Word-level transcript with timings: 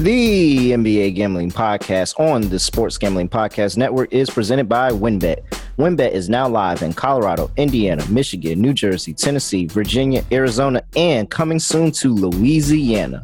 The 0.00 0.72
NBA 0.72 1.14
Gambling 1.14 1.50
Podcast 1.50 2.18
on 2.18 2.48
the 2.48 2.58
Sports 2.58 2.96
Gambling 2.96 3.28
Podcast 3.28 3.76
Network 3.76 4.10
is 4.14 4.30
presented 4.30 4.66
by 4.66 4.90
WynnBET. 4.92 5.42
WynnBET 5.76 6.12
is 6.12 6.30
now 6.30 6.48
live 6.48 6.80
in 6.80 6.94
Colorado, 6.94 7.50
Indiana, 7.58 8.02
Michigan, 8.08 8.62
New 8.62 8.72
Jersey, 8.72 9.12
Tennessee, 9.12 9.66
Virginia, 9.66 10.24
Arizona, 10.32 10.82
and 10.96 11.28
coming 11.28 11.58
soon 11.58 11.90
to 11.90 12.14
Louisiana. 12.14 13.22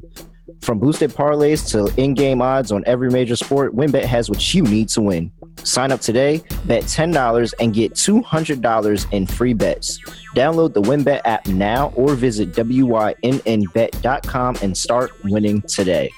From 0.61 0.79
boosted 0.79 1.13
parlays 1.13 1.67
to 1.71 1.91
in-game 1.99 2.43
odds 2.43 2.71
on 2.71 2.85
every 2.87 3.09
major 3.11 3.37
sport, 3.37 3.75
WynnBET 3.75 4.05
has 4.05 4.29
what 4.29 4.53
you 4.53 4.63
need 4.63 4.91
to 4.91 5.01
win. 5.01 5.33
Sign 5.63 5.91
up 5.91 6.03
today, 6.03 6.43
bet 6.67 6.83
$10 6.83 7.55
and 7.59 7.73
get 7.73 7.95
$200 7.95 9.13
in 9.15 9.27
free 9.27 9.55
bets. 9.55 9.99
Download 10.35 10.75
the 10.75 10.83
WynnBET 10.83 11.23
app 11.25 11.47
now 11.47 11.95
or 11.97 12.15
visit 12.15 12.53
wynnbet.com 12.53 13.17
and 14.61 14.77
start 14.77 15.13
winning 15.25 15.63
today. 15.63 16.13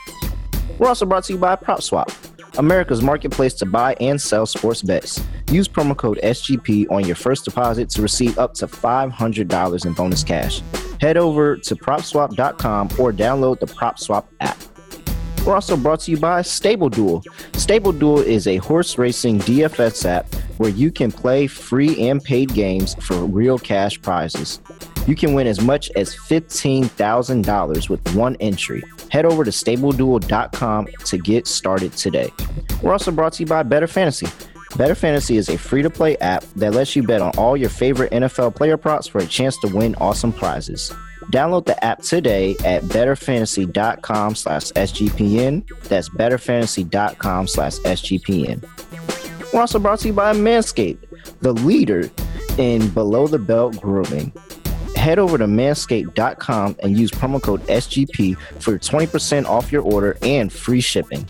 We're 0.79 0.88
also 0.88 1.06
brought 1.06 1.24
to 1.24 1.32
you 1.32 1.38
by 1.38 1.56
PropSwap, 1.56 2.14
America's 2.59 3.02
marketplace 3.02 3.55
to 3.55 3.66
buy 3.66 3.95
and 4.00 4.20
sell 4.20 4.46
sports 4.46 4.82
bets. 4.82 5.20
Use 5.50 5.66
promo 5.66 5.96
code 5.96 6.20
SGP 6.23 6.91
on 6.91 7.05
your 7.05 7.16
first 7.16 7.45
deposit 7.45 7.91
to 7.91 8.02
receive 8.02 8.38
up 8.38 8.55
to 8.55 8.66
$500 8.69 9.86
in 9.86 9.92
bonus 9.95 10.22
cash. 10.22 10.62
Head 11.00 11.16
over 11.16 11.56
to 11.56 11.74
propswap.com 11.74 12.91
or 12.98 13.12
download 13.12 13.59
the 13.59 13.66
PropSwap 13.66 14.27
app. 14.41 14.59
We're 15.45 15.55
also 15.55 15.77
brought 15.77 16.00
to 16.00 16.10
you 16.10 16.19
by 16.19 16.42
Stable 16.42 16.91
Duel. 16.91 17.22
Stable 17.55 17.92
Duel 17.92 18.19
is 18.19 18.47
a 18.47 18.58
horse 18.58 18.98
racing 18.98 19.38
DFS 19.41 20.05
app 20.05 20.33
where 20.58 20.70
you 20.70 20.91
can 20.91 21.10
play 21.10 21.47
free 21.47 22.08
and 22.08 22.22
paid 22.22 22.52
games 22.52 22.95
for 22.97 23.16
real 23.24 23.58
cash 23.58 24.00
prizes. 24.02 24.60
You 25.06 25.16
can 25.16 25.33
win 25.33 25.47
as 25.47 25.60
much 25.60 25.91
as 25.97 26.14
$15,000 26.14 27.88
with 27.88 28.14
one 28.14 28.36
entry. 28.41 28.83
Head 29.11 29.25
over 29.25 29.45
to 29.45 29.51
stableduel.com 29.51 30.89
to 31.05 31.19
get 31.19 31.47
started 31.47 31.93
today. 31.93 32.30
We're 32.83 32.93
also 32.93 33.11
brought 33.11 33.34
to 33.34 33.43
you 33.43 33.47
by 33.47 33.62
Better 33.62 33.87
Fantasy. 33.87 34.27
Better 34.77 34.95
Fantasy 34.95 35.37
is 35.39 35.48
a 35.48 35.56
free 35.56 35.83
to 35.83 35.91
play 35.91 36.17
app 36.19 36.45
that 36.56 36.75
lets 36.75 36.95
you 36.95 37.03
bet 37.03 37.23
on 37.23 37.33
all 37.39 37.56
your 37.56 37.70
favorite 37.70 38.12
NFL 38.12 38.55
player 38.55 38.77
props 38.77 39.06
for 39.06 39.19
a 39.19 39.27
chance 39.27 39.59
to 39.61 39.69
win 39.69 39.95
awesome 39.97 40.33
prizes. 40.33 40.92
Download 41.33 41.65
the 41.65 41.83
app 41.84 42.03
today 42.03 42.53
at 42.65 42.83
betterfantasy.com 42.84 44.34
slash 44.34 44.73
SGPN. 44.73 45.67
That's 45.89 46.09
betterfantasy.com 46.09 47.48
slash 47.48 47.75
SGPN. 47.78 48.67
We're 49.53 49.61
also 49.61 49.78
brought 49.78 50.00
to 50.00 50.09
you 50.09 50.15
by 50.15 50.33
Manscaped, 50.34 50.98
the 51.41 51.53
leader 51.53 52.11
in 52.59 52.89
below 52.91 53.27
the 53.27 53.39
belt 53.39 53.81
grooming 53.81 54.33
head 54.98 55.18
over 55.18 55.38
to 55.38 55.46
manscaped.com 55.46 56.77
and 56.82 56.98
use 56.98 57.10
promo 57.10 57.41
code 57.41 57.62
SGP 57.62 58.36
for 58.60 58.78
20% 58.78 59.46
off 59.46 59.72
your 59.72 59.82
order 59.82 60.18
and 60.22 60.52
free 60.52 60.80
shipping. 60.80 61.27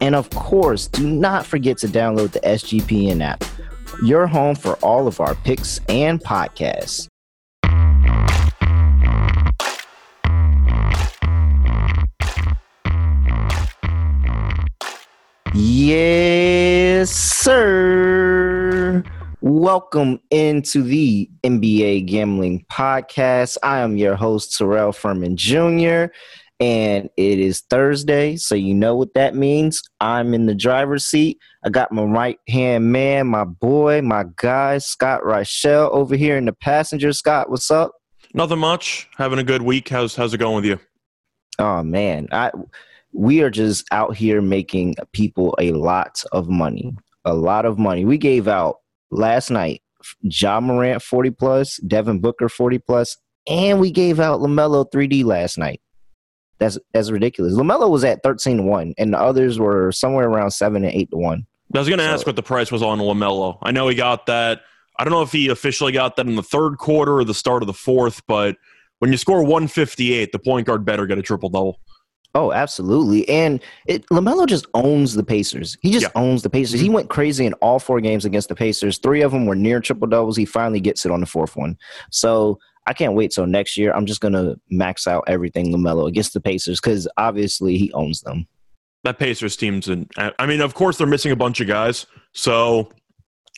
And 0.00 0.14
of 0.14 0.28
course, 0.30 0.88
do 0.88 1.08
not 1.08 1.46
forget 1.46 1.78
to 1.78 1.86
download 1.86 2.32
the 2.32 2.40
SGPN 2.40 3.22
app, 3.22 3.44
your 4.02 4.26
home 4.26 4.56
for 4.56 4.74
all 4.76 5.06
of 5.06 5.20
our 5.20 5.34
picks 5.36 5.80
and 5.88 6.20
podcasts. 6.20 7.08
Yes, 15.54 17.10
sir. 17.10 19.04
Welcome 19.44 20.20
into 20.30 20.82
the 20.82 21.28
NBA 21.42 22.06
Gambling 22.06 22.64
Podcast. 22.70 23.56
I 23.64 23.80
am 23.80 23.96
your 23.96 24.14
host, 24.14 24.56
Terrell 24.56 24.92
Furman 24.92 25.36
Jr., 25.36 26.12
and 26.60 27.10
it 27.16 27.40
is 27.40 27.62
Thursday, 27.62 28.36
so 28.36 28.54
you 28.54 28.72
know 28.72 28.94
what 28.94 29.14
that 29.14 29.34
means. 29.34 29.82
I'm 29.98 30.32
in 30.32 30.46
the 30.46 30.54
driver's 30.54 31.04
seat. 31.04 31.40
I 31.64 31.70
got 31.70 31.90
my 31.90 32.04
right 32.04 32.38
hand 32.46 32.92
man, 32.92 33.26
my 33.26 33.42
boy, 33.42 34.00
my 34.00 34.26
guy, 34.36 34.78
Scott 34.78 35.22
Reichel, 35.22 35.90
over 35.90 36.14
here 36.14 36.36
in 36.36 36.44
the 36.44 36.52
passenger. 36.52 37.12
Scott, 37.12 37.50
what's 37.50 37.68
up? 37.68 37.94
Nothing 38.34 38.60
much. 38.60 39.08
Having 39.16 39.40
a 39.40 39.44
good 39.44 39.62
week. 39.62 39.88
How's 39.88 40.14
how's 40.14 40.32
it 40.32 40.38
going 40.38 40.54
with 40.54 40.66
you? 40.66 40.78
Oh 41.58 41.82
man, 41.82 42.28
I 42.30 42.52
we 43.12 43.42
are 43.42 43.50
just 43.50 43.86
out 43.90 44.14
here 44.14 44.40
making 44.40 44.94
people 45.12 45.56
a 45.58 45.72
lot 45.72 46.22
of 46.30 46.48
money. 46.48 46.94
A 47.24 47.34
lot 47.34 47.64
of 47.66 47.76
money. 47.76 48.04
We 48.04 48.18
gave 48.18 48.46
out 48.46 48.81
last 49.12 49.50
night, 49.50 49.82
Ja 50.22 50.60
Morant 50.60 51.02
40 51.02 51.30
plus, 51.30 51.76
Devin 51.86 52.20
Booker 52.20 52.48
40 52.48 52.78
plus, 52.78 53.16
and 53.48 53.78
we 53.78 53.90
gave 53.90 54.18
out 54.18 54.40
LaMelo 54.40 54.90
3D 54.90 55.24
last 55.24 55.58
night. 55.58 55.80
That's 56.58 56.78
that's 56.92 57.10
ridiculous. 57.10 57.54
LaMelo 57.54 57.90
was 57.90 58.04
at 58.04 58.22
13 58.22 58.58
to 58.58 58.62
1, 58.62 58.94
and 58.98 59.12
the 59.12 59.18
others 59.18 59.58
were 59.58 59.92
somewhere 59.92 60.28
around 60.28 60.52
7 60.52 60.84
and 60.84 60.92
8 60.92 61.10
to 61.10 61.16
1. 61.16 61.46
I 61.74 61.78
was 61.78 61.88
going 61.88 61.98
to 61.98 62.04
so, 62.04 62.10
ask 62.10 62.26
what 62.26 62.36
the 62.36 62.42
price 62.42 62.70
was 62.70 62.82
on 62.82 62.98
LaMelo. 62.98 63.58
I 63.62 63.72
know 63.72 63.88
he 63.88 63.94
got 63.94 64.26
that. 64.26 64.62
I 64.98 65.04
don't 65.04 65.12
know 65.12 65.22
if 65.22 65.32
he 65.32 65.48
officially 65.48 65.92
got 65.92 66.16
that 66.16 66.26
in 66.26 66.36
the 66.36 66.42
third 66.42 66.76
quarter 66.78 67.14
or 67.14 67.24
the 67.24 67.34
start 67.34 67.62
of 67.62 67.66
the 67.66 67.72
fourth, 67.72 68.22
but 68.26 68.56
when 68.98 69.10
you 69.10 69.16
score 69.16 69.42
158, 69.42 70.30
the 70.30 70.38
point 70.38 70.66
guard 70.66 70.84
better 70.84 71.06
get 71.06 71.18
a 71.18 71.22
triple 71.22 71.48
double. 71.48 71.80
Oh, 72.34 72.50
absolutely. 72.52 73.28
And 73.28 73.62
it, 73.86 74.06
LaMelo 74.06 74.46
just 74.46 74.66
owns 74.72 75.14
the 75.14 75.22
Pacers. 75.22 75.76
He 75.82 75.92
just 75.92 76.04
yeah. 76.04 76.20
owns 76.20 76.42
the 76.42 76.48
Pacers. 76.48 76.80
He 76.80 76.86
mm-hmm. 76.86 76.94
went 76.94 77.10
crazy 77.10 77.44
in 77.44 77.52
all 77.54 77.78
four 77.78 78.00
games 78.00 78.24
against 78.24 78.48
the 78.48 78.54
Pacers. 78.54 78.98
Three 78.98 79.20
of 79.20 79.32
them 79.32 79.44
were 79.44 79.54
near 79.54 79.80
triple 79.80 80.08
doubles. 80.08 80.36
He 80.36 80.46
finally 80.46 80.80
gets 80.80 81.04
it 81.04 81.12
on 81.12 81.20
the 81.20 81.26
fourth 81.26 81.56
one. 81.56 81.76
So 82.10 82.58
I 82.86 82.94
can't 82.94 83.14
wait 83.14 83.32
till 83.32 83.46
next 83.46 83.76
year. 83.76 83.92
I'm 83.92 84.06
just 84.06 84.22
going 84.22 84.32
to 84.32 84.58
max 84.70 85.06
out 85.06 85.24
everything 85.26 85.74
LaMelo 85.74 86.08
against 86.08 86.32
the 86.32 86.40
Pacers 86.40 86.80
because 86.80 87.06
obviously 87.18 87.76
he 87.76 87.92
owns 87.92 88.22
them. 88.22 88.46
That 89.04 89.18
Pacers 89.18 89.56
team's, 89.56 89.88
and 89.88 90.10
I 90.16 90.46
mean, 90.46 90.60
of 90.60 90.74
course, 90.74 90.96
they're 90.96 91.06
missing 91.06 91.32
a 91.32 91.36
bunch 91.36 91.60
of 91.60 91.66
guys. 91.66 92.06
So 92.32 92.88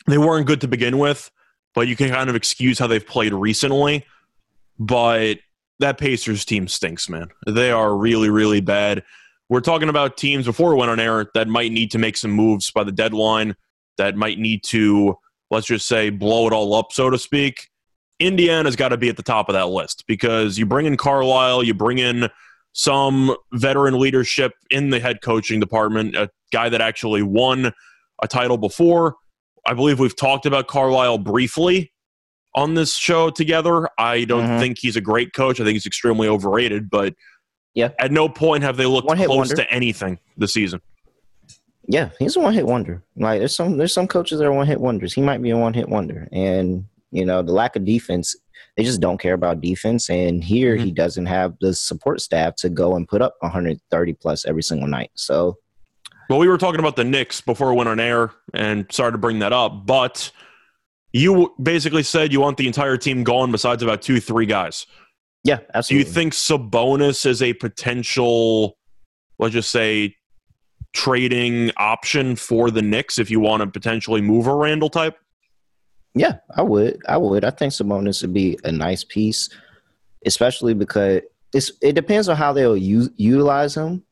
they 0.06 0.18
weren't 0.18 0.46
good 0.46 0.60
to 0.62 0.68
begin 0.68 0.98
with, 0.98 1.30
but 1.74 1.86
you 1.86 1.94
can 1.96 2.10
kind 2.10 2.28
of 2.28 2.34
excuse 2.34 2.78
how 2.78 2.86
they've 2.86 3.06
played 3.06 3.32
recently. 3.32 4.04
But 4.78 5.38
that 5.80 5.98
Pacers 5.98 6.44
team 6.44 6.68
stinks, 6.68 7.08
man. 7.08 7.28
They 7.46 7.70
are 7.70 7.96
really, 7.96 8.30
really 8.30 8.60
bad. 8.60 9.02
We're 9.48 9.60
talking 9.60 9.88
about 9.88 10.16
teams 10.16 10.46
before 10.46 10.70
we 10.70 10.76
went 10.76 10.90
on 10.90 11.00
air 11.00 11.26
that 11.34 11.48
might 11.48 11.72
need 11.72 11.90
to 11.92 11.98
make 11.98 12.16
some 12.16 12.30
moves 12.30 12.70
by 12.70 12.84
the 12.84 12.92
deadline, 12.92 13.56
that 13.98 14.16
might 14.16 14.38
need 14.38 14.62
to, 14.64 15.16
let's 15.50 15.66
just 15.66 15.86
say, 15.86 16.10
blow 16.10 16.46
it 16.46 16.52
all 16.52 16.74
up, 16.74 16.92
so 16.92 17.10
to 17.10 17.18
speak. 17.18 17.68
Indiana's 18.20 18.76
got 18.76 18.88
to 18.88 18.96
be 18.96 19.08
at 19.08 19.16
the 19.16 19.22
top 19.22 19.48
of 19.48 19.54
that 19.54 19.68
list 19.68 20.04
because 20.06 20.56
you 20.56 20.64
bring 20.64 20.86
in 20.86 20.96
Carlisle, 20.96 21.64
you 21.64 21.74
bring 21.74 21.98
in 21.98 22.28
some 22.72 23.36
veteran 23.52 23.98
leadership 23.98 24.52
in 24.70 24.90
the 24.90 25.00
head 25.00 25.20
coaching 25.22 25.60
department, 25.60 26.16
a 26.16 26.30
guy 26.52 26.68
that 26.68 26.80
actually 26.80 27.22
won 27.22 27.72
a 28.22 28.28
title 28.28 28.56
before. 28.56 29.16
I 29.66 29.74
believe 29.74 29.98
we've 29.98 30.16
talked 30.16 30.46
about 30.46 30.68
Carlisle 30.68 31.18
briefly 31.18 31.92
on 32.54 32.74
this 32.74 32.94
show 32.94 33.30
together. 33.30 33.88
I 33.98 34.24
don't 34.24 34.44
mm-hmm. 34.44 34.58
think 34.58 34.78
he's 34.78 34.96
a 34.96 35.00
great 35.00 35.32
coach. 35.32 35.60
I 35.60 35.64
think 35.64 35.74
he's 35.74 35.86
extremely 35.86 36.28
overrated, 36.28 36.88
but 36.88 37.14
yeah, 37.74 37.90
at 37.98 38.12
no 38.12 38.28
point 38.28 38.62
have 38.62 38.76
they 38.76 38.86
looked 38.86 39.08
close 39.08 39.28
wonder. 39.28 39.56
to 39.56 39.70
anything 39.72 40.18
this 40.36 40.52
season. 40.52 40.80
Yeah, 41.86 42.10
he's 42.18 42.36
a 42.36 42.40
one 42.40 42.54
hit 42.54 42.66
wonder. 42.66 43.02
Like 43.16 43.40
there's 43.40 43.54
some 43.54 43.76
there's 43.76 43.92
some 43.92 44.06
coaches 44.06 44.38
that 44.38 44.46
are 44.46 44.52
one 44.52 44.66
hit 44.66 44.80
wonders. 44.80 45.12
He 45.12 45.20
might 45.20 45.42
be 45.42 45.50
a 45.50 45.56
one 45.56 45.74
hit 45.74 45.88
wonder, 45.88 46.28
and 46.32 46.84
you 47.10 47.24
know 47.24 47.42
the 47.42 47.52
lack 47.52 47.76
of 47.76 47.84
defense. 47.84 48.36
They 48.76 48.84
just 48.84 49.00
don't 49.00 49.20
care 49.20 49.34
about 49.34 49.60
defense, 49.60 50.08
and 50.08 50.42
here 50.42 50.76
mm-hmm. 50.76 50.86
he 50.86 50.92
doesn't 50.92 51.26
have 51.26 51.54
the 51.60 51.74
support 51.74 52.20
staff 52.20 52.56
to 52.56 52.68
go 52.68 52.96
and 52.96 53.06
put 53.06 53.22
up 53.22 53.36
130 53.40 54.12
plus 54.14 54.44
every 54.46 54.62
single 54.62 54.88
night. 54.88 55.10
So, 55.14 55.58
well, 56.28 56.40
we 56.40 56.48
were 56.48 56.58
talking 56.58 56.80
about 56.80 56.96
the 56.96 57.04
Knicks 57.04 57.40
before 57.40 57.70
we 57.70 57.76
went 57.76 57.88
on 57.88 58.00
air, 58.00 58.30
and 58.52 58.86
sorry 58.90 59.12
to 59.12 59.18
bring 59.18 59.40
that 59.40 59.52
up, 59.52 59.86
but 59.86 60.30
you 61.14 61.54
basically 61.62 62.02
said 62.02 62.32
you 62.32 62.40
want 62.40 62.56
the 62.56 62.66
entire 62.66 62.96
team 62.96 63.22
gone 63.22 63.52
besides 63.52 63.84
about 63.84 64.02
two, 64.02 64.18
three 64.18 64.46
guys. 64.46 64.84
Yeah, 65.44 65.60
absolutely. 65.72 66.02
Do 66.02 66.08
you 66.08 66.12
think 66.12 66.32
Sabonis 66.32 67.24
is 67.24 67.40
a 67.40 67.52
potential, 67.52 68.76
let's 69.38 69.52
just 69.52 69.70
say, 69.70 70.16
trading 70.92 71.70
option 71.76 72.34
for 72.34 72.70
the 72.72 72.82
Knicks 72.82 73.20
if 73.20 73.30
you 73.30 73.38
want 73.38 73.60
to 73.60 73.68
potentially 73.68 74.22
move 74.22 74.48
a 74.48 74.54
Randle 74.54 74.90
type? 74.90 75.16
Yeah, 76.16 76.38
I 76.56 76.62
would. 76.62 77.00
I 77.06 77.16
would. 77.16 77.44
I 77.44 77.50
think 77.50 77.72
Sabonis 77.72 78.22
would 78.22 78.34
be 78.34 78.58
a 78.64 78.72
nice 78.72 79.04
piece, 79.04 79.48
especially 80.26 80.74
because 80.74 81.20
it's 81.52 81.70
it 81.80 81.92
depends 81.92 82.28
on 82.28 82.36
how 82.36 82.52
they'll 82.52 82.76
use, 82.76 83.08
utilize 83.16 83.76
him. 83.76 84.02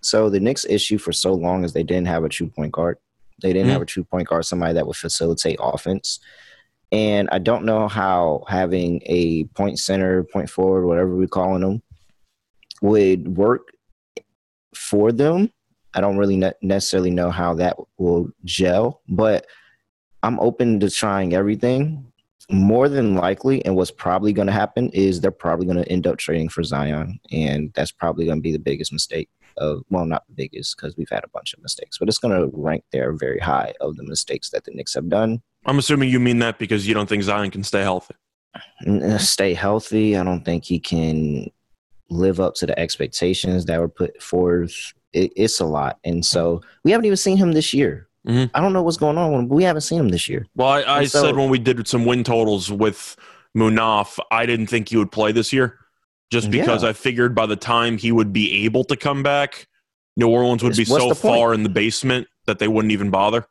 So 0.00 0.30
the 0.30 0.40
Knicks 0.40 0.64
issue 0.64 0.96
for 0.96 1.12
so 1.12 1.34
long 1.34 1.64
is 1.64 1.74
they 1.74 1.82
didn't 1.82 2.06
have 2.06 2.24
a 2.24 2.30
true 2.30 2.48
point 2.48 2.72
guard. 2.72 2.96
They 3.42 3.52
didn't 3.52 3.64
mm-hmm. 3.64 3.72
have 3.72 3.82
a 3.82 3.86
true 3.86 4.04
point 4.04 4.28
guard, 4.28 4.46
somebody 4.46 4.72
that 4.72 4.86
would 4.86 4.96
facilitate 4.96 5.58
offense. 5.60 6.20
And 6.92 7.28
I 7.32 7.38
don't 7.38 7.64
know 7.64 7.88
how 7.88 8.44
having 8.48 9.02
a 9.06 9.44
point 9.54 9.78
center, 9.78 10.22
point 10.24 10.48
forward, 10.48 10.86
whatever 10.86 11.14
we're 11.14 11.26
calling 11.26 11.62
them, 11.62 11.82
would 12.80 13.36
work 13.36 13.72
for 14.74 15.10
them. 15.10 15.50
I 15.94 16.00
don't 16.00 16.18
really 16.18 16.36
ne- 16.36 16.52
necessarily 16.62 17.10
know 17.10 17.30
how 17.30 17.54
that 17.54 17.76
will 17.98 18.28
gel, 18.44 19.00
but 19.08 19.46
I'm 20.22 20.38
open 20.40 20.78
to 20.80 20.90
trying 20.90 21.34
everything. 21.34 22.12
More 22.48 22.88
than 22.88 23.16
likely, 23.16 23.64
and 23.64 23.74
what's 23.74 23.90
probably 23.90 24.32
going 24.32 24.46
to 24.46 24.52
happen 24.52 24.88
is 24.90 25.20
they're 25.20 25.32
probably 25.32 25.66
going 25.66 25.82
to 25.82 25.88
end 25.90 26.06
up 26.06 26.18
trading 26.18 26.48
for 26.48 26.62
Zion, 26.62 27.18
and 27.32 27.72
that's 27.74 27.90
probably 27.90 28.24
going 28.24 28.38
to 28.38 28.42
be 28.42 28.52
the 28.52 28.58
biggest 28.60 28.92
mistake. 28.92 29.28
of 29.56 29.82
well, 29.90 30.04
not 30.04 30.24
the 30.28 30.34
biggest 30.34 30.76
because 30.76 30.96
we've 30.96 31.10
had 31.10 31.24
a 31.24 31.28
bunch 31.30 31.54
of 31.54 31.62
mistakes, 31.62 31.98
but 31.98 32.08
it's 32.08 32.18
going 32.18 32.38
to 32.38 32.50
rank 32.56 32.84
there 32.92 33.12
very 33.14 33.40
high 33.40 33.74
of 33.80 33.96
the 33.96 34.04
mistakes 34.04 34.50
that 34.50 34.64
the 34.64 34.70
Knicks 34.72 34.94
have 34.94 35.08
done. 35.08 35.42
I'm 35.66 35.78
assuming 35.78 36.08
you 36.08 36.20
mean 36.20 36.38
that 36.38 36.58
because 36.58 36.86
you 36.86 36.94
don't 36.94 37.08
think 37.08 37.22
Zion 37.22 37.50
can 37.50 37.64
stay 37.64 37.82
healthy. 37.82 38.14
Uh, 38.86 39.18
stay 39.18 39.52
healthy. 39.52 40.16
I 40.16 40.24
don't 40.24 40.44
think 40.44 40.64
he 40.64 40.78
can 40.78 41.50
live 42.08 42.40
up 42.40 42.54
to 42.54 42.66
the 42.66 42.78
expectations 42.78 43.64
that 43.66 43.78
were 43.80 43.88
put 43.88 44.22
forth. 44.22 44.92
It, 45.12 45.32
it's 45.36 45.60
a 45.60 45.64
lot, 45.66 45.98
and 46.04 46.24
so 46.24 46.62
we 46.84 46.90
haven't 46.92 47.06
even 47.06 47.16
seen 47.16 47.36
him 47.36 47.52
this 47.52 47.74
year. 47.74 48.08
Mhm. 48.26 48.50
I 48.54 48.60
don't 48.60 48.72
know 48.72 48.82
what's 48.82 48.96
going 48.96 49.18
on 49.18 49.32
with 49.32 49.40
him, 49.42 49.48
but 49.48 49.54
we 49.54 49.64
haven't 49.64 49.82
seen 49.82 50.00
him 50.00 50.08
this 50.08 50.28
year. 50.28 50.46
Well, 50.56 50.68
I, 50.68 50.82
I 50.82 51.04
so- 51.06 51.22
said 51.22 51.36
when 51.36 51.50
we 51.50 51.58
did 51.58 51.86
some 51.88 52.04
win 52.04 52.24
totals 52.24 52.70
with 52.70 53.16
Munaf, 53.56 54.18
I 54.30 54.46
didn't 54.46 54.66
think 54.68 54.88
he 54.88 54.96
would 54.96 55.12
play 55.12 55.32
this 55.32 55.52
year, 55.52 55.78
just 56.30 56.50
because 56.50 56.82
Yeah. 56.82 56.90
I 56.90 56.92
figured 56.92 57.34
by 57.34 57.46
the 57.46 57.56
time 57.56 57.98
he 57.98 58.12
would 58.12 58.32
be 58.32 58.64
able 58.64 58.84
to 58.84 58.96
come 58.96 59.22
back, 59.22 59.66
New 60.16 60.28
Orleans 60.28 60.62
would 60.62 60.76
be 60.76 60.84
What's 60.84 61.04
so 61.04 61.14
far 61.14 61.54
in 61.54 61.62
the 61.62 61.68
basement 61.68 62.26
that 62.46 62.58
they 62.58 62.68
wouldn't 62.68 62.92
even 62.92 63.10
bother. 63.10 63.46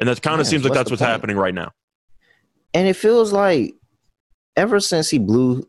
And 0.00 0.08
that 0.08 0.22
kind 0.22 0.40
of 0.40 0.46
seems 0.46 0.64
like 0.64 0.72
that's 0.72 0.90
what's 0.90 1.02
point? 1.02 1.10
happening 1.10 1.36
right 1.36 1.54
now. 1.54 1.72
And 2.74 2.88
it 2.88 2.94
feels 2.94 3.32
like 3.32 3.74
ever 4.56 4.80
since 4.80 5.10
he 5.10 5.18
blew 5.18 5.68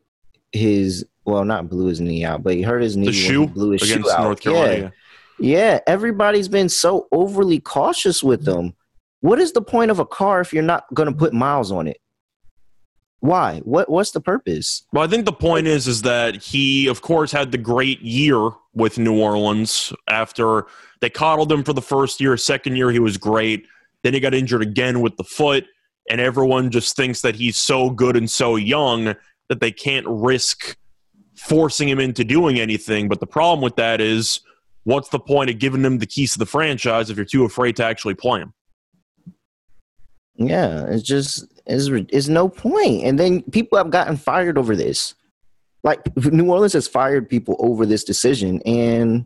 his 0.52 1.06
well, 1.26 1.46
not 1.46 1.70
blew 1.70 1.86
his 1.86 2.02
knee 2.02 2.24
out, 2.26 2.42
but 2.42 2.56
he 2.56 2.62
hurt 2.62 2.82
his 2.82 2.98
knee 2.98 3.06
when 3.06 3.14
he 3.14 3.20
shoe 3.20 3.48
blew 3.48 3.72
his 3.72 3.84
against 3.84 4.10
shoe 4.10 4.16
out. 4.16 4.24
North 4.24 4.42
Carolina. 4.42 4.82
Yeah. 4.82 4.90
Yeah, 5.42 5.80
everybody's 5.88 6.48
been 6.48 6.70
so 6.70 7.08
overly 7.12 7.60
cautious 7.60 8.22
with 8.22 8.46
them. 8.46 8.76
What 9.22 9.40
is 9.40 9.54
the 9.54 9.62
point 9.62 9.90
of 9.90 9.98
a 9.98 10.06
car 10.06 10.40
if 10.40 10.54
you're 10.54 10.62
not 10.62 10.86
going 10.94 11.10
to 11.10 11.16
put 11.16 11.34
miles 11.34 11.72
on 11.72 11.88
it? 11.88 12.00
Why? 13.22 13.60
What 13.60 13.90
what's 13.90 14.12
the 14.12 14.22
purpose? 14.22 14.84
Well, 14.94 15.04
I 15.04 15.08
think 15.08 15.26
the 15.26 15.34
point 15.34 15.68
is 15.68 15.88
is 15.88 16.04
that 16.04 16.36
he, 16.36 16.88
of 16.88 17.02
course, 17.02 17.32
had 17.32 17.52
the 17.52 17.58
great 17.58 18.02
year 18.02 18.50
with 18.74 18.98
New 18.98 19.20
Orleans 19.20 19.94
after 20.08 20.66
they 21.02 21.10
coddled 21.10 21.52
him 21.52 21.64
for 21.64 21.74
the 21.74 21.82
first 21.82 22.20
year. 22.20 22.36
Second 22.38 22.76
year, 22.76 22.92
he 22.92 23.00
was 23.00 23.18
great. 23.18 23.68
Then 24.04 24.14
he 24.14 24.20
got 24.20 24.34
injured 24.34 24.62
again 24.62 25.02
with 25.02 25.18
the 25.18 25.24
foot, 25.24 25.66
and 26.10 26.20
everyone 26.20 26.72
just 26.72 26.96
thinks 26.96 27.22
that 27.22 27.36
he's 27.36 27.58
so 27.58 27.90
good 27.90 28.18
and 28.18 28.30
so 28.30 28.56
young 28.56 29.16
that 29.50 29.60
they 29.60 29.72
can't 29.72 30.06
risk 30.08 30.76
forcing 31.36 31.90
him 31.90 32.00
into 32.00 32.24
doing 32.24 32.60
anything. 32.60 33.08
But 33.08 33.20
the 33.20 33.28
problem 33.28 33.62
with 33.62 33.76
that 33.76 34.02
is, 34.02 34.42
what's 34.84 35.10
the 35.10 35.20
point 35.20 35.50
of 35.50 35.60
giving 35.60 35.84
him 35.84 36.00
the 36.00 36.06
keys 36.06 36.34
to 36.34 36.40
the 36.40 36.46
franchise 36.46 37.10
if 37.10 37.18
you're 37.18 37.26
too 37.26 37.46
afraid 37.46 37.76
to 37.78 37.86
actually 37.86 38.16
play 38.16 38.40
him? 38.40 38.54
Yeah, 40.36 40.86
it's 40.88 41.04
just 41.04 41.46
it's 41.66 41.88
it's 42.12 42.28
no 42.28 42.50
point. 42.50 43.04
And 43.04 43.20
then 43.20 43.44
people 43.44 43.78
have 43.78 43.92
gotten 43.92 44.18
fired 44.18 44.58
over 44.58 44.76
this. 44.76 45.14
Like 45.84 46.16
New 46.16 46.52
Orleans 46.52 46.74
has 46.74 46.88
fired 46.88 47.30
people 47.30 47.56
over 47.60 47.86
this 47.86 48.04
decision, 48.04 48.62
and 48.66 49.26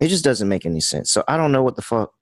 it 0.00 0.08
just 0.08 0.24
doesn't 0.24 0.48
make 0.48 0.66
any 0.66 0.80
sense. 0.80 1.12
So 1.12 1.22
I 1.28 1.36
don't 1.36 1.52
know 1.52 1.62
what 1.62 1.76
the 1.76 1.82
fuck. 1.82 2.12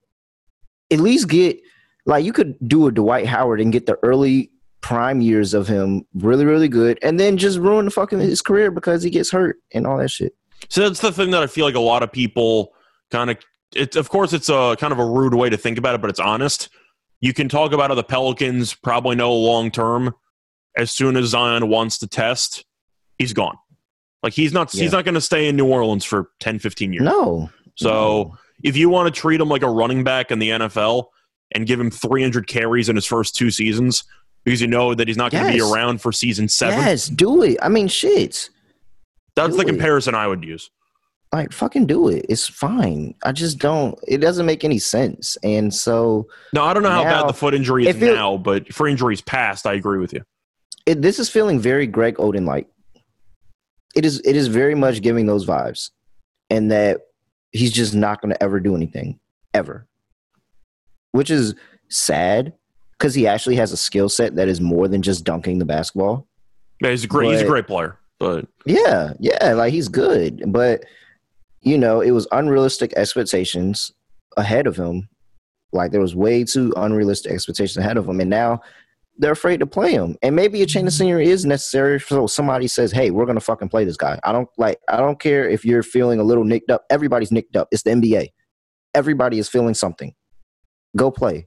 At 0.91 1.01
least 1.01 1.29
get 1.29 1.59
like 2.07 2.25
you 2.25 2.33
could 2.33 2.57
do 2.67 2.87
a 2.87 2.93
Dwight 2.93 3.27
Howard 3.27 3.61
and 3.61 3.73
get 3.73 3.87
the 3.87 3.99
early 4.03 4.51
prime 4.81 5.21
years 5.21 5.53
of 5.55 5.69
him 5.69 6.05
really 6.15 6.45
really 6.45 6.69
good, 6.69 6.99
and 7.03 7.19
then 7.21 7.37
just 7.37 7.59
ruin 7.59 7.85
the 7.85 7.91
fucking 7.91 8.21
his 8.21 8.43
career 8.43 8.71
because 8.71 9.03
he 9.03 9.11
gets 9.11 9.31
hurt 9.31 9.57
and 9.75 9.87
all 9.87 9.99
that 9.99 10.11
shit. 10.11 10.33
So 10.69 10.83
that's 10.83 11.01
the 11.01 11.13
thing 11.13 11.31
that 11.33 11.43
I 11.43 11.47
feel 11.47 11.65
like 11.65 11.75
a 11.75 11.81
lot 11.81 12.03
of 12.03 12.11
people 12.13 12.73
kind 13.11 13.31
of. 13.31 13.39
It's 13.75 13.97
of 13.97 14.09
course 14.09 14.33
it's 14.33 14.49
a 14.49 14.77
kind 14.81 14.93
of 14.93 14.99
a 14.99 15.05
rude 15.05 15.35
way 15.35 15.49
to 15.49 15.57
think 15.57 15.79
about 15.79 15.95
it, 15.95 16.01
but 16.01 16.11
it's 16.11 16.19
honest. 16.21 16.69
You 17.21 17.33
can 17.35 17.49
talk 17.49 17.73
about 17.73 17.91
how 17.91 17.95
the 17.95 18.03
Pelicans 18.03 18.75
probably 18.75 19.15
know 19.15 19.33
long 19.35 19.71
term. 19.71 20.15
As 20.77 20.91
soon 20.91 21.17
as 21.17 21.27
Zion 21.27 21.69
wants 21.69 21.99
to 21.99 22.07
test, 22.09 22.65
he's 23.19 23.33
gone. 23.33 23.57
Like 24.23 24.33
he's 24.33 24.53
not 24.53 24.73
Yeah. 24.75 24.83
he's 24.83 24.93
not 24.93 25.05
going 25.05 25.15
to 25.15 25.21
stay 25.21 25.49
in 25.49 25.57
New 25.57 25.67
Orleans 25.67 26.05
for 26.05 26.31
10, 26.41 26.59
15 26.59 26.93
years. 26.93 27.05
No, 27.05 27.51
So 27.77 27.89
no. 27.91 28.39
If 28.63 28.77
you 28.77 28.89
want 28.89 29.13
to 29.13 29.21
treat 29.21 29.41
him 29.41 29.49
like 29.49 29.63
a 29.63 29.71
running 29.71 30.05
back 30.05 30.31
in 30.31 30.39
the 30.39 30.51
NFL 30.51 31.07
and 31.53 31.67
give 31.67 31.81
him 31.81 31.91
300 31.91 32.47
carries 32.47 32.89
in 32.89 32.97
his 32.97 33.07
first 33.07 33.35
two 33.37 33.51
seasons 33.51 34.05
because 34.45 34.61
you 34.61 34.67
know 34.67 34.95
that 34.95 35.09
he's 35.09 35.17
not 35.17 35.33
going 35.33 35.47
to 35.47 35.53
be 35.53 35.61
around 35.61 36.01
for 36.01 36.13
season 36.13 36.49
seven, 36.49 36.79
yes, 36.79 37.09
do 37.09 37.43
it. 37.43 37.59
I 37.63 37.69
mean, 37.69 37.89
shit. 37.89 38.49
that's 39.35 39.57
the 39.57 39.63
do 39.63 39.69
it. 39.69 39.73
comparison 39.73 40.15
I 40.15 40.27
would 40.27 40.45
use. 40.45 40.71
like 41.33 41.53
fucking 41.53 41.87
do 41.87 42.09
it 42.09 42.25
it's 42.29 42.49
fine 42.49 43.15
i 43.23 43.31
just 43.33 43.59
don't 43.59 43.97
it 44.09 44.19
doesn't 44.19 44.47
make 44.47 44.65
any 44.65 44.79
sense 44.81 45.37
and 45.45 45.73
so 45.73 46.27
No, 46.53 46.65
I 46.65 46.75
don't 46.75 46.83
know 46.83 46.91
how 46.91 47.05
bad 47.05 47.29
the 47.29 47.33
foot 47.35 47.55
injury 47.55 47.87
is 47.87 47.97
it- 48.03 48.15
now, 48.15 48.37
but 48.37 48.73
for 48.75 48.89
injuries 48.89 49.21
past, 49.21 49.67
I 49.67 49.75
agree 49.75 49.99
with 49.99 50.13
you. 50.13 50.23
it, 50.87 51.03
this 51.03 51.19
is 51.19 51.29
feeling 51.31 51.61
very 51.61 51.87
greg 51.87 52.17
oden 52.17 52.47
like 52.47 52.67
it 53.95 54.05
is 54.05 54.21
it 54.25 54.37
is 54.37 54.47
very 54.49 54.75
much 54.75 55.03
giving 55.03 55.27
those 55.27 55.45
vibes 55.47 55.91
and 56.49 56.71
that 56.71 57.01
he's 57.53 57.73
just 57.73 57.95
not 57.95 58.21
going 58.21 58.33
to 58.33 58.43
ever 58.43 58.61
do 58.61 58.75
anything 58.77 59.19
ever 59.55 59.87
which 61.13 61.31
is 61.31 61.55
sad 61.89 62.53
because 62.93 63.15
he 63.15 63.27
actually 63.27 63.57
has 63.57 63.73
a 63.73 63.77
skill 63.77 64.09
set 64.09 64.37
that 64.37 64.49
is 64.49 64.61
more 64.61 64.87
than 64.89 65.03
just 65.03 65.25
dunking 65.25 65.59
the 65.59 65.65
basketball 65.65 66.27
Yeah, 66.81 66.91
he's 66.91 67.05
a 67.05 67.09
great. 67.09 67.31
he's 67.33 67.41
a 67.43 67.47
great 67.47 67.67
player, 67.67 67.99
but 68.19 68.47
Yeah, 68.65 69.15
yeah, 69.19 69.55
like 69.55 69.73
he's 69.73 69.89
good, 69.89 70.45
but 70.53 70.85
you 71.63 71.77
know, 71.77 72.01
it 72.01 72.13
was 72.13 72.27
unrealistic 72.33 72.93
expectations 72.97 73.93
ahead 74.37 74.67
of 74.67 74.77
him. 74.77 75.09
Like 75.73 75.91
there 75.93 76.01
was 76.01 76.15
way 76.15 76.45
too 76.45 76.73
unrealistic 76.77 77.33
expectations 77.33 77.77
ahead 77.77 77.97
of 77.97 78.09
him, 78.09 78.21
and 78.21 78.31
now 78.31 78.61
they're 79.21 79.33
afraid 79.33 79.61
to 79.61 79.67
play 79.67 79.93
him. 79.93 80.17
And 80.23 80.35
maybe 80.35 80.63
a 80.63 80.67
change 80.67 80.89
of 80.89 80.95
mm-hmm. 80.95 80.99
scenery 80.99 81.29
is 81.29 81.45
necessary, 81.45 82.01
so 82.01 82.27
somebody 82.27 82.67
says, 82.67 82.91
"Hey, 82.91 83.11
we're 83.11 83.27
gonna 83.27 83.41
fucking 83.41 83.69
play 83.69 83.85
this 83.85 83.97
guy." 83.97 84.19
I 84.25 84.33
don't 84.33 84.49
like. 84.57 84.81
I 84.89 84.97
don't 84.97 85.21
care 85.21 85.49
if 85.49 85.65
you're 85.65 85.83
feeling 85.83 86.19
a 86.19 86.25
little 86.25 86.45
nicked 86.45 86.71
up. 86.71 86.85
Everybody's 86.91 87.31
nicked 87.31 87.55
up. 87.55 87.69
It's 87.71 87.83
the 87.83 87.91
NBA. 87.91 88.29
Everybody 88.95 89.39
is 89.39 89.49
feeling 89.49 89.75
something. 89.75 90.15
Go 90.97 91.11
play. 91.11 91.47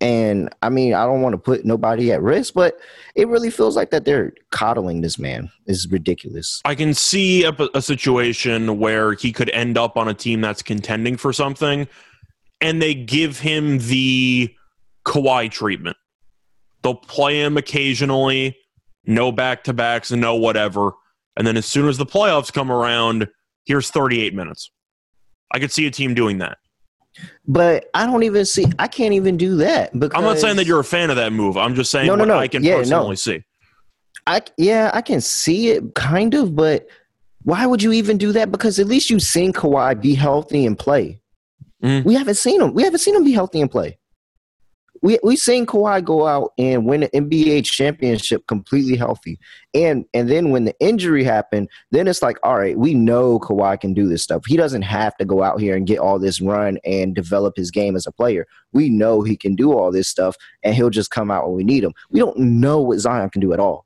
And 0.00 0.52
I 0.60 0.68
mean, 0.68 0.92
I 0.92 1.06
don't 1.06 1.22
want 1.22 1.32
to 1.32 1.38
put 1.38 1.64
nobody 1.64 2.12
at 2.12 2.20
risk, 2.20 2.52
but 2.52 2.78
it 3.14 3.28
really 3.28 3.50
feels 3.50 3.76
like 3.76 3.90
that 3.90 4.04
they're 4.04 4.34
coddling 4.50 5.00
this 5.00 5.18
man. 5.18 5.50
It's 5.66 5.86
ridiculous. 5.86 6.60
I 6.64 6.74
can 6.74 6.92
see 6.92 7.44
a, 7.44 7.56
a 7.72 7.80
situation 7.80 8.78
where 8.78 9.12
he 9.12 9.32
could 9.32 9.48
end 9.50 9.78
up 9.78 9.96
on 9.96 10.08
a 10.08 10.12
team 10.12 10.40
that's 10.42 10.60
contending 10.60 11.16
for 11.16 11.32
something, 11.32 11.86
and 12.60 12.82
they 12.82 12.92
give 12.94 13.38
him 13.38 13.78
the 13.78 14.54
Kawhi 15.04 15.50
treatment. 15.50 15.96
They'll 16.82 16.94
play 16.94 17.40
him 17.40 17.56
occasionally, 17.56 18.56
no 19.06 19.32
back 19.32 19.64
to 19.64 19.72
backs 19.72 20.10
and 20.10 20.20
no 20.20 20.34
whatever, 20.36 20.92
and 21.36 21.46
then 21.46 21.56
as 21.56 21.66
soon 21.66 21.88
as 21.88 21.96
the 21.98 22.06
playoffs 22.06 22.52
come 22.52 22.70
around, 22.70 23.28
here's 23.64 23.90
38 23.90 24.34
minutes. 24.34 24.70
I 25.52 25.58
could 25.58 25.72
see 25.72 25.86
a 25.86 25.90
team 25.90 26.14
doing 26.14 26.38
that. 26.38 26.58
But 27.46 27.86
I 27.94 28.06
don't 28.06 28.24
even 28.24 28.44
see. 28.44 28.66
I 28.78 28.88
can't 28.88 29.14
even 29.14 29.36
do 29.36 29.56
that 29.58 29.96
because 29.98 30.18
I'm 30.18 30.24
not 30.24 30.38
saying 30.38 30.56
that 30.56 30.66
you're 30.66 30.80
a 30.80 30.84
fan 30.84 31.10
of 31.10 31.16
that 31.16 31.32
move. 31.32 31.56
I'm 31.56 31.74
just 31.74 31.90
saying 31.90 32.06
No, 32.08 32.16
no, 32.16 32.22
what 32.22 32.28
no. 32.28 32.38
I 32.38 32.48
can 32.48 32.64
Yeah, 32.64 32.72
no. 32.72 32.78
personally 32.80 33.16
see. 33.16 33.42
I 34.26 34.40
yeah, 34.56 34.90
I 34.92 35.00
can 35.00 35.20
see 35.20 35.68
it 35.68 35.94
kind 35.94 36.34
of, 36.34 36.56
but 36.56 36.88
why 37.44 37.66
would 37.66 37.82
you 37.82 37.92
even 37.92 38.18
do 38.18 38.32
that? 38.32 38.50
Because 38.50 38.78
at 38.80 38.86
least 38.86 39.10
you've 39.10 39.22
seen 39.22 39.52
Kawhi 39.52 40.00
be 40.00 40.14
healthy 40.14 40.66
and 40.66 40.76
play. 40.78 41.20
Mhm. 41.84 42.04
We 42.04 42.14
haven't 42.14 42.34
seen 42.36 42.60
him. 42.60 42.74
We 42.74 42.82
haven't 42.82 43.00
seen 43.00 43.14
him 43.14 43.22
be 43.22 43.32
healthy 43.32 43.60
and 43.60 43.70
play. 43.70 43.98
We 45.04 45.18
we 45.22 45.36
seen 45.36 45.66
Kawhi 45.66 46.02
go 46.02 46.26
out 46.26 46.54
and 46.56 46.86
win 46.86 47.02
an 47.02 47.10
NBA 47.10 47.66
championship 47.66 48.46
completely 48.46 48.96
healthy, 48.96 49.38
and 49.74 50.06
and 50.14 50.30
then 50.30 50.48
when 50.48 50.64
the 50.64 50.74
injury 50.80 51.22
happened, 51.22 51.68
then 51.90 52.08
it's 52.08 52.22
like, 52.22 52.38
all 52.42 52.56
right, 52.56 52.78
we 52.78 52.94
know 52.94 53.38
Kawhi 53.38 53.78
can 53.78 53.92
do 53.92 54.08
this 54.08 54.22
stuff. 54.22 54.44
He 54.46 54.56
doesn't 54.56 54.80
have 54.80 55.14
to 55.18 55.26
go 55.26 55.42
out 55.42 55.60
here 55.60 55.76
and 55.76 55.86
get 55.86 55.98
all 55.98 56.18
this 56.18 56.40
run 56.40 56.78
and 56.86 57.14
develop 57.14 57.54
his 57.54 57.70
game 57.70 57.96
as 57.96 58.06
a 58.06 58.12
player. 58.12 58.46
We 58.72 58.88
know 58.88 59.20
he 59.20 59.36
can 59.36 59.54
do 59.54 59.74
all 59.74 59.92
this 59.92 60.08
stuff, 60.08 60.36
and 60.62 60.74
he'll 60.74 60.88
just 60.88 61.10
come 61.10 61.30
out 61.30 61.46
when 61.46 61.56
we 61.56 61.64
need 61.64 61.84
him. 61.84 61.92
We 62.10 62.18
don't 62.18 62.38
know 62.38 62.80
what 62.80 62.98
Zion 62.98 63.28
can 63.28 63.42
do 63.42 63.52
at 63.52 63.60
all. 63.60 63.84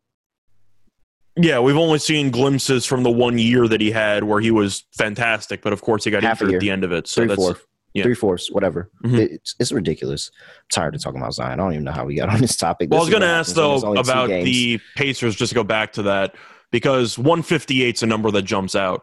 Yeah, 1.41 1.61
we've 1.61 1.77
only 1.77 1.99
seen 1.99 2.31
glimpses 2.31 2.85
from 2.85 3.05
the 3.05 3.11
one 3.11 3.39
year 3.39 3.69
that 3.69 3.81
he 3.81 3.91
had 3.93 4.25
where 4.25 4.41
he 4.41 4.51
was 4.51 4.85
fantastic, 4.97 5.63
but 5.63 5.73
of 5.73 5.83
course 5.83 6.05
he 6.05 6.11
got 6.11 6.23
Half 6.23 6.43
injured 6.43 6.57
at 6.57 6.61
the 6.61 6.71
end 6.71 6.85
of 6.85 6.93
it. 6.93 7.07
So 7.07 7.21
three 7.21 7.29
that's 7.29 7.41
fourths, 7.41 7.67
yeah. 7.95 8.03
three 8.03 8.15
fourths, 8.15 8.51
whatever. 8.51 8.91
Mhm. 9.05 9.19
It's, 9.19 9.55
it's 9.59 9.73
ridiculous. 9.73 10.31
I'm 10.39 10.65
tired 10.71 10.95
of 10.95 11.03
talking 11.03 11.21
about 11.21 11.35
Zion. 11.35 11.53
I 11.53 11.57
don't 11.57 11.73
even 11.73 11.85
know 11.85 11.93
how 11.93 12.05
we 12.05 12.15
got 12.15 12.29
on 12.35 12.41
this 12.41 12.57
topic. 12.57 12.91
Well, 12.91 13.01
I 13.01 13.03
was 13.03 13.11
going 13.11 13.23
to 13.23 13.29
ask 13.29 13.55
happens 13.57 13.83
when 13.85 13.95
there's 13.95 14.07
though 14.07 14.13
about 14.13 14.29
the 14.29 14.81
Pacers. 14.97 15.37
Just 15.37 15.51
to 15.51 15.55
go 15.55 15.65
back 15.65 15.93
to 15.95 16.03
that, 16.05 16.35
because 16.71 17.19
158 17.19 17.97
is 17.97 18.03
a 18.03 18.07
number 18.07 18.31
that 18.31 18.43
jumps 18.43 18.75
out. 18.75 19.03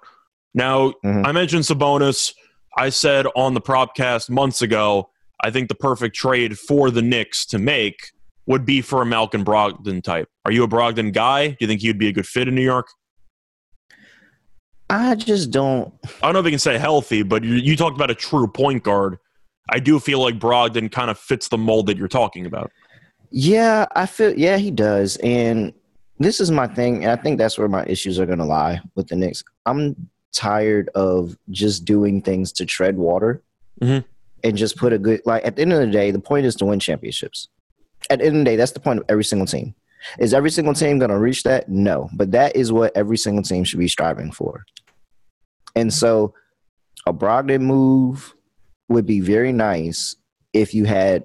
Now, 0.53 0.93
Mhm. 1.03 1.25
I 1.25 1.31
mentioned 1.31 1.63
Sabonis. 1.63 2.33
I 2.77 2.89
said 2.89 3.25
on 3.35 3.53
the 3.53 3.61
propcast 3.61 4.29
months 4.29 4.61
ago, 4.61 5.09
I 5.43 5.49
think 5.51 5.67
the 5.69 5.75
perfect 5.75 6.15
trade 6.15 6.57
for 6.57 6.91
the 6.91 7.01
Knicks 7.01 7.45
to 7.47 7.57
make 7.59 8.11
would 8.47 8.65
be 8.65 8.81
for 8.81 9.01
a 9.01 9.05
Malcolm 9.05 9.43
Brogdon 9.43 10.03
type. 10.03 10.27
Are 10.45 10.51
you 10.51 10.63
a 10.63 10.67
Brogdon 10.67 11.11
guy? 11.11 11.47
Do 11.49 11.55
you 11.61 11.67
think 11.67 11.81
he 11.81 11.87
would 11.89 11.97
be 11.97 12.07
a 12.07 12.11
good 12.13 12.27
fit 12.27 12.47
in 12.47 12.55
New 12.55 12.61
York? 12.61 12.87
I 14.89 15.15
just 15.15 15.51
don't. 15.51 15.93
I 16.21 16.27
don't 16.27 16.33
know 16.33 16.39
if 16.39 16.45
you 16.45 16.51
can 16.51 16.59
say 16.59 16.77
healthy, 16.77 17.23
but 17.23 17.43
you, 17.43 17.55
you 17.55 17.75
talked 17.75 17.95
about 17.95 18.11
a 18.11 18.15
true 18.15 18.47
point 18.47 18.83
guard. 18.83 19.17
I 19.69 19.79
do 19.79 19.99
feel 19.99 20.21
like 20.21 20.37
Brogdon 20.39 20.91
kind 20.91 21.09
of 21.09 21.17
fits 21.17 21.47
the 21.47 21.57
mold 21.57 21.87
that 21.87 21.97
you're 21.97 22.07
talking 22.07 22.45
about. 22.45 22.71
Yeah, 23.31 23.85
I 23.95 24.05
feel. 24.05 24.37
Yeah, 24.37 24.57
he 24.57 24.69
does. 24.69 25.17
And 25.17 25.73
this 26.19 26.39
is 26.39 26.51
my 26.51 26.67
thing. 26.67 27.03
And 27.03 27.11
I 27.11 27.21
think 27.21 27.37
that's 27.39 27.57
where 27.57 27.67
my 27.67 27.83
issues 27.85 28.19
are 28.19 28.25
going 28.27 28.37
to 28.39 28.45
lie 28.45 28.79
with 28.93 29.07
the 29.07 29.15
Knicks. 29.15 29.43
I'm 29.65 29.95
tired 30.33 30.89
of 30.95 31.35
just 31.49 31.83
doing 31.85 32.21
things 32.21 32.51
to 32.51 32.65
tread 32.65 32.97
water 32.97 33.41
Mhm. 33.81 34.03
and 34.43 34.55
just 34.57 34.77
put 34.77 34.93
a 34.93 34.99
good 34.99 35.21
like 35.25 35.45
at 35.45 35.55
the 35.55 35.61
end 35.63 35.73
of 35.73 35.79
the 35.79 35.87
day, 35.87 36.11
the 36.11 36.19
point 36.19 36.45
is 36.45 36.55
to 36.57 36.65
win 36.65 36.79
championships. 36.79 37.47
At 38.09 38.19
the 38.19 38.25
end 38.25 38.35
of 38.35 38.39
the 38.41 38.45
day, 38.51 38.55
that's 38.55 38.73
the 38.73 38.79
point 38.79 38.99
of 38.99 39.05
every 39.09 39.23
single 39.23 39.47
team. 39.47 39.73
Is 40.19 40.33
every 40.33 40.51
single 40.51 40.73
team 40.73 40.99
gonna 40.99 41.19
reach 41.19 41.43
that? 41.43 41.69
No. 41.69 42.09
But 42.13 42.31
that 42.31 42.55
is 42.55 42.71
what 42.71 42.95
every 42.95 43.17
single 43.17 43.43
team 43.43 43.63
should 43.63 43.79
be 43.79 43.87
striving 43.87 44.31
for. 44.31 44.63
And 45.75 45.93
so 45.93 46.33
a 47.05 47.13
Brogdon 47.13 47.61
move 47.61 48.33
would 48.89 49.05
be 49.05 49.19
very 49.19 49.51
nice 49.51 50.15
if 50.53 50.73
you 50.73 50.85
had 50.85 51.23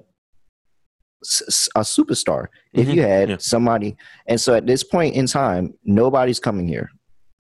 a 1.77 1.81
superstar. 1.81 2.47
If 2.73 2.89
Mhm. 2.89 2.95
you 2.95 3.03
had 3.03 3.29
Yeah. 3.29 3.37
somebody, 3.39 3.97
and 4.27 4.41
so 4.41 4.55
at 4.55 4.67
this 4.67 4.83
point 4.83 5.15
in 5.15 5.27
time, 5.27 5.75
nobody's 5.85 6.41
coming 6.41 6.67
here. 6.67 6.91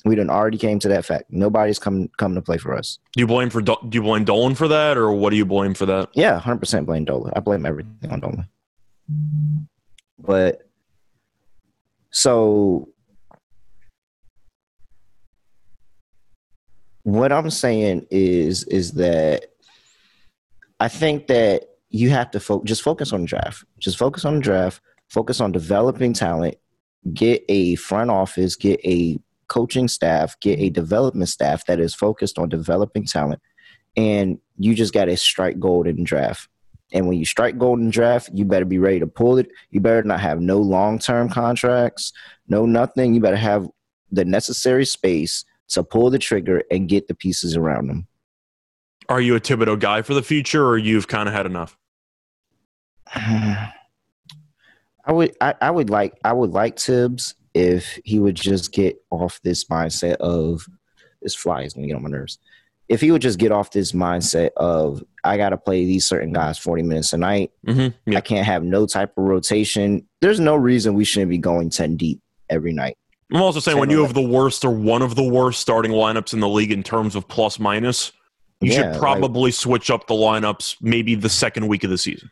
We 0.04 0.14
done 0.14 0.30
already 0.30 0.56
came 0.59 0.78
to 0.80 0.88
that 0.88 1.04
fact. 1.04 1.25
Nobody's 1.30 1.78
coming 1.78 2.09
coming 2.18 2.37
to 2.37 2.42
play 2.42 2.56
for 2.59 2.75
us. 2.76 2.99
Do 3.12 3.20
you 3.20 3.26
blame 3.26 3.50
for 3.50 3.61
do 3.61 3.76
you 3.92 4.02
blame 4.02 4.25
Dolan 4.25 4.54
for 4.54 4.68
that, 4.68 4.97
or 4.97 5.12
what 5.12 5.30
do 5.30 5.37
you 5.37 5.44
blame 5.47 5.75
for 5.75 5.85
that? 5.87 6.09
Yeah, 6.14 6.38
hundred 6.38 6.61
percent 6.61 6.87
blame 6.87 7.04
Dolan. 7.04 7.32
I 7.37 7.40
blame 7.40 7.66
everything 7.66 8.11
on 8.11 8.20
Dolan. 8.20 8.47
But 10.18 10.69
so 12.11 12.88
what 17.02 17.33
I'm 17.33 17.50
saying 17.50 18.07
is 18.11 18.64
is 18.64 18.93
that 18.93 19.47
I 20.79 20.88
think 20.88 21.26
that 21.29 21.64
you 21.90 22.11
have 22.11 22.31
to 22.33 22.40
fo- 22.40 22.64
just 22.64 22.83
focus 22.83 23.12
on 23.12 23.23
the 23.23 23.26
draft. 23.26 23.64
Just 23.79 23.99
focus 23.99 24.25
on 24.25 24.37
the 24.37 24.40
draft. 24.40 24.81
Focus 25.09 25.40
on 25.40 25.52
developing 25.52 26.12
talent. 26.12 26.57
Get 27.12 27.45
a 27.49 27.75
front 27.76 28.11
office. 28.11 28.55
Get 28.55 28.81
a 28.85 29.19
coaching 29.49 29.88
staff. 29.88 30.38
Get 30.40 30.59
a 30.61 30.71
development 30.71 31.29
staff 31.29 31.67
that 31.67 31.81
is 31.81 31.95
focused 31.95 32.38
on 32.38 32.49
developing 32.49 33.05
talent. 33.05 33.40
And 33.97 34.38
you 34.57 34.75
just 34.75 34.95
got 34.95 35.07
to 35.07 35.17
strike 35.17 35.59
gold 35.59 35.87
in 35.87 36.05
draft. 36.05 36.49
And 36.92 37.06
when 37.06 37.18
you 37.18 37.25
strike 37.25 37.59
golden 37.59 37.90
draft, 37.90 38.30
you 38.32 38.44
better 38.44 38.64
be 38.64 38.78
ready 38.78 38.99
to 39.00 39.06
pull 39.06 39.38
it. 39.38 39.50
You 39.70 39.80
better 39.80 40.02
not 40.02 40.20
have 40.20 40.40
no 40.40 40.59
long 40.59 40.99
term 40.99 41.28
contracts, 41.28 42.12
no 42.49 42.66
nothing. 42.66 43.14
You 43.14 43.20
better 43.20 43.37
have 43.37 43.68
the 44.11 44.25
necessary 44.25 44.85
space 44.85 45.44
to 45.68 45.85
pull 45.85 46.11
the 46.11 46.18
trigger 46.18 46.62
and 46.70 46.88
get 46.88 47.06
the 47.06 47.14
pieces 47.14 47.56
around 47.56 47.87
them. 47.88 48.06
Are 49.09 49.20
you 49.20 49.35
a 49.37 49.40
Thibodeau 49.40 49.78
guy 49.78 50.02
for 50.02 50.14
the 50.14 50.23
future, 50.23 50.66
or 50.66 50.78
you've 50.78 51.09
kind 51.09 51.28
of 51.28 51.35
had 51.35 51.47
enough? 51.47 51.76
I 53.14 53.73
would 55.12 55.35
I, 55.40 55.54
I 55.61 55.70
would 55.70 55.90
like 55.90 56.18
I 56.25 56.32
would 56.32 56.50
like 56.50 56.78
Thibs 56.78 57.35
if 57.54 57.99
he 58.04 58.20
would 58.20 58.37
just 58.37 58.73
get 58.73 59.02
off 59.11 59.40
this 59.42 59.64
mindset 59.64 60.16
of 60.16 60.64
this 61.23 61.35
fly 61.35 61.62
is 61.62 61.75
gonna 61.75 61.87
get 61.87 61.97
on 61.97 62.02
my 62.02 62.11
nerves. 62.11 62.38
If 62.90 63.00
he 63.00 63.11
would 63.12 63.23
just 63.23 63.38
get 63.38 63.52
off 63.52 63.70
this 63.70 63.92
mindset 63.92 64.50
of 64.56 65.02
I 65.25 65.37
gotta 65.37 65.56
play 65.56 65.85
these 65.85 66.04
certain 66.06 66.32
guys 66.32 66.59
40 66.59 66.82
minutes 66.82 67.12
a 67.12 67.18
night. 67.18 67.52
Mm-hmm. 67.66 68.11
Yeah. 68.11 68.18
I 68.18 68.20
can't 68.20 68.44
have 68.44 68.64
no 68.64 68.85
type 68.85 69.16
of 69.16 69.25
rotation. 69.25 70.06
There's 70.20 70.40
no 70.40 70.56
reason 70.56 70.94
we 70.94 71.04
shouldn't 71.04 71.30
be 71.30 71.38
going 71.38 71.70
10 71.70 71.97
deep 71.97 72.20
every 72.49 72.73
night. 72.73 72.97
I'm 73.32 73.40
also 73.42 73.61
saying 73.61 73.78
when 73.78 73.90
you 73.90 74.02
have 74.02 74.12
the 74.12 74.20
worst 74.20 74.64
or 74.64 74.70
one 74.70 75.02
of 75.02 75.14
the 75.14 75.23
worst 75.23 75.61
starting 75.61 75.92
lineups 75.92 76.32
in 76.35 76.40
the 76.40 76.49
league 76.49 76.73
in 76.73 76.82
terms 76.82 77.14
of 77.14 77.28
plus 77.28 77.61
minus, 77.61 78.11
you 78.61 78.73
Yeah, 78.73 78.92
should 78.92 79.00
probably 79.00 79.52
switch 79.52 79.88
up 79.88 80.09
the 80.09 80.14
lineups 80.14 80.76
maybe 80.80 81.14
the 81.14 81.28
second 81.28 81.68
week 81.68 81.85
of 81.85 81.90
the 81.90 81.99
season. 81.99 82.28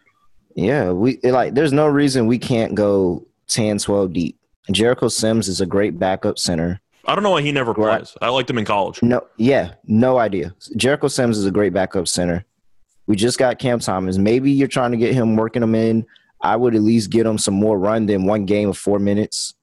Yeah, 0.56 0.90
we 0.90 1.20
like 1.22 1.54
there's 1.54 1.72
no 1.72 1.86
reason 1.86 2.26
we 2.26 2.38
can't 2.38 2.74
go 2.74 3.24
10, 3.46 3.78
12 3.78 4.12
deep. 4.12 4.38
Jericho 4.72 5.06
Sims 5.06 5.46
is 5.46 5.60
a 5.60 5.66
great 5.66 5.98
backup 6.00 6.36
center. 6.38 6.80
I 7.08 7.14
don't 7.14 7.24
know 7.24 7.30
why 7.30 7.42
he 7.42 7.50
never 7.52 7.72
Right. 7.72 7.98
plays. 7.98 8.16
I 8.22 8.28
liked 8.28 8.48
him 8.50 8.58
in 8.58 8.64
college. 8.64 9.02
No, 9.02 9.22
yeah, 9.38 9.72
no 9.84 10.18
idea. 10.18 10.54
Jericho 10.76 11.08
Sims 11.08 11.38
is 11.38 11.46
a 11.46 11.50
great 11.50 11.72
backup 11.72 12.06
center. 12.06 12.44
We 13.06 13.16
just 13.16 13.38
got 13.38 13.58
Cam 13.58 13.78
Thomas. 13.80 14.18
Maybe 14.18 14.52
you're 14.52 14.68
trying 14.68 14.90
to 14.92 14.98
get 14.98 15.14
him 15.14 15.34
working 15.34 15.62
him 15.62 15.74
in. 15.74 16.04
I 16.42 16.54
would 16.54 16.74
at 16.74 16.82
least 16.82 17.10
get 17.10 17.26
him 17.26 17.38
some 17.38 17.54
more 17.54 17.78
run 17.78 18.06
than 18.06 18.26
one 18.26 18.44
game 18.44 18.68
of 18.68 18.76
four 18.78 18.98
minutes. 18.98 19.54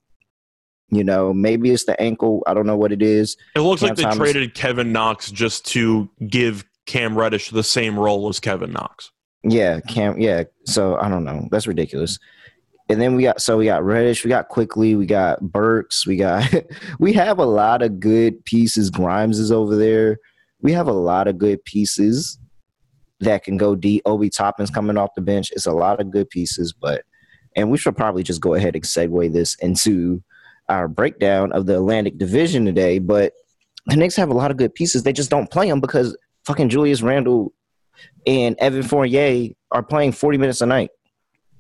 You 0.90 1.04
know, 1.04 1.34
maybe 1.34 1.72
it's 1.72 1.86
the 1.86 2.00
ankle. 2.02 2.44
I 2.48 2.54
don't 2.54 2.66
know 2.68 2.78
what 2.78 2.92
it 2.92 3.02
is. 3.02 3.38
It 3.56 3.60
looks 3.62 3.82
Cam 3.82 3.90
like 3.90 3.98
they 3.98 4.04
Thomas- 4.04 4.18
traded 4.32 4.54
Kevin 4.56 4.92
Knox 4.92 5.32
just 5.32 5.66
to 5.68 6.10
give 6.28 6.66
Cam 6.86 7.18
Reddish 7.18 7.50
the 7.52 7.64
same 7.64 7.98
role 7.98 8.28
as 8.30 8.40
Kevin 8.40 8.72
Knox. 8.72 9.12
Yeah, 9.44 9.80
Cam. 9.82 10.20
Yeah. 10.20 10.44
So 10.66 10.98
I 11.00 11.08
don't 11.10 11.24
know. 11.24 11.48
That's 11.52 11.68
ridiculous. 11.68 12.18
And 12.88 13.02
then 13.02 13.16
we 13.16 13.24
got 13.24 13.42
so 13.42 13.58
we 13.58 13.66
got 13.66 13.84
Reddish, 13.84 14.24
we 14.24 14.30
got 14.30 14.50
Quickley, 14.50 14.96
we 14.96 15.06
got 15.06 15.42
Burks, 15.42 16.06
we 16.06 16.18
got 16.18 16.52
we 17.00 17.14
have 17.14 17.40
a 17.40 17.46
lot 17.46 17.82
of 17.82 18.00
good 18.00 18.44
pieces. 18.46 18.90
Grimes 18.90 19.40
is 19.40 19.52
over 19.52 19.76
there. 19.76 20.20
We 20.62 20.72
have 20.74 20.88
a 20.88 20.94
lot 20.94 21.28
of 21.28 21.38
good 21.38 21.64
pieces 21.66 22.38
that 23.22 23.44
can 23.44 23.58
go 23.58 23.76
deep. 23.76 24.04
Obi 24.06 24.30
Toppin's 24.30 24.70
coming 24.70 24.98
off 24.98 25.16
the 25.16 25.22
bench. 25.22 25.52
It's 25.52 25.66
a 25.66 25.72
lot 25.72 26.00
of 26.00 26.12
good 26.12 26.30
pieces, 26.30 26.74
but 26.74 27.04
and 27.56 27.72
we 27.72 27.78
should 27.78 27.98
probably 27.98 28.24
just 28.24 28.42
go 28.42 28.54
ahead 28.54 28.76
and 28.76 28.84
segue 28.84 29.34
this 29.34 29.56
into 29.56 30.22
our 30.70 30.88
breakdown 30.88 31.52
of 31.54 31.66
the 31.66 31.76
Atlantic 31.76 32.18
Division 32.18 32.66
today. 32.66 33.00
But 33.00 33.34
the 33.88 33.96
Knicks 33.96 34.16
have 34.16 34.30
a 34.30 34.34
lot 34.34 34.52
of 34.52 34.58
good 34.58 34.76
pieces. 34.76 35.04
They 35.04 35.14
just 35.14 35.30
don't 35.30 35.50
play 35.50 35.70
them 35.70 35.80
because 35.80 36.18
fucking 36.46 36.70
Julius 36.70 37.02
Randle 37.02 37.54
and 38.28 38.56
Evan 38.60 38.84
Fournier 38.84 39.50
are 39.72 39.84
playing 39.84 40.12
40 40.12 40.38
minutes 40.38 40.62
a 40.62 40.66
night. 40.66 40.90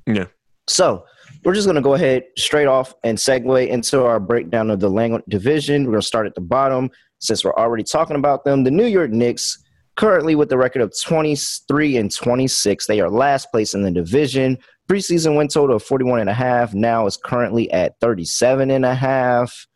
Yeah. 0.05 0.25
So 0.67 1.05
we're 1.46 1.54
just 1.54 1.68
going 1.68 1.75
to 1.75 1.82
go 1.82 1.94
ahead 1.94 2.25
straight 2.38 2.66
off 2.66 2.96
and 3.04 3.20
segue 3.20 3.68
into 3.68 4.04
our 4.04 4.20
breakdown 4.20 4.72
of 4.72 4.80
the 4.80 4.90
Lang 4.90 5.22
division. 5.30 5.86
We're 5.86 5.92
going 5.92 6.02
to 6.02 6.08
start 6.08 6.25
at 6.25 6.34
the 6.34 6.42
bottom 6.42 6.90
since 7.20 7.46
we're 7.46 7.54
already 7.54 7.84
talking 7.84 8.16
about 8.16 8.44
them. 8.44 8.64
The 8.64 8.72
New 8.72 8.88
York 8.88 9.12
Knicks, 9.12 9.64
currently 9.96 10.34
with 10.34 10.50
the 10.50 10.58
record 10.58 10.82
of 10.82 10.92
23 11.04 11.98
and 11.98 12.12
26, 12.12 12.88
they 12.88 13.00
are 13.00 13.12
last 13.12 13.52
place 13.52 13.75
in 13.75 13.84
the 13.84 13.92
division. 13.92 14.58
Preseason 14.90 15.38
win 15.38 15.48
total 15.48 15.75
of 15.75 15.84
41 15.84 16.22
and 16.22 16.30
a 16.32 16.34
half. 16.34 16.74
Now 16.74 17.06
is 17.06 17.16
currently 17.16 17.72
at 17.72 18.00
37 18.02 18.72
and 18.72 18.84
a 18.84 18.96
half. 18.96 19.68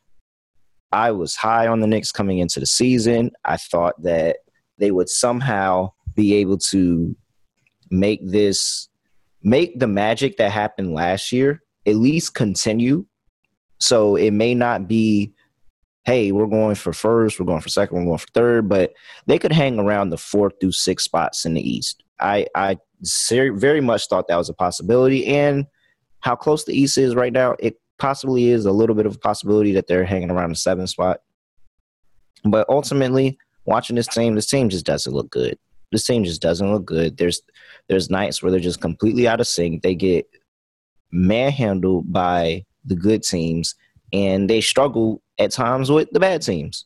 I 0.91 1.11
was 1.11 1.35
high 1.35 1.67
on 1.67 1.81
the 1.81 1.87
Knicks 1.87 2.11
coming 2.11 2.39
into 2.39 2.59
the 2.59 2.65
season. 2.65 3.29
I 3.45 3.57
thought 3.57 4.01
that 4.01 4.37
they 4.79 4.89
would 4.89 5.07
somehow 5.07 5.91
be 6.15 6.33
able 6.33 6.57
to 6.57 7.15
make 7.91 8.21
this 8.25 8.88
make 9.43 9.79
the 9.79 9.87
magic 9.87 10.37
that 10.37 10.51
happened 10.51 10.93
last 10.93 11.31
year 11.31 11.61
at 11.85 11.95
least 11.95 12.35
continue. 12.35 13.05
So 13.79 14.15
it 14.15 14.31
may 14.31 14.53
not 14.53 14.87
be, 14.87 15.33
hey, 16.03 16.31
we're 16.31 16.47
going 16.47 16.75
for 16.75 16.91
first, 16.91 17.39
we're 17.39 17.45
going 17.45 17.61
for 17.61 17.69
second, 17.69 17.97
we're 17.97 18.05
going 18.05 18.17
for 18.17 18.27
third, 18.33 18.67
but 18.69 18.93
they 19.25 19.39
could 19.39 19.53
hang 19.53 19.79
around 19.79 20.09
the 20.09 20.17
fourth 20.17 20.53
through 20.59 20.73
six 20.73 21.03
spots 21.03 21.45
in 21.45 21.53
the 21.53 21.67
East. 21.67 22.03
I 22.19 22.47
I 22.55 22.77
very 23.31 23.79
much 23.79 24.07
thought 24.07 24.27
that 24.27 24.35
was 24.35 24.49
a 24.49 24.53
possibility, 24.53 25.25
and 25.27 25.65
how 26.19 26.35
close 26.35 26.65
the 26.65 26.77
East 26.77 26.97
is 26.97 27.15
right 27.15 27.31
now, 27.31 27.55
it 27.59 27.79
possibly 27.97 28.49
is 28.49 28.65
a 28.65 28.71
little 28.71 28.95
bit 28.95 29.05
of 29.05 29.15
a 29.15 29.19
possibility 29.19 29.71
that 29.73 29.87
they're 29.87 30.03
hanging 30.03 30.31
around 30.31 30.49
the 30.49 30.55
seventh 30.55 30.89
spot. 30.89 31.21
But 32.43 32.67
ultimately, 32.69 33.37
watching 33.65 33.95
this 33.95 34.07
team, 34.07 34.35
this 34.35 34.47
team 34.47 34.69
just 34.69 34.85
doesn't 34.85 35.13
look 35.13 35.29
good. 35.29 35.57
This 35.91 36.05
team 36.05 36.23
just 36.23 36.41
doesn't 36.41 36.71
look 36.71 36.85
good. 36.85 37.17
There's 37.17 37.41
there's 37.87 38.09
nights 38.09 38.41
where 38.41 38.51
they're 38.51 38.59
just 38.59 38.81
completely 38.81 39.27
out 39.27 39.39
of 39.39 39.47
sync. 39.47 39.81
They 39.81 39.95
get 39.95 40.27
manhandled 41.11 42.11
by 42.11 42.65
the 42.85 42.95
good 42.95 43.23
teams, 43.23 43.75
and 44.13 44.49
they 44.49 44.61
struggle 44.61 45.21
at 45.39 45.51
times 45.51 45.89
with 45.91 46.09
the 46.11 46.19
bad 46.19 46.41
teams. 46.41 46.85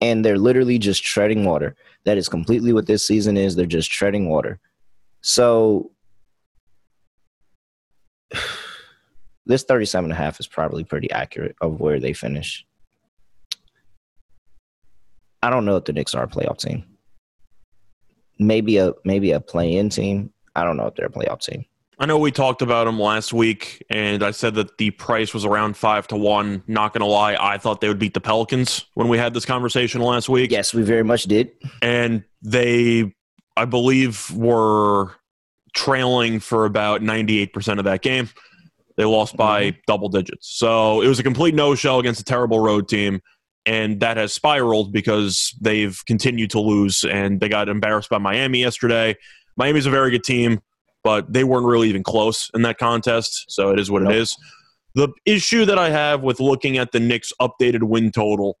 And 0.00 0.24
they're 0.24 0.38
literally 0.38 0.78
just 0.78 1.02
treading 1.04 1.44
water. 1.44 1.74
That 2.04 2.18
is 2.18 2.28
completely 2.28 2.72
what 2.72 2.86
this 2.86 3.04
season 3.04 3.36
is. 3.36 3.56
They're 3.56 3.66
just 3.66 3.90
treading 3.90 4.28
water. 4.28 4.60
So 5.20 5.90
this 9.46 9.64
37 9.64 10.10
and 10.10 10.12
a 10.12 10.16
half 10.22 10.38
is 10.40 10.46
probably 10.46 10.84
pretty 10.84 11.10
accurate 11.10 11.56
of 11.60 11.80
where 11.80 11.98
they 11.98 12.12
finish. 12.12 12.64
I 15.42 15.50
don't 15.50 15.64
know 15.64 15.76
if 15.76 15.84
the 15.84 15.92
Knicks 15.92 16.14
are 16.14 16.24
a 16.24 16.28
playoff 16.28 16.58
team. 16.58 16.84
Maybe 18.38 18.78
a 18.78 18.92
maybe 19.04 19.32
a 19.32 19.40
play-in 19.40 19.88
team. 19.88 20.32
I 20.54 20.64
don't 20.64 20.76
know 20.76 20.86
if 20.86 20.94
they're 20.94 21.06
a 21.06 21.10
playoff 21.10 21.40
team. 21.40 21.64
I 22.00 22.06
know 22.06 22.16
we 22.18 22.30
talked 22.30 22.62
about 22.62 22.84
them 22.84 23.00
last 23.00 23.32
week, 23.32 23.84
and 23.90 24.22
I 24.22 24.30
said 24.30 24.54
that 24.54 24.78
the 24.78 24.92
price 24.92 25.34
was 25.34 25.44
around 25.44 25.76
five 25.76 26.06
to 26.08 26.16
one. 26.16 26.62
Not 26.68 26.92
going 26.92 27.00
to 27.00 27.06
lie, 27.06 27.36
I 27.38 27.58
thought 27.58 27.80
they 27.80 27.88
would 27.88 27.98
beat 27.98 28.14
the 28.14 28.20
Pelicans 28.20 28.86
when 28.94 29.08
we 29.08 29.18
had 29.18 29.34
this 29.34 29.44
conversation 29.44 30.00
last 30.00 30.28
week. 30.28 30.52
Yes, 30.52 30.72
we 30.72 30.82
very 30.82 31.02
much 31.02 31.24
did. 31.24 31.50
And 31.82 32.22
they, 32.40 33.12
I 33.56 33.64
believe, 33.64 34.30
were 34.30 35.16
trailing 35.74 36.38
for 36.38 36.66
about 36.66 37.00
98% 37.00 37.78
of 37.78 37.84
that 37.84 38.02
game. 38.02 38.28
They 38.96 39.04
lost 39.04 39.36
by 39.36 39.70
mm-hmm. 39.70 39.78
double 39.88 40.08
digits. 40.08 40.48
So 40.56 41.00
it 41.02 41.08
was 41.08 41.18
a 41.18 41.24
complete 41.24 41.54
no 41.54 41.74
show 41.74 41.98
against 41.98 42.20
a 42.20 42.24
terrible 42.24 42.60
road 42.60 42.88
team. 42.88 43.20
And 43.66 44.00
that 44.00 44.16
has 44.16 44.32
spiraled 44.32 44.92
because 44.92 45.54
they've 45.60 46.00
continued 46.06 46.50
to 46.50 46.60
lose 46.60 47.04
and 47.04 47.40
they 47.40 47.48
got 47.48 47.68
embarrassed 47.68 48.08
by 48.08 48.18
Miami 48.18 48.60
yesterday. 48.60 49.14
Miami's 49.56 49.86
a 49.86 49.90
very 49.90 50.10
good 50.10 50.24
team, 50.24 50.60
but 51.04 51.30
they 51.32 51.44
weren't 51.44 51.66
really 51.66 51.88
even 51.88 52.02
close 52.02 52.50
in 52.54 52.62
that 52.62 52.78
contest. 52.78 53.44
So 53.48 53.70
it 53.70 53.78
is 53.78 53.90
what 53.90 54.02
Nope. 54.02 54.12
it 54.12 54.18
is. 54.18 54.36
The 54.94 55.08
issue 55.26 55.64
that 55.66 55.78
I 55.78 55.90
have 55.90 56.22
with 56.22 56.40
looking 56.40 56.78
at 56.78 56.92
the 56.92 57.00
Knicks' 57.00 57.32
updated 57.40 57.82
win 57.82 58.10
total 58.10 58.58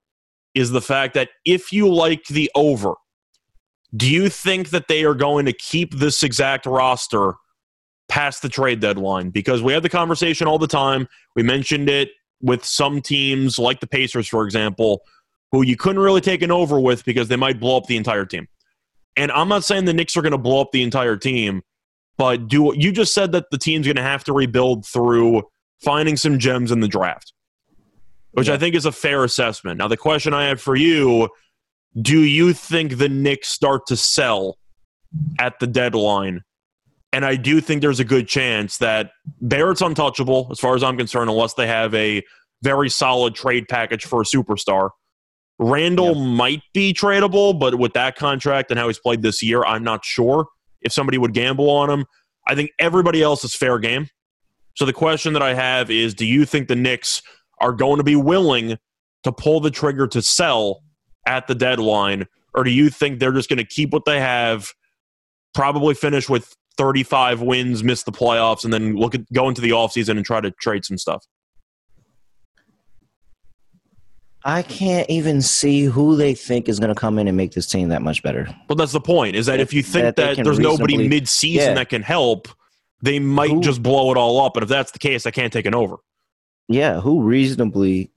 is 0.54 0.70
the 0.70 0.82
fact 0.82 1.14
that 1.14 1.30
if 1.44 1.72
you 1.72 1.92
like 1.92 2.26
the 2.26 2.50
over, 2.54 2.94
do 3.96 4.10
you 4.10 4.28
think 4.28 4.70
that 4.70 4.88
they 4.88 5.04
are 5.04 5.14
going 5.14 5.46
to 5.46 5.52
keep 5.52 5.94
this 5.94 6.22
exact 6.22 6.66
roster 6.66 7.34
past 8.08 8.42
the 8.42 8.48
trade 8.48 8.80
deadline? 8.80 9.30
Because 9.30 9.62
we 9.62 9.72
have 9.72 9.82
the 9.82 9.88
conversation 9.88 10.46
all 10.46 10.58
the 10.58 10.66
time. 10.66 11.08
We 11.34 11.42
mentioned 11.42 11.88
it 11.88 12.10
with 12.40 12.64
some 12.64 13.00
teams, 13.00 13.58
like 13.58 13.80
the 13.80 13.86
Pacers, 13.86 14.28
for 14.28 14.44
example, 14.44 15.02
who 15.52 15.62
you 15.62 15.76
couldn't 15.76 16.02
really 16.02 16.20
take 16.20 16.42
an 16.42 16.50
over 16.50 16.78
with 16.78 17.04
because 17.04 17.28
they 17.28 17.36
might 17.36 17.58
blow 17.58 17.76
up 17.76 17.86
the 17.86 17.96
entire 17.96 18.26
team. 18.26 18.46
And 19.16 19.32
I'm 19.32 19.48
not 19.48 19.64
saying 19.64 19.84
the 19.84 19.94
Knicks 19.94 20.16
are 20.16 20.22
going 20.22 20.32
to 20.32 20.38
blow 20.38 20.60
up 20.60 20.70
the 20.72 20.82
entire 20.82 21.16
team, 21.16 21.62
but 22.16 22.48
do 22.48 22.72
you 22.76 22.92
just 22.92 23.14
said 23.14 23.32
that 23.32 23.50
the 23.50 23.58
team's 23.58 23.86
going 23.86 23.96
to 23.96 24.02
have 24.02 24.24
to 24.24 24.32
rebuild 24.32 24.86
through 24.86 25.42
finding 25.82 26.16
some 26.16 26.38
gems 26.38 26.70
in 26.70 26.80
the 26.80 26.88
draft, 26.88 27.32
which 28.32 28.48
yeah. 28.48 28.54
I 28.54 28.58
think 28.58 28.74
is 28.74 28.86
a 28.86 28.92
fair 28.92 29.24
assessment. 29.24 29.78
Now, 29.78 29.88
the 29.88 29.96
question 29.96 30.34
I 30.34 30.46
have 30.46 30.60
for 30.60 30.76
you 30.76 31.28
do 32.00 32.20
you 32.20 32.52
think 32.52 32.98
the 32.98 33.08
Knicks 33.08 33.48
start 33.48 33.86
to 33.86 33.96
sell 33.96 34.58
at 35.38 35.58
the 35.58 35.66
deadline? 35.66 36.42
And 37.12 37.24
I 37.24 37.36
do 37.36 37.60
think 37.60 37.80
there's 37.80 38.00
a 38.00 38.04
good 38.04 38.28
chance 38.28 38.78
that 38.78 39.12
Barrett's 39.40 39.80
untouchable, 39.80 40.48
as 40.50 40.60
far 40.60 40.74
as 40.74 40.82
I'm 40.82 40.96
concerned, 40.96 41.30
unless 41.30 41.54
they 41.54 41.66
have 41.66 41.94
a 41.94 42.22
very 42.62 42.90
solid 42.90 43.34
trade 43.34 43.66
package 43.68 44.04
for 44.04 44.20
a 44.20 44.24
superstar. 44.24 44.90
Randle 45.58 46.14
yep. 46.14 46.36
might 46.36 46.62
be 46.72 46.92
tradable, 46.92 47.58
but 47.58 47.76
with 47.76 47.94
that 47.94 48.16
contract 48.16 48.70
and 48.70 48.78
how 48.78 48.86
he's 48.86 48.98
played 48.98 49.22
this 49.22 49.42
year, 49.42 49.64
I'm 49.64 49.82
not 49.82 50.04
sure 50.04 50.46
if 50.82 50.92
somebody 50.92 51.18
would 51.18 51.32
gamble 51.32 51.70
on 51.70 51.90
him. 51.90 52.04
I 52.46 52.54
think 52.54 52.70
everybody 52.78 53.22
else 53.22 53.42
is 53.42 53.54
fair 53.54 53.78
game. 53.78 54.08
So 54.76 54.84
the 54.84 54.92
question 54.92 55.32
that 55.32 55.42
I 55.42 55.54
have 55.54 55.90
is 55.90 56.14
do 56.14 56.24
you 56.24 56.44
think 56.44 56.68
the 56.68 56.76
Knicks 56.76 57.22
are 57.60 57.72
going 57.72 57.96
to 57.96 58.04
be 58.04 58.16
willing 58.16 58.78
to 59.24 59.32
pull 59.32 59.60
the 59.60 59.70
trigger 59.70 60.06
to 60.08 60.22
sell 60.22 60.82
at 61.26 61.48
the 61.48 61.54
deadline, 61.54 62.26
or 62.54 62.62
do 62.64 62.70
you 62.70 62.88
think 62.88 63.18
they're 63.18 63.32
just 63.32 63.48
going 63.48 63.58
to 63.58 63.64
keep 63.64 63.92
what 63.92 64.04
they 64.04 64.20
have, 64.20 64.72
probably 65.54 65.94
finish 65.94 66.28
with 66.28 66.54
35 66.78 67.42
wins, 67.42 67.84
miss 67.84 68.04
the 68.04 68.12
playoffs, 68.12 68.64
and 68.64 68.72
then 68.72 68.96
look 68.96 69.14
at 69.14 69.30
go 69.32 69.48
into 69.48 69.60
the 69.60 69.70
offseason 69.70 70.16
and 70.16 70.24
try 70.24 70.40
to 70.40 70.50
trade 70.52 70.84
some 70.84 70.96
stuff? 70.96 71.26
I 74.44 74.62
can't 74.62 75.08
even 75.10 75.42
see 75.42 75.84
who 75.84 76.16
they 76.16 76.32
think 76.32 76.68
is 76.68 76.78
going 76.78 76.94
to 76.94 76.98
come 76.98 77.18
in 77.18 77.28
and 77.28 77.36
make 77.36 77.52
this 77.52 77.66
team 77.66 77.88
that 77.88 78.02
much 78.02 78.22
better. 78.22 78.48
Well, 78.68 78.76
that's 78.76 78.92
the 78.92 79.00
point. 79.00 79.36
Is 79.36 79.46
that 79.46 79.60
if 79.60 79.74
you 79.74 79.82
think 79.82 80.16
that, 80.16 80.16
that 80.36 80.44
there's 80.44 80.60
nobody 80.60 81.08
mid-season 81.08 81.70
yeah. 81.70 81.74
that 81.74 81.88
can 81.88 82.02
help, 82.02 82.48
they 83.02 83.18
might 83.18 83.50
who, 83.50 83.60
just 83.60 83.82
blow 83.82 84.10
it 84.12 84.16
all 84.16 84.40
up. 84.40 84.56
And 84.56 84.62
if 84.62 84.68
that's 84.68 84.92
the 84.92 84.98
case, 84.98 85.26
I 85.26 85.32
can't 85.32 85.52
take 85.52 85.66
an 85.66 85.74
over. 85.74 85.96
Yeah, 86.68 87.00
who 87.00 87.22
reasonably 87.22 88.10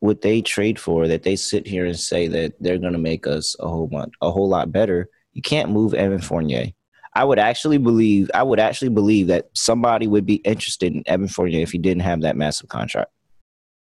would 0.00 0.22
they 0.22 0.40
trade 0.40 0.78
for 0.78 1.06
that 1.06 1.22
they 1.22 1.36
sit 1.36 1.66
here 1.66 1.84
and 1.84 1.98
say 1.98 2.28
that 2.28 2.54
they're 2.60 2.78
going 2.78 2.92
to 2.92 2.98
make 2.98 3.26
us 3.26 3.54
a 3.60 3.68
whole 3.68 3.88
lot, 3.92 4.10
a 4.22 4.30
whole 4.30 4.48
lot 4.48 4.72
better? 4.72 5.08
You 5.32 5.42
can't 5.42 5.70
move 5.70 5.94
Evan 5.94 6.20
Fournier. 6.20 6.72
I 7.18 7.24
would 7.24 7.40
actually 7.40 7.78
believe 7.78 8.30
I 8.32 8.44
would 8.44 8.60
actually 8.60 8.90
believe 8.90 9.26
that 9.26 9.48
somebody 9.52 10.06
would 10.06 10.24
be 10.24 10.36
interested 10.36 10.94
in 10.94 11.02
Evan 11.06 11.26
Fournier 11.26 11.60
if 11.60 11.72
he 11.72 11.78
didn't 11.78 12.02
have 12.02 12.20
that 12.20 12.36
massive 12.36 12.68
contract. 12.68 13.10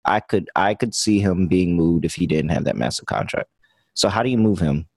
I 0.06 0.22
could 0.22 0.50
I 0.56 0.74
could 0.74 0.96
see 0.96 1.20
him 1.20 1.48
being 1.48 1.76
moved 1.76 2.04
if 2.04 2.16
he 2.16 2.26
didn't 2.26 2.50
have 2.50 2.64
that 2.64 2.76
massive 2.76 3.06
contract. 3.06 3.52
So 3.94 4.10
how 4.10 4.24
do 4.24 4.32
you 4.32 4.40
move 4.40 4.58
him? 4.58 4.88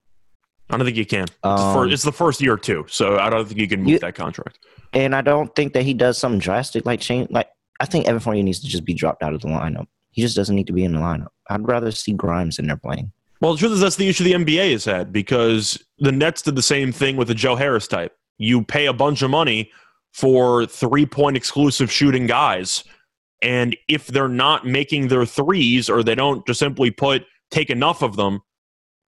I 0.70 0.78
don't 0.78 0.86
think 0.86 0.96
you 0.96 1.04
can. 1.04 1.26
Um, 1.42 1.92
it's 1.92 2.02
the 2.02 2.12
first 2.12 2.40
year 2.40 2.56
too, 2.56 2.86
so 2.88 3.18
I 3.18 3.28
don't 3.28 3.46
think 3.46 3.60
you 3.60 3.68
can 3.68 3.80
move 3.80 3.90
you, 3.90 3.98
that 3.98 4.14
contract. 4.14 4.58
And 4.94 5.14
I 5.14 5.20
don't 5.20 5.54
think 5.54 5.74
that 5.74 5.82
he 5.82 5.92
does 5.92 6.16
something 6.16 6.38
drastic 6.38 6.86
like 6.86 7.00
change. 7.00 7.30
Like 7.30 7.50
I 7.78 7.84
think 7.84 8.08
Evan 8.08 8.20
Fournier 8.20 8.42
needs 8.42 8.60
to 8.60 8.68
just 8.68 8.86
be 8.86 8.94
dropped 8.94 9.22
out 9.22 9.34
of 9.34 9.42
the 9.42 9.48
lineup. 9.48 9.86
He 10.12 10.22
just 10.22 10.34
doesn't 10.34 10.56
need 10.56 10.66
to 10.68 10.72
be 10.72 10.84
in 10.84 10.94
the 10.94 11.00
lineup. 11.00 11.28
I'd 11.50 11.68
rather 11.68 11.90
see 11.90 12.14
Grimes 12.14 12.58
in 12.58 12.68
there 12.68 12.78
playing. 12.78 13.12
Well, 13.42 13.52
the 13.52 13.58
truth 13.58 13.72
is 13.72 13.80
that's 13.80 13.96
the 13.96 14.08
issue 14.08 14.24
the 14.24 14.32
NBA 14.32 14.72
has 14.72 14.86
had 14.86 15.12
because 15.12 15.82
the 15.98 16.12
Nets 16.12 16.40
did 16.40 16.56
the 16.56 16.62
same 16.62 16.90
thing 16.90 17.18
with 17.18 17.28
the 17.28 17.34
Joe 17.34 17.56
Harris 17.56 17.86
type. 17.86 18.16
You 18.40 18.64
pay 18.64 18.86
a 18.86 18.92
bunch 18.92 19.22
of 19.22 19.30
money 19.30 19.70
for 20.12 20.66
three 20.66 21.06
point 21.06 21.36
exclusive 21.36 21.92
shooting 21.92 22.26
guys 22.26 22.82
and 23.42 23.76
if 23.88 24.06
they're 24.06 24.28
not 24.28 24.66
making 24.66 25.08
their 25.08 25.24
threes 25.24 25.88
or 25.88 26.02
they 26.02 26.14
don't 26.14 26.46
just 26.46 26.60
simply 26.60 26.90
put 26.90 27.24
take 27.50 27.70
enough 27.70 28.02
of 28.02 28.16
them, 28.16 28.40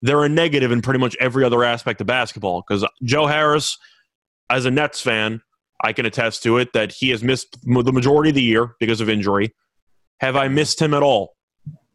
they're 0.01 0.25
a 0.25 0.29
negative 0.29 0.73
in 0.73 0.83
pretty 0.83 0.99
much 0.99 1.17
every 1.21 1.45
other 1.45 1.65
aspect 1.65 2.01
of 2.01 2.07
basketball. 2.07 2.65
Because 2.67 2.85
Joe 3.05 3.27
Harris, 3.27 3.79
as 4.51 4.65
a 4.65 4.71
Nets 4.71 5.01
fan, 5.01 5.43
I 5.85 5.93
can 5.93 6.07
attest 6.07 6.43
to 6.45 6.59
it 6.59 6.73
that 6.73 6.93
he 6.93 7.11
has 7.11 7.23
missed 7.23 7.59
the 7.63 7.93
majority 7.93 8.31
of 8.31 8.35
the 8.35 8.43
year 8.43 8.75
because 8.81 9.01
of 9.01 9.09
injury. 9.09 9.55
Have 10.21 10.37
I 10.37 10.49
missed 10.49 10.81
him 10.81 10.95
at 10.95 11.03
all? 11.03 11.35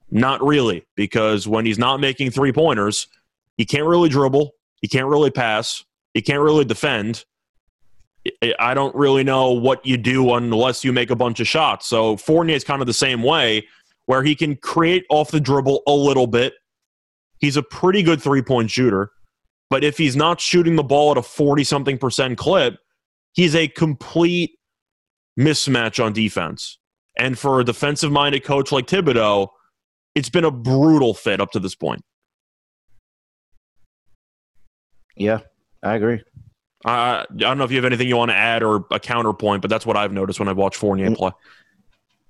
Not 0.09 0.43
really, 0.43 0.85
because 0.95 1.47
when 1.47 1.65
he's 1.65 1.79
not 1.79 1.99
making 1.99 2.31
three 2.31 2.53
pointers, 2.53 3.07
he 3.57 3.65
can't 3.65 3.85
really 3.85 4.09
dribble, 4.09 4.51
he 4.81 4.87
can't 4.87 5.07
really 5.07 5.31
pass, 5.31 5.83
he 6.13 6.21
can't 6.21 6.41
really 6.41 6.63
defend, 6.63 7.25
I 8.59 8.73
don't 8.73 8.95
really 8.95 9.23
know 9.23 9.51
what 9.51 9.85
you 9.85 9.97
do 9.97 10.33
unless 10.33 10.83
you 10.83 10.93
make 10.93 11.09
a 11.09 11.15
bunch 11.15 11.39
of 11.39 11.47
shots. 11.47 11.87
So 11.87 12.17
Fournier 12.17 12.55
is 12.55 12.63
kind 12.63 12.81
of 12.81 12.87
the 12.87 12.93
same 12.93 13.23
way, 13.23 13.67
where 14.05 14.23
he 14.23 14.35
can 14.35 14.55
create 14.55 15.05
off 15.09 15.31
the 15.31 15.39
dribble 15.39 15.83
a 15.87 15.91
little 15.91 16.27
bit. 16.27 16.53
He's 17.39 17.57
a 17.57 17.63
pretty 17.63 18.03
good 18.03 18.21
three 18.21 18.41
point 18.41 18.71
shooter, 18.71 19.11
but 19.69 19.83
if 19.83 19.97
he's 19.97 20.15
not 20.15 20.41
shooting 20.41 20.75
the 20.75 20.83
ball 20.83 21.11
at 21.11 21.17
a 21.17 21.21
40 21.21 21.63
something 21.63 21.97
percent 21.97 22.37
clip, 22.37 22.79
he's 23.33 23.55
a 23.55 23.67
complete 23.67 24.57
mismatch 25.39 26.03
on 26.03 26.13
defense. 26.13 26.79
And 27.19 27.37
for 27.37 27.59
a 27.59 27.63
defensive 27.63 28.11
minded 28.11 28.43
coach 28.43 28.71
like 28.71 28.87
Thibodeau, 28.87 29.49
it's 30.15 30.29
been 30.29 30.45
a 30.45 30.51
brutal 30.51 31.13
fit 31.13 31.39
up 31.39 31.51
to 31.51 31.59
this 31.59 31.75
point. 31.75 32.01
Yeah, 35.15 35.39
I 35.83 35.95
agree. 35.95 36.21
I 36.85 37.21
I 37.21 37.25
don't 37.35 37.57
know 37.57 37.63
if 37.63 37.71
you 37.71 37.77
have 37.77 37.85
anything 37.85 38.07
you 38.07 38.17
want 38.17 38.31
to 38.31 38.35
add 38.35 38.63
or 38.63 38.85
a 38.91 38.99
counterpoint, 38.99 39.61
but 39.61 39.69
that's 39.69 39.85
what 39.85 39.97
I've 39.97 40.11
noticed 40.11 40.39
when 40.39 40.47
I 40.47 40.53
watch 40.53 40.77
Fournier 40.77 41.13
play. 41.15 41.31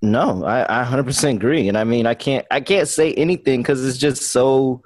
No, 0.01 0.45
I, 0.45 0.81
I 0.81 0.85
100% 0.85 1.35
agree, 1.35 1.67
and 1.67 1.77
I 1.77 1.83
mean 1.83 2.05
I 2.05 2.13
can't 2.13 2.45
I 2.51 2.61
can't 2.61 2.87
say 2.87 3.13
anything 3.15 3.61
because 3.61 3.85
it's 3.85 3.97
just 3.97 4.31
so 4.31 4.83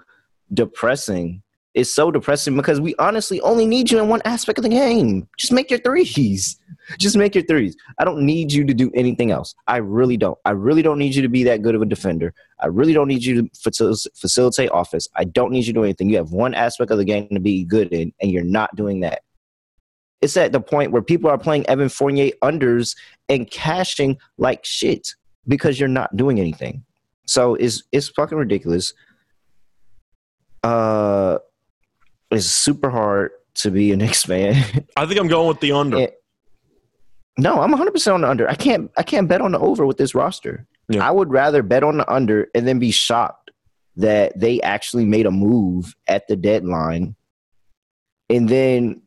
depressing. 0.54 1.44
It's 1.74 1.94
so 1.94 2.12
depressing 2.12 2.58
because 2.58 2.82
we 2.82 2.96
honestly 3.00 3.40
only 3.42 3.66
need 3.66 3.92
you 3.92 4.00
in 4.00 4.10
one 4.10 4.22
aspect 4.26 4.60
of 4.60 4.64
the 4.64 4.70
game. 4.70 5.28
Just 5.38 5.54
make 5.54 5.70
your 5.70 5.80
threes. 5.80 6.58
Just 6.98 7.16
make 7.16 7.36
your 7.36 7.46
threes. 7.46 7.78
I 8.00 8.04
don't 8.04 8.26
need 8.26 8.52
you 8.52 8.66
to 8.66 8.74
do 8.74 8.92
anything 8.94 9.32
else. 9.32 9.56
I 9.68 9.78
really 9.78 10.18
don't. 10.18 10.38
I 10.44 10.50
really 10.50 10.82
don't 10.82 10.98
need 10.98 11.16
you 11.16 11.22
to 11.22 11.30
be 11.30 11.46
that 11.46 11.62
good 11.62 11.74
of 11.74 11.82
a 11.82 11.86
defender. 11.86 12.34
I 12.60 12.68
really 12.68 12.92
don't 12.92 13.08
need 13.08 13.24
you 13.24 13.44
to 13.44 13.50
facilitate 14.14 14.70
offense. 14.74 15.08
I 15.16 15.24
don't 15.24 15.54
need 15.54 15.66
you 15.66 15.74
to 15.74 15.80
do 15.80 15.84
anything. 15.86 16.10
You 16.10 16.18
have 16.18 16.32
one 16.32 16.54
aspect 16.54 16.92
of 16.92 16.98
the 16.98 17.06
game 17.06 17.30
to 17.32 17.40
be 17.40 17.64
good 17.64 17.94
in, 17.94 18.12
and 18.22 18.30
you're 18.30 18.44
not 18.44 18.76
doing 18.76 19.00
that 19.02 19.22
it's 20.22 20.38
at 20.38 20.52
the 20.52 20.62
point 20.62 20.92
where 20.92 21.02
people 21.02 21.30
are 21.30 21.38
playing 21.38 21.68
Evan 21.68 21.90
Fournier 21.90 22.32
unders 22.44 22.96
and 23.28 23.50
cashing 23.50 24.18
like 24.38 24.64
shit 24.64 25.16
because 25.48 25.80
you're 25.80 25.90
not 25.90 26.16
doing 26.16 26.40
anything. 26.40 26.84
So 27.26 27.56
it's 27.56 27.84
it's 27.92 28.10
fucking 28.10 28.38
ridiculous. 28.38 28.94
Uh, 30.64 31.40
it's 32.30 32.46
super 32.46 32.90
hard 32.90 33.32
to 33.56 33.72
be 33.72 33.92
a 33.92 33.98
Knicks 33.98 34.24
fan. 34.24 34.64
I 34.96 35.06
think 35.06 35.20
I'm 35.20 35.28
going 35.28 35.48
with 35.48 35.60
the 35.60 35.72
under. 35.72 35.98
And, 35.98 36.12
no, 37.38 37.62
I'm 37.62 37.72
100 37.72 37.92
percent 37.92 38.16
on 38.16 38.22
the 38.22 38.30
under. 38.30 38.50
I 38.50 38.56
can't 38.56 38.92
I 38.98 39.04
can't 39.04 39.28
bet 39.28 39.42
on 39.42 39.54
the 39.54 39.60
over 39.60 39.86
with 39.86 39.98
this 39.98 40.14
roster. 40.14 40.68
Yeah. 40.90 41.08
I 41.08 41.12
would 41.12 41.32
rather 41.32 41.64
bet 41.64 41.84
on 41.84 41.98
the 41.98 42.12
under 42.12 42.50
and 42.54 42.68
then 42.68 42.78
be 42.78 42.92
shocked 42.92 43.52
that 43.96 44.40
they 44.40 44.62
actually 44.62 45.06
made 45.06 45.26
a 45.26 45.32
move 45.32 45.96
at 46.08 46.28
the 46.28 46.36
deadline, 46.36 47.16
and 48.30 48.48
then 48.48 49.02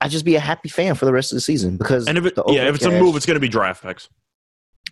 I 0.00 0.08
just 0.08 0.24
be 0.24 0.36
a 0.36 0.40
happy 0.40 0.68
fan 0.68 0.94
for 0.94 1.04
the 1.04 1.12
rest 1.12 1.32
of 1.32 1.36
the 1.36 1.40
season 1.40 1.76
because 1.76 2.06
and 2.06 2.16
if 2.18 2.26
it, 2.26 2.34
yeah, 2.48 2.68
if 2.68 2.76
it's 2.76 2.84
a 2.84 2.90
move, 2.90 3.16
it's 3.16 3.26
going 3.26 3.36
to 3.36 3.40
be 3.40 3.48
draft 3.48 3.82
picks. 3.82 4.08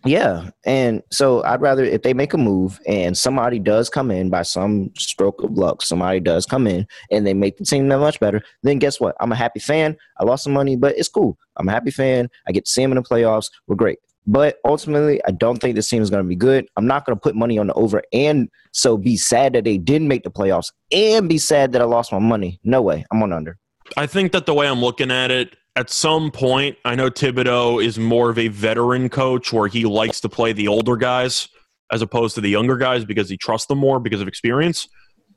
Yeah, 0.05 0.51
and 0.65 1.01
so 1.11 1.43
I'd 1.43 1.61
rather 1.61 1.83
if 1.83 2.03
they 2.03 2.13
make 2.13 2.33
a 2.33 2.37
move 2.37 2.79
and 2.85 3.17
somebody 3.17 3.57
does 3.57 3.89
come 3.89 4.11
in 4.11 4.29
by 4.29 4.43
some 4.43 4.91
stroke 4.97 5.41
of 5.43 5.51
luck, 5.57 5.81
somebody 5.81 6.19
does 6.19 6.45
come 6.45 6.67
in 6.67 6.85
and 7.09 7.25
they 7.25 7.33
make 7.33 7.57
the 7.57 7.65
team 7.65 7.87
that 7.87 7.99
much 7.99 8.19
better. 8.19 8.43
Then 8.63 8.79
guess 8.79 8.99
what? 8.99 9.15
I'm 9.19 9.31
a 9.31 9.35
happy 9.35 9.59
fan. 9.59 9.97
I 10.19 10.23
lost 10.23 10.43
some 10.43 10.53
money, 10.53 10.75
but 10.75 10.97
it's 10.97 11.09
cool. 11.09 11.37
I'm 11.55 11.67
a 11.67 11.71
happy 11.71 11.91
fan. 11.91 12.29
I 12.47 12.51
get 12.51 12.65
to 12.65 12.71
see 12.71 12.81
them 12.81 12.91
in 12.91 12.97
the 12.97 13.01
playoffs. 13.01 13.49
We're 13.65 13.75
great. 13.75 13.99
But 14.27 14.57
ultimately, 14.65 15.21
I 15.25 15.31
don't 15.31 15.57
think 15.59 15.75
this 15.75 15.87
team 15.87 16.01
is 16.01 16.09
going 16.09 16.23
to 16.23 16.27
be 16.27 16.35
good. 16.35 16.67
I'm 16.75 16.85
not 16.85 17.05
going 17.05 17.15
to 17.15 17.21
put 17.21 17.33
money 17.33 17.57
on 17.57 17.67
the 17.67 17.73
over 17.73 18.03
and 18.11 18.49
so 18.73 18.97
be 18.97 19.15
sad 19.15 19.53
that 19.53 19.63
they 19.63 19.77
didn't 19.77 20.09
make 20.09 20.23
the 20.23 20.29
playoffs 20.29 20.71
and 20.91 21.29
be 21.29 21.37
sad 21.37 21.71
that 21.71 21.81
I 21.81 21.85
lost 21.85 22.11
my 22.11 22.19
money. 22.19 22.59
No 22.63 22.81
way. 22.81 23.05
I'm 23.09 23.23
on 23.23 23.31
under. 23.31 23.57
I 23.95 24.07
think 24.07 24.31
that 24.33 24.45
the 24.45 24.53
way 24.53 24.67
I'm 24.67 24.81
looking 24.81 25.11
at 25.11 25.31
it, 25.31 25.55
at 25.75 25.89
some 25.89 26.31
point, 26.31 26.77
I 26.83 26.95
know 26.95 27.09
Thibodeau 27.09 27.83
is 27.83 27.99
more 27.99 28.29
of 28.29 28.39
a 28.39 28.47
veteran 28.47 29.09
coach 29.09 29.53
where 29.53 29.67
he 29.67 29.85
likes 29.85 30.19
to 30.21 30.29
play 30.29 30.51
the 30.51 30.67
older 30.67 30.97
guys 30.97 31.47
as 31.91 32.01
opposed 32.01 32.35
to 32.35 32.41
the 32.41 32.49
younger 32.49 32.77
guys 32.77 33.05
because 33.05 33.29
he 33.29 33.37
trusts 33.37 33.67
them 33.67 33.77
more 33.77 33.99
because 33.99 34.19
of 34.19 34.27
experience. 34.27 34.87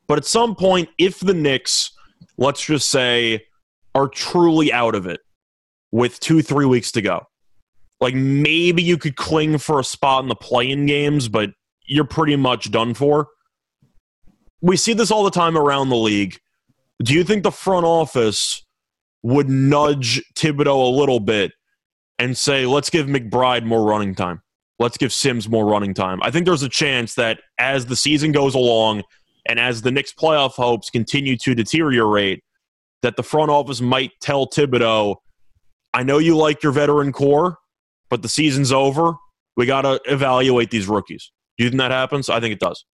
But 0.09 0.19
at 0.19 0.25
some 0.25 0.57
point, 0.57 0.89
if 0.99 1.21
the 1.21 1.35
Knicks, 1.35 1.93
let's 2.39 2.65
just 2.65 2.89
say, 2.89 3.47
are 3.95 4.09
truly 4.09 4.73
out 4.73 4.95
of 4.95 5.07
it 5.07 5.21
with 5.93 6.19
two, 6.21 6.43
three 6.43 6.67
weeks 6.67 6.91
to 6.93 7.03
go, 7.03 7.27
like 8.01 8.15
maybe 8.15 8.83
you 8.83 8.97
could 8.97 9.17
cling 9.17 9.59
for 9.59 9.79
a 9.79 9.85
spot 9.85 10.23
in 10.23 10.29
the 10.29 10.35
play-in 10.35 10.87
games, 10.87 11.29
but 11.29 11.51
you're 11.85 12.05
pretty 12.05 12.37
much 12.37 12.71
done 12.71 12.95
for. 12.95 13.29
we 14.63 14.77
see 14.77 14.93
this 14.93 15.11
all 15.11 15.25
the 15.25 15.31
time 15.31 15.57
around 15.57 15.89
the 15.89 15.97
league. 15.97 16.39
Do 17.03 17.15
you 17.15 17.25
think 17.25 17.43
the 17.43 17.51
front 17.51 17.87
office 17.87 18.65
would 19.23 19.49
nudge 19.49 20.23
Thibodeau 20.35 20.87
a 20.87 20.97
little 20.97 21.21
bit 21.21 21.53
and 22.19 22.37
say, 22.37 22.67
let's 22.67 22.91
give 22.91 23.07
McBride 23.07 23.65
more 23.65 23.85
running 23.85 24.15
time? 24.15 24.43
Let's 24.79 24.97
give 24.97 25.13
Sims 25.13 25.49
more 25.49 25.67
running 25.67 25.95
time. 25.95 26.21
I 26.23 26.31
think 26.31 26.47
there's 26.47 26.63
a 26.63 26.69
chance 26.69 27.15
that 27.15 27.41
as 27.59 27.87
the 27.87 27.97
season 27.97 28.33
goes 28.33 28.55
along 28.55 29.03
and 29.47 29.59
as 29.59 29.83
the 29.83 29.91
Knicks' 29.91 30.13
playoff 30.13 30.53
hopes 30.53 30.91
continue 30.91 31.37
to 31.39 31.55
deteriorate, 31.55 32.43
that 33.03 33.17
the 33.17 33.23
front 33.23 33.51
office 33.51 33.81
might 33.81 34.13
tell 34.21 34.47
Thibodeau, 34.47 35.17
I 35.95 36.03
know 36.03 36.19
you 36.19 36.37
like 36.37 36.63
your 36.63 36.73
veteran 36.73 37.13
core, 37.13 37.57
but 38.11 38.23
the 38.23 38.29
season's 38.29 38.73
over. 38.73 39.15
We 39.57 39.67
got 39.67 39.83
to 39.83 40.01
evaluate 40.07 40.71
these 40.71 40.87
rookies. 40.87 41.33
Do 41.57 41.65
you 41.65 41.71
think 41.71 41.81
that 41.81 41.91
happens? 41.91 42.29
I 42.29 42.41
think 42.41 42.53
it 42.53 42.61
does. 42.61 42.85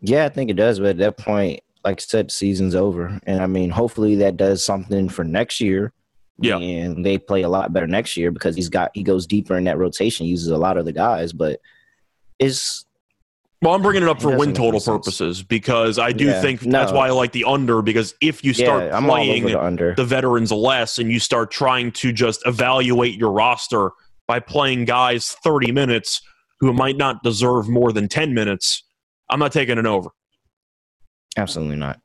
Yeah, 0.00 0.24
I 0.24 0.28
think 0.28 0.50
it 0.50 0.54
does. 0.54 0.78
But 0.78 0.90
at 0.90 0.98
that 0.98 1.18
point, 1.18 1.60
like 1.84 2.00
I 2.00 2.02
said, 2.02 2.30
season's 2.30 2.74
over. 2.74 3.18
And 3.26 3.42
I 3.42 3.46
mean, 3.46 3.70
hopefully 3.70 4.16
that 4.16 4.36
does 4.36 4.64
something 4.64 5.08
for 5.08 5.24
next 5.24 5.60
year. 5.60 5.92
Yeah. 6.38 6.58
And 6.58 7.04
they 7.04 7.18
play 7.18 7.42
a 7.42 7.48
lot 7.48 7.72
better 7.72 7.86
next 7.86 8.16
year 8.16 8.30
because 8.32 8.56
he's 8.56 8.68
got 8.68 8.90
he 8.94 9.02
goes 9.02 9.26
deeper 9.26 9.56
in 9.56 9.64
that 9.64 9.78
rotation, 9.78 10.26
uses 10.26 10.48
a 10.48 10.56
lot 10.56 10.76
of 10.76 10.84
the 10.84 10.92
guys, 10.92 11.32
but 11.32 11.60
it's 12.38 12.84
well, 13.62 13.72
I'm 13.74 13.80
bringing 13.82 14.02
it 14.02 14.08
up 14.08 14.20
for 14.20 14.36
win 14.36 14.52
total 14.52 14.80
purposes 14.80 15.42
because 15.42 15.98
I 15.98 16.12
do 16.12 16.26
Yeah, 16.26 16.42
think 16.42 16.60
that's 16.60 16.92
no. 16.92 16.98
why 16.98 17.06
I 17.06 17.10
like 17.12 17.32
the 17.32 17.44
under 17.44 17.80
because 17.80 18.14
if 18.20 18.44
you 18.44 18.52
start 18.52 18.84
yeah, 18.84 19.00
playing 19.00 19.46
the 19.46 19.58
under. 19.58 19.94
the 19.94 20.04
veterans 20.04 20.52
less 20.52 20.98
and 20.98 21.10
you 21.10 21.18
start 21.18 21.50
trying 21.50 21.92
to 21.92 22.12
just 22.12 22.42
evaluate 22.46 23.14
your 23.14 23.30
roster 23.32 23.92
by 24.26 24.40
playing 24.40 24.84
guys 24.84 25.30
30 25.44 25.72
minutes 25.72 26.20
who 26.60 26.72
might 26.72 26.96
not 26.96 27.22
deserve 27.22 27.68
more 27.68 27.92
than 27.92 28.08
10 28.08 28.34
minutes, 28.34 28.82
I'm 29.30 29.38
not 29.38 29.52
taking 29.52 29.78
it 29.78 29.86
over. 29.86 30.10
Absolutely 31.36 31.76
not. 31.76 32.00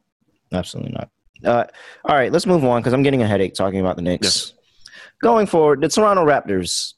Absolutely 0.52 0.94
not. 0.94 1.10
Uh, 1.44 1.66
all 2.06 2.16
right, 2.16 2.32
let's 2.32 2.46
move 2.46 2.66
on 2.66 2.82
because 2.82 2.94
I'm 2.94 3.04
getting 3.04 3.22
a 3.22 3.28
headache 3.28 3.54
talking 3.54 3.80
about 3.80 3.96
the 3.96 4.02
Knicks. 4.02 4.54
Going 5.22 5.48
forward, 5.48 5.82
the 5.82 5.90
Toronto 5.90 6.26
Raptors, 6.26 6.94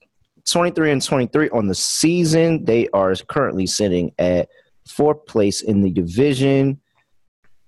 23 0.49 0.91
and 0.91 1.01
23 1.01 1.49
on 1.49 1.67
the 1.67 1.75
season. 1.75 2.65
They 2.65 2.87
are 2.89 3.13
currently 3.27 3.67
sitting 3.67 4.11
at 4.17 4.49
fourth 4.87 5.25
place 5.25 5.61
in 5.61 5.81
the 5.81 5.91
division. 5.91 6.79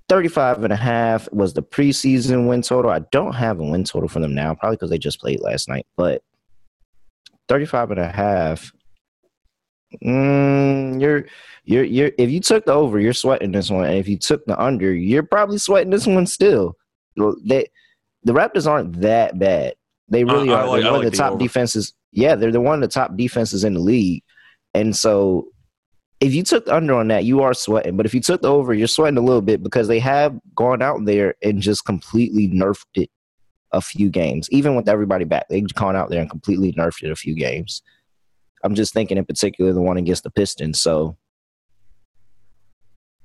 35 0.09 0.63
and 0.63 0.73
a 0.73 0.77
half 0.77 1.31
was 1.31 1.53
the 1.53 1.63
preseason 1.63 2.47
win 2.47 2.61
total. 2.61 2.91
I 2.91 2.99
don't 3.11 3.33
have 3.33 3.59
a 3.59 3.63
win 3.63 3.83
total 3.83 4.09
for 4.09 4.19
them 4.19 4.35
now, 4.35 4.53
probably 4.53 4.75
because 4.75 4.89
they 4.89 4.97
just 4.97 5.19
played 5.19 5.39
last 5.39 5.69
night, 5.69 5.87
but 5.95 6.23
35 7.47 7.91
and 7.91 7.99
a 7.99 8.11
half. 8.11 8.71
Mm, 10.03 11.01
you're 11.01 11.25
you're 11.65 11.83
you're 11.83 12.11
if 12.17 12.29
you 12.29 12.39
took 12.39 12.65
the 12.65 12.73
over, 12.73 12.99
you're 12.99 13.13
sweating 13.13 13.51
this 13.51 13.69
one. 13.69 13.85
And 13.85 13.97
if 13.97 14.07
you 14.07 14.17
took 14.17 14.45
the 14.45 14.59
under, 14.61 14.93
you're 14.93 15.23
probably 15.23 15.57
sweating 15.57 15.91
this 15.91 16.07
one 16.07 16.25
still. 16.25 16.75
They 17.45 17.67
the 18.23 18.33
Raptors 18.33 18.67
aren't 18.69 19.01
that 19.01 19.37
bad. 19.37 19.75
They 20.09 20.23
really 20.23 20.51
I 20.51 20.61
are. 20.61 20.67
like- 20.67 20.81
they're 20.83 20.91
one 20.91 20.99
like 21.01 21.05
of 21.07 21.11
the 21.11 21.17
the 21.17 21.23
top 21.23 21.31
over. 21.33 21.39
defenses. 21.39 21.93
Yeah, 22.11 22.35
they're 22.35 22.51
the 22.51 22.61
one 22.61 22.75
of 22.75 22.81
the 22.81 22.87
top 22.93 23.15
defenses 23.17 23.63
in 23.63 23.73
the 23.73 23.79
league. 23.79 24.23
And 24.73 24.95
so 24.95 25.47
if 26.19 26.33
you 26.33 26.43
took 26.43 26.65
the 26.65 26.75
under 26.75 26.93
on 26.93 27.07
that, 27.09 27.25
you 27.25 27.41
are 27.41 27.53
sweating. 27.53 27.97
But 27.97 28.05
if 28.05 28.13
you 28.13 28.21
took 28.21 28.41
the 28.41 28.51
over, 28.51 28.73
you're 28.73 28.87
sweating 28.87 29.17
a 29.17 29.21
little 29.21 29.41
bit 29.41 29.61
because 29.63 29.87
they 29.87 29.99
have 29.99 30.39
gone 30.55 30.81
out 30.81 31.03
there 31.05 31.35
and 31.43 31.61
just 31.61 31.85
completely 31.85 32.47
nerfed 32.47 32.85
it 32.95 33.09
a 33.71 33.81
few 33.81 34.09
games. 34.09 34.47
Even 34.51 34.75
with 34.75 34.87
everybody 34.87 35.25
back, 35.25 35.47
they've 35.49 35.67
gone 35.73 35.95
out 35.95 36.09
there 36.09 36.21
and 36.21 36.29
completely 36.29 36.71
nerfed 36.73 37.03
it 37.03 37.11
a 37.11 37.15
few 37.15 37.35
games. 37.35 37.81
I'm 38.63 38.75
just 38.75 38.93
thinking 38.93 39.17
in 39.17 39.25
particular 39.25 39.73
the 39.73 39.81
one 39.81 39.97
against 39.97 40.23
the 40.23 40.31
Pistons. 40.31 40.81
So 40.81 41.17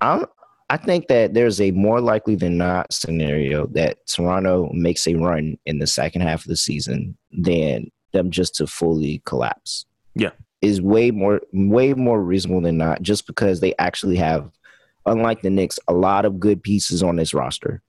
I'm 0.01 0.27
I 0.71 0.77
think 0.77 1.09
that 1.09 1.33
there's 1.33 1.61
a 1.61 1.71
more 1.71 2.01
likely 2.01 2.35
than 2.35 2.59
not 2.59 2.93
scenario 2.93 3.67
that 3.69 4.07
Toronto 4.07 4.71
makes 4.73 5.07
a 5.07 5.15
run 5.15 5.57
in 5.65 5.79
the 5.79 5.87
second 5.87 6.23
half 6.23 6.43
of 6.43 6.49
the 6.49 6.57
season 6.57 7.17
than 7.33 7.91
them 8.13 8.31
just 8.31 8.55
to 8.57 8.67
fully 8.67 9.23
collapse. 9.25 9.87
Yeah. 10.15 10.31
Is 10.61 10.83
way 10.83 11.11
more 11.11 11.41
way 11.53 11.95
more 11.95 12.23
reasonable 12.23 12.61
than 12.61 12.77
not 12.77 13.01
just 13.01 13.27
because 13.27 13.61
they 13.61 13.75
actually 13.79 14.17
have 14.17 14.51
unlike 15.07 15.41
the 15.41 15.51
Knicks 15.51 15.79
a 15.89 15.95
lot 15.95 16.25
of 16.25 16.39
good 16.39 16.63
pieces 16.63 17.03
on 17.03 17.17
this 17.17 17.33
roster. 17.33 17.83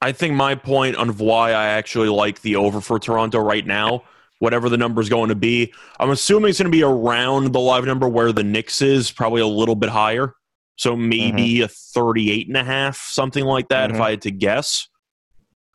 I 0.00 0.12
think 0.12 0.34
my 0.34 0.54
point 0.54 0.96
on 0.96 1.10
why 1.18 1.50
I 1.50 1.66
actually 1.66 2.08
like 2.08 2.42
the 2.42 2.56
over 2.56 2.80
for 2.80 2.98
Toronto 2.98 3.40
right 3.40 3.66
now, 3.66 4.04
whatever 4.40 4.68
the 4.68 4.76
number 4.76 5.00
is 5.00 5.08
going 5.08 5.28
to 5.28 5.34
be, 5.34 5.72
I'm 6.00 6.10
assuming 6.10 6.50
it's 6.50 6.58
going 6.58 6.70
to 6.70 6.76
be 6.76 6.82
around 6.82 7.52
the 7.52 7.60
live 7.60 7.84
number 7.84 8.08
where 8.08 8.32
the 8.32 8.44
Knicks 8.44 8.82
is, 8.82 9.10
probably 9.10 9.40
a 9.40 9.46
little 9.46 9.76
bit 9.76 9.90
higher. 9.90 10.34
So 10.76 10.96
maybe 10.96 11.60
a 11.62 11.68
38 11.68 12.48
and 12.48 12.56
a 12.56 12.64
half, 12.64 12.96
something 12.96 13.44
like 13.44 13.68
that, 13.68 13.90
if 13.90 13.96
Mhm. 13.96 14.00
I 14.00 14.10
had 14.10 14.22
to 14.22 14.30
guess. 14.32 14.88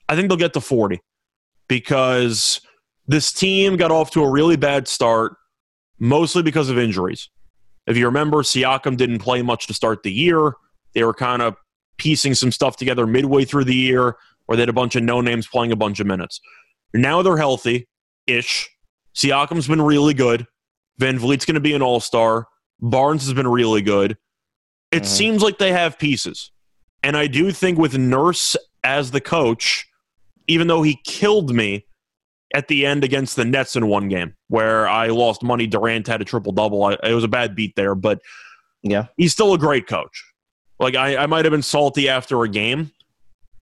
I 0.09 0.15
think 0.15 0.27
they'll 0.27 0.37
get 0.37 0.53
to 0.53 0.61
40 0.61 0.99
because 1.67 2.61
this 3.07 3.31
team 3.31 3.77
got 3.77 3.91
off 3.91 4.11
to 4.11 4.23
a 4.23 4.29
really 4.29 4.57
bad 4.57 4.87
start, 4.87 5.35
mostly 5.99 6.43
because 6.43 6.69
of 6.69 6.77
injuries. 6.77 7.29
If 7.87 7.97
you 7.97 8.05
remember, 8.05 8.43
Siakam 8.43 8.97
didn't 8.97 9.19
play 9.19 9.41
much 9.41 9.67
to 9.67 9.73
start 9.73 10.03
the 10.03 10.11
year. 10.11 10.53
They 10.93 11.03
were 11.03 11.13
kind 11.13 11.41
of 11.41 11.55
piecing 11.97 12.35
some 12.35 12.51
stuff 12.51 12.77
together 12.77 13.07
midway 13.07 13.45
through 13.45 13.65
the 13.65 13.75
year, 13.75 14.15
where 14.45 14.55
they 14.55 14.61
had 14.61 14.69
a 14.69 14.73
bunch 14.73 14.95
of 14.95 15.03
no 15.03 15.21
names 15.21 15.47
playing 15.47 15.71
a 15.71 15.75
bunch 15.75 15.99
of 15.99 16.07
minutes. 16.07 16.39
Now 16.93 17.21
they're 17.21 17.37
healthy 17.37 17.87
ish. 18.29 18.69
Siakam's 19.15 19.67
been 19.67 19.81
really 19.81 20.13
good. 20.13 20.45
VanVleet's 20.99 21.45
going 21.45 21.55
to 21.55 21.59
be 21.61 21.73
an 21.73 21.81
all 21.81 21.99
star. 21.99 22.47
Barnes 22.79 23.23
has 23.25 23.33
been 23.33 23.47
really 23.47 23.81
good. 23.81 24.17
It 24.91 25.03
Mhm. 25.03 25.07
seems 25.07 25.41
like 25.41 25.57
they 25.57 25.71
have 25.71 25.99
pieces. 25.99 26.51
And 27.03 27.15
I 27.17 27.27
do 27.27 27.51
think 27.51 27.77
with 27.77 27.97
Nurse 27.97 28.55
as 28.83 29.11
the 29.11 29.21
coach, 29.21 29.85
even 30.47 30.67
though 30.67 30.81
he 30.81 30.99
killed 31.05 31.53
me 31.53 31.85
at 32.53 32.67
the 32.67 32.85
end 32.85 33.03
against 33.03 33.35
the 33.35 33.45
Nets 33.45 33.75
in 33.75 33.87
one 33.87 34.09
game 34.09 34.33
where 34.47 34.87
I 34.87 35.07
lost 35.07 35.43
money, 35.43 35.67
Durant 35.67 36.07
had 36.07 36.21
a 36.21 36.25
triple 36.25 36.51
double. 36.51 36.89
It 36.89 37.13
was 37.13 37.23
a 37.23 37.27
bad 37.29 37.55
beat 37.55 37.75
there, 37.75 37.95
but 37.95 38.19
Yeah. 38.81 39.05
he's 39.17 39.31
still 39.31 39.53
a 39.53 39.57
great 39.57 39.87
coach. 39.87 40.23
Like 40.79 40.95
I, 40.95 41.17
I 41.17 41.25
might 41.27 41.45
have 41.45 41.51
been 41.51 41.61
salty 41.61 42.09
after 42.09 42.43
a 42.43 42.49
game. 42.49 42.91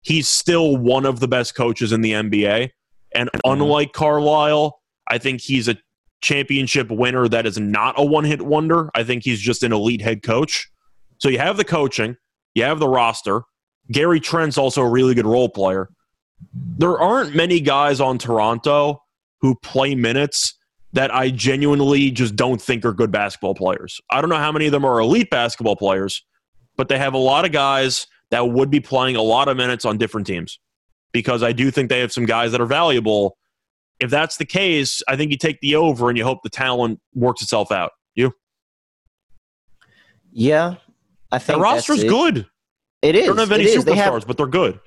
He's 0.04 0.30
still 0.30 0.78
one 0.78 1.06
of 1.06 1.20
the 1.20 1.28
best 1.28 1.56
coaches 1.56 1.92
in 1.92 2.02
the 2.02 2.14
NBA. 2.14 2.72
And 3.18 3.32
unlike 3.44 3.94
Carlisle, 3.94 4.80
I 5.10 5.18
think 5.18 5.42
he's 5.42 5.68
a 5.68 5.76
championship 6.22 6.92
winner 6.92 7.28
that 7.28 7.48
is 7.48 7.58
not 7.58 7.96
a 7.98 8.06
one 8.06 8.24
hit 8.24 8.44
wonder. 8.44 8.92
I 8.94 9.04
think 9.04 9.24
he's 9.24 9.40
just 9.40 9.64
an 9.64 9.74
elite 9.74 10.02
head 10.02 10.22
coach. 10.22 10.70
So 11.18 11.28
you 11.28 11.40
have 11.40 11.58
the 11.58 11.66
coaching, 11.66 12.16
you 12.54 12.64
have 12.64 12.80
the 12.80 12.88
roster. 12.88 13.42
Gary 13.92 14.20
Trent's 14.20 14.58
also 14.58 14.84
a 14.84 14.90
really 14.90 15.16
good 15.16 15.26
role 15.26 15.50
player. 15.50 15.90
There 16.54 17.00
aren't 17.00 17.36
many 17.36 17.60
guys 17.60 18.00
on 18.00 18.20
Toronto 18.20 19.02
who 19.42 19.56
play 19.64 19.96
minutes 19.96 20.56
that 20.94 21.14
I 21.14 21.32
genuinely 21.32 22.12
just 22.12 22.36
don't 22.36 22.62
think 22.62 22.86
are 22.86 22.94
good 22.94 23.12
basketball 23.12 23.56
players. 23.56 24.00
I 24.12 24.22
don't 24.22 24.30
know 24.30 24.38
how 24.38 24.52
many 24.52 24.68
of 24.68 24.72
them 24.72 24.86
are 24.86 25.00
elite 25.00 25.32
basketball 25.32 25.76
players, 25.76 26.24
but 26.76 26.88
they 26.88 27.00
have 27.00 27.16
a 27.16 27.20
lot 27.20 27.46
of 27.46 27.52
guys 27.52 28.06
that 28.30 28.48
would 28.50 28.70
be 28.70 28.80
playing 28.80 29.16
a 29.16 29.22
lot 29.24 29.48
of 29.48 29.58
minutes 29.58 29.86
on 29.86 29.98
different 29.98 30.28
teams 30.28 30.60
because 31.18 31.42
I 31.42 31.52
do 31.52 31.72
think 31.72 31.90
they 31.90 32.00
have 32.00 32.14
some 32.14 32.26
guys 32.26 32.52
that 32.52 32.62
are 32.62 32.68
valuable. 32.68 33.38
If 34.00 34.12
that's 34.12 34.38
the 34.38 34.46
case, 34.46 35.02
I 35.08 35.16
think 35.16 35.32
you 35.32 35.38
take 35.38 35.60
the 35.62 35.76
over 35.76 36.10
and 36.10 36.18
you 36.18 36.24
hope 36.24 36.44
the 36.44 36.50
talent 36.50 37.00
works 37.16 37.42
itself 37.42 37.72
out. 37.72 37.92
You 38.14 38.34
Yeah. 40.32 40.76
I 41.32 41.40
think 41.40 41.58
the 41.58 41.64
roster's 41.64 42.04
good. 42.04 42.46
It 43.02 43.14
They 43.14 43.26
don't 43.26 43.38
have 43.38 43.52
any 43.52 43.64
is. 43.64 43.84
superstars, 43.84 43.96
have 43.96 44.28
but 44.28 44.38
they're 44.38 44.46
good. 44.46 44.80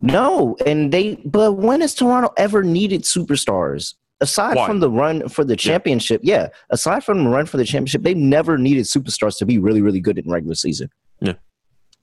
No, 0.00 0.56
and 0.64 0.92
they 0.92 1.16
but 1.24 1.54
when 1.54 1.80
has 1.80 1.94
Toronto 1.94 2.32
ever 2.36 2.62
needed 2.62 3.02
superstars? 3.02 3.94
Aside 4.20 4.56
Why? 4.56 4.66
from 4.66 4.80
the 4.80 4.90
run 4.90 5.28
for 5.28 5.44
the 5.44 5.56
championship, 5.56 6.20
yeah. 6.24 6.48
Aside 6.70 7.04
from 7.04 7.24
the 7.24 7.30
run 7.30 7.46
for 7.46 7.56
the 7.56 7.64
championship, 7.64 8.02
they've 8.02 8.16
never 8.16 8.56
needed 8.58 8.84
superstars 8.84 9.36
to 9.38 9.46
be 9.46 9.58
really, 9.58 9.80
really 9.80 10.00
good 10.00 10.18
in 10.18 10.30
regular 10.30 10.54
season. 10.54 10.88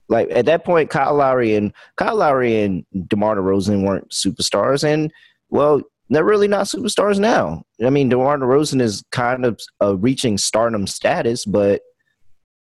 Like 0.08 0.30
at 0.32 0.46
that 0.46 0.65
point, 0.65 0.89
Kyle 0.89 1.15
Lowry 1.15 1.56
and 1.56 1.74
Kyle 1.96 2.15
Lowry 2.15 2.62
and 2.62 2.86
DeMar 3.08 3.38
DeRozan 3.38 3.86
weren't 3.86 4.10
superstars, 4.10 4.84
and 4.84 5.12
well, 5.50 5.82
they're 6.10 6.24
really 6.24 6.48
not 6.48 6.68
superstars 6.68 7.20
now. 7.20 7.63
I 7.84 7.89
mean, 7.89 8.10
DeMar 8.10 8.38
DeRozan 8.38 8.82
is 8.82 9.04
kind 9.12 9.46
of 9.46 9.60
uh, 9.82 9.98
reaching 9.98 10.38
stardom 10.38 10.86
status, 10.86 11.46
but 11.46 11.82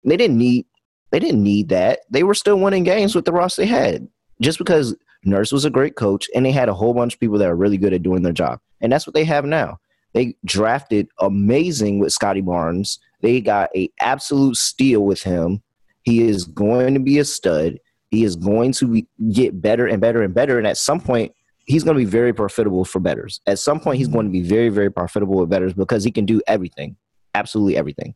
they 0.04 0.16
didn't 0.16 0.38
need 0.38 0.66
they 1.10 1.18
didn't 1.18 1.42
need 1.42 1.68
that. 1.70 2.00
They 2.10 2.22
were 2.22 2.34
still 2.34 2.58
winning 2.58 2.84
games 2.84 3.14
with 3.14 3.24
the 3.24 3.32
roster 3.32 3.62
they 3.62 3.68
had. 3.68 4.08
Just 4.40 4.58
because 4.58 4.94
Nurse 5.24 5.52
was 5.52 5.64
a 5.64 5.70
great 5.70 5.96
coach 5.96 6.28
and 6.34 6.44
they 6.44 6.52
had 6.52 6.68
a 6.68 6.74
whole 6.74 6.94
bunch 6.94 7.14
of 7.14 7.20
people 7.20 7.38
that 7.38 7.48
are 7.48 7.56
really 7.56 7.78
good 7.78 7.92
at 7.92 8.02
doing 8.02 8.22
their 8.22 8.32
job. 8.32 8.60
And 8.80 8.92
that's 8.92 9.06
what 9.06 9.14
they 9.14 9.24
have 9.24 9.44
now. 9.44 9.78
They 10.12 10.36
drafted 10.44 11.08
amazing 11.18 11.98
with 11.98 12.12
Scottie 12.12 12.40
Barnes. 12.40 12.98
They 13.20 13.40
got 13.40 13.70
a 13.74 13.90
absolute 14.00 14.56
steal 14.56 15.04
with 15.04 15.22
him. 15.22 15.62
He 16.08 16.22
is 16.22 16.44
going 16.44 16.94
to 16.94 17.00
be 17.00 17.18
a 17.18 17.24
stud. 17.24 17.78
He 18.10 18.24
is 18.24 18.34
going 18.34 18.72
to 18.72 18.88
be, 18.88 19.06
get 19.30 19.60
better 19.60 19.86
and 19.86 20.00
better 20.00 20.22
and 20.22 20.32
better. 20.32 20.56
And 20.56 20.66
at 20.66 20.78
some 20.78 21.00
point, 21.00 21.32
he's 21.66 21.84
going 21.84 21.96
to 21.96 22.02
be 22.02 22.10
very 22.10 22.32
profitable 22.32 22.86
for 22.86 22.98
bettors. 22.98 23.42
At 23.46 23.58
some 23.58 23.78
point, 23.78 23.98
he's 23.98 24.08
going 24.08 24.24
to 24.24 24.32
be 24.32 24.40
very, 24.40 24.70
very 24.70 24.90
profitable 24.90 25.36
with 25.36 25.50
bettors 25.50 25.74
because 25.74 26.04
he 26.04 26.10
can 26.10 26.24
do 26.24 26.40
everything, 26.46 26.96
absolutely 27.34 27.76
everything. 27.76 28.14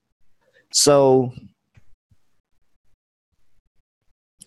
So 0.72 1.34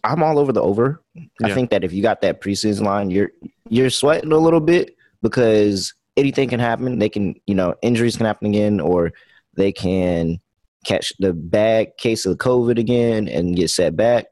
I'm 0.04 0.24
all 0.24 0.40
over 0.40 0.52
the 0.52 0.64
over. 0.64 1.04
I 1.44 1.54
think 1.54 1.70
that 1.70 1.84
if 1.84 1.94
you 1.94 2.02
got 2.02 2.22
that 2.22 2.42
preseason 2.42 2.82
line, 2.82 3.12
you're 3.12 3.30
you're 3.70 3.92
sweating 3.92 4.32
a 4.32 4.38
little 4.38 4.60
bit 4.60 4.96
because 5.22 5.94
anything 6.18 6.50
can 6.50 6.60
happen. 6.60 6.98
They 6.98 7.10
can, 7.10 7.36
you 7.46 7.54
know, 7.54 7.76
injuries 7.84 8.18
can 8.18 8.26
happen 8.26 8.48
again, 8.48 8.80
or 8.80 9.12
they 9.56 9.72
can 9.72 10.40
catch 10.86 11.12
the 11.20 11.34
bad 11.34 11.98
case 11.98 12.26
of 12.26 12.38
COVID 12.38 12.78
again 12.80 13.28
and 13.28 13.56
get 13.56 13.70
set 13.70 13.96
back. 13.96 14.28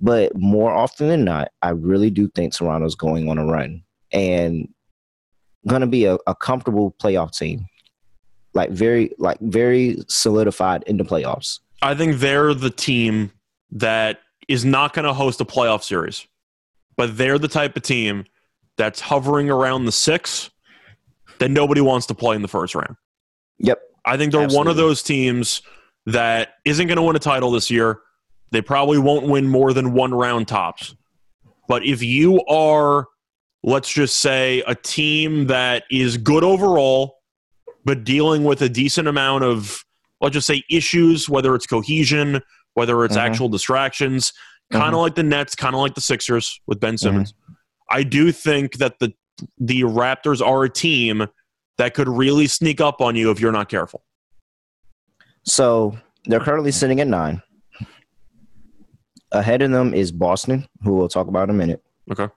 But 0.00 0.36
more 0.36 0.72
often 0.72 1.08
than 1.08 1.24
not, 1.24 1.52
I 1.62 1.70
really 1.70 2.10
do 2.10 2.28
think 2.28 2.52
Toronto's 2.52 2.96
going 2.96 3.28
on 3.28 3.38
a 3.38 3.46
run 3.46 3.82
and 4.12 4.68
going 5.68 5.82
to 5.82 5.86
be 5.86 6.06
a, 6.06 6.18
a 6.26 6.34
comfortable 6.34 6.96
playoff 7.00 7.36
team, 7.36 7.66
like 8.52 8.70
very, 8.70 9.12
like 9.18 9.38
very 9.40 9.98
solidified 10.08 10.82
in 10.88 10.96
the 10.96 11.04
playoffs. 11.04 11.60
I 11.82 11.94
think 11.94 12.18
they're 12.18 12.54
the 12.54 12.70
team 12.70 13.30
that 13.70 14.18
is 14.48 14.64
not 14.64 14.92
going 14.92 15.04
to 15.04 15.12
host 15.12 15.40
a 15.40 15.44
playoff 15.44 15.84
series, 15.84 16.26
but 16.96 17.16
they're 17.16 17.38
the 17.38 17.48
type 17.48 17.76
of 17.76 17.82
team 17.82 18.24
that's 18.76 19.00
hovering 19.00 19.50
around 19.50 19.84
the 19.84 19.92
six 19.92 20.50
that 21.38 21.50
nobody 21.50 21.80
wants 21.80 22.06
to 22.06 22.14
play 22.14 22.34
in 22.34 22.42
the 22.42 22.48
first 22.48 22.74
round. 22.74 22.96
Yep. 23.58 23.80
I 24.04 24.16
think 24.16 24.32
they're 24.32 24.48
one 24.48 24.66
of 24.66 24.76
those 24.76 25.02
teams 25.02 25.62
that 26.06 26.54
isn't 26.64 26.86
going 26.86 26.96
to 26.96 27.02
win 27.02 27.16
a 27.16 27.20
title 27.20 27.50
this 27.50 27.70
year. 27.70 28.00
They 28.50 28.60
probably 28.62 28.98
won't 28.98 29.26
win 29.26 29.48
more 29.48 29.72
than 29.72 29.92
one 29.92 30.12
round 30.12 30.48
tops. 30.48 30.94
But 31.68 31.84
if 31.84 32.02
you 32.02 32.44
are, 32.46 33.06
let's 33.62 33.90
just 33.90 34.16
say, 34.20 34.62
a 34.66 34.74
team 34.74 35.46
that 35.46 35.84
is 35.90 36.16
good 36.16 36.44
overall, 36.44 37.16
but 37.84 38.04
dealing 38.04 38.44
with 38.44 38.62
a 38.62 38.68
decent 38.68 39.08
amount 39.08 39.44
of, 39.44 39.84
let's 40.20 40.34
just 40.34 40.46
say, 40.46 40.62
issues, 40.70 41.28
whether 41.28 41.54
it's 41.54 41.66
cohesion, 41.66 42.42
whether 42.74 43.04
it's 43.04 43.16
Mhm. 43.16 43.20
actual 43.20 43.48
distractions, 43.48 44.32
kind 44.70 44.94
of 44.94 45.00
like 45.00 45.14
the 45.14 45.22
Nets, 45.22 45.54
kind 45.54 45.74
of 45.74 45.80
like 45.80 45.94
the 45.94 46.00
Sixers 46.00 46.60
with 46.66 46.80
Ben 46.80 46.96
Simmons. 46.98 47.34
I 47.90 48.02
do 48.02 48.32
think 48.32 48.74
that 48.78 48.98
the 48.98 49.12
the 49.58 49.80
Raptors 49.82 50.44
are 50.46 50.62
a 50.62 50.70
team 50.70 51.26
that 51.78 51.94
could 51.94 52.08
really 52.08 52.46
sneak 52.46 52.80
up 52.80 53.00
on 53.00 53.16
you 53.16 53.30
if 53.30 53.40
you're 53.40 53.50
not 53.50 53.68
careful. 53.68 54.04
So 55.44 55.96
they're 56.26 56.40
currently 56.40 56.72
sitting 56.72 57.00
at 57.00 57.08
nine. 57.08 57.42
Ahead 59.32 59.62
of 59.62 59.70
them 59.70 59.94
is 59.94 60.12
Boston, 60.12 60.68
who 60.82 60.94
we'll 60.94 61.08
talk 61.08 61.26
about 61.26 61.44
in 61.44 61.50
a 61.54 61.58
minute. 61.58 61.82
Okay. 62.10 62.28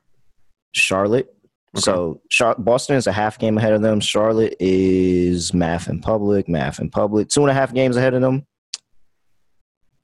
Charlotte. 0.71 1.33
Okay. 1.75 1.81
So 1.81 2.21
Char- 2.29 2.55
Boston 2.57 2.95
is 2.95 3.05
a 3.05 3.11
half 3.11 3.37
game 3.37 3.57
ahead 3.57 3.73
of 3.73 3.81
them. 3.81 3.99
Charlotte 3.99 4.55
is 4.59 5.53
math 5.53 5.89
in 5.89 5.99
public, 5.99 6.47
math 6.47 6.79
in 6.79 6.89
public, 6.89 7.27
two 7.27 7.41
and 7.41 7.51
a 7.51 7.53
half 7.53 7.73
games 7.73 7.97
ahead 7.97 8.13
of 8.13 8.21
them. 8.21 8.45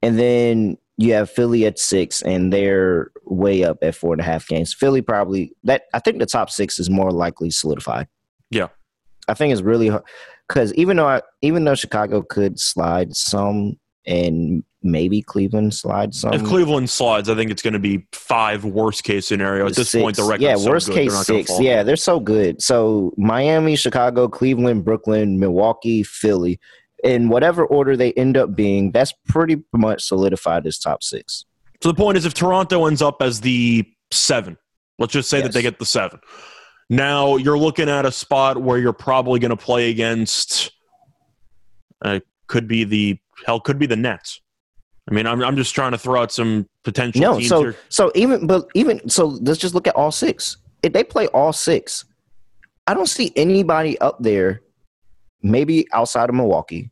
And 0.01 0.19
then 0.19 0.77
you 0.97 1.13
have 1.13 1.29
Philly 1.29 1.65
at 1.65 1.79
six, 1.79 2.21
and 2.21 2.51
they're 2.51 3.11
way 3.25 3.63
up 3.63 3.77
at 3.81 3.95
four 3.95 4.13
and 4.13 4.21
a 4.21 4.25
half 4.25 4.47
games. 4.47 4.73
Philly 4.73 5.01
probably 5.01 5.53
that 5.63 5.83
I 5.93 5.99
think 5.99 6.19
the 6.19 6.25
top 6.25 6.49
six 6.49 6.77
is 6.77 6.89
more 6.89 7.11
likely 7.11 7.49
solidified. 7.51 8.07
Yeah. 8.49 8.67
I 9.27 9.33
think 9.33 9.53
it's 9.53 9.61
really 9.61 9.87
hard 9.87 10.03
because 10.51 10.73
even 10.73 10.97
though 10.97 11.07
I, 11.07 11.21
even 11.41 11.63
though 11.63 11.75
Chicago 11.75 12.21
could 12.21 12.59
slide 12.59 13.15
some 13.15 13.79
and 14.05 14.63
maybe 14.83 15.21
Cleveland 15.21 15.73
slides 15.73 16.19
some. 16.19 16.33
if 16.33 16.43
Cleveland 16.43 16.89
slides, 16.89 17.29
I 17.29 17.35
think 17.35 17.51
it's 17.51 17.61
going 17.61 17.73
to 17.73 17.79
be 17.79 18.05
five 18.11 18.65
worst 18.65 19.03
case 19.05 19.27
scenario. 19.27 19.67
At 19.67 19.75
this 19.75 19.91
six. 19.91 20.01
point, 20.01 20.17
the 20.17 20.23
record 20.23 20.41
yeah, 20.41 20.55
so 20.55 20.69
worst 20.69 20.87
good, 20.87 20.95
case 20.95 21.11
they're 21.11 21.19
not 21.19 21.27
gonna 21.27 21.43
six. 21.45 21.59
Yeah, 21.61 21.83
they're 21.83 21.95
so 21.95 22.19
good. 22.19 22.61
So 22.61 23.13
Miami, 23.17 23.77
Chicago, 23.77 24.27
Cleveland, 24.27 24.83
Brooklyn, 24.83 25.39
Milwaukee, 25.39 26.03
Philly, 26.03 26.59
in 27.03 27.29
whatever 27.29 27.65
order 27.65 27.95
they 27.95 28.11
end 28.13 28.35
up 28.35 28.53
being, 28.53 28.91
that's 28.91 29.13
pretty 29.29 29.63
much 29.73 30.03
solidified 30.03 30.67
as 30.67 30.77
top 30.77 31.01
six. 31.01 31.45
So 31.81 31.89
the 31.89 31.95
point 31.95 32.17
is, 32.17 32.25
if 32.25 32.33
Toronto 32.33 32.87
ends 32.87 33.01
up 33.01 33.21
as 33.21 33.39
the 33.39 33.85
seven, 34.11 34.57
let's 34.99 35.13
just 35.13 35.29
say 35.29 35.41
that 35.41 35.53
they 35.53 35.61
get 35.61 35.79
the 35.79 35.85
seven. 35.85 36.19
Now 36.91 37.37
you're 37.37 37.57
looking 37.57 37.87
at 37.87 38.05
a 38.05 38.11
spot 38.11 38.61
where 38.61 38.77
you're 38.77 38.91
probably 38.91 39.39
going 39.39 39.51
to 39.51 39.55
play 39.55 39.91
against. 39.91 40.73
Uh, 42.01 42.19
could 42.47 42.67
be 42.67 42.83
the 42.83 43.17
hell. 43.45 43.61
Could 43.61 43.79
be 43.79 43.85
the 43.85 43.95
Nets. 43.95 44.41
I 45.09 45.13
mean, 45.13 45.25
I'm 45.25 45.41
I'm 45.41 45.55
just 45.55 45.73
trying 45.73 45.93
to 45.93 45.97
throw 45.97 46.21
out 46.21 46.33
some 46.33 46.67
potential 46.83 47.21
No, 47.21 47.37
teams 47.37 47.47
so 47.47 47.61
here. 47.61 47.75
so 47.87 48.11
even 48.13 48.45
but 48.45 48.67
even 48.75 49.07
so, 49.07 49.27
let's 49.27 49.57
just 49.57 49.73
look 49.73 49.87
at 49.87 49.95
all 49.95 50.11
six. 50.11 50.57
If 50.83 50.91
they 50.91 51.05
play 51.05 51.27
all 51.27 51.53
six, 51.53 52.03
I 52.87 52.93
don't 52.93 53.07
see 53.07 53.31
anybody 53.37 53.97
up 54.01 54.17
there, 54.19 54.61
maybe 55.41 55.87
outside 55.93 56.27
of 56.27 56.35
Milwaukee, 56.35 56.91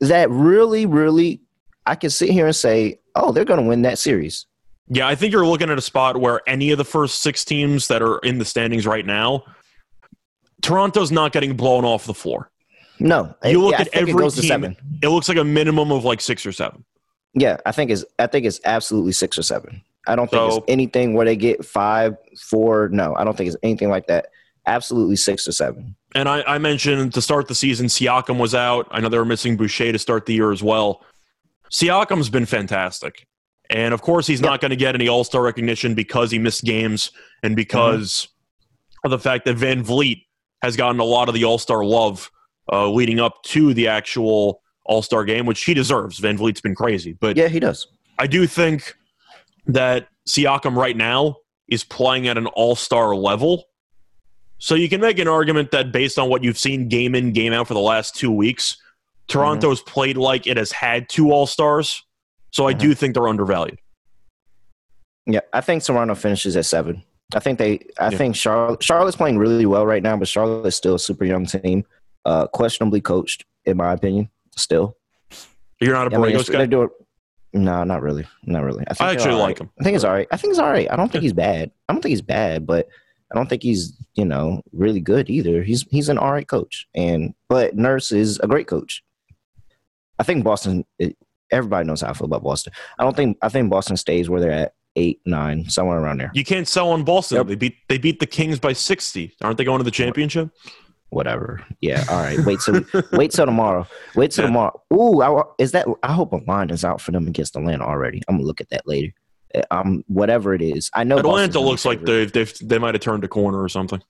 that 0.00 0.28
really, 0.28 0.84
really, 0.84 1.40
I 1.86 1.94
can 1.94 2.10
sit 2.10 2.28
here 2.28 2.44
and 2.44 2.54
say, 2.54 3.00
oh, 3.14 3.32
they're 3.32 3.46
going 3.46 3.62
to 3.62 3.66
win 3.66 3.82
that 3.82 3.98
series. 3.98 4.44
Yeah, 4.92 5.06
I 5.06 5.14
think 5.14 5.32
you're 5.32 5.46
looking 5.46 5.70
at 5.70 5.78
a 5.78 5.82
spot 5.82 6.16
where 6.18 6.40
any 6.48 6.72
of 6.72 6.78
the 6.78 6.84
first 6.84 7.20
six 7.22 7.44
teams 7.44 7.86
that 7.88 8.02
are 8.02 8.18
in 8.18 8.38
the 8.38 8.44
standings 8.44 8.86
right 8.86 9.06
now, 9.06 9.44
Toronto's 10.62 11.10
not 11.12 11.32
getting 11.32 11.54
blown 11.56 11.84
off 11.84 12.04
the 12.06 12.14
floor. 12.14 12.50
No, 12.98 13.34
You 13.44 13.62
look 13.62 13.72
yeah, 13.72 13.82
at 13.82 13.88
every 13.94 14.12
it 14.26 14.30
team- 14.34 14.42
seven. 14.42 14.76
It 15.02 15.08
looks 15.08 15.28
like 15.28 15.38
a 15.38 15.44
minimum 15.44 15.90
of 15.90 16.04
like 16.04 16.20
six 16.20 16.44
or 16.44 16.52
seven. 16.52 16.84
Yeah, 17.32 17.56
I 17.64 17.72
think 17.72 17.90
it's 17.90 18.04
I 18.18 18.26
think 18.26 18.44
it's 18.44 18.60
absolutely 18.64 19.12
six 19.12 19.38
or 19.38 19.42
seven. 19.42 19.80
I 20.06 20.16
don't 20.16 20.28
think 20.30 20.50
So- 20.50 20.56
it's 20.58 20.64
anything 20.68 21.14
where 21.14 21.24
they 21.24 21.36
get 21.36 21.64
five, 21.64 22.16
four. 22.38 22.88
No, 22.90 23.14
I 23.16 23.24
don't 23.24 23.36
think 23.36 23.46
it's 23.48 23.56
anything 23.62 23.88
like 23.88 24.06
that. 24.08 24.26
Absolutely 24.66 25.16
six 25.16 25.48
or 25.48 25.52
seven. 25.52 25.94
And 26.14 26.28
I, 26.28 26.42
I 26.42 26.58
mentioned 26.58 27.14
to 27.14 27.22
start 27.22 27.48
the 27.48 27.54
season, 27.54 27.86
Siakam 27.86 28.38
was 28.38 28.54
out. 28.54 28.86
I 28.90 29.00
know 29.00 29.08
they 29.08 29.16
were 29.18 29.24
missing 29.24 29.56
Boucher 29.56 29.92
to 29.92 29.98
start 29.98 30.26
the 30.26 30.34
year 30.34 30.52
as 30.52 30.62
well. 30.62 31.02
Siakam's 31.72 32.28
been 32.28 32.44
fantastic. 32.46 33.26
And 33.70 33.94
of 33.94 34.02
course, 34.02 34.26
he's 34.26 34.40
Yeah. 34.40 34.48
not 34.50 34.60
going 34.60 34.70
to 34.70 34.76
get 34.76 34.94
any 34.94 35.08
All 35.08 35.24
Star 35.24 35.42
recognition 35.42 35.94
because 35.94 36.30
he 36.30 36.38
missed 36.38 36.64
games 36.64 37.10
and 37.42 37.56
because 37.56 38.28
of 39.04 39.10
the 39.10 39.18
fact 39.18 39.44
that 39.46 39.56
VanVleet 39.56 40.24
has 40.62 40.76
gotten 40.76 41.00
a 41.00 41.04
lot 41.04 41.28
of 41.28 41.34
the 41.34 41.44
All 41.44 41.56
Star 41.58 41.84
love 41.84 42.30
uh, 42.72 42.88
leading 42.90 43.18
up 43.20 43.42
to 43.44 43.72
the 43.72 43.88
actual 43.88 44.60
All 44.84 45.02
Star 45.02 45.24
game, 45.24 45.46
which 45.46 45.62
he 45.64 45.72
deserves. 45.72 46.20
VanVleet's 46.20 46.60
been 46.60 46.74
crazy. 46.74 47.12
But 47.18 47.36
Yeah, 47.36 47.48
he 47.48 47.60
does. 47.60 47.86
I 48.18 48.26
do 48.26 48.46
think 48.46 48.96
that 49.66 50.08
Siakam 50.28 50.76
right 50.76 50.96
now 50.96 51.36
is 51.68 51.84
playing 51.84 52.26
at 52.28 52.36
an 52.36 52.46
all 52.48 52.74
star 52.76 53.14
level. 53.14 53.64
So 54.58 54.74
you 54.74 54.88
can 54.88 55.00
make 55.00 55.18
an 55.18 55.28
argument 55.28 55.70
that 55.70 55.90
based 55.92 56.18
on 56.18 56.28
what 56.28 56.44
you've 56.44 56.58
seen 56.58 56.88
game 56.88 57.14
in, 57.14 57.32
game 57.32 57.52
out 57.52 57.68
for 57.68 57.74
the 57.74 57.80
last 57.80 58.14
two 58.14 58.30
weeks, 58.30 58.76
Toronto's 59.28 59.80
played 59.80 60.16
like 60.18 60.46
it 60.46 60.56
has 60.58 60.72
had 60.72 61.08
two 61.08 61.30
all 61.30 61.46
stars. 61.46 62.02
So 62.52 62.66
I 62.66 62.72
do 62.72 62.94
think 62.94 63.14
they're 63.14 63.28
undervalued. 63.28 63.78
Yeah, 65.26 65.40
I 65.52 65.60
think 65.60 65.82
Toronto 65.84 66.14
finishes 66.14 66.56
at 66.56 66.66
seven. 66.66 67.02
I 67.34 67.38
think 67.40 67.58
they. 67.58 67.78
I 67.98 68.08
Yeah. 68.10 68.18
think 68.18 68.34
Charlotte. 68.36 68.82
Charlotte's 68.82 69.16
playing 69.16 69.38
really 69.38 69.66
well 69.66 69.86
right 69.86 70.02
now, 70.02 70.16
but 70.16 70.26
Charlotte's 70.26 70.76
still 70.76 70.96
a 70.96 70.98
super 70.98 71.24
young 71.24 71.46
team, 71.46 71.84
uh, 72.24 72.46
questionably 72.48 73.00
coached, 73.00 73.44
in 73.64 73.76
my 73.76 73.92
opinion. 73.92 74.28
Still, 74.56 74.96
You're 75.80 75.94
not 75.94 76.12
a 76.12 76.16
I 76.16 76.18
mean, 76.18 76.32
Borregos 76.36 76.50
guy? 76.50 76.58
they 76.58 76.66
do 76.66 76.82
it. 76.82 76.90
No, 77.52 77.84
not 77.84 78.02
really. 78.02 78.26
Not 78.44 78.64
really. 78.64 78.84
I, 78.88 78.94
think 78.94 79.00
I 79.08 79.12
actually 79.12 79.32
all 79.32 79.38
like 79.40 79.60
right. 79.60 79.68
him. 79.68 79.70
I 79.80 79.84
think 79.84 79.94
it's 79.94 80.04
all 80.04 80.12
right. 80.12 80.26
I 80.30 80.36
think 80.36 80.50
it's 80.50 80.58
all 80.60 80.70
right. 80.70 80.90
I 80.90 80.96
don't 80.96 81.10
think 81.10 81.22
he's 81.22 81.32
bad. 81.32 81.70
I 81.88 81.92
don't 81.92 82.02
think 82.02 82.10
he's 82.10 82.22
bad, 82.22 82.66
but 82.66 82.88
I 83.30 83.36
don't 83.36 83.48
think 83.48 83.62
he's 83.62 83.96
you 84.14 84.24
know 84.24 84.62
really 84.72 85.00
good 85.00 85.30
either. 85.30 85.62
He's 85.62 85.84
he's 85.90 86.08
an 86.08 86.18
all 86.18 86.32
right 86.32 86.46
coach, 86.48 86.86
and 86.94 87.34
but 87.48 87.76
Nurse 87.76 88.10
is 88.10 88.40
a 88.42 88.48
great 88.48 88.66
coach. 88.66 89.04
I 90.18 90.24
think 90.24 90.42
Boston. 90.42 90.84
Everybody 91.50 91.86
knows 91.86 92.00
how 92.02 92.10
I 92.10 92.12
feel 92.12 92.26
about 92.26 92.42
Boston. 92.42 92.72
I 92.98 93.04
don't 93.04 93.16
think 93.16 93.38
I 93.42 93.48
think 93.48 93.70
Boston 93.70 93.96
stays 93.96 94.28
where 94.30 94.40
they're 94.40 94.50
at 94.52 94.74
eight, 94.96 95.20
nine, 95.24 95.68
somewhere 95.70 95.98
around 96.00 96.18
there. 96.18 96.30
You 96.34 96.44
can't 96.44 96.66
sell 96.68 96.90
on 96.90 97.04
Boston. 97.04 97.38
Yep. 97.38 97.46
They 97.46 97.54
beat 97.54 97.76
they 97.88 97.98
beat 97.98 98.20
the 98.20 98.26
Kings 98.26 98.58
by 98.58 98.72
sixty. 98.72 99.34
Aren't 99.42 99.58
they 99.58 99.64
going 99.64 99.78
to 99.78 99.84
the 99.84 99.90
championship? 99.90 100.50
Whatever. 101.10 101.64
Yeah. 101.80 102.04
All 102.08 102.20
right. 102.22 102.38
Wait 102.40 102.60
till 102.60 102.82
wait 103.12 103.32
till 103.32 103.46
tomorrow. 103.46 103.86
Wait 104.14 104.30
till 104.30 104.44
Yeah. 104.44 104.48
tomorrow. 104.48 104.80
Ooh, 104.92 105.22
I, 105.22 105.42
is 105.58 105.72
that? 105.72 105.86
I 106.02 106.12
hope 106.12 106.32
a 106.32 106.36
line 106.46 106.70
is 106.70 106.84
out 106.84 107.00
for 107.00 107.10
them 107.12 107.26
against 107.26 107.56
Atlanta 107.56 107.84
already. 107.84 108.22
I'm 108.28 108.36
gonna 108.36 108.46
look 108.46 108.60
at 108.60 108.68
that 108.70 108.86
later. 108.86 109.12
Um, 109.72 110.04
whatever 110.06 110.54
it 110.54 110.62
is, 110.62 110.88
I 110.94 111.02
know 111.02 111.18
Atlanta 111.18 111.58
looks 111.58 111.84
like 111.84 112.02
they've, 112.02 112.30
they've 112.30 112.54
they 112.62 112.78
might 112.78 112.94
have 112.94 113.00
turned 113.00 113.24
a 113.24 113.28
corner 113.28 113.60
or 113.60 113.68
something. 113.68 114.00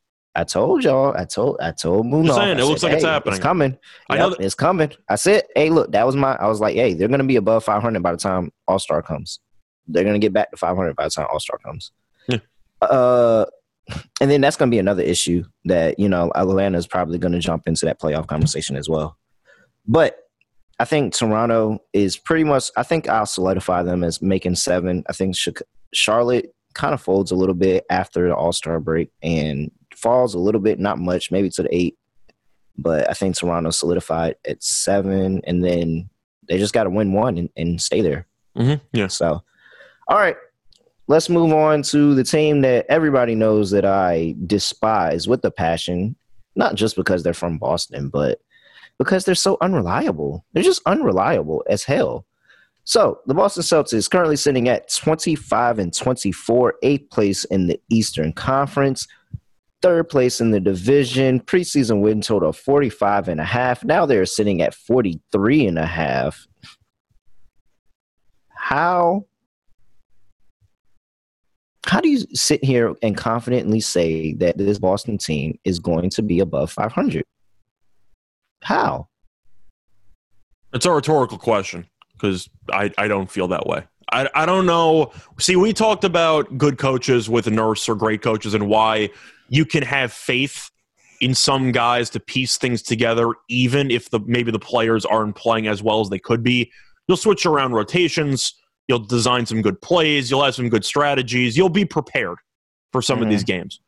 I 0.41 0.45
told 0.45 0.83
y'all. 0.85 1.15
I 1.15 1.27
told. 1.27 1.59
I 1.61 1.71
told 1.71 2.07
Moon. 2.07 2.25
Just 2.25 2.39
saying, 2.39 2.59
it 2.59 2.65
looks 2.65 2.83
like 2.83 2.95
it's 2.95 3.05
happening. 3.05 3.35
It's 3.35 3.43
coming. 3.43 3.79
I 4.09 4.15
I 4.15 4.19
know 4.19 4.31
know 4.31 4.37
it's 4.41 4.55
coming. 4.55 4.91
I 5.07 5.17
said, 5.17 5.45
hey, 5.55 5.69
look, 5.69 5.93
that 5.93 6.07
was 6.07 6.17
my. 6.17 6.33
I 6.37 6.47
was 6.49 6.61
like, 6.61 6.75
hey, 6.77 6.95
they're 6.95 7.09
gonna 7.09 7.25
be 7.25 7.37
above 7.37 7.63
500 7.63 8.03
by 8.03 8.13
the 8.13 8.17
time 8.17 8.51
All 8.67 8.79
Star 8.79 9.03
comes. 9.03 9.41
They're 9.87 10.05
gonna 10.05 10.19
get 10.19 10.33
back 10.33 10.51
to 10.53 10.57
500 10.57 10.97
by 10.97 11.05
the 11.05 11.11
time 11.11 11.27
All 11.31 11.41
Star 11.41 11.59
comes. 11.59 11.93
Yeah. 12.27 12.39
Uh, 12.81 13.45
and 14.23 14.31
then 14.31 14.41
that's 14.41 14.57
gonna 14.57 14.71
be 14.71 14.79
another 14.79 15.03
issue 15.03 15.45
that 15.67 15.99
you 15.99 16.09
know 16.09 16.33
Atlanta 16.35 16.79
is 16.79 16.87
probably 16.87 17.19
gonna 17.19 17.39
jump 17.39 17.65
into 17.67 17.85
that 17.85 18.01
playoff 18.01 18.27
conversation 18.27 18.77
as 18.77 18.89
well. 18.89 19.19
But 19.87 20.17
I 20.79 20.87
think 20.87 21.13
Toronto 21.13 21.81
is 21.93 22.17
pretty 22.17 22.45
much. 22.45 22.71
I 22.79 22.83
think 22.83 23.11
I'll 23.11 23.27
solidify 23.27 23.83
them 23.83 24.03
as 24.03 24.23
making 24.23 24.55
seven. 24.55 25.05
I 25.07 25.13
think 25.13 25.37
Charlotte 25.93 26.55
kind 26.73 26.95
of 26.95 27.03
folds 27.03 27.31
a 27.31 27.37
little 27.37 27.55
bit 27.55 27.85
after 27.91 28.29
the 28.29 28.35
All 28.35 28.53
Star 28.53 28.81
break 28.81 29.11
and 29.23 29.71
falls 30.01 30.35
a 30.35 30.39
little 30.39 30.61
bit, 30.61 30.79
not 30.79 30.99
much, 30.99 31.31
maybe 31.31 31.51
to 31.51 31.63
the 31.63 31.75
eight. 31.75 31.97
But 32.77 33.09
I 33.11 33.13
think 33.13 33.37
Toronto 33.37 33.71
solidified 33.71 34.37
at 34.47 34.63
seven, 34.63 35.43
and 35.45 35.65
then 35.65 36.09
they 36.49 36.59
just 36.59 36.73
got 36.73 36.85
to 36.85 36.91
win 36.91 37.13
one 37.13 37.39
and, 37.39 37.51
and 37.57 37.81
stay 37.81 38.01
there. 38.01 38.27
Mm-hmm. 38.57 38.85
Yeah. 38.93 39.09
So, 39.09 39.43
All 40.09 40.19
right. 40.19 40.37
Let's 41.07 41.29
move 41.29 41.53
on 41.53 41.83
to 41.85 42.15
the 42.15 42.23
team 42.23 42.61
that 42.61 42.87
everybody 42.89 43.35
knows 43.35 43.73
that 43.73 43.85
I 43.85 44.37
despise 44.47 45.27
with 45.27 45.45
a 45.45 45.51
passion, 45.51 46.15
not 46.55 46.77
just 46.77 46.95
because 46.95 47.25
they're 47.25 47.35
from 47.35 47.59
Boston, 47.59 48.11
but 48.11 48.41
because 48.97 49.25
they're 49.25 49.35
so 49.35 49.57
unreliable. 49.61 50.45
They're 50.53 50.63
just 50.63 50.83
unreliable 50.87 51.65
as 51.69 51.83
hell. 51.83 52.27
So 52.85 53.21
the 53.27 53.35
Boston 53.35 53.63
Celtics 53.63 54.11
currently 54.11 54.37
sitting 54.37 54.69
at 54.69 54.93
25 54.93 55.79
and 55.79 55.95
24, 55.95 56.75
eighth 56.83 57.11
place 57.11 57.45
in 57.47 57.67
the 57.67 57.81
Eastern 57.91 58.33
Conference, 58.33 59.07
third 59.83 60.09
place 60.09 60.41
in 60.41 60.51
the 60.51 60.61
division, 60.61 61.41
preseason 61.41 62.01
win 62.01 62.21
total 62.21 62.51
of 62.51 62.57
45 62.57 63.29
and 63.29 63.41
a 63.41 63.45
half. 63.45 63.85
Now 63.85 64.07
they're 64.07 64.27
sitting 64.27 64.63
at 64.63 64.75
43 64.75 65.67
and 65.67 65.79
a 65.79 65.87
half. 65.87 66.47
How 68.49 69.27
how 71.87 72.01
do 72.01 72.09
you 72.09 72.21
sit 72.35 72.63
here 72.63 72.95
and 73.03 73.17
confidently 73.17 73.81
say 73.81 74.35
that 74.35 74.57
this 74.57 74.79
Boston 74.79 75.19
team 75.19 75.59
is 75.65 75.79
going 75.79 76.11
to 76.11 76.23
be 76.23 76.39
above 76.39 76.71
500? 76.71 77.25
How? 78.63 79.09
It's 80.73 80.87
a 80.87 80.93
rhetorical 80.93 81.39
question 81.39 81.87
because 82.13 82.49
I, 82.71 82.93
I 82.97 83.09
don't 83.09 83.31
feel 83.31 83.49
that 83.49 83.67
way. 83.67 83.85
I, 84.13 84.29
I 84.35 84.47
don't 84.47 84.67
know. 84.67 85.13
See, 85.39 85.57
we 85.57 85.73
talked 85.73 86.05
about 86.05 86.59
good 86.59 86.79
coaches 86.79 87.29
with 87.29 87.47
a 87.47 87.51
nurse 87.51 87.89
or 87.89 87.95
great 87.95 88.23
coaches 88.23 88.55
and 88.55 88.69
why 88.69 89.11
you 89.51 89.67
can 89.67 89.83
have 89.83 90.13
faith 90.13 90.71
in 91.21 91.35
some 91.35 91.71
guys 91.71 92.09
to 92.11 92.21
piece 92.21 92.57
things 92.57 92.81
together, 92.81 93.35
even 93.51 93.91
if 93.91 94.09
the 94.09 94.21
maybe 94.21 94.51
the 94.51 94.59
players 94.59 95.05
aren't 95.05 95.37
playing 95.37 95.67
as 95.67 95.83
well 95.83 96.01
as 96.01 96.09
they 96.09 96.19
could 96.19 96.43
be. 96.43 96.73
You'll 97.07 97.19
switch 97.19 97.45
around 97.45 97.73
rotations. 97.73 98.55
You'll 98.89 99.01
design 99.01 99.45
some 99.45 99.61
good 99.61 99.83
plays. 99.83 100.31
You'll 100.31 100.45
have 100.45 100.55
some 100.55 100.69
good 100.69 100.85
strategies. 100.85 101.57
You'll 101.57 101.69
be 101.69 101.85
prepared 101.85 102.39
for 102.93 103.03
some 103.03 103.17
mm-hmm. 103.17 103.25
of 103.25 103.31
these 103.31 103.45
games. 103.45 103.81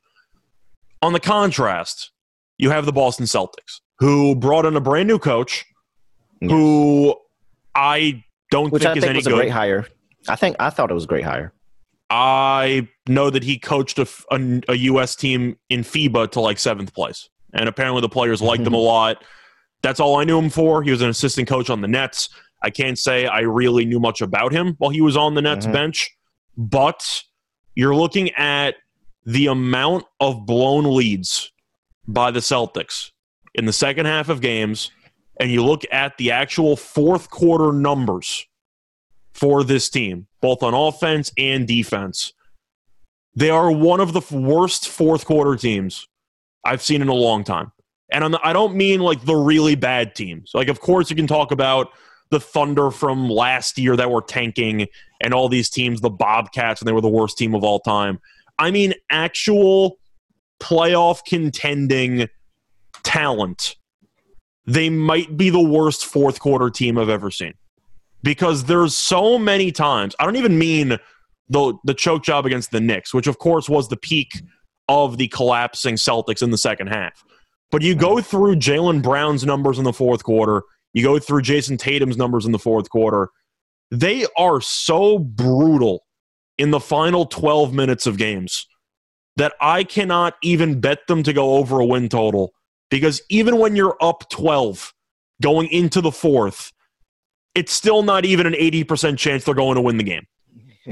On 1.00 1.12
the 1.12 1.20
contrast, 1.20 2.10
you 2.58 2.70
have 2.70 2.84
the 2.84 2.92
Boston 2.92 3.26
Celtics, 3.26 3.80
who 3.98 4.36
brought 4.36 4.66
in 4.66 4.76
a 4.76 4.80
brand 4.80 5.08
new 5.08 5.18
coach, 5.18 5.64
yes. 6.40 6.50
who 6.50 7.16
I 7.74 8.22
don't 8.50 8.72
Which 8.72 8.82
think 8.82 8.94
I 8.94 8.98
is 8.98 9.04
think 9.04 9.10
any 9.10 9.18
was 9.18 9.26
good. 9.26 9.34
a 9.34 9.36
great 9.36 9.50
hire. 9.50 9.86
I 10.28 10.36
think 10.36 10.56
I 10.60 10.70
thought 10.70 10.90
it 10.90 10.94
was 10.94 11.04
a 11.04 11.08
great 11.08 11.24
hire. 11.24 11.52
I 12.14 12.88
know 13.08 13.30
that 13.30 13.42
he 13.42 13.58
coached 13.58 13.98
a, 13.98 14.06
a, 14.30 14.60
a, 14.68 14.74
U.S. 14.74 15.16
team 15.16 15.56
in 15.70 15.80
FIBA 15.80 16.30
to 16.32 16.40
like 16.40 16.58
seventh 16.58 16.92
place, 16.92 17.30
and 17.54 17.70
apparently 17.70 18.02
the 18.02 18.10
players 18.10 18.42
liked 18.42 18.66
him 18.66 18.74
a 18.74 18.76
lot. 18.94 19.24
That's 19.82 19.98
all 19.98 20.16
I 20.16 20.24
knew 20.24 20.38
him 20.38 20.50
for. 20.50 20.82
He 20.82 20.90
was 20.90 21.00
an 21.00 21.08
assistant 21.08 21.48
coach 21.48 21.70
on 21.70 21.80
the 21.80 21.88
Nets. 21.88 22.28
I 22.60 22.68
can't 22.68 22.98
say 22.98 23.26
I 23.26 23.40
really 23.40 23.86
knew 23.86 23.98
much 23.98 24.20
about 24.20 24.52
him 24.52 24.74
while 24.76 24.90
he 24.90 25.00
was 25.00 25.16
on 25.16 25.34
the 25.34 25.40
Nets 25.40 25.64
mm-hmm. 25.64 25.72
bench, 25.72 26.14
but 26.54 27.22
you're 27.74 27.96
looking 27.96 28.30
at 28.34 28.74
the 29.24 29.46
amount 29.46 30.04
of 30.20 30.44
blown 30.44 30.94
leads 30.94 31.50
by 32.06 32.30
the 32.30 32.40
Celtics 32.40 33.10
in 33.54 33.64
the 33.64 33.72
second 33.72 34.04
half 34.04 34.28
of 34.28 34.42
games 34.42 34.90
and 35.40 35.50
you 35.50 35.64
look 35.64 35.82
at 35.90 36.16
the 36.18 36.30
actual 36.30 36.76
fourth 36.76 37.30
quarter 37.30 37.72
numbers 37.72 38.46
for 39.32 39.64
this 39.64 39.88
team, 39.88 40.26
both 40.40 40.62
on 40.62 40.74
offense 40.74 41.32
and 41.38 41.66
defense, 41.66 42.32
they 43.34 43.50
are 43.50 43.70
one 43.70 44.00
of 44.00 44.12
the 44.12 44.22
worst 44.30 44.88
fourth 44.88 45.24
quarter 45.24 45.56
teams 45.56 46.06
I've 46.64 46.82
seen 46.82 47.02
in 47.02 47.08
a 47.08 47.14
long 47.14 47.44
time. 47.44 47.72
And 48.10 48.36
I 48.36 48.52
don't 48.52 48.74
mean 48.74 49.00
like 49.00 49.24
the 49.24 49.34
really 49.34 49.74
bad 49.74 50.14
teams. 50.14 50.50
Like, 50.54 50.68
of 50.68 50.80
course, 50.80 51.08
you 51.08 51.16
can 51.16 51.26
talk 51.26 51.50
about 51.50 51.88
the 52.30 52.40
Thunder 52.40 52.90
from 52.90 53.28
last 53.28 53.78
year 53.78 53.96
that 53.96 54.10
were 54.10 54.20
tanking 54.20 54.86
and 55.22 55.32
all 55.32 55.48
these 55.48 55.70
teams, 55.70 56.00
the 56.00 56.10
Bobcats, 56.10 56.80
and 56.80 56.88
they 56.88 56.92
were 56.92 57.00
the 57.00 57.08
worst 57.08 57.38
team 57.38 57.54
of 57.54 57.64
all 57.64 57.80
time. 57.80 58.20
I 58.58 58.70
mean, 58.70 58.92
actual 59.10 59.98
playoff 60.60 61.24
contending 61.24 62.28
talent 63.02 63.76
they 64.66 64.90
might 64.90 65.36
be 65.36 65.50
the 65.50 65.60
worst 65.60 66.06
fourth 66.06 66.40
quarter 66.40 66.70
team 66.70 66.98
I've 66.98 67.08
ever 67.08 67.30
seen. 67.30 67.54
Because 68.22 68.64
there's 68.64 68.96
so 68.96 69.38
many 69.38 69.72
times, 69.72 70.14
I 70.20 70.24
don't 70.24 70.36
even 70.36 70.58
mean 70.58 70.98
the 71.48 71.74
the 71.84 71.94
choke 71.94 72.22
job 72.22 72.46
against 72.46 72.70
the 72.70 72.80
Knicks, 72.80 73.12
which 73.12 73.26
of 73.26 73.38
course 73.38 73.68
was 73.68 73.88
the 73.88 73.96
peak 73.96 74.42
of 74.88 75.18
the 75.18 75.28
collapsing 75.28 75.96
Celtics 75.96 76.42
in 76.42 76.50
the 76.50 76.58
second 76.58 76.88
half. 76.88 77.24
But 77.70 77.82
you 77.82 77.94
go 77.94 78.20
through 78.20 78.56
Jaylen 78.56 79.02
Brown's 79.02 79.44
numbers 79.44 79.78
in 79.78 79.84
the 79.84 79.92
fourth 79.92 80.22
quarter, 80.24 80.62
you 80.92 81.02
go 81.02 81.18
through 81.18 81.42
Jayson 81.42 81.78
Tatum's 81.78 82.16
numbers 82.16 82.44
in 82.44 82.52
the 82.52 82.58
fourth 82.58 82.90
quarter. 82.90 83.30
They 83.90 84.26
are 84.38 84.60
so 84.60 85.18
brutal 85.18 86.04
in 86.58 86.70
the 86.70 86.80
final 86.80 87.26
12 87.26 87.72
minutes 87.72 88.06
of 88.06 88.18
games 88.18 88.66
that 89.36 89.54
I 89.60 89.84
cannot 89.84 90.34
even 90.42 90.80
bet 90.80 91.06
them 91.08 91.22
to 91.22 91.32
go 91.32 91.56
over 91.56 91.80
a 91.80 91.86
win 91.86 92.08
total 92.08 92.52
because 92.90 93.22
even 93.30 93.58
when 93.58 93.74
you're 93.74 93.96
up 94.00 94.28
12 94.30 94.92
going 95.40 95.68
into 95.68 96.00
the 96.00 96.12
fourth, 96.12 96.72
it's 97.54 97.72
still 97.72 98.02
not 98.02 98.24
even 98.24 98.46
an 98.46 98.54
80% 98.54 99.18
chance 99.18 99.44
they're 99.44 99.54
going 99.54 99.76
to 99.76 99.80
win 99.80 99.96
the 99.96 100.04
game. 100.04 100.26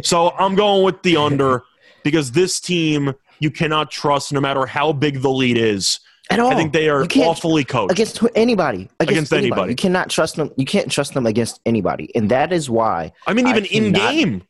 So 0.03 0.31
I'm 0.33 0.55
going 0.55 0.85
with 0.85 1.03
the 1.03 1.17
under 1.17 1.63
because 2.05 2.33
this 2.33 2.61
team 2.61 3.15
you 3.41 3.51
cannot 3.51 3.91
trust 3.91 4.33
no 4.33 4.41
matter 4.41 4.67
how 4.67 4.93
big 4.93 5.23
the 5.23 5.31
lead 5.31 5.57
is. 5.57 5.99
At 6.31 6.39
all. 6.39 6.53
I 6.53 6.55
think 6.55 6.73
they 6.73 6.89
are 6.89 7.05
awfully 7.17 7.65
coached 7.65 7.91
against 7.91 8.23
anybody. 8.37 8.89
Against, 9.01 9.01
against 9.01 9.33
anybody. 9.33 9.47
anybody. 9.47 9.73
You 9.73 9.77
cannot 9.77 10.11
trust 10.11 10.37
them. 10.37 10.53
You 10.57 10.65
can't 10.65 10.91
trust 10.91 11.13
them 11.13 11.27
against 11.27 11.61
anybody, 11.67 12.15
and 12.15 12.31
that 12.31 12.53
is 12.53 12.71
why. 12.71 13.13
I 13.27 13.33
mean, 13.33 13.49
even 13.49 13.65
I 13.65 13.67
in 13.67 13.93
game, 13.93 14.43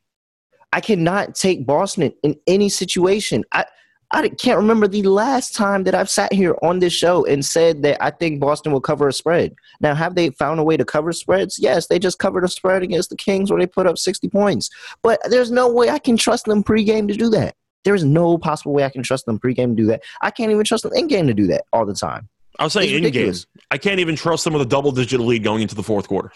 I 0.75 0.83
cannot 0.83 1.35
take 1.35 1.65
Boston 1.65 2.13
in 2.23 2.37
any 2.47 2.69
situation. 2.69 3.45
I 3.53 3.65
I 4.13 4.29
can't 4.29 4.57
remember 4.57 4.89
the 4.89 5.03
last 5.03 5.55
time 5.55 5.85
that 5.85 5.95
I've 5.95 6.11
sat 6.11 6.33
here 6.33 6.57
on 6.63 6.81
this 6.81 6.93
show 6.93 7.25
and 7.27 7.45
said 7.45 7.83
that 7.83 8.03
I 8.03 8.11
think 8.11 8.41
Boston 8.41 8.73
will 8.73 8.81
cover 8.81 9.07
a 9.07 9.13
spread. 9.13 9.55
Now, 9.81 9.95
have 9.95 10.17
they 10.17 10.31
found 10.31 10.59
a 10.59 10.65
way 10.65 10.77
to 10.77 10.85
cover 10.85 11.13
spreads? 11.13 11.59
Yes, 11.61 11.87
they 11.87 11.99
just 12.01 12.19
covered 12.19 12.43
a 12.43 12.49
spread 12.49 12.83
against 12.83 13.11
the 13.11 13.17
Kings 13.17 13.51
where 13.51 13.61
they 13.61 13.69
put 13.69 13.87
up 13.87 13.99
60 13.99 14.29
points. 14.29 14.69
But 15.03 15.21
there's 15.31 15.53
no 15.53 15.71
way 15.71 15.91
I 15.91 16.01
can 16.01 16.17
trust 16.17 16.47
them 16.47 16.65
pregame 16.65 17.07
to 17.07 17.15
do 17.15 17.31
that. 17.31 17.55
There 17.85 17.95
is 17.95 18.05
no 18.05 18.37
possible 18.37 18.73
way 18.73 18.85
I 18.85 18.91
can 18.91 19.03
trust 19.03 19.27
them 19.27 19.39
pregame 19.39 19.69
to 19.69 19.83
do 19.83 19.87
that. 19.87 20.03
I 20.21 20.31
can't 20.31 20.51
even 20.51 20.65
trust 20.65 20.83
them 20.83 20.93
in 20.95 21.07
game 21.07 21.29
to 21.29 21.35
do 21.35 21.47
that 21.47 21.65
all 21.73 21.87
the 21.87 21.95
time. 21.95 22.29
I 22.59 22.65
was 22.65 22.73
saying 22.73 23.05
in 23.05 23.11
game. 23.13 23.35
I 23.71 23.79
can't 23.79 24.01
even 24.01 24.17
trust 24.17 24.45
them 24.45 24.53
with 24.53 24.63
a 24.63 24.67
double 24.67 24.93
digit 24.93 25.21
lead 25.21 25.45
going 25.45 25.63
into 25.63 25.75
the 25.75 25.83
fourth 25.83 26.09
quarter. 26.09 26.33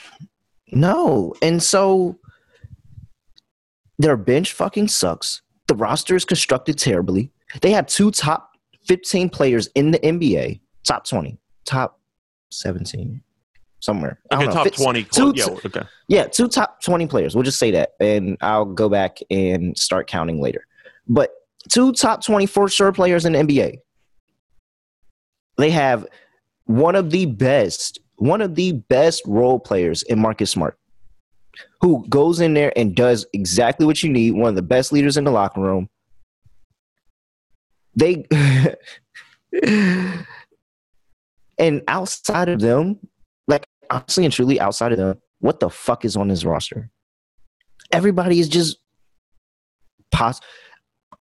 No. 0.71 1.35
And 1.43 1.63
so 1.63 2.19
their 3.99 4.17
bench 4.17 4.53
fucking 4.53 4.89
sucks. 4.89 5.43
The 5.67 5.75
roster 5.75 6.15
is 6.15 6.25
constructed 6.25 6.79
terribly. 6.79 7.31
They 7.61 7.71
have 7.71 7.87
two 7.87 8.11
top 8.11 8.51
15 8.87 9.31
players 9.31 9.69
in 9.75 9.91
the 9.91 9.99
NBA, 9.99 10.61
top 10.87 11.07
20, 11.07 11.39
top 11.65 12.01
17, 12.51 13.23
somewhere. 13.81 14.21
Okay, 14.33 14.47
top 14.47 14.71
20. 14.71 15.05
Two, 15.05 15.33
yeah, 15.35 15.47
okay. 15.47 15.83
Yeah, 16.09 16.27
two 16.27 16.49
top 16.49 16.83
20 16.83 17.07
players. 17.07 17.35
We'll 17.35 17.45
just 17.45 17.59
say 17.59 17.71
that. 17.73 17.93
And 18.01 18.37
I'll 18.41 18.65
go 18.65 18.89
back 18.89 19.19
and 19.31 19.77
start 19.77 20.07
counting 20.07 20.41
later. 20.41 20.67
But 21.07 21.31
two 21.71 21.93
top 21.93 22.25
20 22.25 22.47
for 22.47 22.69
sure 22.69 22.93
players 22.93 23.25
in 23.25 23.33
the 23.33 23.39
NBA. 23.41 23.79
They 25.57 25.71
have 25.71 26.07
one 26.65 26.97
of 26.97 27.11
the 27.11 27.27
best, 27.27 28.01
one 28.17 28.41
of 28.41 28.55
the 28.55 28.73
best 28.73 29.23
role 29.27 29.61
players 29.61 30.03
in 30.03 30.19
Marcus 30.19 30.51
Smart, 30.51 30.79
who 31.81 32.05
goes 32.09 32.41
in 32.41 32.55
there 32.55 32.73
and 32.77 32.95
does 32.95 33.25
exactly 33.33 33.87
what 33.87 34.03
you 34.03 34.11
need. 34.11 34.33
One 34.33 34.49
of 34.49 34.57
the 34.57 34.63
best 34.63 34.93
leaders 34.93 35.17
in 35.17 35.25
the 35.25 35.31
locker 35.31 35.61
room 35.61 35.89
they 37.97 38.25
and 41.59 41.83
outside 41.89 42.49
of 42.49 42.61
them, 42.61 42.99
like 43.47 43.67
honestly 43.91 44.25
and 44.25 44.33
truly 44.33 44.61
outside 44.61 44.93
of 44.93 44.99
them, 44.99 45.21
what 45.41 45.61
the 45.61 45.71
fuck 45.71 46.05
is 46.05 46.17
on 46.17 46.29
this 46.29 46.45
roster? 46.45 46.91
Everybody 47.93 48.41
is 48.41 48.49
just 48.49 48.79
pos 50.11 50.41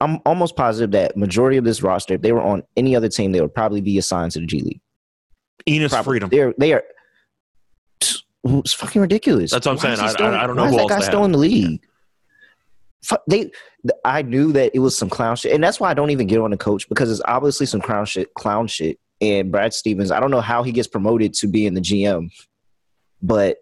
I'm 0.02 0.20
almost 0.26 0.56
positive 0.56 0.92
that 0.92 1.16
majority 1.16 1.58
of 1.58 1.64
this 1.64 1.82
roster, 1.82 2.16
if 2.16 2.22
they 2.22 2.32
were 2.34 2.42
on 2.42 2.64
any 2.76 2.96
other 2.96 3.08
team, 3.08 3.32
they 3.32 3.42
would 3.42 3.54
probably 3.54 3.80
be 3.80 3.98
assigned 3.98 4.32
to 4.34 4.40
the 4.40 4.46
G 4.46 4.60
League. 4.62 4.82
Enes 5.68 5.90
probably. 5.90 6.12
Freedom. 6.14 6.30
They're 6.30 6.54
they 6.58 6.74
are 6.74 6.84
it's 8.46 8.74
fucking 8.74 9.02
ridiculous. 9.02 9.52
That's 9.52 9.66
what 9.66 9.74
I'm 9.74 9.78
saying. 9.78 10.00
I, 10.00 10.12
still, 10.12 10.26
I, 10.28 10.44
I, 10.44 10.48
don't 10.48 10.58
know 10.58 10.64
why 10.64 10.70
is 10.70 10.76
that 10.76 10.90
guy 10.90 11.00
still 11.00 11.24
in 11.24 11.32
the 11.32 11.38
league. 11.38 11.82
They 13.28 13.52
I 14.06 14.22
knew 14.22 14.52
that 14.54 14.72
it 14.74 14.80
was 14.80 14.98
some 14.98 15.10
clown 15.10 15.36
shit, 15.36 15.54
and 15.54 15.64
that's 15.64 15.80
why 15.80 15.90
I 15.90 15.94
don't 15.94 16.12
even 16.12 16.28
get 16.28 16.40
on 16.40 16.52
the 16.52 16.58
coach 16.58 16.88
because 16.88 17.12
it's 17.12 17.22
obviously 17.26 17.66
some 17.66 17.82
clown 17.82 18.06
shit. 18.06 18.34
Clown 18.34 18.68
shit. 18.68 19.00
And 19.22 19.52
Brad 19.52 19.74
Stevens, 19.74 20.12
I 20.12 20.20
don't 20.20 20.32
know 20.32 20.42
how 20.42 20.64
he 20.64 20.72
gets 20.72 20.88
promoted 20.88 21.34
to 21.36 21.48
being 21.48 21.74
the 21.74 21.82
GM, 21.82 22.30
but 23.22 23.58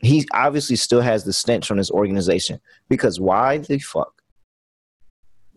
he 0.00 0.26
obviously 0.32 0.76
still 0.76 1.00
has 1.00 1.24
the 1.24 1.32
stench 1.32 1.70
on 1.70 1.78
his 1.78 1.90
organization. 1.90 2.60
Because 2.88 3.20
why 3.20 3.58
the 3.58 3.78
fuck 3.78 4.22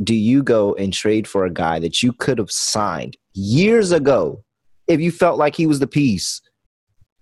do 0.01 0.15
you 0.15 0.43
go 0.43 0.73
and 0.75 0.93
trade 0.93 1.27
for 1.27 1.45
a 1.45 1.53
guy 1.53 1.79
that 1.79 2.03
you 2.03 2.13
could 2.13 2.38
have 2.38 2.51
signed 2.51 3.17
years 3.34 3.91
ago 3.91 4.43
if 4.88 4.99
you 4.99 5.11
felt 5.11 5.38
like 5.38 5.55
he 5.55 5.67
was 5.67 5.79
the 5.79 5.88
piece 5.88 6.41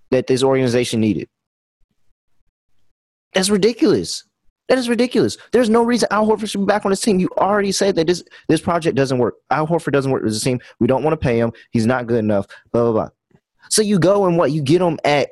that 0.09 0.28
this 0.28 0.43
organization 0.43 0.99
needed? 0.99 1.30
That's 3.34 3.49
ridiculous. 3.49 4.24
That 4.72 4.78
is 4.78 4.88
ridiculous. 4.88 5.38
There's 5.52 5.70
no 5.70 5.84
reason 5.84 6.08
Al 6.12 6.26
Horford 6.26 6.50
should 6.50 6.62
be 6.62 6.66
back 6.66 6.86
on 6.86 6.92
this 6.92 7.02
team. 7.02 7.20
You 7.20 7.28
already 7.38 7.74
said 7.74 7.98
that 7.98 8.08
this 8.08 8.24
this 8.48 8.62
project 8.62 8.96
doesn't 8.96 9.18
work. 9.18 9.36
Al 9.50 9.68
Horford 9.68 9.92
doesn't 9.92 10.10
work 10.10 10.24
with 10.24 10.32
this 10.32 10.42
team. 10.42 10.62
We 10.80 10.88
don't 10.88 11.04
want 11.04 11.12
to 11.12 11.18
pay 11.18 11.38
him. 11.38 11.52
He's 11.72 11.86
not 11.86 12.08
good 12.08 12.20
enough. 12.20 12.48
Blah 12.72 12.84
blah 12.84 12.92
blah. 12.94 13.10
So 13.70 13.82
you 13.82 14.00
go 14.00 14.28
and 14.28 14.38
what 14.38 14.54
you 14.54 14.62
get 14.62 14.82
him 14.82 14.98
at 15.04 15.28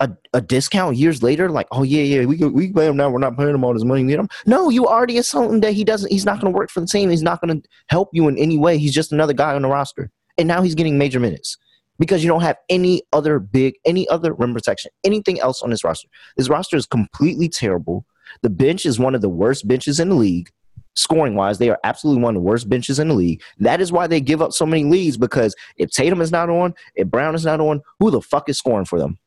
a, 0.00 0.10
a 0.34 0.40
discount 0.40 0.96
years 0.96 1.22
later, 1.22 1.48
like 1.48 1.68
oh 1.70 1.84
yeah 1.84 2.02
yeah 2.02 2.24
we 2.24 2.38
we 2.38 2.72
pay 2.72 2.88
him 2.88 2.96
now. 2.96 3.08
We're 3.08 3.20
not 3.20 3.38
paying 3.38 3.54
him 3.54 3.62
all 3.62 3.72
his 3.72 3.84
money. 3.84 4.02
Get 4.02 4.18
him. 4.18 4.28
No, 4.46 4.68
you 4.68 4.88
already 4.88 5.16
assumed 5.16 5.62
that 5.62 5.74
he 5.74 5.84
doesn't. 5.84 6.10
He's 6.10 6.24
not 6.24 6.40
going 6.40 6.52
to 6.52 6.56
work 6.58 6.68
for 6.68 6.80
the 6.80 6.88
team. 6.88 7.08
He's 7.08 7.22
not 7.22 7.40
going 7.40 7.62
to 7.62 7.68
help 7.86 8.08
you 8.12 8.26
in 8.26 8.36
any 8.36 8.58
way. 8.58 8.78
He's 8.78 8.92
just 8.92 9.12
another 9.12 9.32
guy 9.32 9.54
on 9.54 9.62
the 9.62 9.68
roster. 9.68 10.10
And 10.38 10.48
now 10.48 10.60
he's 10.60 10.74
getting 10.74 10.98
major 10.98 11.20
minutes 11.20 11.56
because 12.00 12.24
you 12.24 12.28
don't 12.28 12.42
have 12.42 12.56
any 12.68 13.04
other 13.12 13.38
big, 13.38 13.74
any 13.84 14.08
other 14.08 14.32
rim 14.32 14.54
protection, 14.54 14.90
anything 15.04 15.38
else 15.38 15.62
on 15.62 15.70
this 15.70 15.84
roster. 15.84 16.08
This 16.36 16.48
roster 16.48 16.76
is 16.76 16.84
completely 16.84 17.48
terrible. 17.48 18.06
The 18.42 18.50
bench 18.50 18.86
is 18.86 18.98
one 18.98 19.14
of 19.14 19.20
the 19.20 19.28
worst 19.28 19.68
benches 19.68 20.00
in 20.00 20.08
the 20.08 20.14
league. 20.14 20.50
Scoring 20.94 21.34
wise, 21.34 21.58
they 21.58 21.70
are 21.70 21.78
absolutely 21.84 22.22
one 22.22 22.36
of 22.36 22.42
the 22.42 22.46
worst 22.46 22.68
benches 22.68 22.98
in 22.98 23.08
the 23.08 23.14
league. 23.14 23.42
That 23.58 23.80
is 23.80 23.92
why 23.92 24.06
they 24.06 24.20
give 24.20 24.42
up 24.42 24.52
so 24.52 24.66
many 24.66 24.84
leads 24.84 25.16
because 25.16 25.54
if 25.76 25.90
Tatum 25.90 26.20
is 26.20 26.30
not 26.30 26.50
on, 26.50 26.74
if 26.94 27.08
Brown 27.08 27.34
is 27.34 27.46
not 27.46 27.60
on, 27.60 27.80
who 27.98 28.10
the 28.10 28.20
fuck 28.20 28.48
is 28.48 28.58
scoring 28.58 28.84
for 28.84 28.98
them? 28.98 29.18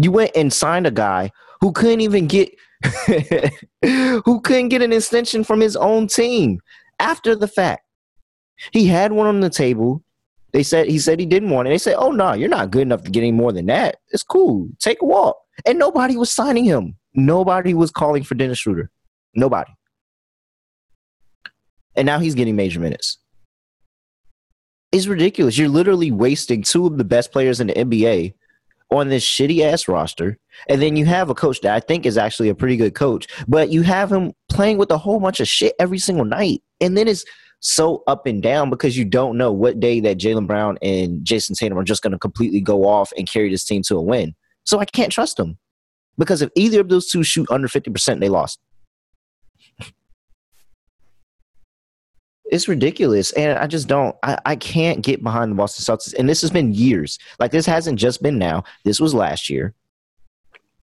You 0.00 0.12
went 0.12 0.30
and 0.36 0.52
signed 0.52 0.86
a 0.86 0.92
guy 0.92 1.30
who 1.60 1.72
couldn't 1.72 2.00
even 2.00 2.26
get 2.26 2.50
who 3.82 4.40
couldn't 4.42 4.68
get 4.68 4.82
an 4.82 4.92
extension 4.92 5.44
from 5.44 5.60
his 5.60 5.76
own 5.76 6.06
team 6.06 6.60
after 6.98 7.34
the 7.34 7.48
fact. 7.48 7.82
He 8.72 8.86
had 8.86 9.12
one 9.12 9.26
on 9.26 9.40
the 9.40 9.50
table. 9.50 10.02
They 10.52 10.62
said 10.62 10.88
he 10.88 10.98
said 10.98 11.20
he 11.20 11.26
didn't 11.26 11.50
want 11.50 11.68
it. 11.68 11.70
They 11.70 11.78
said, 11.78 11.96
"Oh 11.98 12.10
no, 12.10 12.32
you're 12.32 12.48
not 12.48 12.70
good 12.70 12.82
enough 12.82 13.02
to 13.02 13.10
get 13.10 13.20
any 13.20 13.32
more 13.32 13.52
than 13.52 13.66
that. 13.66 13.96
It's 14.10 14.22
cool. 14.22 14.68
Take 14.78 15.02
a 15.02 15.04
walk." 15.04 15.36
And 15.66 15.78
nobody 15.78 16.16
was 16.16 16.30
signing 16.30 16.64
him. 16.64 16.96
Nobody 17.16 17.72
was 17.72 17.90
calling 17.90 18.22
for 18.22 18.34
Dennis 18.34 18.58
Schroeder. 18.58 18.90
Nobody. 19.34 19.72
And 21.96 22.04
now 22.04 22.18
he's 22.18 22.34
getting 22.34 22.56
major 22.56 22.78
minutes. 22.78 23.18
It's 24.92 25.06
ridiculous. 25.06 25.56
You're 25.56 25.70
literally 25.70 26.12
wasting 26.12 26.62
two 26.62 26.86
of 26.86 26.98
the 26.98 27.04
best 27.04 27.32
players 27.32 27.58
in 27.58 27.68
the 27.68 27.74
NBA 27.74 28.34
on 28.90 29.08
this 29.08 29.24
shitty 29.24 29.62
ass 29.62 29.88
roster. 29.88 30.38
And 30.68 30.80
then 30.80 30.94
you 30.96 31.06
have 31.06 31.30
a 31.30 31.34
coach 31.34 31.60
that 31.62 31.74
I 31.74 31.80
think 31.80 32.06
is 32.06 32.18
actually 32.18 32.50
a 32.50 32.54
pretty 32.54 32.76
good 32.76 32.94
coach, 32.94 33.26
but 33.48 33.70
you 33.70 33.82
have 33.82 34.12
him 34.12 34.32
playing 34.48 34.78
with 34.78 34.90
a 34.90 34.98
whole 34.98 35.18
bunch 35.18 35.40
of 35.40 35.48
shit 35.48 35.74
every 35.80 35.98
single 35.98 36.24
night. 36.24 36.62
And 36.80 36.96
then 36.96 37.08
it's 37.08 37.24
so 37.60 38.02
up 38.06 38.26
and 38.26 38.42
down 38.42 38.68
because 38.68 38.96
you 38.96 39.04
don't 39.04 39.38
know 39.38 39.50
what 39.50 39.80
day 39.80 40.00
that 40.00 40.18
Jaylen 40.18 40.46
Brown 40.46 40.78
and 40.82 41.24
Jayson 41.24 41.56
Tatum 41.56 41.78
are 41.78 41.84
just 41.84 42.02
going 42.02 42.12
to 42.12 42.18
completely 42.18 42.60
go 42.60 42.86
off 42.86 43.10
and 43.16 43.28
carry 43.28 43.50
this 43.50 43.64
team 43.64 43.82
to 43.84 43.96
a 43.96 44.02
win. 44.02 44.34
So 44.64 44.78
I 44.78 44.84
can't 44.84 45.10
trust 45.10 45.38
them 45.38 45.58
because 46.18 46.42
if 46.42 46.50
either 46.54 46.80
of 46.80 46.88
those 46.88 47.10
two 47.10 47.22
shoot 47.22 47.50
under 47.50 47.68
50%, 47.68 48.20
they 48.20 48.28
lost. 48.28 48.58
it's 52.44 52.68
ridiculous. 52.68 53.32
And 53.32 53.58
I 53.58 53.66
just 53.66 53.88
don't, 53.88 54.16
I, 54.22 54.38
I 54.44 54.56
can't 54.56 55.02
get 55.02 55.22
behind 55.22 55.50
the 55.50 55.56
Boston 55.56 55.84
Celtics. 55.84 56.14
And 56.18 56.28
this 56.28 56.40
has 56.40 56.50
been 56.50 56.74
years. 56.74 57.18
Like 57.38 57.50
this 57.50 57.66
hasn't 57.66 57.98
just 57.98 58.22
been 58.22 58.38
now. 58.38 58.64
This 58.84 59.00
was 59.00 59.14
last 59.14 59.50
year. 59.50 59.74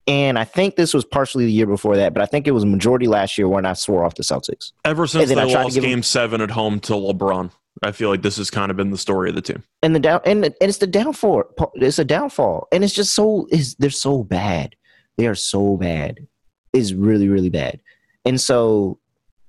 And 0.07 0.39
I 0.39 0.45
think 0.45 0.77
this 0.77 0.93
was 0.93 1.03
partially 1.03 1.45
the 1.45 1.51
year 1.51 1.65
before 1.65 1.97
that, 1.97 2.13
but 2.13 2.23
I 2.23 2.25
think 2.25 2.47
it 2.47 2.51
was 2.51 2.63
majority 2.63 3.07
last 3.07 3.37
year 3.37 3.49
when 3.49 3.65
I 3.65 3.73
swore 3.73 4.05
off 4.05 4.15
the 4.15 4.23
Celtics. 4.23 4.71
Ever 4.85 5.05
since 5.05 5.27
they 5.27 5.35
lost 5.35 5.79
Game 5.81 6.01
Seven 6.01 6.39
at 6.39 6.49
home 6.49 6.79
to 6.81 6.93
LeBron, 6.93 7.51
I 7.83 7.91
feel 7.91 8.09
like 8.09 8.21
this 8.21 8.37
has 8.37 8.49
kind 8.49 8.71
of 8.71 8.77
been 8.77 8.89
the 8.89 8.97
story 8.97 9.29
of 9.29 9.35
the 9.35 9.41
team. 9.41 9.63
And 9.83 9.93
the 9.93 9.99
down 9.99 10.21
and, 10.25 10.45
and 10.45 10.55
it's 10.61 10.77
the 10.77 10.87
downfall. 10.87 11.43
It's 11.75 11.99
a 11.99 12.05
downfall, 12.05 12.69
and 12.71 12.85
it's 12.85 12.93
just 12.93 13.13
so 13.13 13.47
is 13.51 13.75
they're 13.75 13.89
so 13.89 14.23
bad. 14.23 14.75
They 15.17 15.27
are 15.27 15.35
so 15.35 15.77
bad. 15.77 16.27
It's 16.73 16.93
really 16.93 17.29
really 17.29 17.49
bad, 17.49 17.79
and 18.25 18.39
so 18.39 18.99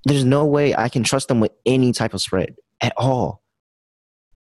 there's 0.05 0.25
no 0.25 0.47
way 0.47 0.75
I 0.75 0.89
can 0.89 1.03
trust 1.03 1.29
them 1.29 1.41
with 1.41 1.53
any 1.67 1.93
type 1.93 2.15
of 2.15 2.21
spread 2.21 2.57
at 2.81 2.93
all. 2.97 3.43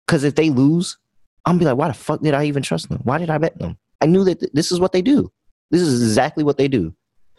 Because 0.07 0.25
if 0.25 0.35
they 0.35 0.51
lose, 0.51 0.99
I'm 1.47 1.55
gonna 1.55 1.61
be 1.61 1.64
like, 1.66 1.77
why 1.77 1.89
the 1.89 1.95
fuck 1.95 2.20
did 2.20 2.35
I 2.35 2.45
even 2.45 2.62
trust 2.62 2.89
them? 2.89 3.01
Why 3.05 3.18
did 3.18 3.31
I 3.31 3.39
bet 3.39 3.59
them? 3.59 3.79
I 4.01 4.07
knew 4.07 4.25
that 4.25 4.41
th- 4.41 4.53
this 4.53 4.70
is 4.70 4.81
what 4.81 4.93
they 4.93 5.01
do. 5.01 5.33
This 5.70 5.81
is 5.81 6.03
exactly 6.03 6.45
what 6.45 6.59
they 6.59 6.68
do. 6.68 6.95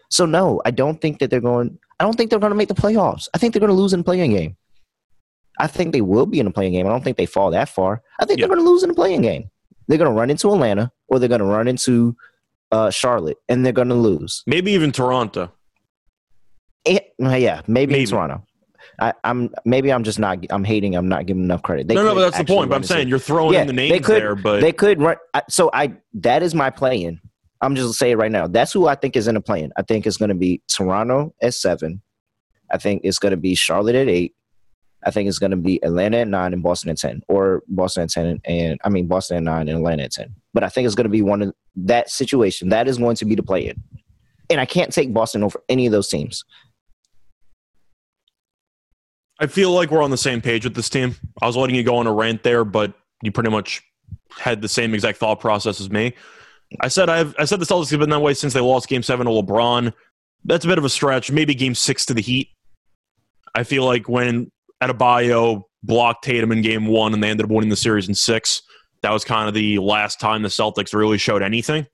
So 0.09 0.25
no, 0.25 0.61
I 0.65 0.71
don't 0.71 0.99
think 0.99 1.19
that 1.19 1.29
they're 1.29 1.41
going. 1.41 1.77
I 1.99 2.03
don't 2.03 2.15
think 2.15 2.29
they're 2.29 2.39
going 2.39 2.51
to 2.51 2.57
make 2.57 2.67
the 2.67 2.73
playoffs. 2.73 3.27
I 3.33 3.37
think 3.37 3.53
they're 3.53 3.59
going 3.59 3.71
to 3.71 3.79
lose 3.79 3.93
in 3.93 3.99
the 3.99 4.03
play-in 4.03 4.31
game. 4.31 4.57
I 5.59 5.67
think 5.67 5.93
they 5.93 6.01
will 6.01 6.25
be 6.25 6.39
in 6.39 6.47
a 6.47 6.51
play-in 6.51 6.73
game. 6.73 6.85
I 6.85 6.89
don't 6.89 7.03
think 7.03 7.17
they 7.17 7.25
fall 7.25 7.51
that 7.51 7.69
far. 7.69 8.01
I 8.19 8.25
think 8.25 8.39
they're 8.39 8.49
going 8.49 8.59
to 8.59 8.65
lose 8.65 8.83
in 8.83 8.89
the 8.89 8.95
play-in 8.95 9.21
game. 9.21 9.49
They're 9.87 9.97
going 9.97 10.11
to 10.11 10.17
run 10.17 10.29
into 10.29 10.51
Atlanta 10.51 10.91
or 11.07 11.19
they're 11.19 11.29
going 11.29 11.39
to 11.39 11.45
run 11.45 11.67
into 11.67 12.15
uh, 12.71 12.89
Charlotte, 12.89 13.37
and 13.49 13.65
they're 13.65 13.73
going 13.73 13.89
to 13.89 13.95
lose. 13.95 14.43
Maybe 14.47 14.71
even 14.71 14.91
Toronto. 14.91 15.51
It, 16.85 17.13
yeah, 17.19 17.61
maybe, 17.67 17.93
maybe. 17.93 18.05
Toronto. 18.05 18.43
I, 18.99 19.13
am 19.23 19.49
maybe 19.65 19.91
I'm 19.91 20.03
just 20.03 20.19
not 20.19 20.39
I'm 20.49 20.63
hating 20.63 20.95
I'm 20.95 21.09
not 21.09 21.25
giving 21.25 21.43
enough 21.43 21.63
credit. 21.63 21.87
They 21.87 21.95
no, 21.95 22.03
no, 22.03 22.15
but 22.15 22.21
that's 22.21 22.37
the 22.37 22.45
point. 22.45 22.69
But 22.69 22.77
I'm 22.77 22.83
saying 22.83 23.07
you're 23.07 23.19
throwing 23.19 23.53
yeah, 23.53 23.61
in 23.61 23.67
the 23.67 23.73
names 23.73 24.05
could, 24.05 24.21
there, 24.21 24.35
but 24.35 24.61
they 24.61 24.71
could 24.71 25.01
run. 25.01 25.17
So 25.49 25.69
I 25.73 25.95
that 26.15 26.43
is 26.43 26.55
my 26.55 26.69
play-in. 26.69 27.19
I'm 27.61 27.75
just 27.75 27.97
saying 27.97 28.17
right 28.17 28.31
now. 28.31 28.47
That's 28.47 28.71
who 28.71 28.87
I 28.87 28.95
think 28.95 29.15
is 29.15 29.27
in 29.27 29.35
the 29.35 29.41
play-in. 29.41 29.71
I 29.77 29.81
think 29.81 30.05
it's 30.05 30.17
going 30.17 30.29
to 30.29 30.35
be 30.35 30.61
Toronto 30.67 31.33
at 31.41 31.53
seven. 31.53 32.01
I 32.71 32.77
think 32.77 33.01
it's 33.03 33.19
going 33.19 33.31
to 33.31 33.37
be 33.37 33.55
Charlotte 33.55 33.95
at 33.95 34.07
eight. 34.07 34.33
I 35.05 35.11
think 35.11 35.29
it's 35.29 35.39
going 35.39 35.51
to 35.51 35.57
be 35.57 35.83
Atlanta 35.83 36.17
at 36.17 36.27
nine 36.27 36.53
and 36.53 36.63
Boston 36.63 36.89
at 36.89 36.97
ten, 36.97 37.21
or 37.27 37.63
Boston 37.67 38.03
at 38.03 38.09
ten 38.09 38.25
and, 38.25 38.41
and 38.45 38.79
I 38.83 38.89
mean 38.89 39.07
Boston 39.07 39.37
at 39.37 39.43
nine 39.43 39.67
and 39.67 39.77
Atlanta 39.77 40.03
at 40.03 40.11
ten. 40.11 40.35
But 40.55 40.63
I 40.63 40.69
think 40.69 40.85
it's 40.85 40.95
going 40.95 41.03
to 41.03 41.09
be 41.09 41.21
one 41.21 41.41
of 41.41 41.53
that 41.75 42.09
situation. 42.09 42.69
That 42.69 42.87
is 42.87 42.97
going 42.97 43.17
to 43.17 43.25
be 43.25 43.35
the 43.35 43.43
play-in, 43.43 43.75
and 44.49 44.61
I 44.61 44.65
can't 44.65 44.91
take 44.91 45.13
Boston 45.13 45.43
over 45.43 45.61
any 45.67 45.85
of 45.85 45.91
those 45.91 46.07
teams. 46.07 46.45
I 49.37 49.47
feel 49.47 49.71
like 49.71 49.91
we're 49.91 50.01
on 50.01 50.11
the 50.11 50.17
same 50.17 50.39
page 50.39 50.63
with 50.63 50.73
this 50.73 50.87
team. 50.89 51.13
I 51.41 51.47
was 51.47 51.57
letting 51.57 51.75
you 51.75 51.83
go 51.83 51.97
on 51.97 52.07
a 52.07 52.13
rant 52.13 52.43
there, 52.43 52.63
but 52.63 52.93
you 53.21 53.33
pretty 53.33 53.49
much 53.49 53.83
had 54.31 54.61
the 54.61 54.69
same 54.69 54.93
exact 54.93 55.17
thought 55.17 55.41
process 55.41 55.81
as 55.81 55.89
me. 55.89 56.13
I 56.79 56.87
said 56.87 57.09
I've 57.09 57.35
I 57.37 57.43
said 57.43 57.59
the 57.59 57.65
Celtics 57.65 57.91
have 57.91 57.99
been 57.99 58.09
that 58.11 58.21
way 58.21 58.33
since 58.33 58.53
they 58.53 58.61
lost 58.61 58.87
Game 58.87 59.03
Seven 59.03 59.25
to 59.25 59.31
LeBron. 59.33 59.91
That's 60.45 60.63
a 60.63 60.69
bit 60.69 60.77
of 60.77 60.85
a 60.85 60.89
stretch. 60.89 61.31
Maybe 61.31 61.53
Game 61.53 61.75
Six 61.75 62.05
to 62.05 62.13
the 62.13 62.21
Heat. 62.21 62.47
I 63.53 63.63
feel 63.63 63.83
like 63.83 64.07
when 64.07 64.51
Adebayo 64.81 65.63
blocked 65.83 66.23
Tatum 66.23 66.53
in 66.53 66.61
Game 66.61 66.87
One 66.87 67.13
and 67.13 67.21
they 67.21 67.29
ended 67.29 67.45
up 67.45 67.51
winning 67.51 67.69
the 67.69 67.75
series 67.75 68.07
in 68.07 68.15
six, 68.15 68.61
that 69.05 69.13
was 69.13 69.23
kind 69.23 69.47
of 69.47 69.53
the 69.53 69.77
last 69.77 70.19
time 70.19 70.41
the 70.41 70.49
Celtics 70.49 70.91
really 70.91 71.19
showed 71.19 71.43
anything, 71.43 71.85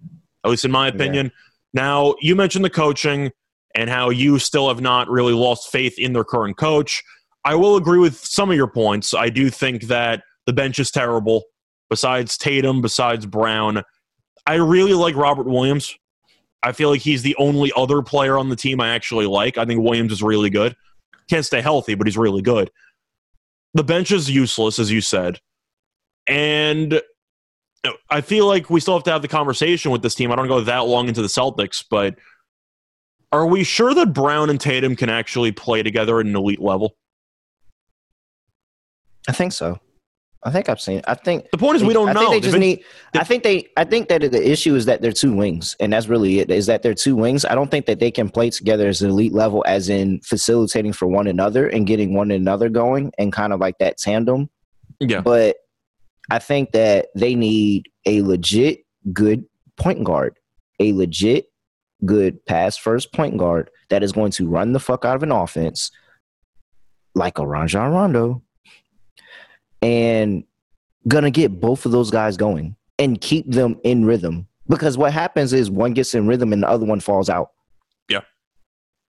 at 0.45 0.49
least 0.49 0.63
in 0.63 0.71
my 0.71 0.87
opinion. 0.87 1.25
Yeah. 1.25 1.31
Now 1.73 2.15
you 2.21 2.37
mentioned 2.37 2.63
the 2.63 2.69
coaching 2.69 3.31
and 3.75 3.89
how 3.89 4.09
you 4.09 4.39
still 4.39 4.69
have 4.69 4.79
not 4.79 5.09
really 5.09 5.33
lost 5.33 5.71
faith 5.71 5.99
in 5.99 6.13
their 6.13 6.23
current 6.23 6.55
coach. 6.55 7.03
I 7.43 7.55
will 7.55 7.75
agree 7.75 7.99
with 7.99 8.15
some 8.17 8.49
of 8.49 8.55
your 8.55 8.67
points. 8.67 9.13
I 9.13 9.27
do 9.27 9.49
think 9.49 9.83
that 9.83 10.23
the 10.45 10.53
bench 10.53 10.79
is 10.79 10.89
terrible. 10.89 11.43
Besides 11.89 12.37
Tatum, 12.37 12.81
besides 12.81 13.25
Brown, 13.25 13.83
I 14.45 14.53
really 14.55 14.93
like 14.93 15.17
Robert 15.17 15.47
Williams. 15.47 15.93
I 16.63 16.71
feel 16.71 16.91
like 16.91 17.01
he's 17.01 17.23
the 17.23 17.35
only 17.37 17.73
other 17.75 18.01
player 18.01 18.37
on 18.37 18.47
the 18.47 18.55
team 18.55 18.79
I 18.79 18.95
actually 18.95 19.25
like. 19.25 19.57
I 19.57 19.65
think 19.65 19.81
Williams 19.81 20.13
is 20.13 20.23
really 20.23 20.49
good. 20.49 20.77
Can't 21.29 21.45
stay 21.45 21.59
healthy, 21.59 21.95
but 21.95 22.07
he's 22.07 22.17
really 22.17 22.41
good. 22.41 22.71
The 23.73 23.83
bench 23.83 24.11
is 24.11 24.29
useless, 24.29 24.79
as 24.79 24.89
you 24.91 25.01
said. 25.01 25.39
And 26.27 27.01
I 28.09 28.21
feel 28.21 28.45
like 28.45 28.69
we 28.69 28.79
still 28.79 28.93
have 28.93 29.03
to 29.03 29.11
have 29.11 29.21
the 29.21 29.27
conversation 29.27 29.91
with 29.91 30.01
this 30.01 30.15
team. 30.15 30.31
I 30.31 30.35
don't 30.35 30.47
go 30.47 30.61
that 30.61 30.79
long 30.79 31.07
into 31.07 31.21
the 31.21 31.27
Celtics, 31.27 31.83
but 31.89 32.15
are 33.31 33.45
we 33.45 33.63
sure 33.63 33.93
that 33.93 34.13
Brown 34.13 34.49
and 34.49 34.59
Tatum 34.59 34.95
can 34.95 35.09
actually 35.09 35.51
play 35.51 35.81
together 35.83 36.19
at 36.19 36.25
an 36.25 36.35
elite 36.35 36.61
level? 36.61 36.95
I 39.27 39.31
think 39.31 39.53
so. 39.53 39.79
I 40.43 40.49
think 40.49 40.69
I've 40.69 40.81
seen. 40.81 40.99
It. 40.99 41.05
I 41.07 41.13
think 41.13 41.47
the 41.51 41.57
point 41.57 41.75
is 41.75 41.83
we 41.83 41.93
don't 41.93 42.09
I 42.09 42.13
know. 42.13 42.21
Think 42.21 42.31
they 42.31 42.39
just 42.39 42.57
need. 42.57 42.83
I 43.13 43.23
think 43.23 43.43
they. 43.43 43.69
I 43.77 43.83
think 43.83 44.09
that 44.09 44.21
the 44.21 44.51
issue 44.51 44.73
is 44.75 44.85
that 44.85 45.01
they're 45.01 45.11
two 45.11 45.35
wings, 45.35 45.75
and 45.79 45.93
that's 45.93 46.07
really 46.07 46.39
it. 46.39 46.49
Is 46.49 46.65
that 46.65 46.81
they're 46.81 46.95
two 46.95 47.15
wings? 47.15 47.45
I 47.45 47.53
don't 47.53 47.69
think 47.69 47.85
that 47.85 47.99
they 47.99 48.09
can 48.09 48.27
play 48.27 48.49
together 48.49 48.87
as 48.87 49.03
an 49.03 49.11
elite 49.11 49.33
level, 49.33 49.63
as 49.67 49.87
in 49.87 50.19
facilitating 50.21 50.93
for 50.93 51.07
one 51.07 51.27
another 51.27 51.67
and 51.67 51.85
getting 51.85 52.15
one 52.15 52.31
another 52.31 52.69
going, 52.69 53.11
and 53.19 53.31
kind 53.31 53.53
of 53.53 53.59
like 53.59 53.77
that 53.77 53.99
tandem. 53.99 54.49
Yeah. 54.99 55.21
But 55.21 55.57
I 56.31 56.39
think 56.39 56.71
that 56.71 57.07
they 57.13 57.35
need 57.35 57.89
a 58.05 58.21
legit 58.21 58.85
good 59.11 59.43
point 59.75 60.05
guard, 60.05 60.39
a 60.79 60.93
legit 60.93 61.51
good 62.05 62.45
pass 62.45 62.77
first 62.77 63.11
point 63.11 63.37
guard 63.37 63.69
that 63.89 64.01
is 64.01 64.13
going 64.13 64.31
to 64.31 64.47
run 64.47 64.71
the 64.71 64.79
fuck 64.79 65.03
out 65.03 65.17
of 65.17 65.23
an 65.23 65.31
offense, 65.33 65.91
like 67.15 67.37
a 67.37 67.45
Rajon 67.45 67.91
Rondo 67.91 68.41
and 69.81 70.45
gonna 71.05 71.31
get 71.31 71.59
both 71.59 71.85
of 71.85 71.91
those 71.91 72.11
guys 72.11 72.37
going 72.37 72.77
and 72.97 73.19
keep 73.19 73.49
them 73.51 73.77
in 73.83 74.05
rhythm. 74.05 74.47
Because 74.69 74.97
what 74.97 75.11
happens 75.11 75.51
is 75.51 75.69
one 75.69 75.93
gets 75.93 76.15
in 76.15 76.27
rhythm 76.27 76.53
and 76.53 76.63
the 76.63 76.69
other 76.69 76.85
one 76.85 77.01
falls 77.01 77.29
out. 77.29 77.49
Yeah. 78.07 78.21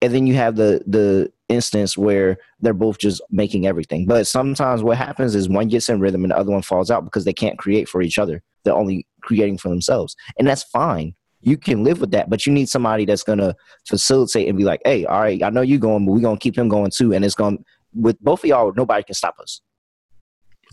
And 0.02 0.14
then 0.14 0.28
you 0.28 0.36
have 0.36 0.56
the 0.56 0.82
the 0.88 1.32
instance 1.52 1.98
where 1.98 2.38
they're 2.62 2.74
both 2.74 2.98
just 2.98 3.22
making 3.30 3.68
everything. 3.68 4.06
But 4.06 4.26
sometimes 4.28 4.82
what 4.82 4.98
happens 4.98 5.36
is 5.36 5.50
one 5.50 5.68
gets 5.68 5.90
in 5.90 6.00
rhythm 6.00 6.24
and 6.24 6.32
the 6.32 6.38
other 6.38 6.52
one 6.52 6.62
falls 6.62 6.90
out 6.90 7.04
because 7.04 7.26
they 7.26 7.34
can't 7.34 7.60
create 7.60 7.90
for 7.90 8.02
each 8.02 8.18
other. 8.18 8.42
They're 8.64 8.74
only 8.74 9.06
creating 9.22 9.58
for 9.58 9.70
themselves. 9.70 10.16
And 10.40 10.48
that's 10.48 10.64
fine. 10.64 11.14
you 11.42 11.58
can 11.58 11.84
live 11.84 12.00
with 12.00 12.12
that. 12.12 12.30
But 12.30 12.46
you 12.46 12.54
need 12.54 12.70
somebody 12.70 13.06
that's 13.06 13.24
gonna 13.24 13.56
facilitate 13.88 14.48
and 14.48 14.58
be 14.58 14.64
like, 14.64 14.82
hey, 14.86 15.06
all 15.06 15.22
right, 15.22 15.42
I 15.44 15.50
know 15.50 15.62
you're 15.62 15.80
going, 15.80 16.06
but 16.06 16.14
we're 16.14 16.22
gonna 16.22 16.38
keep 16.38 16.58
him 16.58 16.70
going 16.70 16.92
too. 16.92 17.14
And 17.14 17.26
it's 17.26 17.36
gonna 17.36 17.58
with 17.94 18.20
both 18.22 18.44
of 18.44 18.50
y'all, 18.50 18.72
nobody 18.76 19.04
can 19.04 19.16
stop 19.16 19.36
us. 19.40 19.62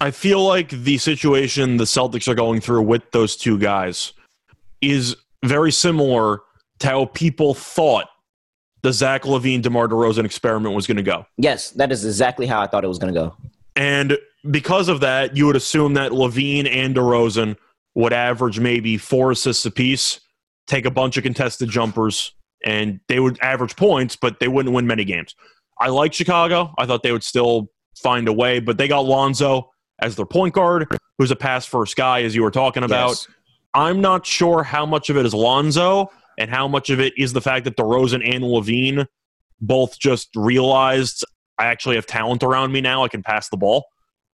I 0.00 0.12
feel 0.12 0.44
like 0.44 0.70
the 0.70 0.98
situation 0.98 1.76
the 1.76 1.84
Celtics 1.84 2.28
are 2.28 2.34
going 2.34 2.60
through 2.60 2.82
with 2.82 3.10
those 3.10 3.34
two 3.34 3.58
guys 3.58 4.12
is 4.80 5.16
very 5.44 5.72
similar 5.72 6.42
to 6.78 6.86
how 6.86 7.04
people 7.06 7.54
thought 7.54 8.06
the 8.82 8.92
Zach 8.92 9.22
LaVine, 9.22 9.62
DeMar 9.62 9.88
DeRozan 9.88 10.24
experiment 10.24 10.74
was 10.74 10.86
going 10.86 10.96
to 10.96 11.02
go. 11.02 11.26
Yes, 11.36 11.70
that 11.72 11.90
is 11.90 12.04
exactly 12.04 12.46
how 12.46 12.60
I 12.60 12.66
thought 12.66 12.84
it 12.84 12.88
was 12.88 12.98
going 12.98 13.12
to 13.12 13.20
go. 13.20 13.36
And 13.76 14.18
because 14.50 14.88
of 14.88 15.00
that, 15.00 15.36
you 15.36 15.46
would 15.46 15.56
assume 15.56 15.94
that 15.94 16.12
LaVine 16.12 16.68
and 16.68 16.94
DeRozan 16.94 17.56
would 17.94 18.12
average 18.12 18.60
maybe 18.60 18.96
four 18.96 19.32
assists 19.32 19.66
apiece, 19.66 20.20
take 20.66 20.84
a 20.84 20.90
bunch 20.90 21.16
of 21.16 21.24
contested 21.24 21.68
jumpers, 21.68 22.32
and 22.64 23.00
they 23.08 23.20
would 23.20 23.38
average 23.40 23.76
points, 23.76 24.16
but 24.16 24.40
they 24.40 24.48
wouldn't 24.48 24.74
win 24.74 24.86
many 24.86 25.04
games. 25.04 25.34
I 25.80 25.88
like 25.88 26.12
Chicago. 26.12 26.74
I 26.78 26.86
thought 26.86 27.02
they 27.02 27.12
would 27.12 27.24
still 27.24 27.70
find 27.96 28.28
a 28.28 28.32
way, 28.32 28.60
but 28.60 28.78
they 28.78 28.88
got 28.88 29.04
Lonzo 29.04 29.70
as 30.00 30.16
their 30.16 30.26
point 30.26 30.54
guard, 30.54 30.86
who's 31.18 31.30
a 31.30 31.36
pass 31.36 31.66
first 31.66 31.96
guy, 31.96 32.22
as 32.22 32.34
you 32.34 32.42
were 32.42 32.50
talking 32.50 32.84
about. 32.84 33.08
Yes. 33.08 33.28
I'm 33.74 34.00
not 34.00 34.24
sure 34.24 34.62
how 34.62 34.86
much 34.86 35.10
of 35.10 35.16
it 35.16 35.26
is 35.26 35.34
Lonzo 35.34 36.10
and 36.38 36.50
how 36.50 36.66
much 36.66 36.88
of 36.88 37.00
it 37.00 37.12
is 37.18 37.34
the 37.34 37.40
fact 37.42 37.64
that 37.64 37.76
DeRozan 37.76 38.22
and 38.24 38.42
LaVine 38.44 39.06
both 39.60 39.98
just 39.98 40.28
realized 40.34 41.24
I 41.58 41.66
actually 41.66 41.96
have 41.96 42.06
talent 42.06 42.42
around 42.42 42.72
me 42.72 42.80
now. 42.80 43.04
I 43.04 43.08
can 43.08 43.22
pass 43.22 43.48
the 43.50 43.56
ball. 43.56 43.84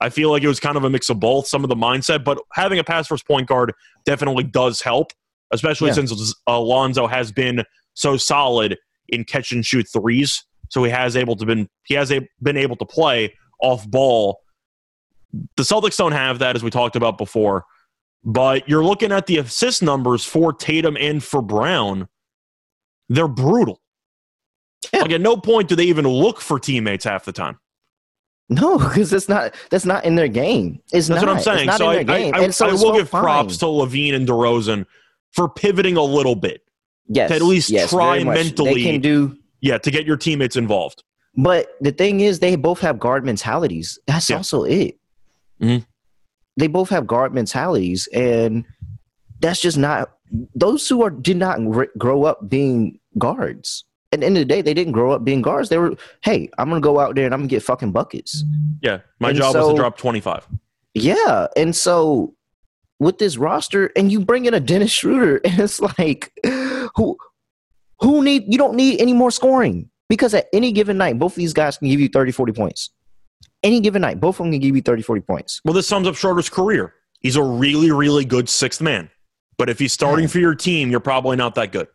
I 0.00 0.10
feel 0.10 0.30
like 0.30 0.42
it 0.42 0.48
was 0.48 0.58
kind 0.58 0.76
of 0.76 0.82
a 0.82 0.90
mix 0.90 1.08
of 1.08 1.20
both, 1.20 1.46
some 1.46 1.62
of 1.62 1.68
the 1.70 1.76
mindset, 1.76 2.24
but 2.24 2.38
having 2.52 2.80
a 2.80 2.84
pass 2.84 3.06
first 3.06 3.24
point 3.26 3.46
guard 3.46 3.72
definitely 4.04 4.42
does 4.42 4.80
help, 4.82 5.12
especially 5.52 5.88
Yeah. 5.88 5.94
since 5.94 6.34
Alonzo 6.48 7.06
has 7.06 7.30
been 7.30 7.64
so 7.94 8.16
solid 8.16 8.76
in 9.08 9.24
catch 9.24 9.52
and 9.52 9.64
shoot 9.64 9.86
threes. 9.92 10.44
So 10.70 10.82
he 10.82 10.90
has 10.90 11.16
able 11.16 11.36
to 11.36 11.46
been 11.46 11.68
he 11.84 11.94
has 11.94 12.10
a, 12.10 12.26
been 12.42 12.56
able 12.56 12.76
to 12.76 12.84
play 12.84 13.32
off 13.60 13.88
ball. 13.88 14.40
The 15.56 15.62
Celtics 15.62 15.96
don't 15.96 16.12
have 16.12 16.40
that, 16.40 16.56
as 16.56 16.64
we 16.64 16.70
talked 16.70 16.96
about 16.96 17.16
before. 17.16 17.64
But 18.24 18.68
you're 18.68 18.84
looking 18.84 19.10
at 19.12 19.26
the 19.26 19.38
assist 19.38 19.82
numbers 19.82 20.24
for 20.24 20.52
Tatum 20.52 20.96
and 20.98 21.22
for 21.22 21.42
Brown. 21.42 22.08
They're 23.08 23.28
brutal. 23.28 23.80
Yeah. 24.92 25.02
Like 25.02 25.10
at 25.12 25.20
no 25.20 25.36
point 25.36 25.68
do 25.68 25.76
they 25.76 25.84
even 25.84 26.06
look 26.06 26.40
for 26.40 26.58
teammates 26.58 27.04
half 27.04 27.24
the 27.24 27.32
time. 27.32 27.58
No, 28.48 28.78
because 28.78 29.10
that's 29.10 29.28
not 29.28 29.54
that's 29.70 29.84
not 29.86 30.04
in 30.04 30.14
their 30.14 30.28
game. 30.28 30.80
It's 30.92 31.08
That's 31.08 31.20
not. 31.22 31.28
what 31.28 31.36
I'm 31.36 31.42
saying. 31.42 31.70
So 31.72 31.86
I, 31.88 32.04
their 32.04 32.14
I, 32.14 32.20
game. 32.20 32.34
I, 32.34 32.48
so 32.50 32.66
I 32.68 32.72
will 32.72 32.78
so 32.78 32.92
give 32.94 33.10
props 33.10 33.56
to 33.58 33.66
LaVine 33.66 34.14
and 34.14 34.26
DeRozan 34.28 34.86
for 35.32 35.48
pivoting 35.48 35.96
a 35.96 36.02
little 36.02 36.34
bit. 36.34 36.62
yes, 37.08 37.30
to 37.30 37.36
at 37.36 37.42
least 37.42 37.70
yes, 37.70 37.90
try 37.90 38.22
mentally- 38.22 38.74
They 38.74 38.82
can 38.82 39.00
do. 39.00 39.36
Yeah, 39.60 39.78
to 39.78 39.90
get 39.90 40.04
your 40.06 40.16
teammates 40.16 40.56
involved. 40.56 41.02
But 41.36 41.68
the 41.80 41.92
thing 41.92 42.20
is, 42.20 42.40
they 42.40 42.56
both 42.56 42.80
have 42.80 42.98
guard 42.98 43.24
mentalities. 43.24 43.98
That's 44.06 44.28
Yeah. 44.28 44.36
also 44.36 44.64
it. 44.64 44.98
Mhm. 45.62 45.86
They 46.56 46.66
both 46.66 46.90
have 46.90 47.06
guard 47.06 47.32
mentalities, 47.34 48.08
and 48.12 48.64
that's 49.40 49.60
just 49.60 49.78
not. 49.78 50.12
Those 50.54 50.88
who 50.88 51.02
are 51.02 51.10
did 51.10 51.36
not 51.36 51.58
gr- 51.64 51.84
grow 51.98 52.24
up 52.24 52.48
being 52.48 52.98
guards. 53.18 53.84
At 54.12 54.20
the 54.20 54.26
end 54.26 54.36
of 54.36 54.42
the 54.42 54.44
day, 54.46 54.60
they 54.62 54.74
didn't 54.74 54.92
grow 54.92 55.12
up 55.12 55.24
being 55.24 55.40
guards. 55.42 55.68
They 55.70 55.78
were, 55.78 55.94
hey, 56.22 56.50
I'm 56.58 56.68
gonna 56.68 56.80
go 56.82 57.00
out 57.00 57.14
there 57.14 57.24
and 57.24 57.32
I'm 57.34 57.40
gonna 57.40 57.48
get 57.48 57.62
fucking 57.62 57.92
buckets. 57.92 58.44
Yeah, 58.82 58.98
my 59.20 59.30
And 59.30 59.38
job 59.38 59.52
so- 59.52 59.70
to 59.70 59.76
drop 59.76 59.96
25. 59.96 60.46
Yeah, 60.94 61.46
and 61.56 61.74
so 61.74 62.34
with 62.98 63.16
this 63.18 63.38
roster, 63.38 63.90
and 63.96 64.12
you 64.12 64.20
bring 64.20 64.44
in 64.44 64.52
a 64.52 64.60
Dennis 64.60 64.90
Schroeder, 64.92 65.36
and 65.44 65.58
it's 65.60 65.80
like, 65.80 66.30
who, 66.94 67.16
who 68.00 68.22
need? 68.22 68.44
You 68.46 68.58
don't 68.58 68.74
need 68.76 69.00
any 69.00 69.14
more 69.14 69.30
scoring 69.30 69.88
because 70.10 70.34
at 70.34 70.48
any 70.52 70.72
given 70.72 70.98
night, 70.98 71.18
both 71.18 71.32
of 71.32 71.36
these 71.36 71.54
guys 71.54 71.78
can 71.78 71.88
give 71.88 71.98
you 72.00 72.08
30, 72.10 72.32
40 72.32 72.52
points. 72.52 72.90
Any 73.62 73.80
given 73.80 74.02
night, 74.02 74.20
both 74.20 74.36
of 74.40 74.44
them 74.44 74.52
can 74.52 74.60
give 74.60 74.74
you 74.74 74.82
30, 74.82 75.02
40 75.02 75.20
points. 75.22 75.60
Well, 75.64 75.74
this 75.74 75.86
sums 75.86 76.08
up 76.08 76.14
Schroeder's 76.16 76.48
career. 76.48 76.94
He's 77.20 77.36
a 77.36 77.42
really, 77.42 77.92
really 77.92 78.24
good 78.24 78.48
sixth 78.48 78.80
man. 78.80 79.08
But 79.56 79.68
if 79.68 79.78
he's 79.78 79.92
starting 79.92 80.26
for 80.26 80.38
your 80.40 80.54
team, 80.54 80.90
you're 80.90 80.98
probably 81.00 81.36
not 81.36 81.54
that 81.54 81.70
good. 81.70 81.86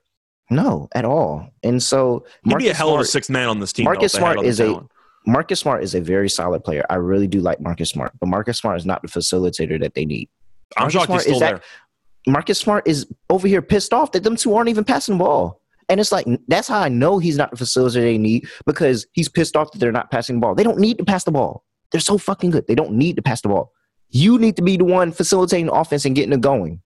No, 0.49 0.87
at 0.95 1.03
all. 1.03 1.49
And 1.63 1.83
so 1.83 2.25
He'd 2.43 2.49
be 2.49 2.53
a 2.55 2.57
Marcus 2.69 2.77
hell 2.77 2.93
of 2.95 3.01
a 3.01 3.05
sixth 3.05 3.29
man 3.29 3.49
on 3.49 3.59
this 3.59 3.73
team. 3.73 3.83
Marcus 3.83 4.13
though, 4.13 4.17
if 4.19 4.21
they 4.21 4.25
had 4.25 4.33
Smart 4.35 4.45
is 4.47 4.59
a- 4.61 4.87
Marcus 5.29 5.59
Smart 5.59 5.83
is 5.83 5.93
a 5.93 5.99
very 5.99 6.29
solid 6.29 6.63
player. 6.63 6.85
I 6.89 6.95
really 6.95 7.27
do 7.27 7.41
like 7.41 7.59
Marcus 7.59 7.89
Smart, 7.89 8.13
but 8.21 8.27
Marcus 8.27 8.57
Smart 8.57 8.77
is 8.77 8.85
not 8.85 9.01
the 9.01 9.09
facilitator 9.09 9.77
that 9.81 9.93
they 9.93 10.05
need. 10.05 10.29
I'm 10.77 10.83
Marcus 10.83 10.93
shocked 10.93 11.05
Smart 11.07 11.17
he's 11.17 11.23
still 11.23 11.35
is 11.35 11.39
there. 11.41 11.57
that- 11.57 12.31
Marcus 12.31 12.57
Smart 12.59 12.87
is 12.87 13.07
over 13.29 13.47
here 13.47 13.61
pissed 13.61 13.93
off 13.93 14.13
that 14.13 14.23
them 14.23 14.37
two 14.37 14.55
aren't 14.55 14.69
even 14.69 14.85
passing 14.85 15.17
the 15.17 15.23
ball. 15.23 15.61
And 15.89 15.99
it's 15.99 16.11
like 16.11 16.25
that's 16.47 16.67
how 16.67 16.81
I 16.81 16.89
know 16.89 17.17
he's 17.17 17.37
not 17.37 17.51
the 17.51 17.57
facilitator 17.57 18.01
they 18.01 18.17
need 18.17 18.47
because 18.65 19.07
he's 19.13 19.29
pissed 19.29 19.55
off 19.55 19.71
that 19.71 19.79
they're 19.79 19.91
not 19.91 20.11
passing 20.11 20.35
the 20.35 20.41
ball. 20.41 20.55
They 20.55 20.63
don't 20.63 20.79
need 20.79 20.97
to 20.97 21.05
pass 21.05 21.23
the 21.23 21.31
ball. 21.31 21.63
They're 21.91 22.01
so 22.01 22.17
fucking 22.17 22.51
good. 22.51 22.67
They 22.67 22.75
don't 22.75 22.93
need 22.93 23.15
to 23.15 23.21
pass 23.21 23.41
the 23.41 23.49
ball. 23.49 23.71
You 24.09 24.37
need 24.37 24.55
to 24.57 24.61
be 24.61 24.77
the 24.77 24.85
one 24.85 25.11
facilitating 25.11 25.67
the 25.67 25.73
offense 25.73 26.05
and 26.05 26.15
getting 26.15 26.33
it 26.33 26.41
going. 26.41 26.81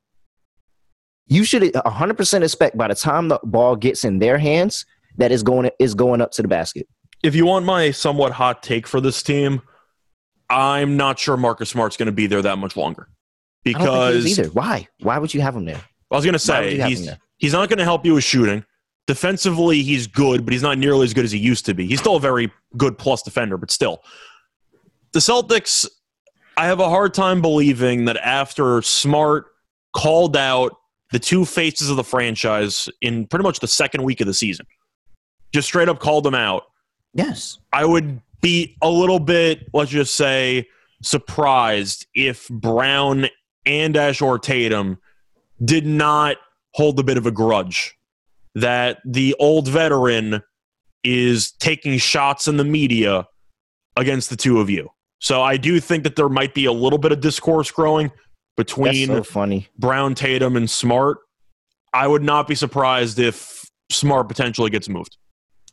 You 1.28 1.44
should 1.44 1.64
100% 1.64 2.44
expect 2.44 2.78
by 2.78 2.88
the 2.88 2.96
time 2.96 3.30
the 3.30 3.40
ball 3.44 3.76
gets 3.76 4.04
in 4.04 4.20
their 4.20 4.38
hands 4.38 4.86
that 5.18 5.32
is 5.32 5.44
going 5.44 5.70
is 5.80 5.94
going 5.94 6.22
up 6.22 6.32
to 6.34 6.42
the 6.42 6.48
basket. 6.48 6.88
If 7.24 7.36
you 7.36 7.46
want 7.46 7.66
my 7.66 7.92
somewhat 7.92 8.34
hot 8.34 8.64
take 8.64 8.88
for 8.88 9.00
this 9.00 9.22
team, 9.24 9.62
I'm 10.50 10.98
not 10.98 11.20
sure 11.20 11.38
Marcus 11.38 11.70
Smart's 11.70 11.98
going 11.98 12.08
to 12.08 12.12
be 12.12 12.28
there 12.28 12.42
that 12.42 12.58
much 12.58 12.76
longer. 12.76 13.08
I 13.66 13.72
don't 13.72 13.80
think 13.80 13.88
he 13.88 13.88
Because 13.88 14.40
either. 14.40 14.50
Why? 14.50 14.88
Why 15.02 15.18
would 15.18 15.34
you 15.34 15.42
have 15.42 15.56
him 15.56 15.66
there? 15.66 15.82
I 16.12 16.16
was 16.16 16.26
going 16.26 16.34
to 16.34 16.40
say 16.40 16.76
you 16.76 16.82
have 16.82 16.92
him 16.92 16.98
he's 16.98 17.10
he's 17.38 17.54
not 17.54 17.70
going 17.70 17.80
to 17.80 17.86
help 17.86 18.06
you 18.06 18.16
with 18.16 18.24
shooting. 18.24 18.66
Defensively, 19.08 19.82
he's 19.82 20.08
good, 20.08 20.46
but 20.46 20.54
he's 20.54 20.62
not 20.62 20.78
nearly 20.78 21.04
as 21.04 21.14
good 21.14 21.26
as 21.26 21.32
he 21.32 21.40
used 21.40 21.66
to 21.66 21.74
be. 21.74 21.88
He's 21.88 22.00
still 22.00 22.16
a 22.16 22.20
very 22.20 22.52
good 22.78 22.98
plus 22.98 23.22
defender, 23.24 23.58
but 23.58 23.72
still. 23.72 24.04
The 25.12 25.20
Celtics, 25.20 25.88
I 26.56 26.68
have 26.68 26.80
a 26.80 26.90
hard 26.90 27.14
time 27.14 27.42
believing 27.42 28.06
that 28.06 28.18
after 28.18 28.82
Smart 28.82 29.48
called 29.94 30.38
out 30.38 30.78
the 31.12 31.20
two 31.20 31.44
faces 31.46 31.90
of 31.90 31.98
the 31.98 32.04
franchise 32.04 32.88
in 33.02 33.26
pretty 33.28 33.44
much 33.44 33.60
the 33.60 33.68
second 33.68 34.04
week 34.04 34.22
of 34.22 34.28
the 34.28 34.34
season, 34.34 34.66
just 35.54 35.68
straight 35.68 35.90
up 35.90 36.00
called 36.00 36.24
them 36.24 36.36
out, 36.36 36.64
Yes. 37.14 37.60
I 37.74 37.86
would 37.86 38.22
be 38.42 38.78
a 38.82 38.90
little 38.90 39.20
bit, 39.20 39.68
let's 39.74 39.92
just 39.92 40.16
say, 40.16 40.68
surprised 41.02 42.08
if 42.14 42.48
Brown 42.50 43.28
and 43.66 43.98
Ash 43.98 44.22
or 44.22 44.40
Tatum 44.40 44.98
did 45.64 45.86
not 45.86 46.38
hold 46.74 47.00
a 47.00 47.04
bit 47.04 47.18
of 47.18 47.26
a 47.26 47.32
grudge 47.32 47.98
that 48.56 49.00
the 49.06 49.36
old 49.40 49.68
veteran 49.68 50.42
is 51.04 51.52
taking 51.54 51.98
shots 51.98 52.48
in 52.48 52.58
the 52.58 52.64
media 52.64 53.28
against 53.98 54.30
the 54.30 54.36
two 54.36 54.60
of 54.60 54.70
you. 54.70 54.90
So 55.20 55.42
I 55.42 55.58
do 55.58 55.80
think 55.80 56.04
that 56.04 56.16
there 56.16 56.30
might 56.30 56.54
be 56.54 56.66
a 56.66 56.72
little 56.72 57.00
bit 57.00 57.12
of 57.12 57.22
discourse 57.22 57.70
growing 57.72 58.12
between 58.58 59.08
so 59.08 59.24
funny. 59.24 59.68
Brown, 59.78 60.16
Tatum, 60.16 60.56
and 60.58 60.70
Smart. 60.70 61.20
I 61.94 62.08
would 62.08 62.24
not 62.24 62.48
be 62.48 62.56
surprised 62.56 63.20
if 63.20 63.64
Smart 63.92 64.28
potentially 64.28 64.70
gets 64.70 64.90
moved. 64.90 65.18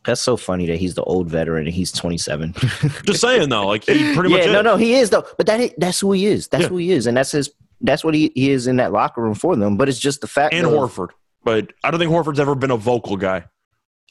That's 0.05 0.21
so 0.21 0.37
funny 0.37 0.65
that 0.67 0.77
he's 0.77 0.93
the 0.95 1.03
old 1.03 1.27
veteran 1.27 1.65
and 1.65 1.73
he's 1.73 1.91
27. 1.91 2.53
Just 3.05 3.21
saying 3.21 3.49
though, 3.49 3.67
like 3.67 3.83
he 3.85 4.13
pretty 4.15 4.29
yeah, 4.29 4.37
much 4.37 4.45
no, 4.47 4.59
is. 4.59 4.63
no, 4.63 4.77
he 4.77 4.93
is 4.93 5.09
though. 5.09 5.25
But 5.37 5.45
that 5.47 5.73
that's 5.77 5.99
who 5.99 6.13
he 6.13 6.25
is. 6.25 6.47
That's 6.47 6.63
Yeah. 6.63 6.69
who 6.69 6.77
he 6.77 6.91
is, 6.91 7.05
and 7.05 7.17
that's 7.17 7.31
his. 7.31 7.51
That's 7.81 8.03
what 8.03 8.13
he, 8.13 8.31
he 8.35 8.51
is 8.51 8.67
in 8.67 8.77
that 8.77 8.91
locker 8.91 9.21
room 9.21 9.35
for 9.35 9.55
them. 9.55 9.77
But 9.77 9.87
it's 9.89 9.99
just 9.99 10.21
the 10.21 10.27
fact 10.27 10.53
and 10.53 10.65
of, 10.67 10.73
Horford. 10.73 11.09
But 11.43 11.71
I 11.83 11.91
don't 11.91 11.99
think 11.99 12.11
Horford's 12.11 12.39
ever 12.39 12.55
been 12.55 12.71
a 12.71 12.77
vocal 12.77 13.17
guy. 13.17 13.45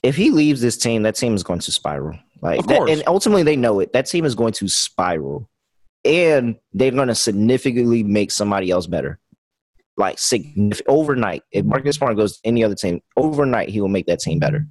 if 0.04 0.14
he 0.14 0.30
leaves 0.30 0.60
this 0.60 0.76
team, 0.76 1.02
that 1.02 1.16
team 1.16 1.34
is 1.34 1.42
going 1.42 1.58
to 1.58 1.72
spiral. 1.72 2.16
Like, 2.40 2.60
Of 2.60 2.68
that- 2.68 2.88
and 2.88 3.02
ultimately 3.08 3.42
they 3.42 3.56
know 3.56 3.80
it. 3.80 3.92
That 3.92 4.06
team 4.06 4.24
is 4.24 4.36
going 4.36 4.52
to 4.54 4.68
spiral, 4.68 5.50
and 6.04 6.54
they're 6.72 6.92
going 6.92 7.08
to 7.08 7.14
significantly 7.16 8.04
make 8.04 8.30
somebody 8.30 8.70
else 8.70 8.86
better. 8.86 9.18
Like 9.96 10.20
significant 10.20 10.88
overnight. 10.88 11.42
If 11.50 11.64
Marcus 11.64 11.96
Smart 11.96 12.16
goes 12.16 12.34
to 12.38 12.46
any 12.46 12.62
other 12.62 12.76
team, 12.76 13.00
overnight 13.16 13.70
he 13.70 13.80
will 13.80 13.88
make 13.88 14.06
that 14.06 14.20
team 14.20 14.38
better. 14.38 14.64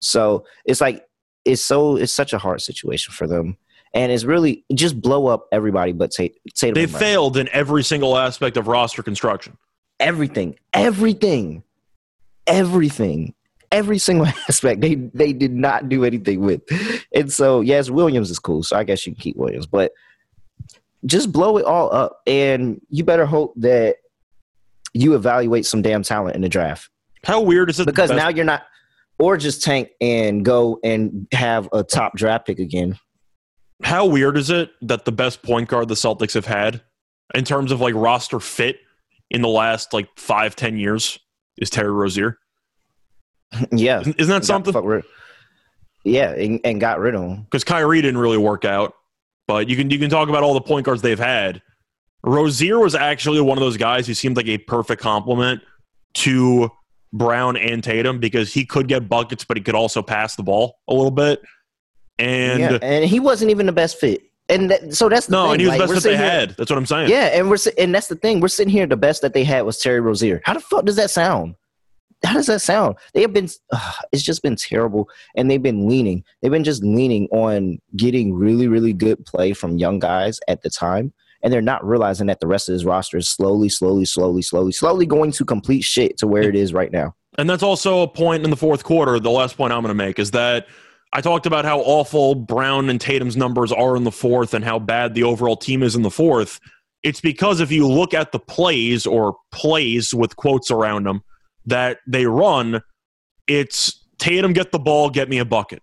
So 0.00 0.44
it's 0.64 0.80
like 0.80 1.04
it's 1.44 1.60
so 1.60 1.96
it's 1.96 2.12
such 2.12 2.32
a 2.32 2.38
hard 2.38 2.62
situation 2.62 3.12
for 3.12 3.26
them, 3.26 3.56
and 3.92 4.12
it's 4.12 4.22
really 4.22 4.64
just 4.72 5.00
blow 5.00 5.26
up 5.26 5.48
everybody 5.50 5.90
but 5.90 6.12
Tate. 6.12 6.38
Tatum. 6.54 6.74
They 6.74 6.86
failed 6.86 7.36
in 7.36 7.48
every 7.48 7.82
single 7.82 8.16
aspect 8.16 8.56
of 8.56 8.68
roster 8.68 9.02
construction. 9.02 9.58
everything, 9.98 10.56
everything, 10.72 11.64
everything, 12.46 13.34
every 13.72 13.98
single 13.98 14.26
aspect. 14.48 14.80
They 14.80 14.94
they 14.94 15.32
did 15.32 15.52
not 15.52 15.88
do 15.88 16.04
anything 16.04 16.40
with, 16.40 16.62
and 17.14 17.32
so 17.32 17.60
yes, 17.60 17.90
Williams 17.90 18.30
is 18.30 18.38
cool. 18.38 18.62
So 18.62 18.76
I 18.76 18.84
guess 18.84 19.06
you 19.06 19.14
can 19.14 19.20
keep 19.20 19.36
Williams, 19.36 19.66
but 19.66 19.92
just 21.06 21.32
blow 21.32 21.58
it 21.58 21.64
all 21.64 21.92
up, 21.94 22.20
and 22.26 22.80
you 22.88 23.04
better 23.04 23.26
hope 23.26 23.52
that 23.56 23.96
you 24.94 25.14
evaluate 25.14 25.66
some 25.66 25.82
damn 25.82 26.02
talent 26.02 26.36
in 26.36 26.42
the 26.42 26.48
draft 26.48 26.88
How 27.24 27.40
weird 27.40 27.68
is 27.68 27.80
it? 27.80 27.86
because 27.86 28.10
now 28.10 28.28
you're 28.28 28.44
not, 28.44 28.62
or 29.18 29.36
just 29.36 29.62
tank 29.62 29.88
and 30.00 30.44
go 30.44 30.78
and 30.84 31.26
have 31.32 31.68
a 31.72 31.82
top 31.82 32.16
draft 32.16 32.46
pick 32.46 32.58
again. 32.60 32.96
how 33.82 34.06
weird 34.06 34.36
is 34.38 34.50
it 34.50 34.70
that 34.82 35.04
the 35.04 35.12
best 35.12 35.42
point 35.42 35.68
guard 35.68 35.88
the 35.88 35.94
Celtics 35.94 36.34
have 36.34 36.46
had 36.46 36.80
in 37.34 37.44
terms 37.44 37.72
of 37.72 37.80
like 37.80 37.94
roster 37.94 38.38
fit 38.40 38.78
in 39.30 39.42
the 39.42 39.48
last 39.48 39.92
like 39.92 40.08
five 40.16 40.54
ten 40.56 40.78
years 40.78 41.18
is 41.58 41.70
Terry 41.70 41.90
Rozier. 41.92 42.38
yeah, 43.72 44.00
Isn't, 44.00 44.20
isn't 44.20 44.34
that 44.34 44.44
something? 44.44 44.74
rid- 44.84 45.04
yeah, 46.04 46.30
and, 46.32 46.60
and 46.64 46.80
got 46.80 46.98
rid 46.98 47.14
of 47.14 47.22
him. 47.22 47.42
Because 47.44 47.64
Kyrie 47.64 48.02
didn't 48.02 48.18
really 48.18 48.38
work 48.38 48.64
out, 48.64 48.92
but 49.46 49.68
you 49.68 49.76
can 49.76 49.90
you 49.90 49.98
can 49.98 50.10
talk 50.10 50.28
about 50.28 50.42
all 50.42 50.54
the 50.54 50.60
point 50.60 50.84
guards 50.86 51.02
they've 51.02 51.18
had. 51.18 51.62
Rozier 52.22 52.78
was 52.78 52.94
actually 52.94 53.40
one 53.40 53.56
of 53.58 53.62
those 53.62 53.76
guys 53.76 54.06
who 54.06 54.14
seemed 54.14 54.36
like 54.36 54.48
a 54.48 54.58
perfect 54.58 55.00
complement 55.00 55.62
to 56.14 56.70
Brown 57.12 57.56
and 57.56 57.82
Tatum 57.84 58.18
because 58.18 58.52
he 58.52 58.64
could 58.66 58.88
get 58.88 59.08
buckets, 59.08 59.44
but 59.44 59.56
he 59.56 59.62
could 59.62 59.74
also 59.74 60.02
pass 60.02 60.34
the 60.36 60.42
ball 60.42 60.78
a 60.88 60.94
little 60.94 61.10
bit. 61.10 61.42
And 62.18 62.60
yeah, 62.60 62.78
and 62.82 63.04
he 63.04 63.20
wasn't 63.20 63.50
even 63.50 63.66
the 63.66 63.72
best 63.72 63.98
fit. 63.98 64.22
And 64.48 64.70
that, 64.70 64.94
so 64.94 65.08
that's 65.08 65.26
the 65.26 65.32
no, 65.32 65.44
thing. 65.44 65.52
and 65.52 65.60
he 65.62 65.66
was 65.68 65.78
like, 65.78 65.88
best 65.88 66.02
that 66.02 66.08
they 66.10 66.16
here- 66.16 66.30
had. 66.30 66.50
That's 66.56 66.70
what 66.70 66.76
I'm 66.76 66.86
saying. 66.86 67.10
Yeah, 67.10 67.26
and 67.32 67.48
we're 67.48 67.56
and 67.78 67.94
that's 67.94 68.08
the 68.08 68.16
thing. 68.16 68.40
We're 68.40 68.48
sitting 68.48 68.72
here. 68.72 68.86
The 68.86 68.96
best 68.96 69.22
that 69.22 69.32
they 69.32 69.44
had 69.44 69.62
was 69.62 69.78
Terry 69.78 70.00
Rozier. 70.00 70.42
How 70.44 70.54
the 70.54 70.60
fuck 70.60 70.84
does 70.84 70.96
that 70.96 71.10
sound? 71.10 71.54
How 72.24 72.34
does 72.34 72.46
that 72.46 72.60
sound? 72.60 72.96
They 73.14 73.22
have 73.22 73.32
been. 73.32 73.48
it's 74.12 74.22
just 74.22 74.42
been 74.42 74.56
terrible, 74.56 75.08
and 75.36 75.50
they've 75.50 75.62
been 75.62 75.88
leaning. 75.88 76.24
They've 76.42 76.50
been 76.50 76.64
just 76.64 76.82
leaning 76.84 77.26
on 77.30 77.78
getting 77.96 78.34
really, 78.34 78.68
really 78.68 78.92
good 78.92 79.24
play 79.24 79.52
from 79.54 79.78
young 79.78 79.98
guys 79.98 80.38
at 80.46 80.62
the 80.62 80.70
time, 80.70 81.12
and 81.42 81.52
they're 81.52 81.62
not 81.62 81.84
realizing 81.84 82.26
that 82.26 82.40
the 82.40 82.46
rest 82.46 82.68
of 82.68 82.74
this 82.74 82.84
roster 82.84 83.16
is 83.16 83.28
slowly, 83.28 83.68
slowly, 83.70 84.04
slowly, 84.04 84.42
slowly, 84.42 84.72
slowly 84.72 85.06
going 85.06 85.32
to 85.32 85.44
complete 85.44 85.82
shit 85.82 86.18
to 86.18 86.26
where 86.26 86.42
it 86.42 86.56
is 86.56 86.72
right 86.74 86.92
now. 86.92 87.14
And 87.36 87.50
that's 87.50 87.62
also 87.62 88.02
a 88.02 88.08
point 88.08 88.44
in 88.44 88.50
the 88.50 88.56
fourth 88.56 88.84
quarter. 88.84 89.18
The 89.18 89.30
last 89.30 89.56
point 89.56 89.72
I'm 89.72 89.82
going 89.82 89.88
to 89.88 89.94
make 89.94 90.18
is 90.18 90.30
that 90.32 90.66
I 91.16 91.20
talked 91.20 91.46
about 91.46 91.64
how 91.64 91.78
awful 91.80 92.34
Brown 92.34 92.90
and 92.90 93.00
Tatum's 93.00 93.36
numbers 93.36 93.70
are 93.70 93.96
in 93.96 94.02
the 94.04 94.10
fourth 94.10 94.52
and 94.52 94.64
how 94.64 94.78
bad 94.80 95.14
the 95.14 95.22
overall 95.22 95.56
team 95.56 95.82
is 95.82 95.94
in 95.94 96.02
the 96.02 96.10
fourth. 96.10 96.58
It's 97.04 97.20
because 97.20 97.60
if 97.60 97.70
you 97.70 97.86
look 97.86 98.14
at 98.14 98.32
the 98.32 98.40
plays 98.40 99.06
or 99.06 99.36
plays 99.52 100.12
with 100.12 100.34
quotes 100.36 100.70
around 100.72 101.06
them 101.06 101.22
that 101.66 101.98
they 102.06 102.26
run, 102.26 102.82
it's 103.46 104.04
Tatum 104.18 104.52
get 104.52 104.72
the 104.72 104.78
ball, 104.78 105.08
get 105.10 105.28
me 105.28 105.38
a 105.38 105.44
bucket. 105.44 105.82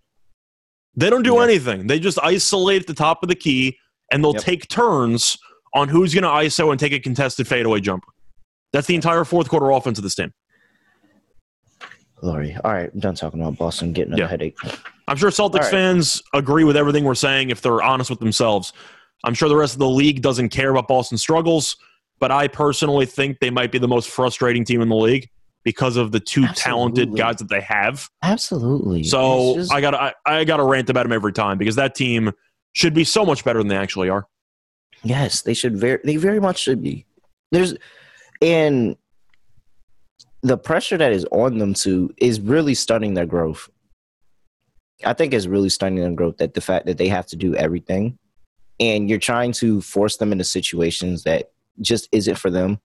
They 0.96 1.10
don't 1.10 1.24
do 1.24 1.36
Yeah. 1.36 1.44
anything. 1.44 1.88
They 1.88 2.00
just 2.00 2.20
isolate 2.22 2.82
at 2.82 2.88
the 2.88 2.94
top 2.94 3.24
of 3.24 3.30
the 3.30 3.36
key 3.36 3.78
and 4.12 4.22
they'll 4.24 4.34
Yep. 4.34 4.44
take 4.44 4.68
turns 4.68 5.38
on 5.74 5.88
who's 5.88 6.14
going 6.14 6.24
to 6.24 6.30
ISO 6.30 6.72
and 6.72 6.80
take 6.80 6.92
a 6.92 7.00
contested 7.00 7.48
fadeaway 7.48 7.80
jumper. 7.80 8.10
That's 8.74 8.88
the 8.88 8.96
entire 8.96 9.24
fourth 9.24 9.48
quarter 9.48 9.70
offense 9.72 9.98
of 9.98 10.04
this 10.04 10.16
team. 10.16 10.34
Glory. 12.20 12.56
All 12.64 12.72
right, 12.74 12.92
I'm 12.94 13.00
done 13.00 13.16
talking 13.16 13.40
about 13.42 13.58
Boston 13.58 13.94
getting 13.94 14.14
a 14.14 14.18
Yeah. 14.18 14.28
headache. 14.28 14.58
I'm 15.12 15.18
sure 15.18 15.30
Celtics 15.30 15.64
right. 15.64 15.72
fans 15.72 16.24
agree 16.34 16.64
with 16.64 16.78
everything 16.78 17.04
we're 17.04 17.16
saying 17.16 17.50
if 17.50 17.62
they're 17.62 17.82
honest 17.82 18.10
with 18.10 18.20
themselves. 18.20 18.72
I'm 19.26 19.34
sure 19.34 19.50
the 19.50 19.58
rest 19.58 19.74
of 19.74 19.80
the 19.80 19.90
league 19.90 20.22
doesn't 20.22 20.50
care 20.50 20.72
about 20.72 20.88
Boston's 20.88 21.20
struggles, 21.20 21.76
but 22.22 22.32
I 22.32 22.48
personally 22.48 23.06
think 23.06 23.40
they 23.42 23.50
might 23.50 23.74
be 23.74 23.78
the 23.78 23.90
most 23.90 24.10
frustrating 24.10 24.64
team 24.64 24.82
in 24.82 24.88
the 24.88 24.96
league 24.96 25.28
because 25.66 25.98
of 25.98 26.14
the 26.14 26.22
two 26.22 26.48
talented 26.56 27.14
guys 27.14 27.36
that 27.40 27.50
they 27.50 27.60
have. 27.60 28.10
Absolutely. 28.24 29.04
So 29.04 29.56
just- 29.56 29.74
I 29.74 29.82
got 29.82 29.96
I, 29.96 30.14
I 30.26 30.46
got 30.46 30.58
to 30.58 30.64
rant 30.64 30.90
about 30.90 31.04
them 31.04 31.12
every 31.12 31.34
time 31.34 31.58
because 31.58 31.76
that 31.76 31.94
team 31.94 32.32
should 32.72 32.94
be 32.94 33.04
so 33.04 33.26
much 33.26 33.44
better 33.44 33.60
than 33.60 33.68
they 33.68 33.76
actually 33.76 34.08
are. 34.08 34.26
Yes, 35.04 35.42
they 35.42 35.54
should 35.54 35.76
very 35.76 36.00
they 36.06 36.16
very 36.16 36.40
much 36.40 36.58
should 36.58 36.82
be. 36.82 37.06
There's 37.52 37.76
and 38.42 38.96
the 40.42 40.58
pressure 40.58 40.96
that 40.96 41.12
is 41.12 41.26
on 41.34 41.58
them 41.58 41.74
to 41.74 42.14
is 42.16 42.40
really 42.40 42.76
stunning 42.76 43.14
their 43.14 43.26
growth. 43.26 43.70
I 45.06 45.14
think 45.14 45.34
is 45.34 45.48
really 45.48 45.70
stunning 45.70 46.02
their 46.02 46.12
growth 46.12 46.38
that 46.38 46.54
the 46.54 46.62
fact 46.62 46.86
that 46.86 46.98
they 46.98 47.08
have 47.08 47.26
to 47.28 47.36
do 47.36 47.56
everything 47.56 48.18
and 48.82 49.08
you're 49.08 49.20
trying 49.20 49.52
to 49.54 49.80
force 49.82 50.18
them 50.18 50.32
into 50.32 50.44
situations 50.44 51.24
that 51.24 51.52
just 51.80 52.10
isn't 52.12 52.36
for 52.36 52.50
them. 52.50 52.80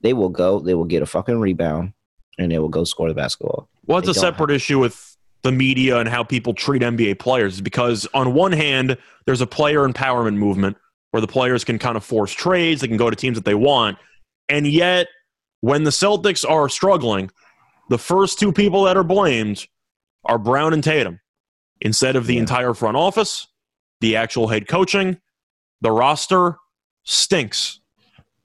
They 0.00 0.12
will 0.12 0.28
go, 0.28 0.58
they 0.58 0.74
will 0.74 0.84
get 0.84 1.00
a 1.00 1.06
fucking 1.06 1.38
rebound 1.38 1.92
and 2.38 2.50
they 2.50 2.58
will 2.58 2.68
go 2.68 2.84
score 2.84 3.08
the 3.08 3.14
basketball. 3.14 3.68
Well, 3.86 3.98
it's 3.98 4.08
a 4.08 4.14
separate 4.14 4.50
issue 4.50 4.78
with 4.78 5.16
the 5.42 5.52
media 5.52 5.98
and 5.98 6.08
how 6.08 6.24
people 6.24 6.54
treat 6.54 6.82
NBA 6.82 7.20
players 7.20 7.60
because 7.60 8.06
on 8.14 8.34
one 8.34 8.52
hand, 8.52 8.98
there's 9.26 9.40
a 9.40 9.46
player 9.46 9.88
empowerment 9.88 10.36
movement 10.36 10.76
where 11.12 11.20
the 11.20 11.28
players 11.28 11.64
can 11.64 11.78
kind 11.78 11.96
of 11.96 12.04
force 12.04 12.32
trades, 12.32 12.80
they 12.80 12.88
can 12.88 12.96
go 12.96 13.08
to 13.08 13.16
teams 13.16 13.36
that 13.36 13.44
they 13.44 13.54
want. 13.54 13.96
And 14.48 14.66
yet, 14.66 15.06
when 15.60 15.84
the 15.84 15.90
Celtics 15.90 16.48
are 16.48 16.68
struggling, 16.68 17.30
the 17.88 17.98
first 17.98 18.38
two 18.38 18.52
people 18.52 18.84
that 18.84 18.96
are 18.96 19.04
blamed 19.04 19.66
are 20.24 20.38
Brown 20.38 20.72
and 20.72 20.82
Tatum 20.82 21.20
instead 21.80 22.16
of 22.16 22.26
the 22.26 22.34
Yeah. 22.34 22.40
entire 22.40 22.74
front 22.74 22.96
office, 22.96 23.46
the 24.00 24.16
actual 24.16 24.48
head 24.48 24.68
coaching, 24.68 25.18
the 25.80 25.90
roster 25.92 26.56
stinks. 27.04 27.80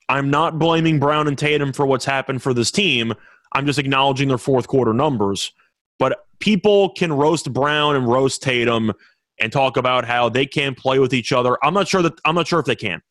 I'm 0.09 0.29
not 0.29 0.59
blaming 0.59 0.99
Brown 0.99 1.27
and 1.27 1.37
Tatum 1.37 1.73
for 1.73 1.85
what's 1.85 2.05
happened 2.05 2.41
for 2.43 2.53
this 2.53 2.71
team. 2.71 3.13
I'm 3.53 3.65
just 3.65 3.79
acknowledging 3.79 4.27
their 4.27 4.37
fourth 4.37 4.67
quarter 4.67 4.93
numbers. 4.93 5.51
But 5.99 6.25
people 6.39 6.89
can 6.89 7.13
roast 7.13 7.51
Brown 7.53 7.95
and 7.95 8.07
roast 8.07 8.41
Tatum 8.41 8.91
and 9.39 9.51
talk 9.51 9.77
about 9.77 10.05
how 10.05 10.29
they 10.29 10.45
can't 10.45 10.77
play 10.77 10.99
with 10.99 11.13
each 11.13 11.31
other. 11.31 11.57
I'm 11.63 11.73
not 11.73 11.87
sure 11.87 12.01
that 12.01 12.13
I'm 12.25 12.35
not 12.35 12.47
sure 12.47 12.59
if 12.59 12.65
they 12.65 12.75
can. 12.75 13.01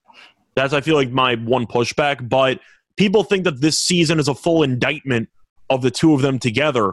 That's 0.54 0.72
I 0.74 0.80
feel 0.80 0.96
like 0.96 1.10
my 1.10 1.36
one 1.36 1.66
pushback. 1.66 2.28
But 2.28 2.60
people 2.96 3.24
think 3.24 3.44
that 3.44 3.60
this 3.60 3.78
season 3.78 4.18
is 4.20 4.28
a 4.28 4.34
full 4.34 4.62
indictment 4.62 5.28
of 5.70 5.82
the 5.82 5.90
two 5.90 6.12
of 6.14 6.22
them 6.22 6.38
together. 6.38 6.92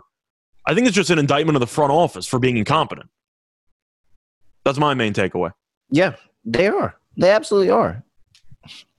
I 0.66 0.74
think 0.74 0.88
it's 0.88 0.96
just 0.96 1.10
an 1.10 1.20
indictment 1.20 1.56
of 1.56 1.60
the 1.60 1.68
front 1.68 1.92
office 1.92 2.26
for 2.26 2.40
being 2.40 2.58
incompetent. 2.58 3.10
That's 4.64 4.78
my 4.78 4.94
main 4.94 5.14
takeaway. 5.14 5.52
Yeah, 5.90 6.16
they 6.46 6.68
are. 6.68 6.96
They 7.18 7.32
absolutely 7.32 7.70
are. 7.70 8.04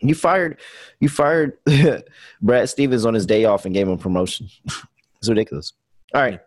You 0.01 0.15
fired 0.15 0.59
you 1.01 1.09
fired 1.09 1.59
Brad 2.43 2.69
Stevens 2.69 3.05
on 3.05 3.15
his 3.15 3.27
day 3.27 3.45
off 3.45 3.65
and 3.65 3.75
gave 3.75 3.87
him 3.87 3.95
a 3.95 3.99
promotion. 3.99 4.49
it's 5.19 5.29
ridiculous. 5.29 5.73
All 6.15 6.23
right. 6.23 6.41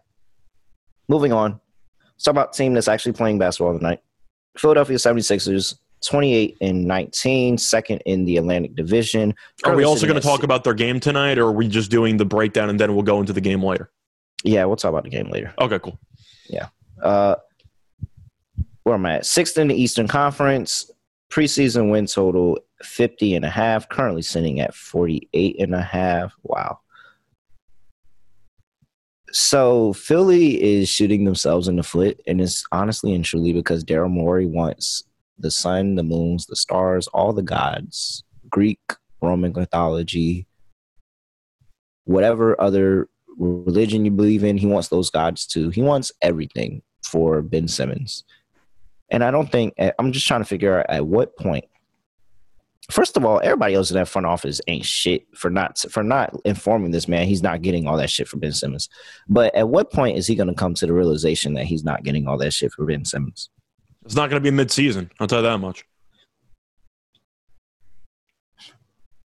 Moving 1.07 1.32
on. 1.32 1.59
Let's 2.14 2.24
talk 2.24 2.32
about 2.32 2.53
team 2.53 2.74
that's 2.74 2.88
actually 2.88 3.14
playing 3.14 3.39
basketball 3.39 3.78
tonight. 3.78 4.01
Philadelphia 4.57 4.97
76ers, 4.97 5.76
28 6.05 6.57
and 6.61 6.86
19, 6.86 7.57
second 7.57 8.01
in 8.05 8.26
the 8.26 8.38
Atlantic 8.38 8.76
Division. 8.76 9.34
Are 9.64 9.76
we 9.76 9.84
also 9.84 10.05
going 10.05 10.20
to 10.20 10.26
talk 10.26 10.43
about 10.43 10.64
their 10.64 10.74
game 10.74 10.99
tonight, 10.99 11.38
or 11.38 11.47
are 11.47 11.51
we 11.51 11.68
just 11.68 11.89
doing 11.89 12.18
the 12.18 12.26
breakdown 12.26 12.70
and 12.70 12.80
then 12.80 12.93
we'll 12.93 13.03
go 13.03 13.20
into 13.20 13.34
the 13.34 13.41
game 13.41 13.64
later? 13.64 13.91
Yeah, 14.43 14.66
we'll 14.66 14.76
talk 14.76 14.89
about 14.89 15.03
the 15.03 15.09
game 15.09 15.30
later. 15.30 15.53
Okay, 15.59 15.80
cool. 15.80 15.97
Yeah. 16.47 16.68
Uh, 17.01 17.36
where 18.84 18.95
I'm 18.95 19.05
at? 19.05 19.25
Sixth 19.25 19.57
in 19.57 19.67
the 19.67 19.75
Eastern 19.75 20.07
Conference. 20.07 20.89
Preseason 21.31 21.89
win 21.89 22.05
total 22.05 22.59
50 22.84 23.36
and 23.36 23.45
a 23.45 23.49
half. 23.49 23.89
Currently 23.89 24.21
sitting 24.21 24.59
at 24.59 24.75
48 24.75 25.59
and 25.59 25.73
a 25.73 25.81
half. 25.81 26.34
Wow. 26.43 26.79
So 29.31 29.93
Philly 29.93 30.61
is 30.61 30.89
shooting 30.89 31.25
themselves 31.25 31.67
in 31.67 31.77
the 31.77 31.84
foot, 31.84 32.21
and 32.27 32.39
it's 32.39 32.65
honestly 32.71 33.15
and 33.15 33.25
truly 33.25 33.51
because 33.51 33.84
Daryl 33.84 34.11
Morey 34.11 34.45
wants 34.45 35.03
the 35.39 35.49
sun, 35.49 35.95
the 35.95 36.03
moons, 36.03 36.45
the 36.45 36.55
stars, 36.55 37.07
all 37.07 37.34
the 37.34 37.41
gods, 37.41 38.23
Greek, 38.49 38.79
Roman 39.23 39.51
mythology, 39.51 40.45
whatever 42.03 42.59
other 42.61 43.09
religion 43.38 44.05
you 44.05 44.11
believe 44.11 44.43
in, 44.43 44.57
he 44.57 44.67
wants 44.67 44.89
those 44.89 45.09
gods 45.09 45.47
too. 45.47 45.69
He 45.69 45.81
wants 45.81 46.11
everything 46.21 46.84
for 47.03 47.41
Ben 47.41 47.67
Simmons. 47.67 48.23
And 49.09 49.23
I 49.23 49.31
don't 49.31 49.51
think 49.51 49.73
eh, 49.77 49.91
I'm 49.99 50.11
just 50.11 50.27
trying 50.27 50.41
to 50.41 50.45
figure 50.45 50.79
out 50.79 50.85
at 50.89 51.05
what 51.05 51.37
point. 51.37 51.65
First 52.91 53.15
of 53.15 53.23
all, 53.23 53.39
everybody 53.41 53.75
else 53.75 53.91
in 53.91 53.95
that 53.95 54.09
front 54.09 54.27
office 54.27 54.59
ain't 54.67 54.85
shit 54.85 55.25
for 55.35 55.49
not 55.49 55.79
for 55.89 56.03
not 56.03 56.35
informing 56.43 56.91
this 56.91 57.07
man. 57.07 57.27
He's 57.27 57.41
not 57.41 57.61
getting 57.61 57.87
all 57.87 57.97
that 57.97 58.09
shit 58.09 58.27
for 58.27 58.37
Ben 58.37 58.51
Simmons. 58.51 58.89
But 59.29 59.55
at 59.55 59.69
what 59.69 59.91
point 59.91 60.17
is 60.17 60.27
he 60.27 60.35
going 60.35 60.49
to 60.49 60.53
come 60.53 60.73
to 60.75 60.85
the 60.85 60.93
realization 60.93 61.53
that 61.53 61.65
he's 61.65 61.83
not 61.83 62.03
getting 62.03 62.27
all 62.27 62.37
that 62.39 62.51
shit 62.51 62.73
for 62.73 62.85
Ben 62.85 63.05
Simmons? 63.05 63.49
It's 64.05 64.15
not 64.15 64.29
going 64.29 64.41
to 64.41 64.43
be 64.43 64.53
mid-season. 64.53 65.09
I'll 65.19 65.27
tell 65.27 65.39
you 65.39 65.47
that 65.47 65.59
much. 65.59 65.85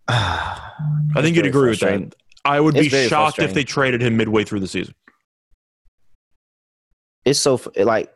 I 0.09 1.22
think 1.22 1.36
you'd 1.36 1.45
agree 1.45 1.70
with 1.70 1.80
that. 1.80 2.15
I 2.43 2.59
would 2.59 2.74
be 2.74 2.82
It's 2.82 2.89
very 2.89 3.07
shocked 3.07 3.39
if 3.39 3.53
they 3.53 3.63
traded 3.63 4.01
him 4.01 4.15
midway 4.15 4.43
through 4.43 4.61
the 4.61 4.68
season. 4.68 4.95
It's 7.26 7.39
so 7.39 7.59
like 7.76 8.09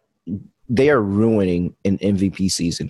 they 0.71 0.89
are 0.89 1.01
ruining 1.01 1.75
an 1.83 1.97
MVP 1.97 2.49
season. 2.49 2.89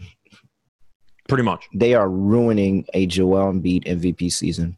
Pretty 1.27 1.43
much. 1.43 1.67
they 1.73 1.93
are 1.93 2.09
ruining 2.09 2.85
a 2.93 3.05
Joel 3.05 3.53
Embiid 3.53 3.85
MVP 3.85 4.31
season. 4.31 4.77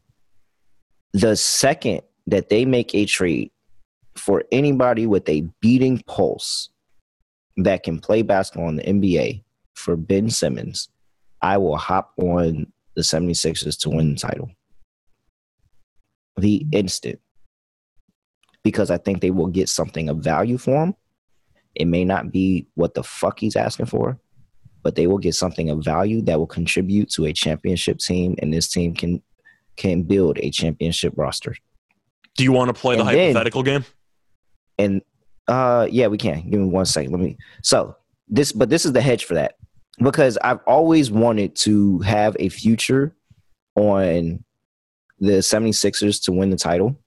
The 1.12 1.36
second 1.36 2.02
that 2.28 2.48
they 2.48 2.64
make 2.64 2.94
a 2.94 3.04
trade 3.04 3.50
for 4.16 4.44
anybody 4.52 5.06
with 5.06 5.28
a 5.28 5.42
beating 5.60 6.00
pulse 6.06 6.70
that 7.56 7.82
can 7.82 7.98
play 7.98 8.22
basketball 8.22 8.68
in 8.68 8.76
the 8.76 8.84
NBA 8.84 9.42
for 9.74 9.96
Ben 9.96 10.30
Simmons, 10.30 10.88
I 11.42 11.58
will 11.58 11.76
hop 11.76 12.12
on 12.16 12.72
the 12.94 13.02
76ers 13.02 13.78
to 13.80 13.90
win 13.90 14.14
the 14.14 14.20
title. 14.20 14.50
The 16.36 16.64
instant. 16.72 17.20
Because 18.62 18.90
I 18.90 18.96
think 18.98 19.20
they 19.20 19.30
will 19.30 19.48
get 19.48 19.68
something 19.68 20.08
of 20.08 20.18
value 20.18 20.56
for 20.56 20.84
him. 20.84 20.94
It 21.74 21.86
may 21.86 22.04
not 22.04 22.30
be 22.32 22.66
what 22.74 22.94
the 22.94 23.02
fuck 23.02 23.40
he's 23.40 23.56
asking 23.56 23.86
for, 23.86 24.18
but 24.82 24.94
they 24.94 25.06
will 25.06 25.18
get 25.18 25.34
something 25.34 25.70
of 25.70 25.84
value 25.84 26.22
that 26.22 26.38
will 26.38 26.46
contribute 26.46 27.10
to 27.10 27.26
a 27.26 27.32
championship 27.32 27.98
team, 27.98 28.36
and 28.40 28.52
this 28.52 28.68
team 28.68 28.94
can 28.94 29.22
can 29.76 30.02
build 30.04 30.38
a 30.38 30.50
championship 30.50 31.12
roster. 31.16 31.56
Do 32.36 32.44
you 32.44 32.52
want 32.52 32.68
to 32.68 32.74
play 32.74 32.94
the 32.96 33.02
And 33.02 33.08
then- 33.10 33.26
hypothetical 33.34 33.62
game? 33.62 33.84
and 34.78 35.02
uh 35.46 35.86
yeah 35.88 36.08
we 36.08 36.18
can 36.18 36.50
give 36.50 36.58
me 36.58 36.66
one 36.66 36.84
second 36.84 37.12
let 37.12 37.20
me 37.20 37.36
so 37.62 37.94
this 38.26 38.50
but 38.50 38.68
this 38.70 38.84
is 38.84 38.92
the 38.92 39.00
hedge 39.00 39.24
for 39.24 39.34
that 39.34 39.54
because 39.98 40.36
i've 40.42 40.58
always 40.66 41.12
wanted 41.12 41.54
to 41.54 42.00
have 42.00 42.34
a 42.40 42.48
future 42.48 43.14
on 43.76 44.42
the 45.20 45.34
76ers 45.34 46.20
to 46.24 46.32
win 46.32 46.50
the 46.50 46.56
title 46.56 46.98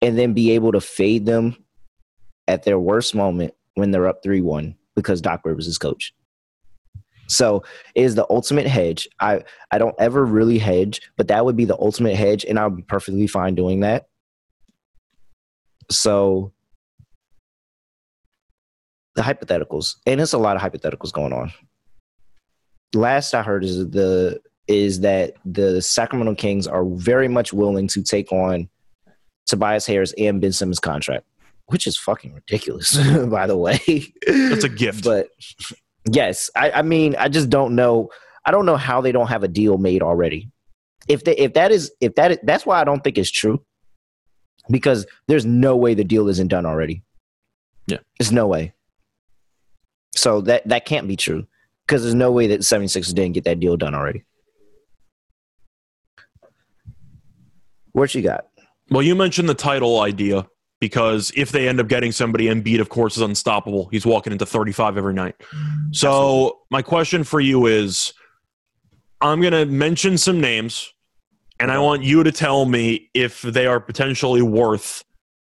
and 0.00 0.18
then 0.18 0.32
be 0.32 0.50
able 0.50 0.72
to 0.72 0.80
fade 0.80 1.24
them 1.24 1.54
at 2.48 2.64
their 2.64 2.80
worst 2.80 3.14
moment 3.14 3.54
when 3.74 3.90
they're 3.90 4.08
up 4.08 4.22
3-1 4.22 4.74
because 4.94 5.20
doc 5.20 5.42
rivers 5.44 5.66
is 5.66 5.78
coach. 5.78 6.14
So 7.28 7.62
it 7.94 8.02
is 8.02 8.14
the 8.14 8.26
ultimate 8.28 8.66
hedge. 8.66 9.08
I 9.20 9.42
i 9.70 9.78
don't 9.78 9.94
ever 9.98 10.24
really 10.24 10.58
hedge 10.58 11.00
but 11.16 11.28
that 11.28 11.44
would 11.44 11.56
be 11.56 11.64
the 11.64 11.78
ultimate 11.78 12.16
hedge 12.16 12.44
and 12.44 12.58
i'll 12.58 12.70
be 12.70 12.82
perfectly 12.82 13.26
fine 13.26 13.54
doing 13.54 13.80
that. 13.80 14.08
So 15.90 16.52
the 19.14 19.22
hypotheticals, 19.22 19.96
and 20.06 20.20
it's 20.20 20.32
a 20.32 20.38
lot 20.38 20.56
of 20.56 20.62
hypotheticals 20.62 21.12
going 21.12 21.32
on. 21.32 21.52
Last 22.94 23.34
I 23.34 23.42
heard 23.42 23.64
is 23.64 23.90
the 23.90 24.40
is 24.68 25.00
that 25.00 25.34
the 25.44 25.82
Sacramento 25.82 26.34
Kings 26.36 26.66
are 26.66 26.84
very 26.84 27.28
much 27.28 27.52
willing 27.52 27.88
to 27.88 28.02
take 28.02 28.30
on 28.32 28.68
Tobias 29.46 29.86
Harris 29.86 30.14
and 30.16 30.40
Ben 30.40 30.52
Simmons' 30.52 30.78
contract, 30.78 31.26
which 31.72 31.86
is 31.86 31.96
fucking 31.96 32.34
ridiculous, 32.34 32.96
by 33.26 33.46
the 33.46 33.56
way. 33.56 33.80
It's 33.86 34.64
a 34.64 34.68
gift. 34.68 35.04
But 35.04 35.28
yes, 36.10 36.50
I, 36.54 36.70
I 36.70 36.82
mean, 36.82 37.16
I 37.18 37.28
just 37.28 37.48
don't 37.48 37.74
know. 37.74 38.10
I 38.44 38.50
don't 38.50 38.66
know 38.66 38.76
how 38.76 39.00
they 39.00 39.10
don't 39.10 39.28
have 39.28 39.42
a 39.42 39.48
deal 39.48 39.78
made 39.78 40.02
already. 40.02 40.50
If 41.08 41.24
they, 41.24 41.34
if 41.36 41.54
that 41.54 41.72
is 41.72 41.90
if 42.00 42.14
that 42.16 42.32
is, 42.32 42.38
that's 42.42 42.66
why 42.66 42.80
I 42.80 42.84
don't 42.84 43.02
think 43.02 43.16
it's 43.16 43.30
true, 43.30 43.64
because 44.70 45.06
there's 45.28 45.46
no 45.46 45.74
way 45.76 45.94
the 45.94 46.04
deal 46.04 46.28
isn't 46.28 46.48
done 46.48 46.66
already. 46.66 47.02
Yeah. 47.86 47.98
there's 48.18 48.30
no 48.30 48.46
way. 48.46 48.74
So 50.14 50.42
that 50.42 50.68
that 50.68 50.84
can't 50.84 51.08
be 51.08 51.16
true 51.16 51.46
because 51.86 52.02
there's 52.02 52.14
no 52.14 52.30
way 52.30 52.46
that 52.48 52.58
the 52.58 52.64
76ers 52.64 53.14
didn't 53.14 53.32
get 53.32 53.44
that 53.44 53.60
deal 53.60 53.76
done 53.76 53.94
already. 53.94 54.24
What 57.92 58.14
you 58.14 58.22
got? 58.22 58.46
Well, 58.90 59.02
you 59.02 59.14
mentioned 59.14 59.48
the 59.48 59.54
title 59.54 60.00
idea 60.00 60.46
because 60.82 61.30
if 61.36 61.52
they 61.52 61.68
end 61.68 61.78
up 61.78 61.86
getting 61.86 62.10
somebody, 62.10 62.46
Embiid, 62.46 62.80
of 62.80 62.88
course, 62.88 63.16
is 63.16 63.22
unstoppable. 63.22 63.86
He's 63.92 64.04
walking 64.04 64.32
into 64.32 64.44
35 64.44 64.98
every 64.98 65.14
night. 65.14 65.36
So, 65.92 66.58
my 66.72 66.82
question 66.82 67.22
for 67.22 67.38
you 67.40 67.66
is 67.66 68.12
I'm 69.20 69.40
going 69.40 69.52
to 69.52 69.64
mention 69.64 70.18
some 70.18 70.40
names, 70.40 70.92
and 71.60 71.70
I 71.70 71.78
want 71.78 72.02
you 72.02 72.24
to 72.24 72.32
tell 72.32 72.64
me 72.64 73.10
if 73.14 73.42
they 73.42 73.66
are 73.68 73.78
potentially 73.78 74.42
worth 74.42 75.04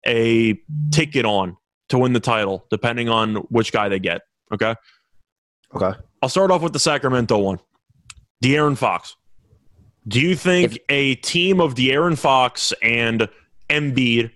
a 0.06 0.56
ticket 0.92 1.24
on 1.26 1.56
to 1.88 1.98
win 1.98 2.12
the 2.12 2.20
title, 2.20 2.64
depending 2.70 3.08
on 3.08 3.34
which 3.48 3.72
guy 3.72 3.88
they 3.88 3.98
get. 3.98 4.20
Okay. 4.54 4.76
Okay. 5.74 5.98
I'll 6.22 6.28
start 6.28 6.52
off 6.52 6.62
with 6.62 6.72
the 6.72 6.78
Sacramento 6.78 7.36
one. 7.38 7.58
De'Aaron 8.44 8.78
Fox. 8.78 9.16
Do 10.06 10.20
you 10.20 10.36
think 10.36 10.76
If- 10.76 10.78
a 10.88 11.14
team 11.16 11.60
of 11.60 11.74
De'Aaron 11.74 12.16
Fox 12.16 12.72
and 12.80 13.28
Embiid, 13.68 14.30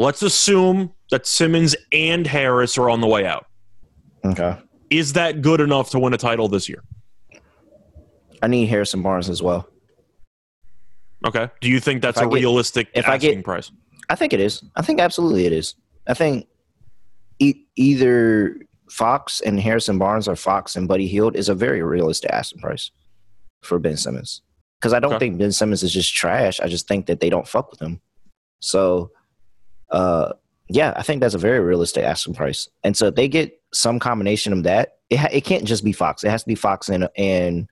let's 0.00 0.22
assume 0.22 0.92
that 1.10 1.26
Simmons 1.26 1.76
and 1.92 2.26
Harris 2.26 2.78
are 2.78 2.88
on 2.88 3.00
the 3.00 3.06
way 3.06 3.26
out, 3.26 3.46
Okay. 4.24 4.56
is 4.90 5.12
that 5.14 5.42
good 5.42 5.60
enough 5.60 5.90
to 5.90 5.98
win 5.98 6.14
a 6.14 6.16
title 6.18 6.48
this 6.48 6.68
year? 6.68 6.82
I 8.42 8.46
need 8.46 8.66
Harrison 8.66 9.02
Barnes 9.02 9.28
as 9.28 9.42
well. 9.42 9.68
Okay. 11.26 11.48
Do 11.60 11.68
you 11.68 11.80
think 11.80 12.00
that's 12.00 12.18
a 12.18 12.22
I 12.22 12.24
get- 12.24 12.32
realistic 12.32 12.88
if 12.94 13.06
I 13.06 13.16
asking 13.16 13.34
get- 13.36 13.44
price? 13.44 13.70
I 14.08 14.14
think 14.14 14.32
it 14.32 14.40
is. 14.40 14.62
I 14.74 14.82
think 14.82 15.00
absolutely 15.00 15.44
it 15.46 15.52
is. 15.52 15.74
I 16.06 16.14
think 16.14 16.46
e- 17.38 17.66
either 17.76 18.56
Fox 18.88 19.40
and 19.42 19.60
Harrison 19.60 19.98
Barnes 19.98 20.26
or 20.26 20.34
Fox 20.34 20.74
and 20.76 20.88
Buddy 20.88 21.06
Hield 21.06 21.36
is 21.36 21.48
a 21.48 21.54
very 21.54 21.82
realistic 21.82 22.30
asking 22.32 22.60
price 22.62 22.90
for 23.62 23.78
Ben 23.78 23.96
Simmons. 23.98 24.40
Because 24.80 24.94
I 24.94 24.98
don't 25.00 25.12
Okay. 25.12 25.26
think 25.26 25.38
Ben 25.38 25.52
Simmons 25.52 25.82
is 25.82 25.92
just 25.92 26.14
trash. 26.14 26.58
I 26.60 26.66
just 26.68 26.88
think 26.88 27.04
that 27.06 27.20
they 27.20 27.28
don't 27.28 27.46
fuck 27.46 27.70
with 27.70 27.80
him. 27.80 28.00
So, 28.60 29.10
uh, 29.90 30.32
yeah, 30.68 30.92
I 30.96 31.02
think 31.02 31.20
that's 31.20 31.34
a 31.34 31.38
very 31.38 31.60
realistic 31.60 32.04
asking 32.04 32.34
price. 32.34 32.68
And 32.84 32.96
so 32.96 33.06
if 33.08 33.14
they 33.16 33.26
get 33.28 33.60
some 33.72 33.98
combination 33.98 34.52
of 34.52 34.62
that, 34.64 34.98
it 35.10 35.16
ha- 35.18 35.28
it 35.32 35.44
can't 35.44 35.64
just 35.64 35.84
be 35.84 35.92
Fox. 35.92 36.22
It 36.22 36.30
has 36.30 36.42
to 36.44 36.48
be 36.48 36.54
Fox 36.54 36.88
and 36.88 37.08
and 37.16 37.68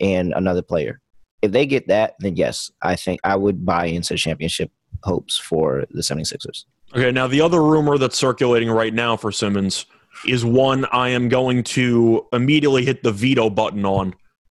and 0.00 0.32
another 0.34 0.62
player. 0.62 1.00
If 1.40 1.52
they 1.52 1.66
get 1.66 1.88
that, 1.88 2.14
then 2.18 2.36
yes, 2.36 2.70
I 2.82 2.96
think 2.96 3.20
I 3.24 3.36
would 3.36 3.64
buy 3.64 3.86
into 3.86 4.14
the 4.14 4.18
championship 4.18 4.70
hopes 5.04 5.38
for 5.38 5.84
the 5.90 6.00
76ers. 6.02 6.64
Okay, 6.94 7.12
now 7.12 7.26
the 7.26 7.40
other 7.40 7.62
rumor 7.62 7.96
that's 7.98 8.16
circulating 8.18 8.70
right 8.70 8.92
now 8.92 9.16
for 9.16 9.30
Simmons 9.30 9.86
is 10.26 10.44
one 10.44 10.84
I 10.86 11.10
am 11.10 11.28
going 11.28 11.62
to 11.62 12.26
immediately 12.32 12.84
hit 12.84 13.02
the 13.02 13.12
veto 13.12 13.48
button 13.50 13.84
on 13.86 14.14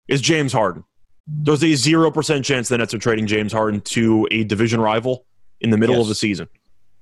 is 0.07 0.21
James 0.21 0.51
Harden. 0.51 0.83
There's 1.27 1.61
a 1.61 1.67
0% 1.67 2.43
chance 2.43 2.67
the 2.69 2.77
Nets 2.79 2.93
are 2.93 2.97
trading 2.97 3.27
James 3.27 3.53
Harden 3.53 3.79
to 3.81 4.27
a 4.31 4.43
division 4.43 4.81
rival 4.81 5.25
in 5.59 5.69
the 5.69 5.77
middle 5.77 5.95
Yes. 5.97 6.03
of 6.05 6.07
the 6.09 6.15
season. 6.15 6.47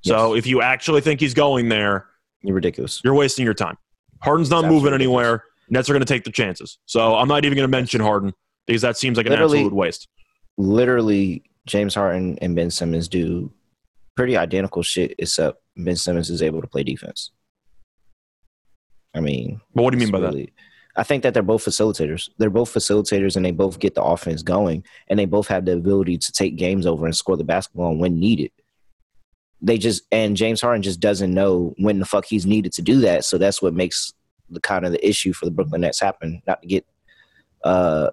So 0.02 0.36
if 0.36 0.48
you 0.48 0.62
actually 0.62 1.02
think 1.02 1.20
he's 1.20 1.34
going 1.34 1.70
there, 1.70 2.08
You're 2.42 2.56
ridiculous. 2.56 3.02
you're 3.04 3.14
wasting 3.14 3.44
your 3.46 3.54
time. 3.54 3.78
Harden's 4.22 4.50
not 4.50 4.64
moving 4.64 4.94
absolutely 4.94 5.06
anywhere. 5.06 5.44
Nets 5.70 5.90
are 5.90 5.94
going 5.94 6.02
to 6.02 6.06
take 6.14 6.24
the 6.24 6.32
chances. 6.32 6.78
So 6.86 7.16
I'm 7.16 7.28
not 7.28 7.46
even 7.46 7.56
going 7.58 7.70
to 7.70 7.78
mention 7.78 8.02
Harden 8.02 8.34
because 8.66 8.82
that 8.82 8.98
seems 8.98 9.18
like 9.18 9.26
an 9.26 9.32
Literally- 9.34 9.60
absolute 9.60 9.74
waste. 9.74 10.08
Literally, 10.58 11.44
James 11.68 11.96
Harden 11.96 12.38
and 12.42 12.56
Ben 12.56 12.70
Simmons 12.72 13.08
do 13.08 13.52
pretty 14.16 14.36
identical 14.36 14.84
shit, 14.84 15.14
except 15.20 15.62
Ben 15.78 15.96
Simmons 15.96 16.30
is 16.30 16.42
able 16.42 16.62
to 16.62 16.68
play 16.68 16.84
defense. 16.84 17.32
I 19.16 19.22
mean, 19.22 19.62
But 19.74 19.84
what 19.84 19.92
do 19.92 19.98
you 19.98 20.06
mean 20.06 20.12
by 20.12 20.20
that? 20.20 20.48
I 20.96 21.04
think 21.04 21.24
that 21.24 21.34
they're 21.34 21.44
both 21.44 21.64
facilitators. 21.64 22.30
They're 22.38 22.50
both 22.50 22.74
facilitators, 22.74 23.36
and 23.36 23.46
they 23.46 23.52
both 23.52 23.80
get 23.80 23.96
the 23.96 24.04
offense 24.04 24.42
going, 24.44 24.84
and 25.08 25.18
they 25.18 25.26
both 25.26 25.48
have 25.48 25.66
the 25.66 25.74
ability 25.74 26.18
to 26.18 26.32
take 26.32 26.58
games 26.58 26.86
over 26.86 27.06
and 27.06 27.16
score 27.16 27.38
the 27.38 27.44
basketball 27.44 27.96
when 27.96 28.20
needed. 28.20 28.52
They 29.62 29.78
just 29.78 30.04
and 30.12 30.38
James 30.38 30.62
Harden 30.62 30.82
just 30.82 31.00
doesn't 31.00 31.34
know 31.34 31.74
when 31.78 32.00
the 32.00 32.06
fuck 32.06 32.26
he's 32.26 32.46
needed 32.46 32.72
to 32.74 32.82
do 32.82 33.02
that. 33.02 33.26
So 33.26 33.38
that's 33.38 33.62
what 33.62 33.74
makes 33.74 34.14
the 34.50 34.62
kind 34.62 34.86
of 34.86 34.92
the 34.92 35.08
issue 35.08 35.34
for 35.34 35.46
the 35.46 35.52
Brooklyn 35.52 35.82
Nets 35.82 36.00
happen. 36.00 36.42
Not 36.48 36.62
to 36.62 36.68
get, 36.68 36.86
uh, 37.64 38.12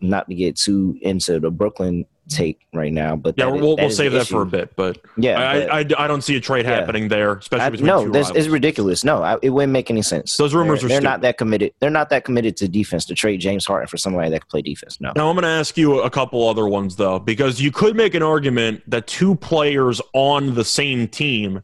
not 0.00 0.28
to 0.28 0.34
get 0.34 0.56
too 0.56 0.98
into 1.00 1.40
the 1.40 1.50
Brooklyn 1.50 2.06
take 2.30 2.60
right 2.72 2.92
now, 2.92 3.16
but 3.16 3.34
Yeah, 3.36 3.46
we'll, 3.46 3.76
is 3.78 3.96
save 3.96 4.12
the 4.12 4.18
that 4.18 4.26
for 4.28 4.42
a 4.42 4.46
bit, 4.46 4.74
but 4.76 4.98
Yeah, 5.16 5.38
I, 5.38 5.82
but- 5.84 5.98
I, 6.00 6.04
I 6.04 6.06
don't 6.06 6.22
see 6.22 6.36
a 6.36 6.40
trade 6.40 6.64
Yeah. 6.64 6.76
happening 6.76 7.08
there, 7.08 7.34
especially 7.34 7.64
I, 7.66 7.70
between 7.70 7.86
no, 7.88 8.04
two 8.06 8.12
this 8.12 8.28
rivals. 8.28 8.46
is 8.46 8.48
ridiculous. 8.48 9.04
No, 9.04 9.22
I, 9.22 9.36
it 9.42 9.50
wouldn't 9.50 9.72
make 9.72 9.90
any 9.90 10.02
sense. 10.02 10.36
Those 10.36 10.54
rumors 10.54 10.80
they're, 10.80 10.86
are 10.86 10.88
They're 10.88 10.96
stupid. 11.00 11.10
not 11.10 11.20
that 11.22 11.36
committed. 11.38 11.72
They're 11.80 11.90
not 11.90 12.08
that 12.10 12.24
committed 12.24 12.56
to 12.58 12.68
defense 12.68 13.04
to 13.06 13.14
trade 13.14 13.40
James 13.40 13.66
Harden 13.66 13.88
for 13.88 13.96
somebody 13.96 14.30
that 14.30 14.40
can 14.40 14.48
play 14.48 14.62
defense. 14.62 15.00
No. 15.00 15.12
Now 15.16 15.28
I'm 15.28 15.34
going 15.34 15.42
to 15.42 15.48
ask 15.48 15.76
you 15.76 16.00
a 16.00 16.10
couple 16.10 16.48
other 16.48 16.66
ones 16.68 16.96
though, 16.96 17.18
because 17.18 17.60
you 17.60 17.70
could 17.72 17.96
make 17.96 18.14
an 18.14 18.22
argument 18.22 18.82
that 18.88 19.06
two 19.06 19.34
players 19.34 20.00
on 20.14 20.54
the 20.54 20.64
same 20.64 21.08
team 21.08 21.62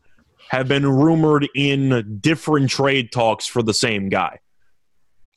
have 0.50 0.68
been 0.68 0.86
rumored 0.86 1.48
in 1.54 2.18
different 2.20 2.70
trade 2.70 3.10
talks 3.12 3.46
for 3.46 3.62
the 3.62 3.74
same 3.74 4.08
guy. 4.08 4.38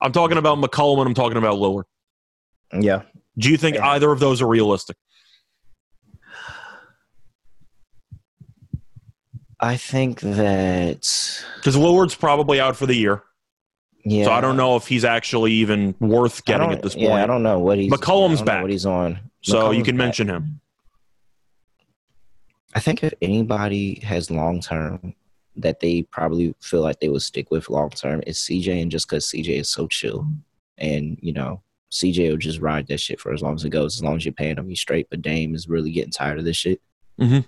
I'm 0.02 0.12
talking 0.12 0.38
about 0.38 0.58
McCollum 0.60 1.00
and 1.00 1.08
I'm 1.08 1.14
talking 1.14 1.38
about 1.38 1.56
Lillard. 1.58 1.84
Yeah. 2.72 3.02
Do 3.38 3.50
you 3.50 3.58
think 3.58 3.78
Yeah. 3.78 3.90
either 3.90 4.12
of 4.12 4.20
those 4.20 4.42
are 4.42 4.48
realistic? 4.48 4.98
I 9.60 9.76
think 9.78 10.22
that. 10.22 11.44
Because 11.58 11.76
Lillard's 11.76 12.16
probably 12.16 12.60
out 12.60 12.76
for 12.78 12.86
the 12.86 12.96
year, 12.96 13.24
Yeah. 14.06 14.26
so 14.26 14.32
I 14.32 14.40
don't 14.42 14.56
know 14.58 14.76
if 14.78 14.88
he's 14.88 15.04
actually 15.06 15.52
even 15.54 15.96
worth 16.00 16.46
getting 16.46 16.72
at 16.72 16.82
this 16.82 16.94
point. 16.96 17.08
Yeah, 17.08 17.24
I 17.24 17.26
don't 17.26 17.44
know 17.44 17.60
what 17.60 17.78
he's. 17.78 17.92
McCollum's 17.92 18.42
I 18.42 18.46
don't 18.46 18.46
know 18.46 18.46
back. 18.46 18.62
What 18.64 18.72
he's 18.72 18.86
on. 18.86 19.20
So 19.42 19.72
you 19.72 19.84
can 19.84 19.96
back. 19.98 20.06
mention 20.08 20.30
him. 20.30 20.62
I 22.76 22.80
think 22.80 23.04
if 23.04 23.14
anybody 23.22 24.00
has 24.02 24.30
long 24.30 24.62
term 24.62 25.14
that 25.56 25.80
they 25.80 26.04
probably 26.04 26.54
feel 26.62 26.82
like 26.82 27.00
they 27.00 27.10
would 27.10 27.22
stick 27.22 27.50
with 27.52 27.70
long 27.70 27.90
term, 27.90 28.22
it's 28.28 28.44
CJ, 28.48 28.82
and 28.82 28.92
just 28.92 29.10
because 29.10 29.26
CJ 29.28 29.60
is 29.60 29.70
so 29.70 29.88
chill, 29.88 30.28
and 30.78 31.18
you 31.22 31.34
know 31.34 31.62
CJ 31.92 32.30
will 32.30 32.38
just 32.38 32.60
ride 32.60 32.88
that 32.88 33.00
shit 33.00 33.20
for 33.20 33.34
as 33.34 33.42
long 33.42 33.56
as 33.56 33.66
it 33.66 33.70
goes, 33.72 33.96
as 33.98 34.04
long 34.04 34.16
as 34.16 34.24
you're 34.26 34.34
paying 34.34 34.58
him, 34.58 34.70
he's 34.70 34.80
straight. 34.80 35.08
But 35.10 35.22
Dame 35.22 35.56
is 35.56 35.68
really 35.68 35.92
getting 35.92 36.12
tired 36.12 36.38
of 36.38 36.46
this 36.46 36.58
shit. 36.58 36.80
Mhm. 37.20 37.44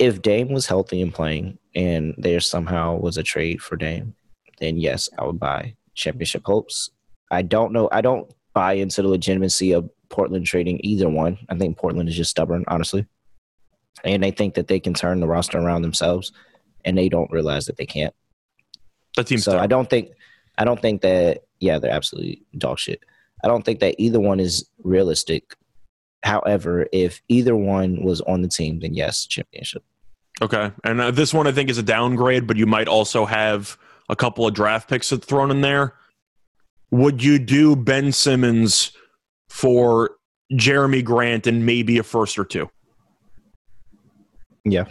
If 0.00 0.22
Dame 0.22 0.48
was 0.48 0.66
healthy 0.66 1.02
and 1.02 1.12
playing, 1.12 1.58
and 1.74 2.14
there 2.16 2.40
somehow 2.40 2.96
was 2.96 3.18
a 3.18 3.22
trade 3.22 3.60
for 3.60 3.76
Dame, 3.76 4.14
then 4.58 4.78
yes, 4.78 5.10
I 5.18 5.24
would 5.24 5.38
buy 5.38 5.76
championship 5.94 6.42
hopes. 6.46 6.90
I 7.30 7.42
don't 7.42 7.72
know. 7.72 7.88
I 7.92 8.00
don't 8.00 8.32
buy 8.54 8.72
into 8.72 9.02
the 9.02 9.08
legitimacy 9.08 9.72
of 9.72 9.90
Portland 10.08 10.46
trading 10.46 10.80
either 10.82 11.08
one. 11.08 11.38
I 11.50 11.56
think 11.56 11.76
Portland 11.76 12.08
is 12.08 12.16
just 12.16 12.30
stubborn, 12.30 12.64
honestly. 12.66 13.06
And 14.02 14.22
they 14.22 14.30
think 14.30 14.54
that 14.54 14.68
they 14.68 14.80
can 14.80 14.94
turn 14.94 15.20
the 15.20 15.28
roster 15.28 15.58
around 15.58 15.82
themselves, 15.82 16.32
and 16.84 16.96
they 16.96 17.10
don't 17.10 17.30
realize 17.30 17.66
that 17.66 17.76
they 17.76 17.86
can't. 17.86 18.14
That 19.16 19.26
team's 19.26 19.44
so 19.44 19.58
I 19.58 19.66
don't 19.66 19.90
think, 19.90 20.12
I 20.56 20.64
don't 20.64 20.80
think 20.80 21.02
that. 21.02 21.42
Yeah, 21.60 21.78
they're 21.78 21.92
absolutely 21.92 22.42
dog 22.56 22.78
shit. 22.78 23.04
I 23.44 23.48
don't 23.48 23.66
think 23.66 23.80
that 23.80 23.96
either 23.98 24.18
one 24.18 24.40
is 24.40 24.66
realistic. 24.82 25.54
However, 26.22 26.86
if 26.90 27.20
either 27.28 27.54
one 27.54 28.02
was 28.02 28.22
on 28.22 28.40
the 28.40 28.48
team, 28.48 28.80
then 28.80 28.94
yes, 28.94 29.26
championship. 29.26 29.84
Okay. 30.42 30.72
And 30.84 31.00
uh, 31.00 31.10
this 31.10 31.34
one 31.34 31.46
I 31.46 31.52
think 31.52 31.68
is 31.70 31.78
a 31.78 31.82
downgrade, 31.82 32.46
but 32.46 32.56
you 32.56 32.66
might 32.66 32.88
also 32.88 33.26
have 33.26 33.76
a 34.08 34.16
couple 34.16 34.46
of 34.46 34.54
draft 34.54 34.88
picks 34.88 35.10
thrown 35.10 35.50
in 35.50 35.60
there. 35.60 35.94
Would 36.90 37.22
you 37.22 37.38
do 37.38 37.76
Ben 37.76 38.10
Simmons 38.12 38.92
for 39.48 40.12
Jerami 40.52 41.04
Grant 41.04 41.46
and 41.46 41.64
maybe 41.66 41.98
a 41.98 42.02
first 42.02 42.38
or 42.38 42.44
two? 42.44 42.68
Yeah. 44.64 44.86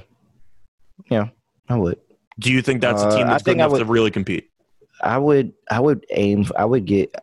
Yeah, 1.09 1.29
I 1.67 1.75
would. 1.75 1.99
Do 2.39 2.51
you 2.51 2.61
think 2.61 2.81
that's 2.81 3.01
a 3.01 3.07
Uh, 3.07 3.17
team 3.17 3.27
that's 3.27 3.43
good 3.43 3.51
think 3.53 3.61
I 3.61 3.65
to 3.65 3.71
would- 3.71 3.89
really 3.89 4.11
compete? 4.11 4.49
I 5.01 5.17
would 5.17 5.53
I 5.71 5.79
would 5.79 6.05
aim 6.11 6.45
I 6.57 6.65
would 6.65 6.85
get 6.85 7.13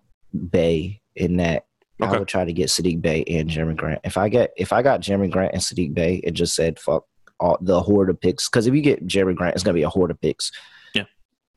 Bey 0.51 1.01
in 1.15 1.37
that. 1.37 1.67
Okay. 2.03 2.15
I 2.15 2.19
would 2.19 2.29
try 2.29 2.45
to 2.45 2.53
get 2.53 2.69
Saddiq 2.69 3.01
Bey 3.01 3.23
and 3.29 3.49
Jerami 3.49 3.77
Grant. 3.77 4.01
If 4.05 4.17
I 4.19 4.29
get 4.29 4.53
if 4.57 4.73
I 4.73 4.83
got 4.83 5.01
Jerami 5.03 5.31
Grant 5.31 5.53
and 5.53 5.63
Saddiq 5.63 5.95
Bey, 5.95 6.17
it 6.25 6.33
just 6.33 6.55
said 6.55 6.79
fuck 6.79 7.05
all 7.41 7.59
the 7.61 7.81
horde 7.83 8.11
of 8.11 8.21
picks. 8.21 8.49
Because 8.49 8.67
if 8.67 8.75
you 8.75 8.81
get 8.81 9.07
Jerami 9.07 9.35
Grant, 9.35 9.55
it's 9.55 9.65
gonna 9.65 9.75
be 9.75 9.83
a 9.83 9.89
horde 9.89 10.11
of 10.11 10.21
picks. 10.21 10.51
Yeah. 10.95 11.05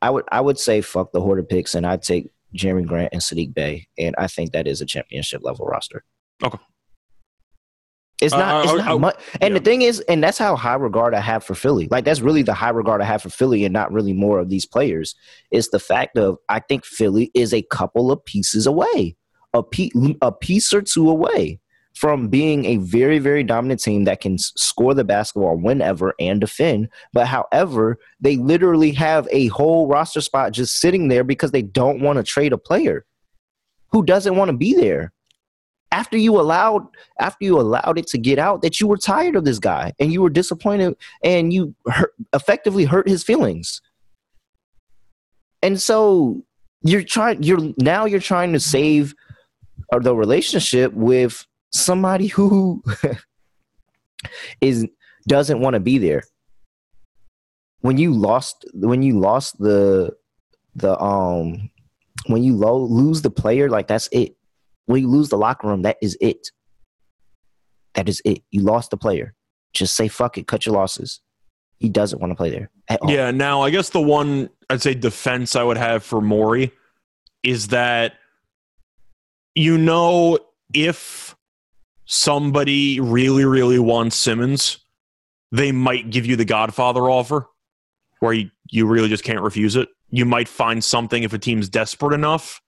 I 0.02 0.10
would 0.10 0.24
I 0.32 0.40
would 0.40 0.58
say 0.58 0.80
fuck 0.80 1.12
the 1.12 1.20
horde 1.20 1.38
of 1.38 1.48
picks 1.48 1.74
and 1.74 1.86
I'd 1.86 2.02
take 2.02 2.30
Jerami 2.56 2.86
Grant 2.86 3.10
and 3.12 3.22
Saddiq 3.22 3.54
Bey, 3.54 3.86
and 3.98 4.14
I 4.18 4.26
think 4.26 4.52
that 4.52 4.66
is 4.66 4.80
a 4.80 4.86
championship 4.86 5.42
level 5.44 5.66
roster. 5.66 6.04
Okay. 6.44 6.58
It's 8.20 8.34
Uh, 8.34 8.38
not. 8.38 8.64
it's 8.64 8.72
I- 8.74 8.76
not 8.76 8.88
I- 8.88 8.98
much. 8.98 9.16
And 9.40 9.56
the 9.56 9.60
thing 9.60 9.80
is, 9.82 10.00
and 10.00 10.22
that's 10.22 10.36
how 10.36 10.54
high 10.54 10.74
regard 10.74 11.14
I 11.14 11.20
have 11.20 11.42
for 11.42 11.54
Philly. 11.54 11.88
Like 11.90 12.04
that's 12.04 12.20
really 12.20 12.42
the 12.42 12.52
high 12.52 12.68
regard 12.70 13.00
I 13.00 13.04
have 13.04 13.22
for 13.22 13.30
Philly, 13.30 13.64
and 13.64 13.72
not 13.72 13.92
really 13.92 14.12
more 14.12 14.38
of 14.38 14.50
these 14.50 14.66
players. 14.66 15.14
It's 15.50 15.70
the 15.70 15.78
fact 15.78 16.18
of 16.18 16.36
I 16.48 16.60
think 16.60 16.84
Philly 16.84 17.30
is 17.34 17.54
a 17.54 17.62
couple 17.62 18.12
of 18.12 18.22
pieces 18.26 18.66
away, 18.66 19.16
a 19.54 19.62
pe- 19.62 19.90
a 20.20 20.32
piece 20.32 20.72
or 20.74 20.82
two 20.82 21.08
away 21.08 21.60
from 22.00 22.28
being 22.28 22.64
a 22.64 22.78
very 22.78 23.18
very 23.18 23.44
dominant 23.44 23.82
team 23.82 24.04
that 24.04 24.20
can 24.20 24.38
score 24.38 24.94
the 24.94 25.04
basketball 25.04 25.56
whenever 25.56 26.14
and 26.18 26.40
defend. 26.40 26.88
But 27.12 27.26
however, 27.26 27.98
they 28.20 28.36
literally 28.36 28.92
have 28.92 29.28
a 29.30 29.48
whole 29.48 29.86
roster 29.86 30.22
spot 30.22 30.52
just 30.52 30.80
sitting 30.80 31.08
there 31.08 31.24
because 31.24 31.50
they 31.50 31.60
don't 31.60 32.00
want 32.00 32.16
to 32.16 32.22
trade 32.22 32.54
a 32.54 32.58
player 32.58 33.04
who 33.92 34.02
doesn't 34.02 34.36
want 34.36 34.50
to 34.50 34.56
be 34.56 34.72
there 34.72 35.12
after 35.92 36.16
you 36.16 36.40
allowed 36.40 36.86
after 37.18 37.44
you 37.44 37.60
allowed 37.60 37.98
it 37.98 38.06
to 38.06 38.18
get 38.18 38.38
out 38.38 38.62
that 38.62 38.80
you 38.80 38.86
were 38.86 38.96
tired 38.96 39.36
of 39.36 39.44
this 39.44 39.58
guy 39.58 39.92
and 39.98 40.10
you 40.10 40.22
were 40.22 40.30
disappointed 40.30 40.94
and 41.22 41.52
you 41.52 41.74
hurt, 41.86 42.14
effectively 42.32 42.84
hurt 42.84 43.08
his 43.08 43.22
feelings 43.22 43.82
and 45.62 45.80
so 45.82 46.42
you're 46.82 47.02
trying 47.02 47.42
you're 47.42 47.74
now 47.78 48.06
you're 48.06 48.20
trying 48.20 48.52
to 48.52 48.60
save 48.60 49.14
uh, 49.92 49.98
the 49.98 50.14
relationship 50.14 50.92
with 50.94 51.44
somebody 51.70 52.26
who 52.26 52.82
is 54.60 54.86
doesn't 55.28 55.60
want 55.60 55.74
to 55.74 55.80
be 55.80 55.98
there 55.98 56.22
when 57.80 57.98
you 57.98 58.12
lost 58.12 58.64
when 58.74 59.02
you 59.02 59.18
lost 59.18 59.58
the 59.58 60.10
the 60.74 60.98
um 61.00 61.70
when 62.26 62.42
you 62.42 62.56
lo- 62.56 62.84
lose 62.84 63.22
the 63.22 63.30
player 63.30 63.68
like 63.68 63.86
that's 63.86 64.08
it 64.12 64.36
when 64.90 65.02
you 65.02 65.08
lose 65.08 65.28
the 65.28 65.38
locker 65.38 65.68
room, 65.68 65.82
that 65.82 65.96
is 66.02 66.18
it. 66.20 66.48
That 67.94 68.08
is 68.08 68.20
it. 68.24 68.42
You 68.50 68.62
lost 68.62 68.90
the 68.90 68.96
player. 68.96 69.34
Just 69.72 69.94
say 69.96 70.08
fuck 70.08 70.36
it, 70.36 70.48
cut 70.48 70.66
your 70.66 70.74
losses. 70.74 71.20
He 71.78 71.88
doesn't 71.88 72.20
want 72.20 72.32
to 72.32 72.34
play 72.34 72.50
there 72.50 72.70
at 72.88 73.00
all. 73.00 73.10
Yeah. 73.10 73.30
Now, 73.30 73.62
I 73.62 73.70
guess 73.70 73.90
the 73.90 74.00
one 74.00 74.50
I'd 74.68 74.82
say 74.82 74.94
defense 74.94 75.54
I 75.54 75.62
would 75.62 75.78
have 75.78 76.02
for 76.02 76.20
Morey 76.20 76.72
is 77.42 77.68
that 77.68 78.14
you 79.54 79.78
know 79.78 80.38
if 80.74 81.29
somebody 82.12 82.98
really, 82.98 83.44
really 83.44 83.78
wants 83.78 84.16
Simmons, 84.16 84.78
they 85.52 85.70
might 85.70 86.10
give 86.10 86.26
you 86.26 86.34
the 86.34 86.44
Godfather 86.44 87.08
offer 87.08 87.46
where 88.18 88.32
you, 88.32 88.50
you 88.68 88.84
really 88.84 89.08
just 89.08 89.22
can't 89.22 89.40
refuse 89.40 89.76
it. 89.76 89.88
You 90.10 90.24
might 90.24 90.48
find 90.48 90.82
something 90.82 91.22
if 91.22 91.32
a 91.32 91.38
team's 91.38 91.68
desperate 91.68 92.12
enough. 92.12 92.60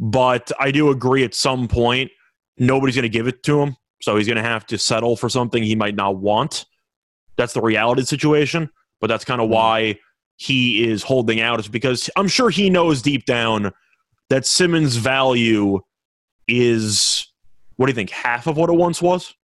But 0.00 0.50
I 0.58 0.70
do 0.70 0.88
agree 0.88 1.24
at 1.24 1.34
some 1.34 1.68
point, 1.68 2.10
nobody's 2.56 2.96
going 2.96 3.02
to 3.02 3.10
give 3.10 3.28
it 3.28 3.42
to 3.42 3.60
him. 3.60 3.76
So 4.00 4.16
he's 4.16 4.26
going 4.26 4.38
to 4.38 4.42
have 4.42 4.64
to 4.68 4.78
settle 4.78 5.14
for 5.14 5.28
something 5.28 5.62
he 5.62 5.76
might 5.76 5.94
not 5.94 6.16
want. 6.16 6.64
That's 7.36 7.52
the 7.52 7.60
reality 7.60 8.00
of 8.00 8.04
the 8.04 8.08
situation. 8.08 8.70
But 8.98 9.08
that's 9.08 9.26
kind 9.26 9.42
of 9.42 9.46
mm-hmm. 9.46 9.54
why 9.54 9.98
he 10.36 10.88
is 10.88 11.02
holding 11.02 11.40
out, 11.40 11.60
is 11.60 11.68
because 11.68 12.08
I'm 12.16 12.28
sure 12.28 12.48
he 12.48 12.70
knows 12.70 13.02
deep 13.02 13.26
down 13.26 13.72
that 14.30 14.46
Simmons' 14.46 14.96
value 14.96 15.80
is, 16.48 17.26
what 17.76 17.86
do 17.86 17.90
you 17.90 17.94
think, 17.94 18.10
half 18.10 18.46
of 18.46 18.56
what 18.56 18.70
it 18.70 18.74
once 18.74 19.02
was? 19.02 19.34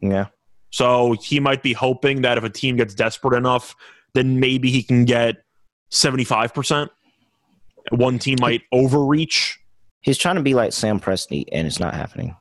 Yeah. 0.00 0.26
So 0.70 1.12
he 1.22 1.40
might 1.40 1.62
be 1.62 1.72
hoping 1.72 2.22
that 2.22 2.38
if 2.38 2.44
a 2.44 2.50
team 2.50 2.76
gets 2.76 2.94
desperate 2.94 3.36
enough, 3.36 3.74
then 4.14 4.38
maybe 4.40 4.70
he 4.70 4.82
can 4.82 5.04
get 5.04 5.36
75%. 5.92 6.88
One 7.90 8.18
team 8.18 8.36
might 8.40 8.62
overreach. 8.72 9.58
He's 10.00 10.18
trying 10.18 10.36
to 10.36 10.42
be 10.42 10.54
like 10.54 10.72
Sam 10.72 11.00
Presti, 11.00 11.44
and 11.52 11.66
it's 11.66 11.80
not 11.80 11.94
happening. 11.94 12.36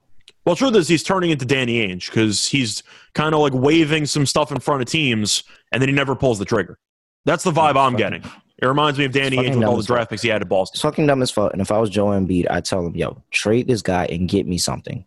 Well, 0.45 0.55
truth 0.55 0.75
is, 0.75 0.87
he's 0.87 1.03
turning 1.03 1.31
into 1.31 1.45
Danny 1.45 1.85
Ainge 1.85 2.09
because 2.09 2.47
he's 2.47 2.83
kind 3.13 3.33
of 3.33 3.41
like 3.41 3.53
waving 3.53 4.05
some 4.05 4.25
stuff 4.25 4.51
in 4.51 4.59
front 4.59 4.81
of 4.81 4.87
teams, 4.87 5.43
and 5.71 5.81
then 5.81 5.89
he 5.89 5.95
never 5.95 6.15
pulls 6.15 6.39
the 6.39 6.45
trigger. 6.45 6.77
That's 7.25 7.43
the 7.43 7.51
vibe 7.51 7.75
I'm 7.75 7.95
getting. 7.95 8.23
It 8.59 8.65
reminds 8.65 8.97
me 8.97 9.05
of 9.05 9.11
Danny 9.11 9.37
Ainge 9.37 9.55
with 9.55 9.63
all 9.63 9.77
the 9.77 9.83
draft 9.83 10.09
picks 10.09 10.23
he 10.23 10.29
had 10.29 10.41
at 10.41 10.49
Boston. 10.49 10.75
It's 10.75 10.81
fucking 10.81 11.05
dumb 11.05 11.21
as 11.21 11.29
fuck. 11.29 11.53
And 11.53 11.61
if 11.61 11.71
I 11.71 11.77
was 11.77 11.91
Joe 11.91 12.07
Embiid, 12.07 12.47
I'd 12.49 12.65
tell 12.65 12.85
him, 12.85 12.95
yo, 12.95 13.21
trade 13.29 13.67
this 13.67 13.83
guy 13.83 14.05
and 14.05 14.27
get 14.27 14.47
me 14.47 14.57
something. 14.57 15.05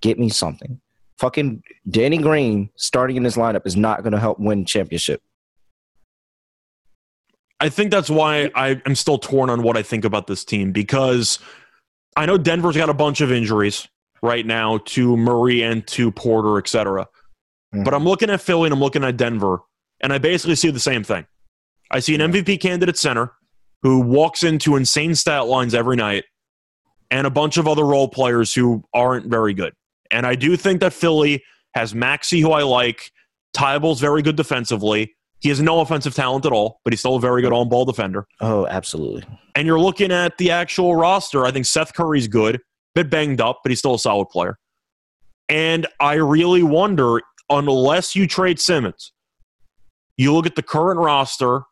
Get 0.00 0.18
me 0.18 0.30
something. 0.30 0.80
Fucking 1.18 1.62
Danny 1.90 2.16
Green 2.18 2.70
starting 2.76 3.16
in 3.16 3.24
this 3.24 3.36
lineup 3.36 3.66
is 3.66 3.76
not 3.76 4.02
going 4.02 4.12
to 4.12 4.18
help 4.18 4.38
win 4.38 4.64
championship. 4.64 5.20
I 7.60 7.68
think 7.68 7.90
that's 7.90 8.08
why 8.08 8.50
I 8.54 8.80
am 8.86 8.94
still 8.94 9.18
torn 9.18 9.50
on 9.50 9.62
what 9.62 9.76
I 9.76 9.82
think 9.82 10.04
about 10.04 10.26
this 10.28 10.44
team 10.44 10.70
because 10.72 11.40
I 12.16 12.24
know 12.24 12.38
Denver's 12.38 12.76
got 12.76 12.88
a 12.88 12.94
bunch 12.94 13.20
of 13.20 13.32
injuries 13.32 13.88
right 14.22 14.46
now 14.46 14.78
to 14.78 15.16
Murray 15.16 15.62
and 15.62 15.86
to 15.88 16.10
Porter, 16.12 16.58
et 16.58 16.68
cetera. 16.68 17.08
Mhm. 17.74 17.84
But 17.84 17.94
I'm 17.94 18.04
looking 18.04 18.30
at 18.30 18.40
Philly 18.40 18.66
and 18.66 18.72
I'm 18.72 18.80
looking 18.80 19.04
at 19.04 19.16
Denver, 19.16 19.60
and 20.00 20.12
I 20.12 20.18
basically 20.18 20.54
see 20.54 20.70
the 20.70 20.80
same 20.80 21.02
thing. 21.02 21.26
I 21.90 22.00
see 22.00 22.14
an 22.14 22.20
MVP 22.32 22.60
candidate 22.60 22.98
center 22.98 23.32
who 23.82 24.00
walks 24.00 24.42
into 24.42 24.76
insane 24.76 25.14
stat 25.14 25.46
lines 25.46 25.74
every 25.74 25.96
night 25.96 26.24
and 27.10 27.26
a 27.26 27.30
bunch 27.30 27.56
of 27.56 27.66
other 27.66 27.84
role 27.84 28.08
players 28.08 28.54
who 28.54 28.84
aren't 28.92 29.26
very 29.26 29.54
good. 29.54 29.72
And 30.10 30.26
I 30.26 30.34
do 30.34 30.56
think 30.56 30.80
that 30.80 30.92
Philly 30.92 31.42
has 31.74 31.94
Maxey, 31.94 32.40
who 32.40 32.52
I 32.52 32.62
like. 32.62 33.12
Thybulle's 33.54 34.00
very 34.00 34.22
good 34.22 34.36
defensively. 34.36 35.14
He 35.40 35.48
has 35.48 35.60
no 35.60 35.80
offensive 35.80 36.14
talent 36.14 36.44
at 36.46 36.52
all, 36.52 36.80
but 36.84 36.92
he's 36.92 37.00
still 37.00 37.16
a 37.16 37.20
very 37.20 37.42
good 37.42 37.52
on 37.52 37.68
ball 37.68 37.84
defender. 37.84 38.26
Oh, 38.40 38.66
absolutely. 38.66 39.24
And 39.54 39.66
you're 39.66 39.78
looking 39.78 40.10
at 40.10 40.36
the 40.38 40.50
actual 40.50 40.96
roster. 40.96 41.46
I 41.46 41.52
think 41.52 41.66
Seth 41.66 41.94
Curry's 41.94 42.26
good, 42.26 42.60
bit 42.94 43.08
banged 43.08 43.40
up, 43.40 43.60
but 43.62 43.70
he's 43.70 43.78
still 43.78 43.94
a 43.94 43.98
solid 43.98 44.26
player. 44.26 44.58
And 45.48 45.86
I 46.00 46.14
really 46.14 46.62
wonder, 46.62 47.22
unless 47.48 48.16
you 48.16 48.26
trade 48.26 48.60
Simmons, 48.60 49.12
you 50.16 50.34
look 50.34 50.46
at 50.46 50.56
the 50.56 50.62
current 50.62 50.98
roster, 50.98 51.62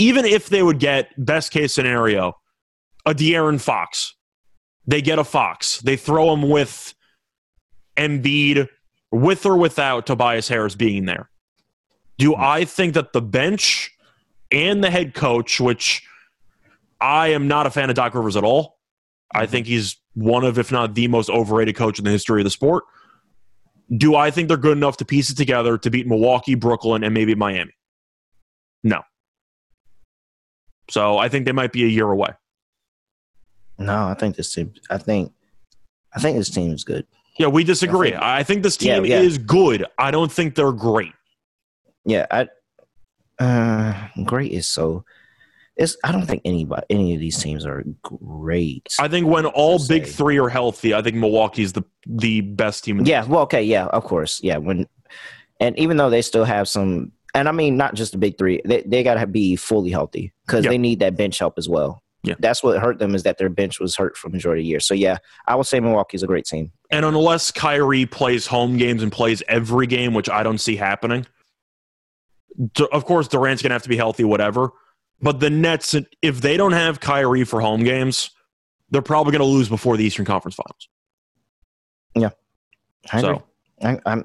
even 0.00 0.24
if 0.24 0.48
they 0.48 0.62
would 0.62 0.78
get 0.78 1.10
best 1.22 1.52
case 1.52 1.74
scenario, 1.74 2.32
a 3.04 3.12
De'Aaron 3.12 3.60
Fox. 3.60 4.14
They 4.86 5.02
get 5.02 5.18
a 5.18 5.24
Fox. 5.24 5.78
They 5.80 5.96
throw 5.96 6.32
him 6.32 6.48
with 6.48 6.94
Embiid, 7.98 8.66
with 9.12 9.44
or 9.44 9.58
without 9.58 10.06
Tobias 10.06 10.48
Harris 10.48 10.74
being 10.74 11.04
there. 11.04 11.28
Do 12.16 12.32
hmm. 12.32 12.40
I 12.40 12.64
think 12.64 12.94
that 12.94 13.12
the 13.12 13.20
bench 13.20 13.94
and 14.50 14.82
the 14.82 14.90
head 14.90 15.12
coach, 15.12 15.60
which 15.60 16.02
I 16.98 17.28
am 17.28 17.46
not 17.46 17.66
a 17.66 17.70
fan 17.70 17.90
of 17.90 17.94
Doc 17.94 18.14
Rivers 18.14 18.38
at 18.38 18.42
all. 18.42 18.78
I 19.34 19.44
hmm. 19.44 19.50
think 19.50 19.66
he's 19.66 19.96
one 20.14 20.44
of, 20.44 20.58
if 20.58 20.72
not 20.72 20.94
the 20.94 21.08
most 21.08 21.28
overrated 21.28 21.76
coach 21.76 21.98
in 21.98 22.06
the 22.06 22.10
history 22.10 22.40
of 22.40 22.44
the 22.44 22.50
sport. 22.50 22.84
Do 23.94 24.16
I 24.16 24.30
think 24.30 24.48
they're 24.48 24.56
good 24.56 24.78
enough 24.78 24.96
to 24.96 25.04
piece 25.04 25.28
it 25.28 25.36
together 25.36 25.76
to 25.76 25.90
beat 25.90 26.06
Milwaukee, 26.06 26.54
Brooklyn, 26.54 27.04
and 27.04 27.12
maybe 27.12 27.34
Miami? 27.34 27.74
No. 28.82 29.02
So 30.90 31.18
I 31.18 31.28
think 31.28 31.46
they 31.46 31.52
might 31.52 31.72
be 31.72 31.84
a 31.84 31.88
year 31.88 32.10
away. 32.10 32.30
No, 33.78 34.08
I 34.08 34.14
think 34.14 34.36
this 34.36 34.52
team. 34.52 34.74
I 34.90 34.98
think, 34.98 35.32
I 36.14 36.20
think 36.20 36.36
this 36.36 36.50
team 36.50 36.72
is 36.72 36.84
good. 36.84 37.06
Yeah, 37.38 37.46
we 37.46 37.64
disagree. 37.64 38.08
I 38.08 38.12
think- 38.12 38.22
I 38.22 38.42
think 38.42 38.62
this 38.62 38.76
team 38.76 39.04
yeah. 39.06 39.20
is 39.20 39.38
good. 39.38 39.86
I 39.98 40.10
don't 40.10 40.30
think 40.30 40.54
they're 40.54 40.72
great. 40.72 41.12
Yeah, 42.04 42.26
I. 42.30 42.48
Uh, 43.38 44.08
great 44.24 44.52
is 44.52 44.66
so. 44.66 45.04
It's. 45.76 45.96
I 46.04 46.12
don't 46.12 46.26
think 46.26 46.42
anybody, 46.44 46.82
any 46.90 47.14
of 47.14 47.20
these 47.20 47.42
teams 47.42 47.64
are 47.64 47.84
great. 48.02 48.86
I 48.98 49.08
think 49.08 49.26
when 49.26 49.46
all 49.46 49.78
big 49.86 50.04
se. 50.06 50.12
three 50.12 50.38
are 50.38 50.48
healthy, 50.50 50.92
I 50.92 51.00
think 51.00 51.16
Milwaukee's 51.16 51.72
the 51.72 51.84
the 52.06 52.42
best 52.42 52.84
team. 52.84 52.98
In 52.98 53.04
the 53.04 53.10
Yeah, 53.10 53.24
well, 53.24 53.42
okay, 53.42 53.62
yeah, 53.62 53.86
of 53.86 54.04
course, 54.04 54.40
yeah. 54.42 54.58
When 54.58 54.86
and 55.60 55.78
even 55.78 55.96
though 55.96 56.10
they 56.10 56.22
still 56.22 56.44
have 56.44 56.68
some, 56.68 57.12
and 57.34 57.48
I 57.48 57.52
mean 57.52 57.76
not 57.76 57.94
just 57.94 58.12
the 58.12 58.18
big 58.18 58.36
three, 58.38 58.60
they 58.64 58.82
they 58.82 59.02
gotta 59.02 59.26
be 59.26 59.56
fully 59.56 59.90
healthy 59.90 60.32
because 60.46 60.64
Yep. 60.64 60.70
they 60.70 60.78
need 60.78 60.98
that 61.00 61.16
bench 61.16 61.38
help 61.38 61.54
as 61.58 61.68
well. 61.68 62.02
Yeah. 62.22 62.34
That's 62.38 62.62
what 62.62 62.78
hurt 62.78 62.98
them 62.98 63.14
is 63.14 63.22
that 63.22 63.38
their 63.38 63.48
bench 63.48 63.80
was 63.80 63.96
hurt 63.96 64.16
for 64.16 64.28
majority 64.28 64.60
of 64.60 64.64
the 64.64 64.68
year. 64.68 64.80
So 64.80 64.92
yeah, 64.92 65.18
I 65.46 65.54
would 65.56 65.66
say 65.66 65.80
Milwaukee's 65.80 66.22
a 66.22 66.26
great 66.26 66.44
team. 66.44 66.70
And 66.90 67.04
unless 67.06 67.50
Kyrie 67.50 68.04
plays 68.04 68.46
home 68.46 68.76
games 68.76 69.02
and 69.02 69.10
plays 69.10 69.42
every 69.48 69.86
game, 69.86 70.12
which 70.12 70.28
I 70.28 70.42
don't 70.42 70.58
see 70.58 70.76
happening, 70.76 71.26
of 72.92 73.04
course 73.04 73.28
Durant's 73.28 73.62
gonna 73.62 73.74
have 73.74 73.82
to 73.84 73.88
be 73.88 73.96
healthy, 73.96 74.24
whatever. 74.24 74.70
But 75.22 75.40
the 75.40 75.50
Nets, 75.50 75.94
if 76.22 76.40
they 76.40 76.56
don't 76.56 76.72
have 76.72 77.00
Kyrie 77.00 77.44
for 77.44 77.60
home 77.60 77.84
games, 77.84 78.30
they're 78.90 79.02
probably 79.02 79.32
gonna 79.32 79.44
lose 79.44 79.68
before 79.68 79.96
the 79.96 80.04
Eastern 80.04 80.24
Conference 80.24 80.56
Finals. 80.56 80.88
Yeah, 82.14 82.30
I 83.12 83.20
So- 83.20 83.28
agree. 83.30 83.42
I, 83.82 83.98
I'm. 84.04 84.24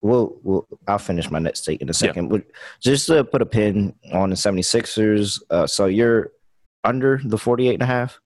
We'll, 0.00 0.38
we'll. 0.42 0.66
I'll 0.86 0.98
finish 0.98 1.30
my 1.30 1.38
next 1.38 1.64
take 1.64 1.80
in 1.82 1.88
a 1.90 1.94
second. 1.94 2.28
But 2.28 2.44
just 2.80 3.06
to 3.06 3.24
put 3.24 3.42
a 3.42 3.46
pin 3.46 3.94
on 4.12 4.30
the 4.30 4.36
76ers. 4.36 5.42
Uh, 5.50 5.66
so 5.66 5.86
you're 5.86 6.30
under 6.84 7.20
the 7.24 7.36
48 7.38 7.74
and 7.74 7.82
a 7.82 7.86
half. 7.86 8.20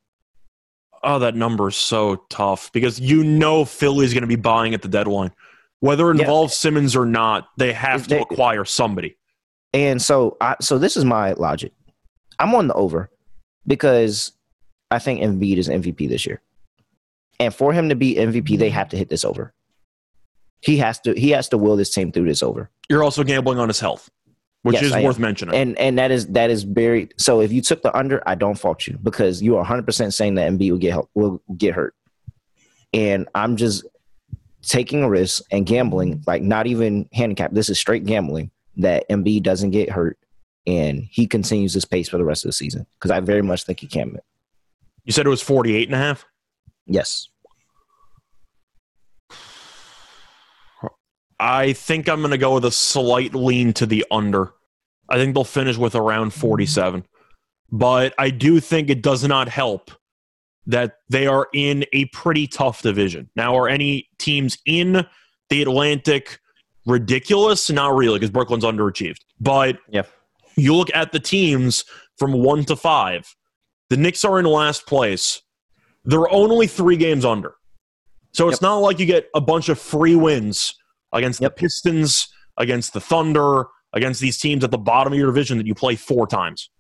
Oh, 1.03 1.19
that 1.19 1.35
number 1.35 1.69
is 1.69 1.77
so 1.77 2.17
tough 2.29 2.71
because 2.73 3.01
you 3.01 3.25
know 3.25 3.65
Philly's 3.65 4.13
going 4.13 4.23
to 4.23 4.29
be 4.29 4.37
buying 4.37 4.75
at 4.75 4.83
the 4.83 4.89
deadline. 4.89 5.33
Whether 5.81 6.11
it 6.11 6.17
Yeah. 6.19 6.23
involves 6.23 6.55
Simmons 6.55 6.95
or 6.95 7.07
not, 7.07 7.49
they 7.57 7.73
have 7.73 8.03
If 8.03 8.09
to 8.09 8.15
they- 8.17 8.21
acquire 8.21 8.65
somebody. 8.65 9.17
And 9.73 10.01
so, 10.01 10.37
I, 10.41 10.57
so 10.61 10.79
this 10.79 10.97
is 10.97 11.05
my 11.05 11.33
logic. 11.33 11.73
I'm 12.39 12.55
on 12.55 12.69
the 12.69 12.75
over 12.75 13.11
because 13.67 14.33
I 14.91 14.99
think 14.99 15.21
Embiid 15.21 15.57
is 15.57 15.69
MVP 15.69 16.09
this 16.09 16.27
year, 16.27 16.41
and 17.41 17.55
for 17.55 17.73
him 17.73 17.89
to 17.89 17.95
be 17.97 18.17
MVP, 18.17 18.59
they 18.59 18.69
have 18.71 18.91
to 18.91 18.97
hit 18.97 19.09
this 19.09 19.25
over. 19.25 19.53
He 20.63 20.77
has 20.79 20.99
to. 21.01 21.13
He 21.13 21.31
has 21.31 21.49
to 21.51 21.59
will 21.59 21.77
this 21.77 21.93
team 21.93 22.13
through 22.13 22.27
this 22.27 22.43
over. 22.43 22.71
You're 22.89 23.03
also 23.05 23.25
gambling 23.25 23.59
on 23.59 23.69
his 23.69 23.81
health, 23.81 24.09
which 24.63 24.75
Yes, 24.75 24.85
is 24.85 24.93
I 24.93 24.99
am. 25.01 25.05
worth 25.05 25.19
mentioning. 25.19 25.55
And 25.55 25.77
and 25.79 25.99
that 25.99 26.11
is 26.11 26.27
that 26.29 26.51
is 26.51 26.63
very. 26.63 27.09
So 27.19 27.41
if 27.41 27.53
you 27.53 27.61
took 27.61 27.83
the 27.83 27.95
under, 27.97 28.23
I 28.29 28.35
don't 28.37 28.55
fault 28.59 28.87
you 28.87 28.99
because 29.03 29.43
you 29.43 29.55
are 29.55 29.59
100 29.59 29.85
percent 29.85 30.15
saying 30.15 30.37
that 30.37 30.51
Embiid 30.51 30.71
will 30.71 30.79
get 30.79 30.93
help, 30.93 31.11
will 31.15 31.43
get 31.57 31.75
hurt, 31.75 31.95
and 32.95 33.29
I'm 33.35 33.57
just 33.57 33.85
taking 34.63 35.03
a 35.03 35.09
risk 35.11 35.43
and 35.51 35.67
gambling, 35.67 36.23
like 36.27 36.43
not 36.43 36.69
even 36.69 37.09
handicap. 37.13 37.51
This 37.53 37.69
is 37.69 37.79
straight 37.79 38.05
gambling 38.07 38.51
that 38.77 39.09
Embiid 39.11 39.43
doesn't 39.43 39.73
get 39.73 39.91
hurt 39.91 40.17
and 40.67 41.05
he 41.11 41.27
continues 41.27 41.75
his 41.75 41.85
pace 41.85 42.09
for 42.09 42.17
the 42.19 42.25
rest 42.25 42.45
of 42.45 42.49
the 42.49 42.53
season 42.53 42.87
because 42.95 43.11
I 43.11 43.19
very 43.19 43.43
much 43.43 43.65
think 43.65 43.81
he 43.81 43.89
can. 43.89 44.17
you 45.05 45.13
said 45.13 45.27
it 45.27 45.31
was 45.31 45.43
48 45.43 45.89
and 45.89 45.95
a 45.97 45.99
half? 45.99 46.25
Yes. 46.87 47.29
I 51.43 51.73
think 51.73 52.09
I'm 52.09 52.21
going 52.21 52.31
to 52.31 52.39
go 52.39 52.55
with 52.55 52.65
a 52.65 52.71
slight 52.71 53.35
lean 53.35 53.73
to 53.73 53.85
the 53.85 54.07
under. 54.13 54.53
I 55.09 55.17
think 55.17 55.35
they'll 55.35 55.43
finish 55.43 55.77
with 55.77 55.97
around 55.97 56.31
mm-hmm. 56.31 56.41
47. 56.41 57.05
But 57.73 58.15
I 58.17 58.31
do 58.31 58.61
think 58.61 58.89
it 58.89 59.03
does 59.03 59.27
not 59.27 59.49
help 59.49 59.91
that 60.67 60.99
they 61.09 61.27
are 61.27 61.49
in 61.53 61.85
a 61.93 62.05
pretty 62.07 62.47
tough 62.47 62.83
division. 62.83 63.29
Now, 63.35 63.57
are 63.57 63.69
any 63.69 64.09
teams 64.19 64.57
in 64.67 65.05
the 65.49 65.63
Atlantic 65.63 66.39
ridiculous? 66.87 67.69
Not 67.71 67.97
really, 67.97 68.21
because 68.21 68.31
Brooklyn's 68.31 68.63
underachieved. 68.63 69.19
But 69.41 69.79
Yep. 69.89 70.09
you 70.57 70.77
look 70.77 70.95
at 70.95 71.11
the 71.11 71.19
teams 71.19 71.85
from 72.19 72.35
one 72.35 72.65
to 72.67 72.77
five, 72.77 73.35
the 73.91 73.97
Knicks 73.97 74.25
are 74.25 74.39
in 74.39 74.45
last 74.45 74.87
place. 74.87 75.43
They're 76.05 76.31
only 76.31 76.69
three 76.69 76.97
games 76.97 77.25
under. 77.25 77.57
So 78.31 78.49
it's 78.49 78.59
Yep. 78.59 78.63
not 78.63 78.77
like 78.77 79.01
you 79.01 79.07
get 79.07 79.29
a 79.35 79.41
bunch 79.41 79.69
of 79.69 79.81
free 79.81 80.15
wins 80.15 80.77
against 81.13 81.41
Yep. 81.41 81.57
the 81.57 81.61
Pistons, 81.61 82.29
against 82.59 82.93
the 82.93 83.01
Thunder, 83.01 83.67
against 83.93 84.21
these 84.21 84.39
teams 84.39 84.65
at 84.65 84.71
the 84.71 84.79
bottom 84.79 85.13
of 85.13 85.19
your 85.19 85.27
division 85.27 85.59
that 85.59 85.67
you 85.67 85.75
play 85.75 85.97
four 85.97 86.27
times. 86.27 86.71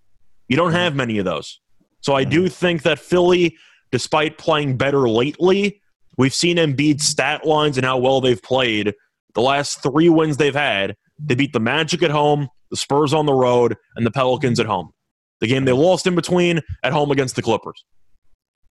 You 0.48 0.56
don't 0.56 0.68
mm-hmm. 0.68 0.76
have 0.76 0.94
many 0.94 1.18
of 1.18 1.24
those. 1.24 1.60
So 2.00 2.14
I 2.14 2.24
do 2.24 2.44
mm-hmm. 2.44 2.48
think 2.48 2.82
that 2.82 2.98
Philly, 2.98 3.56
despite 3.90 4.38
playing 4.38 4.76
better 4.76 5.08
lately, 5.08 5.80
we've 6.18 6.34
seen 6.34 6.56
Embiid's 6.56 7.06
stat 7.06 7.46
lines 7.46 7.76
and 7.76 7.86
how 7.86 7.98
well 7.98 8.20
they've 8.20 8.42
played. 8.42 8.94
The 9.34 9.40
last 9.40 9.82
three 9.82 10.08
wins 10.08 10.36
they've 10.36 10.54
had, 10.54 10.96
they 11.18 11.34
beat 11.34 11.52
the 11.52 11.60
Magic 11.60 12.02
at 12.02 12.10
home, 12.10 12.48
the 12.70 12.76
Spurs 12.76 13.14
on 13.14 13.26
the 13.26 13.32
road, 13.32 13.76
and 13.96 14.04
the 14.04 14.10
Pelicans 14.10 14.60
at 14.60 14.66
home. 14.66 14.90
The 15.40 15.46
game 15.46 15.64
they 15.64 15.72
lost 15.72 16.06
in 16.06 16.14
between 16.14 16.60
at 16.82 16.92
home 16.92 17.10
against 17.10 17.36
the 17.36 17.42
Clippers. 17.42 17.84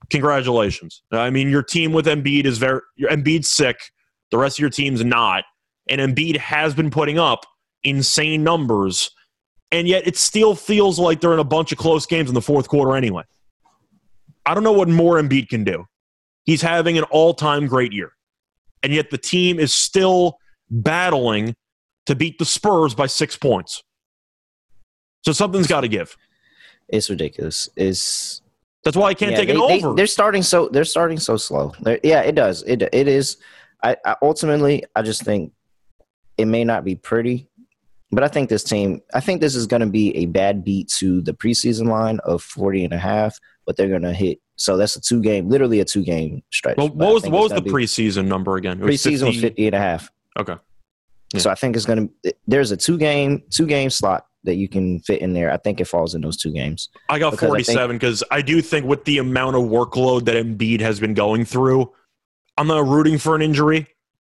Congratulations. 0.09 1.03
I 1.11 1.29
mean, 1.29 1.49
your 1.49 1.63
team 1.63 1.93
with 1.93 2.05
Embiid 2.05 2.45
is 2.45 2.57
very 2.57 2.81
your 2.95 3.09
Embiid's 3.09 3.49
sick. 3.49 3.77
The 4.31 4.37
rest 4.37 4.57
of 4.57 4.61
your 4.61 4.69
team's 4.69 5.03
not. 5.03 5.43
And 5.89 5.99
Embiid 5.99 6.37
has 6.37 6.73
been 6.73 6.89
putting 6.91 7.17
up 7.19 7.45
insane 7.83 8.43
numbers, 8.43 9.09
and 9.71 9.87
yet 9.87 10.05
it 10.07 10.17
still 10.17 10.55
feels 10.55 10.99
like 10.99 11.19
they're 11.21 11.33
in 11.33 11.39
a 11.39 11.43
bunch 11.43 11.71
of 11.71 11.77
close 11.77 12.05
games 12.05 12.29
in 12.29 12.35
the 12.35 12.41
fourth 12.41 12.67
quarter 12.67 12.95
anyway. 12.95 13.23
I 14.45 14.53
don't 14.53 14.63
know 14.63 14.71
what 14.73 14.87
more 14.87 15.15
Embiid 15.15 15.49
can 15.49 15.63
do. 15.63 15.85
He's 16.45 16.61
having 16.61 16.97
an 16.97 17.03
all-time 17.05 17.67
great 17.67 17.91
year. 17.93 18.11
And 18.81 18.93
yet 18.93 19.09
the 19.11 19.17
team 19.17 19.59
is 19.59 19.73
still 19.73 20.37
battling 20.71 21.55
to 22.05 22.15
beat 22.15 22.39
the 22.39 22.45
Spurs 22.45 22.95
by 22.95 23.07
6 23.07 23.37
points. 23.37 23.83
So 25.25 25.31
something's 25.33 25.67
got 25.67 25.81
to 25.81 25.87
give. 25.87 26.15
It's 26.87 27.09
ridiculous. 27.09 27.69
It's 27.75 28.41
That's 28.83 28.95
why 28.97 29.07
I 29.09 29.13
can't 29.13 29.31
yeah, 29.31 29.37
take 29.37 29.47
they, 29.49 29.53
they- 29.53 29.59
over. 29.83 29.93
they're 29.95 30.07
starting 30.07 30.41
so 30.41 30.69
they're 30.69 30.85
starting 30.85 31.19
so 31.19 31.37
slow. 31.37 31.73
They're- 31.81 31.99
yeah, 32.03 32.21
it 32.21 32.33
does. 32.35 32.63
It 32.63 32.81
it 32.93 33.07
is. 33.07 33.37
I, 33.83 33.95
I 34.05 34.15
ultimately 34.21 34.85
I 34.95 35.01
just 35.03 35.23
think 35.23 35.51
it 36.39 36.45
may 36.45 36.63
not 36.63 36.83
be 36.83 36.95
pretty, 36.95 37.49
but 38.11 38.23
I 38.23 38.27
think 38.27 38.49
this 38.49 38.63
team. 38.63 39.01
I 39.13 39.19
think 39.19 39.41
this 39.41 39.55
is 39.55 39.67
going 39.67 39.81
to 39.81 39.87
be 39.87 40.15
a 40.15 40.25
bad 40.25 40.63
beat 40.63 40.89
to 40.97 41.21
the 41.21 41.33
preseason 41.33 41.87
line 41.87 42.19
of 42.23 42.41
40 42.41 42.85
and 42.85 42.93
a 42.93 42.97
half, 42.97 43.37
but 43.65 43.75
they're 43.77 43.89
going 43.89 44.01
to 44.03 44.13
hit. 44.13 44.39
So 44.55 44.77
that's 44.77 44.95
a 44.95 45.01
two 45.01 45.21
game, 45.21 45.49
literally 45.49 45.79
a 45.79 45.85
two 45.85 46.03
game 46.03 46.41
stretch. 46.51 46.77
well, 46.77 46.89
what 46.89 47.13
was 47.13 47.23
what 47.23 47.43
was 47.43 47.51
the 47.51 47.61
preseason 47.61 48.27
number 48.27 48.55
again? 48.55 48.79
It 48.81 48.85
preseason 48.85 49.27
was 49.27 49.39
50 49.39 49.67
and 49.67 49.75
a 49.75 49.79
half. 49.79 50.09
Okay. 50.39 50.55
Yeah. 51.33 51.39
So 51.41 51.49
I 51.49 51.55
think 51.55 51.75
it's 51.75 51.85
going 51.85 52.09
to. 52.23 52.33
There's 52.47 52.71
a 52.71 52.77
two 52.77 52.97
game 52.97 53.43
two 53.51 53.67
game 53.67 53.89
slot 53.89 54.25
that 54.43 54.55
you 54.55 54.67
can 54.67 54.99
fit 55.01 55.21
in 55.21 55.33
there. 55.33 55.51
I 55.51 55.57
think 55.57 55.79
it 55.79 55.85
falls 55.85 56.15
in 56.15 56.21
those 56.21 56.37
two 56.37 56.51
games. 56.51 56.89
I 57.09 57.19
got 57.19 57.31
Because 57.31 57.47
47 57.49 57.97
because 57.97 58.23
I 58.31 58.41
do 58.41 58.61
think 58.61 58.85
with 58.85 59.03
the 59.05 59.17
amount 59.17 59.55
of 59.55 59.63
workload 59.63 60.25
that 60.25 60.35
Embiid 60.35 60.79
has 60.81 60.99
been 60.99 61.13
going 61.13 61.45
through, 61.45 61.93
I'm 62.57 62.67
not 62.67 62.85
rooting 62.87 63.17
for 63.17 63.35
an 63.35 63.41
injury, 63.41 63.87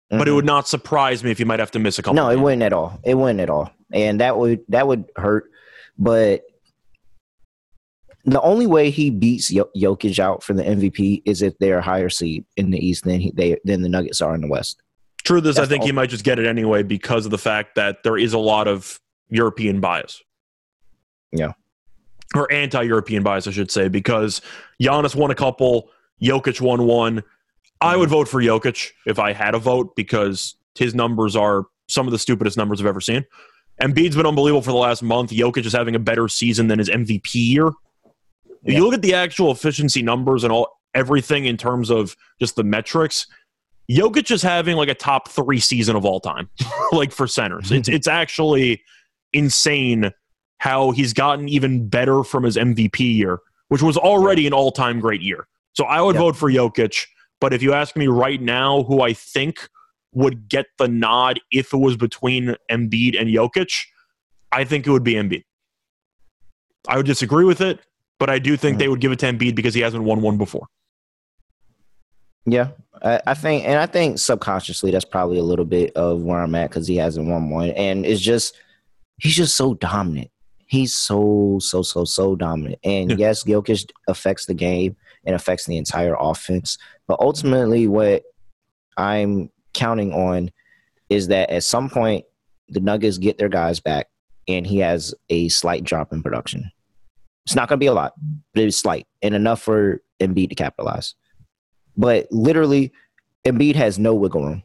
but 0.09 0.27
it 0.27 0.31
Mhm. 0.31 0.35
would 0.35 0.45
not 0.45 0.67
surprise 0.67 1.23
me 1.23 1.31
if 1.31 1.37
he 1.37 1.43
might 1.45 1.59
have 1.59 1.71
to 1.71 1.79
miss 1.79 1.97
a 1.99 2.01
couple. 2.03 2.15
No, 2.15 2.29
it 2.29 2.39
wouldn't 2.39 2.61
at 2.63 2.73
all. 2.73 2.99
It 3.03 3.15
wouldn't 3.15 3.39
at 3.39 3.49
all, 3.49 3.71
and 3.91 4.19
that 4.21 4.37
would 4.37 4.61
that 4.69 4.87
would 4.87 5.05
hurt. 5.15 5.49
But 5.97 6.43
the 8.25 8.41
only 8.41 8.65
way 8.67 8.89
he 8.89 9.09
beats 9.09 9.49
Jo- 9.49 9.69
Jokic 9.75 10.17
out 10.19 10.43
for 10.43 10.53
the 10.53 10.63
MVP 10.63 11.21
is 11.25 11.41
if 11.41 11.57
they're 11.59 11.77
a 11.79 11.83
higher 11.83 12.09
seed 12.09 12.45
in 12.57 12.71
the 12.71 12.79
East 12.83 13.03
than 13.03 13.19
he, 13.19 13.31
they 13.35 13.57
than 13.65 13.81
the 13.81 13.89
Nuggets 13.89 14.21
are 14.21 14.33
in 14.33 14.41
the 14.41 14.47
West. 14.47 14.81
Truth 15.23 15.45
is, 15.45 15.57
I 15.57 15.65
think 15.65 15.83
he 15.83 15.91
might 15.91 16.09
just 16.09 16.23
get 16.23 16.37
it 16.37 16.45
anyway 16.45 16.83
because 16.83 17.25
of 17.25 17.31
the 17.31 17.37
fact 17.37 17.75
that 17.75 18.03
there 18.03 18.17
is 18.17 18.33
a 18.33 18.37
lot 18.39 18.67
of 18.67 18.99
European 19.29 19.79
bias. 19.79 20.21
Yeah. 21.31 21.53
Or 22.35 22.51
anti 22.51 22.81
European 22.83 23.23
bias, 23.23 23.47
I 23.47 23.51
should 23.51 23.71
say, 23.71 23.87
because 23.87 24.41
Giannis 24.81 25.15
won 25.15 25.31
a 25.31 25.35
couple, 25.35 25.89
Jokic 26.21 26.61
won 26.61 26.85
one. 26.85 27.23
I 27.81 27.95
would 27.97 28.09
vote 28.09 28.27
for 28.27 28.41
Jokic 28.41 28.91
if 29.05 29.19
I 29.19 29.33
had 29.33 29.53
a 29.55 29.59
vote 29.59 29.95
because 29.95 30.55
his 30.75 30.95
numbers 30.95 31.35
are 31.35 31.65
some 31.87 32.07
of 32.07 32.11
the 32.11 32.19
stupidest 32.19 32.57
numbers 32.57 32.79
I've 32.81 32.87
ever 32.87 33.01
seen. 33.01 33.25
Embiid's 33.81 34.15
been 34.15 34.25
unbelievable 34.25 34.61
for 34.61 34.71
the 34.71 34.77
last 34.77 35.03
month. 35.03 35.31
Jokic 35.31 35.65
is 35.65 35.73
having 35.73 35.95
a 35.95 35.99
better 35.99 36.27
season 36.27 36.67
than 36.67 36.79
his 36.79 36.89
MVP 36.89 37.33
year. 37.35 37.67
If 37.67 37.73
Yeah. 38.73 38.77
you 38.77 38.85
look 38.85 38.93
at 38.93 39.01
the 39.01 39.13
actual 39.13 39.51
efficiency 39.51 40.01
numbers 40.01 40.43
and 40.43 40.51
all 40.51 40.69
everything 40.93 41.45
in 41.45 41.57
terms 41.57 41.89
of 41.89 42.15
just 42.39 42.55
the 42.55 42.63
metrics, 42.63 43.27
Jokic 43.91 44.31
is 44.31 44.41
having 44.41 44.77
like 44.77 44.89
a 44.89 44.95
top 44.95 45.27
three 45.29 45.59
season 45.59 45.95
of 45.95 46.05
all 46.05 46.19
time, 46.19 46.49
like 46.91 47.11
for 47.11 47.27
centers. 47.27 47.71
It's 47.71 47.87
it's 47.89 48.07
actually 48.07 48.81
insane 49.33 50.11
how 50.59 50.91
he's 50.91 51.13
gotten 51.13 51.47
even 51.49 51.87
better 51.87 52.23
from 52.23 52.43
his 52.43 52.55
MVP 52.57 52.99
year, 53.15 53.39
which 53.67 53.81
was 53.83 53.97
already 53.97 54.47
an 54.47 54.53
all 54.53 54.71
time 54.71 54.99
great 54.99 55.21
year. 55.21 55.47
So 55.73 55.83
I 55.85 56.01
would 56.01 56.15
vote 56.15 56.35
for 56.35 56.49
Jokic. 56.49 57.05
But 57.41 57.53
if 57.53 57.61
you 57.61 57.73
ask 57.73 57.95
me 57.95 58.07
right 58.07 58.41
now 58.41 58.83
who 58.83 59.01
I 59.01 59.13
think 59.13 59.67
would 60.13 60.47
get 60.47 60.67
the 60.77 60.87
nod 60.87 61.39
if 61.51 61.73
it 61.73 61.77
was 61.77 61.97
between 61.97 62.55
Embiid 62.71 63.19
and 63.19 63.29
Jokic, 63.29 63.85
I 64.51 64.63
think 64.63 64.87
it 64.87 64.91
would 64.91 65.03
be 65.03 65.13
Embiid. 65.15 65.43
I 66.87 66.97
would 66.97 67.05
disagree 67.05 67.43
with 67.45 67.61
it, 67.61 67.79
but 68.19 68.29
I 68.29 68.39
do 68.39 68.55
think 68.55 68.75
Mhm. 68.75 68.79
they 68.79 68.87
would 68.87 69.01
give 69.01 69.11
it 69.11 69.19
to 69.19 69.25
Embiid 69.25 69.55
because 69.55 69.73
he 69.73 69.81
hasn't 69.81 70.03
won 70.03 70.21
one 70.21 70.37
before. 70.37 70.67
Yeah, 72.45 72.69
I, 73.01 73.19
I 73.27 73.33
think, 73.33 73.65
and 73.65 73.79
I 73.79 73.87
think 73.87 74.19
subconsciously 74.19 74.91
that's 74.91 75.03
probably 75.05 75.39
a 75.39 75.43
little 75.43 75.65
bit 75.65 75.91
of 75.95 76.21
where 76.21 76.41
I'm 76.41 76.53
at 76.55 76.69
because 76.69 76.87
he 76.87 76.95
hasn't 76.97 77.27
won 77.27 77.49
one, 77.49 77.69
and 77.71 78.05
it's 78.05 78.21
just 78.21 78.55
he's 79.17 79.35
just 79.35 79.57
so 79.57 79.73
dominant. 79.73 80.29
He's 80.67 80.93
so 80.93 81.57
so 81.59 81.81
so 81.81 82.05
so 82.05 82.35
dominant, 82.35 82.79
and 82.83 83.09
Yeah. 83.11 83.17
yes, 83.17 83.43
Jokic 83.43 83.89
affects 84.07 84.45
the 84.45 84.53
game 84.53 84.95
and 85.25 85.35
affects 85.35 85.65
the 85.65 85.77
entire 85.77 86.15
offense, 86.19 86.77
but 87.07 87.19
ultimately, 87.19 87.87
what 87.87 88.23
I'm 88.97 89.49
counting 89.73 90.13
on 90.13 90.51
is 91.09 91.27
that 91.27 91.49
at 91.49 91.63
some 91.63 91.89
point 91.89 92.25
the 92.69 92.79
Nuggets 92.79 93.17
get 93.17 93.37
their 93.37 93.49
guys 93.49 93.79
back, 93.79 94.07
and 94.47 94.65
he 94.65 94.79
has 94.79 95.13
a 95.29 95.49
slight 95.49 95.83
drop 95.83 96.13
in 96.13 96.21
production. 96.23 96.71
It's 97.45 97.55
not 97.55 97.67
going 97.69 97.77
to 97.77 97.83
be 97.83 97.87
a 97.87 97.93
lot, 97.93 98.13
but 98.53 98.63
it's 98.63 98.77
slight 98.77 99.07
and 99.21 99.35
enough 99.35 99.61
for 99.61 100.01
Embiid 100.19 100.49
to 100.49 100.55
capitalize. 100.55 101.13
But 101.95 102.27
literally, 102.31 102.91
Embiid 103.45 103.75
has 103.75 103.99
no 103.99 104.15
wiggle 104.15 104.43
room. 104.43 104.63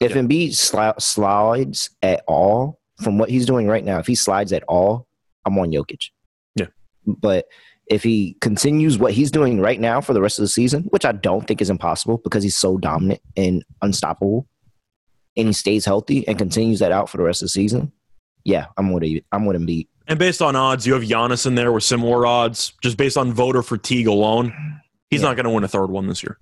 If 0.00 0.14
Yeah. 0.14 0.22
Embiid 0.22 0.50
sli- 0.50 1.00
slides 1.00 1.90
at 2.02 2.22
all 2.28 2.80
from 3.02 3.18
what 3.18 3.30
he's 3.30 3.46
doing 3.46 3.66
right 3.66 3.84
now, 3.84 3.98
if 3.98 4.06
he 4.06 4.14
slides 4.14 4.52
at 4.52 4.62
all, 4.68 5.06
I'm 5.44 5.58
on 5.58 5.70
Jokic. 5.70 6.10
Yeah. 6.54 6.66
But 7.06 7.46
if 7.90 8.02
he 8.02 8.36
continues 8.40 8.98
what 8.98 9.12
he's 9.12 9.30
doing 9.30 9.60
right 9.60 9.80
now 9.80 10.00
for 10.00 10.12
the 10.12 10.20
rest 10.20 10.38
of 10.38 10.42
the 10.42 10.48
season, 10.48 10.82
which 10.90 11.04
I 11.04 11.12
don't 11.12 11.46
think 11.46 11.60
is 11.62 11.70
impossible 11.70 12.18
because 12.18 12.42
he's 12.42 12.56
so 12.56 12.76
dominant 12.78 13.20
and 13.36 13.64
unstoppable, 13.82 14.46
and 15.36 15.46
he 15.48 15.52
stays 15.52 15.84
healthy 15.84 16.26
and 16.28 16.36
continues 16.38 16.80
that 16.80 16.92
out 16.92 17.08
for 17.08 17.16
the 17.16 17.22
rest 17.22 17.42
of 17.42 17.46
the 17.46 17.50
season, 17.50 17.92
yeah, 18.44 18.66
I'm 18.76 18.92
with 18.92 19.04
him. 19.04 19.20
I'm 19.32 19.46
with 19.46 19.56
Embiid. 19.60 19.86
And 20.06 20.18
based 20.18 20.40
on 20.42 20.56
odds, 20.56 20.86
you 20.86 20.94
have 20.94 21.02
Giannis 21.02 21.46
in 21.46 21.54
there 21.54 21.70
with 21.72 21.84
similar 21.84 22.26
odds, 22.26 22.72
just 22.82 22.96
based 22.96 23.16
on 23.18 23.32
voter 23.32 23.62
fatigue 23.62 24.06
alone. 24.06 24.52
He's 25.10 25.20
Yeah. 25.20 25.28
not 25.28 25.36
going 25.36 25.44
to 25.44 25.50
win 25.50 25.64
a 25.64 25.68
third 25.68 25.90
one 25.90 26.06
this 26.06 26.22
year. 26.22 26.38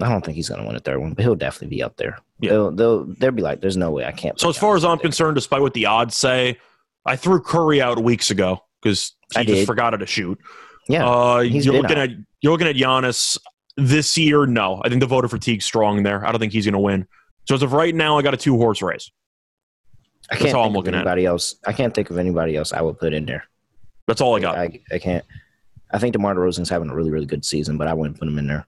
I 0.00 0.08
don't 0.08 0.24
think 0.24 0.36
he's 0.36 0.48
going 0.48 0.60
to 0.60 0.66
win 0.66 0.76
a 0.76 0.80
third 0.80 1.00
one, 1.00 1.14
but 1.14 1.24
he'll 1.24 1.34
definitely 1.34 1.76
be 1.76 1.82
up 1.82 1.96
there. 1.96 2.18
Yeah. 2.40 2.50
They'll, 2.50 2.70
they'll 2.72 3.04
they'll 3.18 3.30
be 3.32 3.42
like, 3.42 3.60
"There's 3.60 3.76
no 3.76 3.90
way 3.90 4.04
I 4.04 4.12
can't." 4.12 4.38
So 4.38 4.48
as 4.50 4.56
far 4.58 4.76
as 4.76 4.84
I'm 4.84 4.98
there." 4.98 5.02
concerned, 5.02 5.34
despite 5.34 5.62
what 5.62 5.74
the 5.74 5.86
odds 5.86 6.14
say, 6.14 6.58
I 7.06 7.16
threw 7.16 7.40
Curry 7.40 7.80
out 7.80 8.02
weeks 8.02 8.30
ago 8.30 8.62
because 8.82 9.16
he 9.34 9.40
I 9.40 9.44
just 9.44 9.66
forgot 9.66 9.94
how 9.94 9.96
to 9.96 10.06
shoot. 10.06 10.38
Yeah, 10.88 11.06
Uh, 11.08 11.38
you're 11.40 11.74
looking 11.74 11.98
at 11.98 12.10
you're 12.40 12.52
looking 12.52 12.66
at 12.68 12.76
Giannis 12.76 13.38
this 13.76 14.16
year. 14.18 14.46
No, 14.46 14.80
I 14.84 14.88
think 14.88 15.00
the 15.00 15.06
voter 15.06 15.28
fatigue's 15.28 15.64
strong 15.64 16.02
there. 16.02 16.24
I 16.26 16.30
don't 16.32 16.40
think 16.40 16.52
he's 16.52 16.64
going 16.64 16.72
to 16.74 16.78
win. 16.78 17.06
So 17.46 17.54
as 17.54 17.62
of 17.62 17.72
right 17.72 17.94
now, 17.94 18.18
I 18.18 18.22
got 18.22 18.34
a 18.34 18.36
two 18.38 18.56
horse 18.56 18.82
race. 18.82 19.10
I 20.30 20.34
that's 20.34 20.42
can't 20.44 20.54
all 20.56 20.64
think 20.64 20.70
I'm 20.72 20.76
looking 20.76 20.94
of 20.94 21.00
at. 21.00 21.06
anybody 21.06 21.26
else. 21.26 21.54
I 21.66 21.72
can't 21.72 21.94
think 21.94 22.10
of 22.10 22.18
anybody 22.18 22.56
else 22.56 22.72
I 22.72 22.82
would 22.82 22.98
put 22.98 23.12
in 23.14 23.24
there. 23.26 23.44
That's 24.06 24.20
all 24.20 24.36
I 24.36 24.40
got. 24.40 24.56
I, 24.58 24.80
I 24.92 24.98
can't. 24.98 25.24
I 25.90 25.98
think 25.98 26.12
DeMar 26.12 26.34
DeRozan's 26.34 26.68
having 26.68 26.90
a 26.90 26.94
really 26.94 27.10
really 27.10 27.26
good 27.26 27.44
season, 27.44 27.76
but 27.78 27.88
I 27.88 27.94
wouldn't 27.94 28.18
put 28.18 28.28
him 28.28 28.38
in 28.38 28.46
there. 28.46 28.66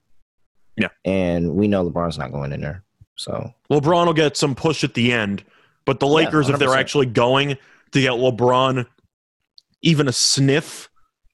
Yeah. 0.76 0.88
and 1.04 1.54
we 1.56 1.68
know 1.68 1.88
LeBron's 1.88 2.16
not 2.16 2.32
going 2.32 2.52
in 2.52 2.60
there. 2.62 2.82
So 3.16 3.52
LeBron 3.70 4.06
will 4.06 4.14
get 4.14 4.36
some 4.38 4.54
push 4.54 4.82
at 4.82 4.94
the 4.94 5.12
end, 5.12 5.44
but 5.84 6.00
the 6.00 6.06
Lakers, 6.06 6.48
if 6.48 6.58
they're 6.58 6.74
actually 6.74 7.04
going 7.06 7.58
to 7.92 8.00
get 8.00 8.12
LeBron 8.12 8.86
even 9.82 10.08
a 10.08 10.12
sniff 10.12 10.88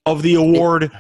of 0.06 0.22
the 0.22 0.34
award, 0.34 0.90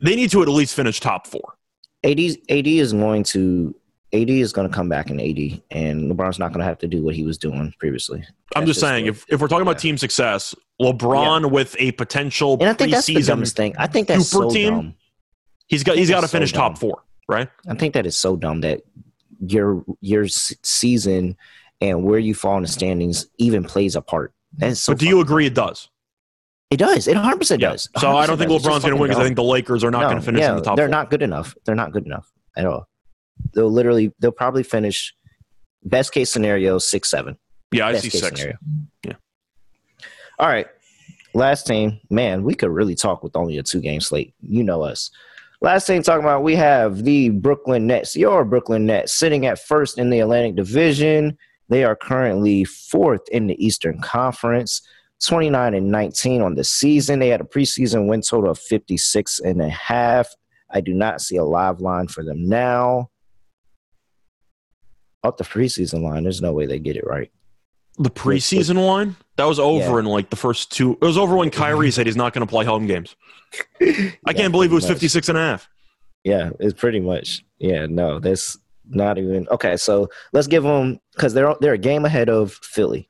they 0.00 0.16
need 0.16 0.30
to 0.30 0.42
at 0.42 0.48
least 0.48 0.74
finish 0.74 1.00
top 1.00 1.26
four. 1.26 1.56
AD 2.04 2.18
AD 2.48 2.66
is 2.66 2.92
going 2.92 3.24
to 3.24 3.74
AD 4.12 4.30
is 4.30 4.52
going 4.52 4.68
to 4.68 4.74
come 4.74 4.88
back 4.88 5.10
in 5.10 5.20
AD, 5.20 5.62
and 5.70 6.10
LeBron's 6.10 6.38
not 6.38 6.48
going 6.48 6.60
to 6.60 6.64
have 6.64 6.78
to 6.78 6.88
do 6.88 7.02
what 7.02 7.14
he 7.14 7.24
was 7.24 7.38
doing 7.38 7.72
previously. 7.78 8.24
I'm 8.56 8.62
That's 8.62 8.70
just 8.70 8.80
saying, 8.80 9.06
if, 9.06 9.24
if 9.28 9.40
we're 9.40 9.46
talking 9.46 9.62
about 9.62 9.76
yeah. 9.76 9.90
team 9.90 9.98
success, 9.98 10.54
LeBron 10.80 11.50
with 11.50 11.76
a 11.78 11.92
potential 11.92 12.54
and 12.54 12.68
I 12.68 12.72
think 12.72 12.90
that's 12.90 13.06
the 13.06 13.22
dumbest 13.22 13.56
thing. 13.56 13.74
I 13.78 13.86
think 13.86 14.08
that's 14.08 14.28
super 14.28 14.48
so 14.48 14.50
team? 14.50 14.74
dumb. 14.74 14.94
he's 15.68 15.84
got 15.84 15.96
he's 15.96 16.08
got 16.08 16.16
to 16.16 16.20
That's 16.22 16.32
so 16.32 16.38
finish 16.38 16.52
top 16.52 16.78
four, 16.78 17.04
right? 17.28 17.48
I 17.68 17.74
think 17.74 17.94
that 17.94 18.06
is 18.06 18.16
so 18.16 18.36
dumb 18.36 18.62
that 18.62 18.80
your 19.46 19.84
your 20.00 20.26
season 20.26 21.36
and 21.80 22.02
where 22.02 22.18
you 22.18 22.34
fall 22.34 22.56
in 22.56 22.62
the 22.62 22.68
standings 22.68 23.26
even 23.38 23.64
plays 23.64 23.94
a 23.94 24.02
part. 24.02 24.32
That's 24.54 24.80
so. 24.80 24.92
but 24.92 24.98
do 24.98 25.06
you 25.06 25.20
agree 25.20 25.46
it 25.46 25.54
does? 25.54 25.88
It 26.70 26.76
does. 26.78 27.08
It 27.08 27.14
100 27.14 27.36
percent 27.36 27.60
Yeah. 27.60 27.70
does. 27.70 27.88
So 27.98 28.16
I 28.16 28.26
don't 28.26 28.36
100% 28.36 28.38
think 28.38 28.50
does. 28.50 28.62
LeBron's 28.62 28.82
going 28.84 28.94
to 28.94 29.00
win 29.00 29.08
because 29.10 29.20
I 29.20 29.24
think 29.24 29.36
the 29.36 29.42
Lakers 29.42 29.82
are 29.84 29.90
not 29.90 30.00
dumb. 30.02 30.10
going 30.10 30.20
to 30.20 30.24
finish 30.26 30.40
No, 30.40 30.50
in 30.50 30.56
the 30.56 30.62
top 30.62 30.76
They're 30.76 30.86
four. 30.86 30.90
not 30.90 31.10
good 31.10 31.22
enough. 31.22 31.54
They're 31.64 31.74
not 31.74 31.92
good 31.92 32.06
enough 32.06 32.30
at 32.56 32.66
all. 32.66 32.88
They'll 33.54 33.70
literally. 33.70 34.12
They'll 34.20 34.30
probably 34.32 34.62
finish. 34.62 35.14
Best 35.82 36.12
case 36.12 36.30
scenario 36.30 36.78
six 36.78 37.10
seven. 37.10 37.36
yeah, 37.72 37.86
I 37.88 37.92
Best 37.92 38.04
see 38.04 38.10
six. 38.10 38.38
scenario. 38.38 38.56
Yeah. 39.04 39.14
All 40.38 40.48
right. 40.48 40.66
Last 41.32 41.66
team, 41.66 42.00
man, 42.10 42.42
we 42.42 42.54
could 42.54 42.70
really 42.70 42.94
talk 42.94 43.22
with 43.22 43.36
only 43.36 43.56
a 43.58 43.62
two 43.62 43.80
game 43.80 44.00
slate. 44.00 44.34
You 44.40 44.62
know 44.64 44.82
us. 44.82 45.10
Last 45.62 45.86
thing 45.86 46.02
talking 46.02 46.24
about, 46.24 46.42
we 46.42 46.56
have 46.56 47.04
the 47.04 47.28
Brooklyn 47.30 47.86
Nets, 47.86 48.16
your 48.16 48.44
Brooklyn 48.44 48.86
Nets, 48.86 49.12
sitting 49.12 49.46
at 49.46 49.58
first 49.58 49.98
in 49.98 50.10
the 50.10 50.20
Atlantic 50.20 50.54
Division. 50.56 51.36
They 51.68 51.84
are 51.84 51.94
currently 51.94 52.64
fourth 52.64 53.20
in 53.30 53.46
the 53.46 53.64
Eastern 53.64 54.00
Conference, 54.00 54.82
29 55.24 55.74
and 55.74 55.90
19 55.90 56.42
on 56.42 56.54
the 56.54 56.64
season. 56.64 57.18
They 57.18 57.28
had 57.28 57.40
a 57.40 57.44
preseason 57.44 58.08
win 58.08 58.22
total 58.22 58.50
of 58.50 58.58
56 58.58 59.40
and 59.40 59.60
a 59.60 59.68
half. 59.68 60.28
I 60.70 60.80
do 60.80 60.94
not 60.94 61.20
see 61.20 61.36
a 61.36 61.44
live 61.44 61.80
line 61.80 62.08
for 62.08 62.24
them 62.24 62.48
now. 62.48 63.10
Up 65.22 65.36
the 65.36 65.44
preseason 65.44 66.02
line, 66.02 66.22
there's 66.22 66.40
no 66.40 66.52
way 66.52 66.66
they 66.66 66.78
get 66.78 66.96
it 66.96 67.06
right. 67.06 67.30
The 67.98 68.10
preseason 68.10 68.86
line 68.86 69.16
that 69.36 69.44
was 69.44 69.58
over 69.58 69.98
in 69.98 70.06
like 70.06 70.30
the 70.30 70.36
first 70.36 70.72
two. 70.72 70.92
It 70.92 71.04
was 71.04 71.18
over 71.18 71.36
when 71.36 71.50
Kyrie 71.50 71.90
said 71.90 72.06
he's 72.06 72.16
not 72.16 72.32
going 72.32 72.46
to 72.46 72.50
play 72.50 72.64
home 72.64 72.86
games. 72.86 73.16
I 73.80 74.32
can't 74.32 74.52
believe 74.52 74.70
it 74.70 74.74
was 74.74 74.86
56 74.86 75.28
and 75.28 75.36
a 75.36 75.40
half. 75.40 75.68
Yeah, 76.24 76.50
it's 76.60 76.78
pretty 76.78 77.00
much. 77.00 77.44
Yeah, 77.58 77.86
no, 77.86 78.20
that's 78.20 78.58
not 78.86 79.18
even 79.18 79.46
okay. 79.50 79.76
So 79.76 80.08
let's 80.32 80.46
give 80.46 80.62
them 80.62 81.00
because 81.14 81.34
they're 81.34 81.54
they're 81.60 81.74
a 81.74 81.78
game 81.78 82.04
ahead 82.04 82.28
of 82.28 82.52
Philly. 82.52 83.08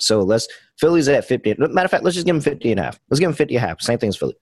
So 0.00 0.20
let's 0.20 0.48
Philly's 0.78 1.08
at 1.08 1.24
fifty. 1.24 1.54
Matter 1.58 1.84
of 1.84 1.90
fact, 1.90 2.04
let's 2.04 2.14
just 2.14 2.26
give 2.26 2.34
them 2.34 2.42
50 2.42 2.70
and 2.72 2.80
a 2.80 2.84
half. 2.84 3.00
Let's 3.10 3.20
give 3.20 3.28
them 3.28 3.36
50 3.36 3.56
and 3.56 3.64
a 3.64 3.68
half. 3.68 3.80
Same 3.80 3.98
thing 3.98 4.08
as 4.08 4.16
Philly. 4.16 4.34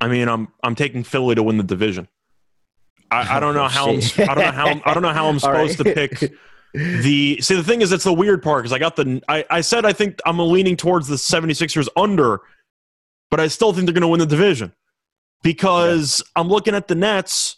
I 0.00 0.08
mean, 0.08 0.28
I'm 0.28 0.48
I'm 0.62 0.74
taking 0.74 1.02
Philly 1.02 1.34
to 1.34 1.42
win 1.42 1.56
the 1.56 1.64
division. 1.64 2.08
I, 3.10 3.36
I 3.36 3.40
don't 3.40 3.54
know 3.54 3.64
oh, 3.64 3.68
how 3.68 3.88
I'm, 3.88 4.00
I 4.18 4.34
don't 4.34 4.38
know 4.38 4.52
how 4.52 4.66
I'm, 4.66 4.82
I 4.84 4.94
don't 4.94 5.02
know 5.02 5.12
how 5.12 5.28
I'm 5.28 5.38
supposed 5.38 5.78
right. 5.78 5.94
to 5.94 5.94
pick 5.94 6.32
the 6.76 7.40
see 7.40 7.54
the 7.54 7.62
thing 7.62 7.80
is 7.80 7.90
it's 7.92 8.04
the 8.04 8.12
weird 8.12 8.42
part 8.42 8.62
because 8.62 8.72
I 8.72 8.78
got 8.78 8.96
the 8.96 9.22
I, 9.28 9.44
I 9.50 9.60
said 9.62 9.86
I 9.86 9.92
think 9.92 10.20
I'm 10.26 10.38
leaning 10.38 10.76
towards 10.76 11.08
the 11.08 11.16
76ers 11.16 11.88
under, 11.96 12.40
but 13.30 13.40
I 13.40 13.48
still 13.48 13.72
think 13.72 13.86
they're 13.86 13.94
going 13.94 14.02
to 14.02 14.08
win 14.08 14.20
the 14.20 14.26
division 14.26 14.72
because 15.42 16.22
I'm 16.34 16.48
looking 16.48 16.74
at 16.74 16.88
the 16.88 16.94
Nets 16.94 17.56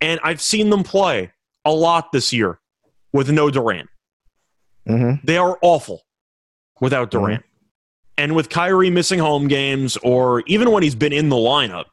and 0.00 0.18
I've 0.22 0.40
seen 0.40 0.70
them 0.70 0.82
play 0.82 1.32
a 1.64 1.70
lot 1.70 2.10
this 2.12 2.32
year 2.32 2.58
with 3.12 3.30
no 3.30 3.50
Durant. 3.50 3.88
Mhm. 4.88 5.20
They 5.24 5.36
are 5.36 5.58
awful 5.62 6.02
without 6.80 7.10
Durant. 7.10 7.42
And 8.18 8.34
with 8.34 8.48
Kyrie 8.48 8.90
missing 8.90 9.18
home 9.18 9.46
games, 9.48 9.96
or 9.98 10.42
even 10.46 10.70
when 10.70 10.82
he's 10.82 10.94
been 10.94 11.12
in 11.12 11.28
the 11.28 11.36
lineup, 11.36 11.86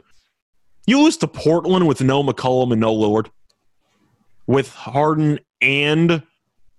you 0.88 1.02
lose 1.02 1.18
to 1.18 1.28
Portland 1.28 1.88
with 1.88 2.02
no 2.02 2.24
McCollum 2.24 2.72
and 2.72 2.80
no 2.82 2.94
Lillard, 2.96 3.30
with 4.48 4.70
Harden 4.74 5.40
and 5.62 6.24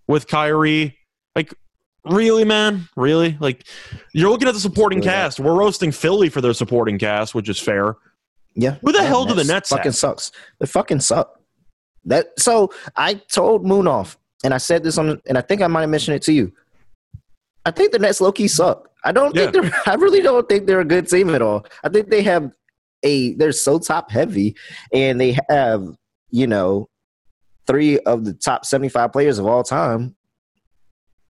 with 0.07 0.27
Kyrie. 0.29 0.97
Like, 1.35 1.53
really, 2.05 2.45
man? 2.45 2.89
Really? 2.97 3.37
Like, 3.41 3.67
you're 4.13 4.31
looking 4.31 4.49
at 4.49 4.55
the 4.55 4.61
supporting 4.61 4.99
Really 5.01 5.11
cast. 5.11 5.41
We're 5.41 5.55
roasting 5.55 5.93
Philly 5.93 6.29
for 6.29 6.41
their 6.41 6.53
supporting 6.55 6.99
cast, 6.99 7.35
which 7.35 7.49
is 7.49 7.59
fair. 7.59 7.97
Yeah. 8.55 8.77
Who 8.83 8.93
the 8.93 8.99
Yeah, 8.99 9.05
hell 9.09 9.25
do 9.25 9.35
the 9.35 9.45
Nets 9.45 9.71
fucking 9.71 9.85
have? 9.87 9.97
sucks? 9.97 10.31
They 10.61 10.67
fucking 10.67 11.01
suck. 11.01 11.39
That 12.05 12.29
so 12.39 12.71
I 12.97 13.15
told 13.15 13.65
Moonoff, 13.65 14.17
and 14.45 14.55
I 14.55 14.59
said 14.59 14.85
this 14.85 14.99
on, 14.99 15.21
and 15.27 15.37
I 15.37 15.41
think 15.41 15.63
I 15.63 15.67
might 15.67 15.81
have 15.81 15.91
mentioned 15.91 16.17
it 16.17 16.23
to 16.23 16.33
you. 16.33 16.53
I 17.65 17.71
think 17.71 17.93
the 17.93 17.99
Nets 17.99 18.21
low 18.21 18.31
key 18.31 18.47
suck. 18.47 18.91
I 19.03 19.11
don't 19.11 19.35
think 19.35 19.53
they're. 19.53 19.71
I 19.87 19.95
really 19.95 20.21
don't 20.21 20.49
think 20.49 20.67
they're 20.67 20.81
a 20.81 20.85
good 20.85 21.09
team 21.09 21.35
at 21.35 21.43
all. 21.43 21.67
I 21.83 21.89
think 21.89 22.11
they 22.11 22.23
have 22.23 22.51
a. 23.03 23.35
They're 23.35 23.53
so 23.53 23.79
top 23.79 24.11
heavy, 24.11 24.55
and 24.93 25.21
they 25.21 25.37
have 25.49 25.89
you 26.31 26.47
know 26.47 26.89
three 27.67 27.99
of 28.01 28.25
the 28.25 28.35
top 28.35 28.67
seventy 28.67 28.91
five 28.91 29.13
players 29.13 29.39
of 29.39 29.47
all 29.47 29.65
time, 29.65 30.15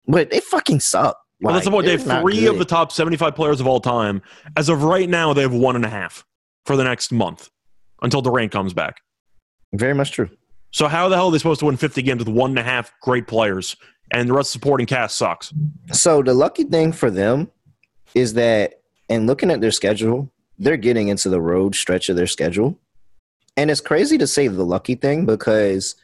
but 0.09 0.31
they 0.31 0.41
fucking 0.41 0.81
suck. 0.81 1.19
Well, 1.43 1.55
that's 1.55 1.67
the 1.67 1.71
point. 1.71 1.87
They 1.87 1.99
have 1.99 2.23
three 2.23 2.47
of 2.47 2.59
the 2.59 2.65
top 2.65 2.93
75 2.93 3.35
players 3.35 3.61
of 3.61 3.67
all 3.67 3.81
time. 3.81 4.23
As 4.57 4.69
of 4.69 4.85
right 4.85 5.09
now, 5.09 5.33
they 5.33 5.43
have 5.43 5.53
one 5.53 5.75
and 5.75 5.85
a 5.85 5.89
half 5.89 6.25
for 6.67 6.77
the 6.77 6.85
next 6.85 7.11
month 7.11 7.51
until 8.01 8.23
Durant 8.23 8.53
comes 8.53 8.73
back. 8.73 9.01
Very 9.73 9.93
much 9.93 10.13
true. 10.13 10.31
So 10.73 10.89
how 10.89 11.09
the 11.09 11.17
hell 11.17 11.29
are 11.29 11.33
they 11.33 11.39
supposed 11.39 11.61
to 11.61 11.67
win 11.67 11.77
50 11.77 12.03
games 12.03 12.19
with 12.21 12.35
one 12.35 12.51
and 12.51 12.59
a 12.59 12.63
half 12.63 12.93
great 13.01 13.27
players 13.27 13.77
and 14.11 14.29
the 14.29 14.33
rest 14.33 14.55
of 14.55 14.61
the 14.61 14.65
supporting 14.65 14.87
cast 14.87 15.17
sucks? 15.17 15.53
So 15.93 16.23
the 16.23 16.35
lucky 16.35 16.65
thing 16.65 16.93
for 16.93 17.11
them 17.11 17.51
is 18.15 18.35
that 18.35 18.81
in 19.09 19.27
looking 19.27 19.51
at 19.51 19.61
their 19.61 19.71
schedule, 19.71 20.33
they're 20.59 20.77
getting 20.79 21.09
into 21.09 21.29
the 21.29 21.41
road 21.41 21.75
stretch 21.75 22.09
of 22.09 22.17
their 22.17 22.27
schedule. 22.27 22.79
And 23.57 23.71
it's 23.71 23.81
crazy 23.83 24.17
to 24.17 24.27
say 24.27 24.49
the 24.49 24.65
lucky 24.65 24.95
thing 24.95 25.27
because 25.27 25.95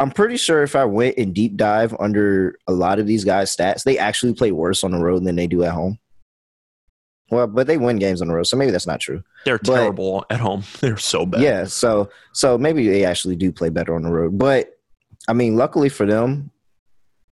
I'm 0.00 0.10
pretty 0.10 0.38
sure 0.38 0.62
if 0.62 0.74
I 0.74 0.86
went 0.86 1.18
and 1.18 1.34
deep 1.34 1.56
dive 1.56 1.94
under 2.00 2.58
a 2.66 2.72
lot 2.72 2.98
of 2.98 3.06
these 3.06 3.24
guys' 3.24 3.54
stats, 3.54 3.84
they 3.84 3.98
actually 3.98 4.32
play 4.32 4.52
worse 4.52 4.82
on 4.82 4.90
the 4.90 4.98
road 4.98 5.24
than 5.24 5.36
they 5.36 5.46
do 5.46 5.64
at 5.64 5.72
home. 5.72 5.98
Well, 7.32 7.46
but 7.46 7.66
they 7.66 7.78
win 7.78 7.98
games 7.98 8.20
on 8.20 8.28
the 8.28 8.34
road, 8.34 8.42
so 8.46 8.58
maybe 8.58 8.72
that's 8.72 8.86
not 8.86 9.00
true. 9.00 9.22
They're 9.46 9.56
But- 9.58 9.74
terrible 9.74 10.26
at 10.28 10.38
home. 10.38 10.64
They're 10.80 10.98
so 10.98 11.24
bad. 11.24 11.40
Yeah, 11.40 11.64
so 11.64 12.10
so 12.34 12.58
maybe 12.58 12.86
they 12.88 13.06
actually 13.06 13.36
do 13.36 13.50
play 13.50 13.70
better 13.70 13.94
on 13.94 14.02
the 14.02 14.10
road. 14.10 14.36
But 14.38 14.78
I 15.28 15.32
mean, 15.32 15.56
luckily 15.56 15.88
for 15.88 16.04
them, 16.04 16.50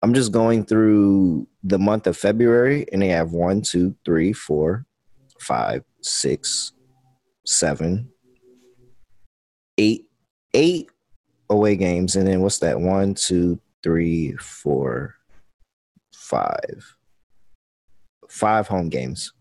I'm 0.02 0.12
just 0.12 0.32
going 0.32 0.66
through 0.66 1.47
the 1.64 1.78
month 1.78 2.06
of 2.06 2.14
February, 2.14 2.85
and 2.93 3.01
they 3.01 3.09
have 3.09 3.32
one, 3.32 3.62
two, 3.62 3.97
three, 4.05 4.35
four, 4.35 4.85
five, 5.40 5.82
six, 6.02 6.73
seven, 7.47 8.10
eight, 9.78 10.05
eight 10.52 10.90
away 11.48 11.74
games, 11.74 12.16
and 12.16 12.27
then 12.27 12.43
what's 12.43 12.59
that? 12.59 12.78
One, 12.78 13.14
two, 13.14 13.59
three, 13.82 14.32
four, 14.32 15.14
five, 16.12 16.97
five 18.28 18.68
home 18.68 18.90
games. 18.90 19.32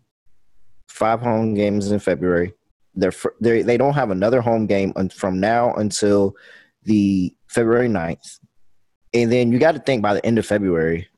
Five 0.96 1.20
home 1.20 1.52
games 1.52 1.92
in 1.92 1.98
February. 1.98 2.54
They're, 2.94 3.12
they 3.40 3.60
they 3.60 3.76
don't 3.76 3.92
have 3.92 4.10
another 4.10 4.40
home 4.40 4.66
game 4.66 4.94
from 5.10 5.38
now 5.38 5.74
until 5.74 6.34
the 6.84 7.34
February 7.48 7.88
9th. 7.88 8.40
And 9.12 9.30
then 9.30 9.52
you 9.52 9.58
got 9.58 9.72
to 9.72 9.78
think 9.78 10.02
by 10.02 10.14
the 10.14 10.24
end 10.24 10.38
of 10.38 10.46
February, 10.46 11.08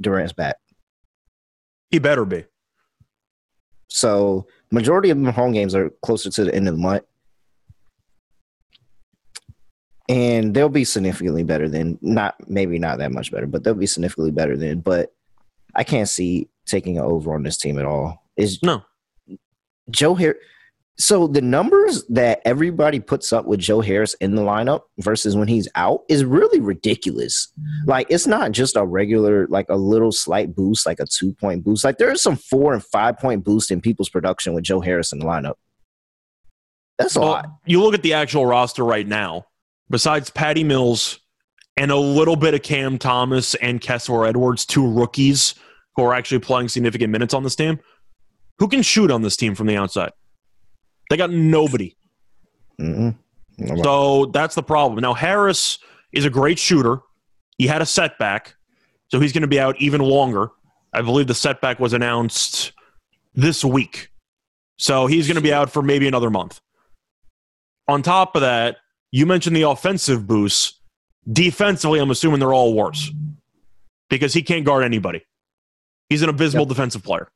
Durant's 0.00 0.32
back. 0.32 0.56
He 1.90 1.98
better 1.98 2.24
be. 2.24 2.44
So 3.88 4.46
majority 4.70 5.10
of 5.10 5.20
the 5.20 5.32
home 5.32 5.52
games 5.52 5.74
are 5.74 5.90
closer 6.02 6.30
to 6.30 6.44
the 6.44 6.54
end 6.54 6.68
of 6.68 6.74
the 6.74 6.80
month. 6.80 7.04
And 10.08 10.54
they'll 10.54 10.68
be 10.68 10.84
significantly 10.84 11.42
better 11.42 11.68
than 11.68 11.98
not 12.00 12.36
maybe 12.48 12.78
not 12.78 12.98
that 12.98 13.12
much 13.12 13.32
better, 13.32 13.46
but 13.46 13.64
they'll 13.64 13.74
be 13.74 13.86
significantly 13.86 14.30
better 14.30 14.56
than. 14.56 14.80
But 14.80 15.12
I 15.74 15.84
can't 15.84 16.08
see 16.08 16.48
taking 16.66 16.96
an 16.96 17.04
over 17.04 17.34
on 17.34 17.42
this 17.42 17.58
team 17.58 17.78
at 17.78 17.84
all. 17.84 18.22
Is 18.36 18.62
no 18.62 18.84
Joe 19.90 20.14
here 20.14 20.38
so 21.00 21.28
the 21.28 21.40
numbers 21.40 22.04
that 22.08 22.42
everybody 22.44 22.98
puts 22.98 23.32
up 23.32 23.46
with 23.46 23.60
Joe 23.60 23.80
Harris 23.80 24.14
in 24.14 24.34
the 24.34 24.42
lineup 24.42 24.82
versus 24.98 25.36
when 25.36 25.46
he's 25.46 25.68
out 25.76 26.00
is 26.08 26.24
really 26.24 26.58
ridiculous. 26.58 27.52
Like 27.86 28.08
it's 28.10 28.26
not 28.26 28.50
just 28.50 28.74
a 28.74 28.84
regular, 28.84 29.46
like 29.46 29.66
a 29.68 29.76
little 29.76 30.10
slight 30.10 30.56
boost, 30.56 30.86
like 30.86 30.98
a 30.98 31.06
two 31.06 31.32
point 31.34 31.62
boost. 31.62 31.84
Like 31.84 31.98
there's 31.98 32.20
some 32.20 32.36
four 32.36 32.74
and 32.74 32.84
five 32.84 33.16
point 33.18 33.44
boost 33.44 33.70
in 33.70 33.80
people's 33.80 34.08
production 34.08 34.54
with 34.54 34.64
Joe 34.64 34.80
Harris 34.80 35.12
in 35.12 35.20
the 35.20 35.24
lineup. 35.24 35.54
That's 36.98 37.14
a 37.14 37.20
well, 37.20 37.28
lot. 37.28 37.46
You 37.64 37.80
look 37.80 37.94
at 37.94 38.02
the 38.02 38.14
actual 38.14 38.44
roster 38.44 38.84
right 38.84 39.06
now. 39.06 39.46
Besides 39.88 40.30
Patty 40.30 40.64
Mills 40.64 41.20
and 41.76 41.92
a 41.92 41.96
little 41.96 42.36
bit 42.36 42.54
of 42.54 42.62
Cam 42.62 42.98
Thomas 42.98 43.54
and 43.54 43.80
Kessler 43.80 44.26
Edwards, 44.26 44.66
two 44.66 44.86
rookies 44.86 45.54
who 45.94 46.02
are 46.02 46.12
actually 46.12 46.40
playing 46.40 46.68
significant 46.68 47.12
minutes 47.12 47.34
on 47.34 47.44
this 47.44 47.54
team. 47.54 47.78
Who 48.58 48.68
can 48.68 48.82
shoot 48.82 49.10
on 49.10 49.22
this 49.22 49.36
team 49.36 49.54
from 49.54 49.66
the 49.66 49.76
outside? 49.76 50.12
They 51.10 51.16
got 51.16 51.30
nobody. 51.30 51.96
Mm-hmm. 52.80 53.82
So 53.82 54.26
that's 54.26 54.54
the 54.54 54.62
problem. 54.62 55.00
Now, 55.00 55.14
Harris 55.14 55.78
is 56.12 56.24
a 56.24 56.30
great 56.30 56.58
shooter. 56.58 57.00
He 57.56 57.66
had 57.66 57.82
a 57.82 57.86
setback, 57.86 58.54
so 59.08 59.18
he's 59.18 59.32
going 59.32 59.42
to 59.42 59.48
be 59.48 59.58
out 59.58 59.80
even 59.80 60.00
longer. 60.00 60.50
I 60.92 61.02
believe 61.02 61.26
the 61.26 61.34
setback 61.34 61.80
was 61.80 61.92
announced 61.92 62.72
this 63.34 63.64
week. 63.64 64.10
So 64.76 65.06
he's 65.06 65.26
going 65.26 65.36
to 65.36 65.42
be 65.42 65.52
out 65.52 65.70
for 65.70 65.82
maybe 65.82 66.06
another 66.06 66.30
month. 66.30 66.60
On 67.88 68.02
top 68.02 68.36
of 68.36 68.42
that, 68.42 68.76
you 69.10 69.26
mentioned 69.26 69.56
the 69.56 69.62
offensive 69.62 70.26
boost. 70.26 70.80
Defensively, 71.30 72.00
I'm 72.00 72.10
assuming 72.10 72.38
they're 72.38 72.54
all 72.54 72.74
worse 72.74 73.10
because 74.08 74.32
he 74.32 74.42
can't 74.42 74.64
guard 74.64 74.84
anybody. 74.84 75.24
He's 76.08 76.22
an 76.22 76.28
abysmal 76.28 76.62
yep. 76.62 76.68
defensive 76.68 77.02
player. 77.02 77.28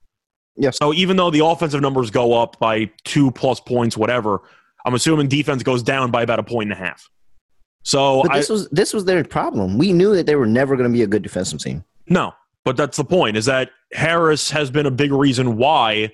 Yes. 0.56 0.76
So 0.78 0.92
even 0.92 1.16
though 1.16 1.30
the 1.30 1.44
offensive 1.44 1.80
numbers 1.80 2.10
go 2.10 2.34
up 2.34 2.58
by 2.58 2.90
two 3.04 3.30
plus 3.30 3.60
points, 3.60 3.96
whatever, 3.96 4.42
I'm 4.84 4.94
assuming 4.94 5.28
defense 5.28 5.62
goes 5.62 5.82
down 5.82 6.10
by 6.10 6.22
about 6.22 6.38
a 6.38 6.42
point 6.42 6.70
and 6.70 6.80
a 6.80 6.84
half. 6.84 7.08
So 7.84 8.22
but 8.22 8.34
this 8.34 8.50
I, 8.50 8.52
was 8.52 8.68
this 8.70 8.92
was 8.92 9.04
their 9.04 9.24
problem. 9.24 9.78
We 9.78 9.92
knew 9.92 10.14
that 10.14 10.26
they 10.26 10.36
were 10.36 10.46
never 10.46 10.76
going 10.76 10.88
to 10.88 10.92
be 10.92 11.02
a 11.02 11.06
good 11.06 11.22
defensive 11.22 11.60
team. 11.60 11.84
No, 12.08 12.32
but 12.64 12.76
that's 12.76 12.96
the 12.96 13.04
point. 13.04 13.36
Is 13.36 13.46
that 13.46 13.70
Harris 13.92 14.50
has 14.50 14.70
been 14.70 14.86
a 14.86 14.90
big 14.90 15.12
reason 15.12 15.56
why 15.56 16.12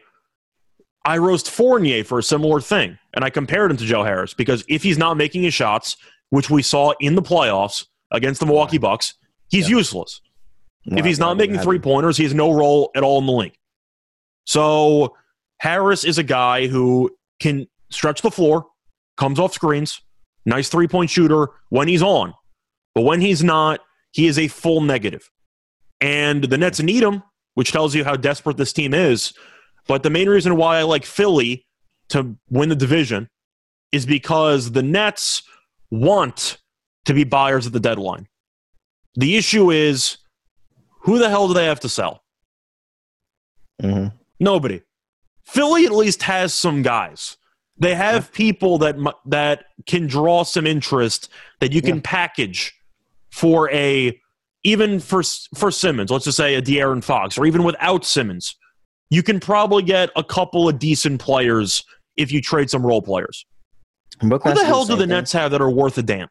I 1.04 1.18
roast 1.18 1.50
Fournier 1.50 2.04
for 2.04 2.18
a 2.18 2.22
similar 2.22 2.60
thing, 2.60 2.98
and 3.14 3.24
I 3.24 3.30
compared 3.30 3.70
him 3.70 3.76
to 3.78 3.84
Joe 3.84 4.02
Harris 4.02 4.34
because 4.34 4.64
if 4.68 4.82
he's 4.82 4.98
not 4.98 5.16
making 5.16 5.42
his 5.42 5.54
shots, 5.54 5.96
which 6.30 6.48
we 6.48 6.62
saw 6.62 6.92
in 7.00 7.14
the 7.14 7.22
playoffs 7.22 7.86
against 8.10 8.40
the 8.40 8.46
Milwaukee 8.46 8.78
Bucks, 8.78 9.14
he's 9.48 9.68
yeah. 9.68 9.76
useless. 9.76 10.20
if 10.84 11.04
he's 11.04 11.18
not 11.18 11.36
making 11.36 11.58
three 11.58 11.78
pointers, 11.78 12.16
he 12.16 12.24
has 12.24 12.34
no 12.34 12.52
role 12.52 12.90
at 12.94 13.02
all 13.02 13.18
in 13.18 13.26
the 13.26 13.32
league. 13.32 13.58
So 14.48 15.14
Harris 15.58 16.04
is 16.04 16.16
a 16.16 16.22
guy 16.22 16.68
who 16.68 17.14
can 17.38 17.66
stretch 17.90 18.22
the 18.22 18.30
floor, 18.30 18.64
comes 19.18 19.38
off 19.38 19.52
screens, 19.52 20.00
nice 20.46 20.70
three 20.70 20.88
point 20.88 21.10
shooter 21.10 21.50
when 21.68 21.86
he's 21.86 22.02
on. 22.02 22.32
But 22.94 23.02
when 23.02 23.20
he's 23.20 23.44
not, 23.44 23.80
he 24.12 24.26
is 24.26 24.38
a 24.38 24.48
full 24.48 24.80
negative. 24.80 25.30
And 26.00 26.44
the 26.44 26.56
Nets 26.56 26.80
need 26.80 27.02
him, 27.02 27.22
which 27.56 27.72
tells 27.72 27.94
you 27.94 28.04
how 28.04 28.16
desperate 28.16 28.56
this 28.56 28.72
team 28.72 28.94
is. 28.94 29.34
But 29.86 30.02
the 30.02 30.08
main 30.08 30.30
reason 30.30 30.56
why 30.56 30.78
I 30.78 30.82
like 30.84 31.04
Philly 31.04 31.66
to 32.08 32.34
win 32.48 32.70
the 32.70 32.74
division 32.74 33.28
is 33.92 34.06
because 34.06 34.72
the 34.72 34.82
Nets 34.82 35.42
want 35.90 36.56
to 37.04 37.12
be 37.12 37.24
buyers 37.24 37.66
at 37.66 37.74
the 37.74 37.80
deadline. 37.80 38.28
The 39.14 39.36
issue 39.36 39.70
is 39.70 40.16
who 41.02 41.18
the 41.18 41.28
hell 41.28 41.48
do 41.48 41.54
they 41.54 41.66
have 41.66 41.80
to 41.80 41.88
sell? 41.90 42.22
Mm-hmm. 43.82 44.16
Nobody. 44.40 44.82
Philly 45.44 45.86
at 45.86 45.92
least 45.92 46.22
has 46.24 46.54
some 46.54 46.82
guys. 46.82 47.36
They 47.78 47.94
have 47.94 48.24
yeah. 48.24 48.36
people 48.36 48.78
that 48.78 48.96
that 49.26 49.66
can 49.86 50.06
draw 50.06 50.42
some 50.42 50.66
interest 50.66 51.28
that 51.60 51.72
you 51.72 51.80
can 51.80 51.96
yeah. 51.96 52.02
package 52.04 52.74
for 53.30 53.70
a 53.70 54.20
even 54.64 55.00
for 55.00 55.22
for 55.54 55.70
Simmons. 55.70 56.10
Let's 56.10 56.24
just 56.24 56.36
say 56.36 56.56
a 56.56 56.62
De'Aaron 56.62 57.02
Fox, 57.02 57.38
or 57.38 57.46
even 57.46 57.62
without 57.62 58.04
Simmons, 58.04 58.56
you 59.10 59.22
can 59.22 59.40
probably 59.40 59.82
get 59.82 60.10
a 60.16 60.24
couple 60.24 60.68
of 60.68 60.78
decent 60.78 61.20
players 61.20 61.84
if 62.16 62.32
you 62.32 62.40
trade 62.40 62.68
some 62.68 62.84
role 62.84 63.00
players. 63.00 63.46
Who 64.20 64.28
the 64.28 64.64
hell 64.64 64.84
do 64.84 64.96
the 64.96 65.02
thing. 65.02 65.10
Nets 65.10 65.32
have 65.32 65.52
that 65.52 65.60
are 65.60 65.70
worth 65.70 65.96
a 65.98 66.02
damn? 66.02 66.28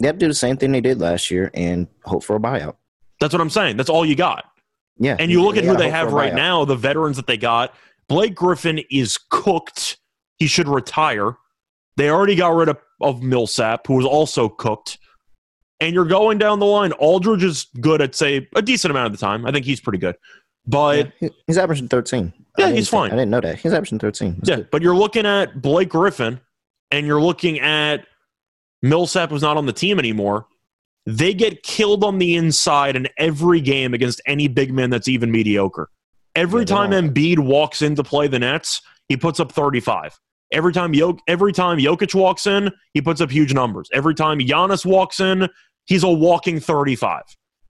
They 0.00 0.06
have 0.06 0.16
to 0.16 0.20
do 0.20 0.28
the 0.28 0.34
same 0.34 0.56
thing 0.56 0.72
they 0.72 0.80
did 0.80 1.00
last 1.00 1.30
year 1.30 1.50
and 1.52 1.86
hope 2.04 2.24
for 2.24 2.36
a 2.36 2.40
buyout. 2.40 2.76
That's 3.20 3.34
what 3.34 3.40
I'm 3.40 3.50
saying. 3.50 3.76
That's 3.76 3.90
all 3.90 4.06
you 4.06 4.14
got. 4.14 4.44
Yeah. 4.98 5.16
And 5.18 5.30
you 5.30 5.42
look 5.42 5.56
at 5.56 5.64
who 5.64 5.76
they 5.76 5.90
have 5.90 6.12
right 6.12 6.34
now, 6.34 6.64
the 6.64 6.76
veterans 6.76 7.16
that 7.16 7.26
they 7.26 7.36
got. 7.36 7.74
Blake 8.08 8.34
Griffin 8.34 8.80
is 8.90 9.18
cooked. 9.30 9.98
He 10.38 10.46
should 10.46 10.68
retire. 10.68 11.36
They 11.96 12.10
already 12.10 12.36
got 12.36 12.54
rid 12.54 12.68
of, 12.68 12.78
of 13.00 13.22
Millsap, 13.22 13.86
who 13.86 13.94
was 13.94 14.06
also 14.06 14.48
cooked. 14.48 14.98
And 15.80 15.94
you're 15.94 16.04
going 16.04 16.38
down 16.38 16.58
the 16.58 16.66
line. 16.66 16.92
Aldridge 16.92 17.44
is 17.44 17.66
good 17.80 18.00
at, 18.00 18.14
say, 18.14 18.48
a 18.56 18.62
decent 18.62 18.90
amount 18.90 19.06
of 19.06 19.12
the 19.12 19.18
time. 19.18 19.46
I 19.46 19.52
think 19.52 19.64
he's 19.64 19.80
pretty 19.80 19.98
good. 19.98 20.16
But 20.66 21.12
yeah, 21.20 21.28
he's 21.46 21.58
averaging 21.58 21.88
13. 21.88 22.32
Yeah, 22.58 22.70
he's 22.70 22.88
fine. 22.88 23.10
I 23.10 23.14
didn't 23.14 23.30
know 23.30 23.40
that. 23.40 23.58
He's 23.58 23.72
averaging 23.72 23.98
13. 23.98 24.34
That's 24.34 24.48
yeah, 24.48 24.56
good. 24.56 24.70
but 24.70 24.82
you're 24.82 24.96
looking 24.96 25.24
at 25.24 25.62
Blake 25.62 25.88
Griffin 25.88 26.40
and 26.90 27.06
you're 27.06 27.20
looking 27.20 27.60
at 27.60 28.06
Millsap 28.82 29.30
was 29.30 29.42
not 29.42 29.56
on 29.56 29.66
the 29.66 29.72
team 29.72 29.98
anymore. 29.98 30.46
They 31.08 31.32
get 31.32 31.62
killed 31.62 32.04
on 32.04 32.18
the 32.18 32.36
inside 32.36 32.94
in 32.94 33.08
every 33.16 33.62
game 33.62 33.94
against 33.94 34.20
any 34.26 34.46
big 34.46 34.74
man 34.74 34.90
that's 34.90 35.08
even 35.08 35.30
mediocre. 35.30 35.88
Every 36.34 36.60
yeah, 36.60 36.66
time 36.66 36.90
Embiid 36.90 37.38
walks 37.38 37.80
in 37.80 37.94
to 37.94 38.04
play 38.04 38.28
the 38.28 38.38
Nets, 38.38 38.82
he 39.08 39.16
puts 39.16 39.40
up 39.40 39.50
35. 39.50 40.20
Every 40.52 40.70
time 40.70 40.92
Jok- 40.92 41.20
every 41.26 41.54
time 41.54 41.78
Jokic 41.78 42.14
walks 42.14 42.46
in, 42.46 42.70
he 42.92 43.00
puts 43.00 43.22
up 43.22 43.30
huge 43.30 43.54
numbers. 43.54 43.88
Every 43.94 44.14
time 44.14 44.38
Giannis 44.38 44.84
walks 44.84 45.18
in, 45.18 45.48
he's 45.86 46.02
a 46.02 46.10
walking 46.10 46.60
35. 46.60 47.22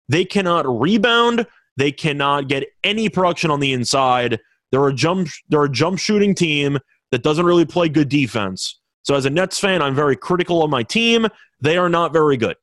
They 0.09 0.25
cannot 0.25 0.65
rebound. 0.67 1.47
They 1.77 1.93
cannot 1.93 2.49
get 2.49 2.65
any 2.83 3.11
production 3.11 3.51
on 3.51 3.61
the 3.61 3.75
inside. 3.75 4.41
They're 4.73 4.89
a 4.89 4.95
jump 4.95 5.29
they're 5.51 5.65
a 5.65 5.71
jump 5.71 5.99
shooting 5.99 6.35
team 6.35 6.79
that 7.11 7.23
doesn't 7.23 7.45
really 7.45 7.67
play 7.67 7.91
good 7.91 8.09
defense. 8.09 8.81
So 9.03 9.17
as 9.17 9.27
a 9.27 9.31
Nets 9.31 9.61
fan, 9.61 9.83
I'm 9.83 9.95
very 9.95 10.17
critical 10.17 10.65
of 10.65 10.71
my 10.71 10.83
team. 10.83 11.27
They 11.61 11.77
are 11.77 11.91
not 11.91 12.15
very 12.15 12.39
good. 12.39 12.57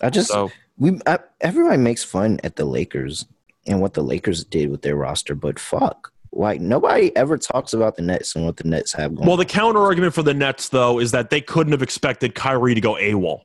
I 0.00 0.10
just 0.10 0.28
so, 0.28 0.50
we 0.78 0.98
I, 1.06 1.18
everybody 1.40 1.78
makes 1.78 2.04
fun 2.04 2.40
at 2.44 2.56
the 2.56 2.64
Lakers 2.64 3.26
and 3.66 3.80
what 3.80 3.94
the 3.94 4.02
Lakers 4.02 4.44
did 4.44 4.70
with 4.70 4.82
their 4.82 4.96
roster, 4.96 5.34
but 5.34 5.58
fuck, 5.58 6.12
like 6.32 6.60
nobody 6.60 7.14
ever 7.16 7.36
talks 7.36 7.72
about 7.72 7.96
the 7.96 8.02
Nets 8.02 8.34
and 8.36 8.44
what 8.44 8.56
the 8.56 8.68
Nets 8.68 8.92
have 8.92 9.14
going. 9.14 9.26
Well, 9.26 9.36
the 9.36 9.44
counter 9.44 9.80
argument 9.80 10.14
for 10.14 10.22
the 10.22 10.34
Nets 10.34 10.68
though 10.68 10.98
is 10.98 11.10
that 11.12 11.30
they 11.30 11.40
couldn't 11.40 11.72
have 11.72 11.82
expected 11.82 12.34
Kyrie 12.34 12.74
to 12.74 12.80
go 12.80 12.94
AWOL. 12.94 13.42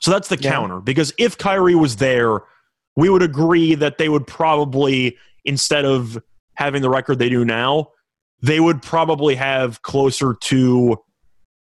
So 0.00 0.10
that's 0.10 0.28
the 0.28 0.38
yeah. 0.38 0.50
counter 0.50 0.80
because 0.80 1.12
if 1.18 1.38
Kyrie 1.38 1.74
was 1.74 1.96
there, 1.96 2.40
we 2.96 3.08
would 3.08 3.22
agree 3.22 3.74
that 3.74 3.98
they 3.98 4.08
would 4.08 4.26
probably 4.26 5.16
instead 5.44 5.84
of 5.84 6.18
having 6.54 6.82
the 6.82 6.90
record 6.90 7.18
they 7.18 7.28
do 7.28 7.44
now, 7.44 7.88
they 8.42 8.60
would 8.60 8.82
probably 8.82 9.34
have 9.34 9.82
closer 9.82 10.34
to 10.34 10.96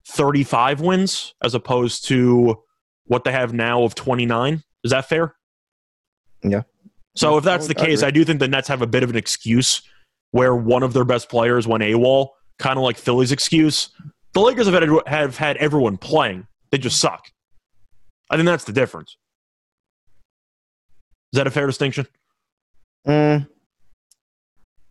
35 0.06 0.80
wins 0.80 1.34
as 1.42 1.54
opposed 1.54 2.06
to 2.06 2.62
what 3.06 3.24
they 3.24 3.32
have 3.32 3.52
now 3.52 3.82
of 3.82 3.94
29. 3.94 4.62
Is 4.84 4.90
that 4.90 5.08
fair? 5.08 5.34
Yeah. 6.42 6.62
So 7.16 7.36
if 7.36 7.44
that's 7.44 7.66
the 7.66 7.74
case, 7.74 8.02
I 8.02 8.10
do 8.10 8.24
think 8.24 8.38
the 8.38 8.48
Nets 8.48 8.68
have 8.68 8.82
a 8.82 8.86
bit 8.86 9.02
of 9.02 9.10
an 9.10 9.16
excuse 9.16 9.82
where 10.30 10.54
one 10.54 10.82
of 10.82 10.92
their 10.92 11.04
best 11.04 11.28
players 11.28 11.66
went 11.66 11.82
AWOL, 11.82 12.28
kind 12.58 12.78
of 12.78 12.84
like 12.84 12.96
Philly's 12.96 13.32
excuse. 13.32 13.90
The 14.32 14.40
Lakers 14.40 14.68
have 14.68 14.80
had, 14.80 14.88
have 15.06 15.36
had 15.36 15.56
everyone 15.56 15.96
playing. 15.96 16.46
They 16.70 16.78
just 16.78 17.00
suck. 17.00 17.30
I 18.30 18.36
think 18.36 18.46
that's 18.46 18.64
the 18.64 18.72
difference. 18.72 19.16
Is 21.32 21.38
that 21.38 21.46
a 21.46 21.50
fair 21.50 21.66
distinction? 21.66 22.06
Mm, 23.06 23.48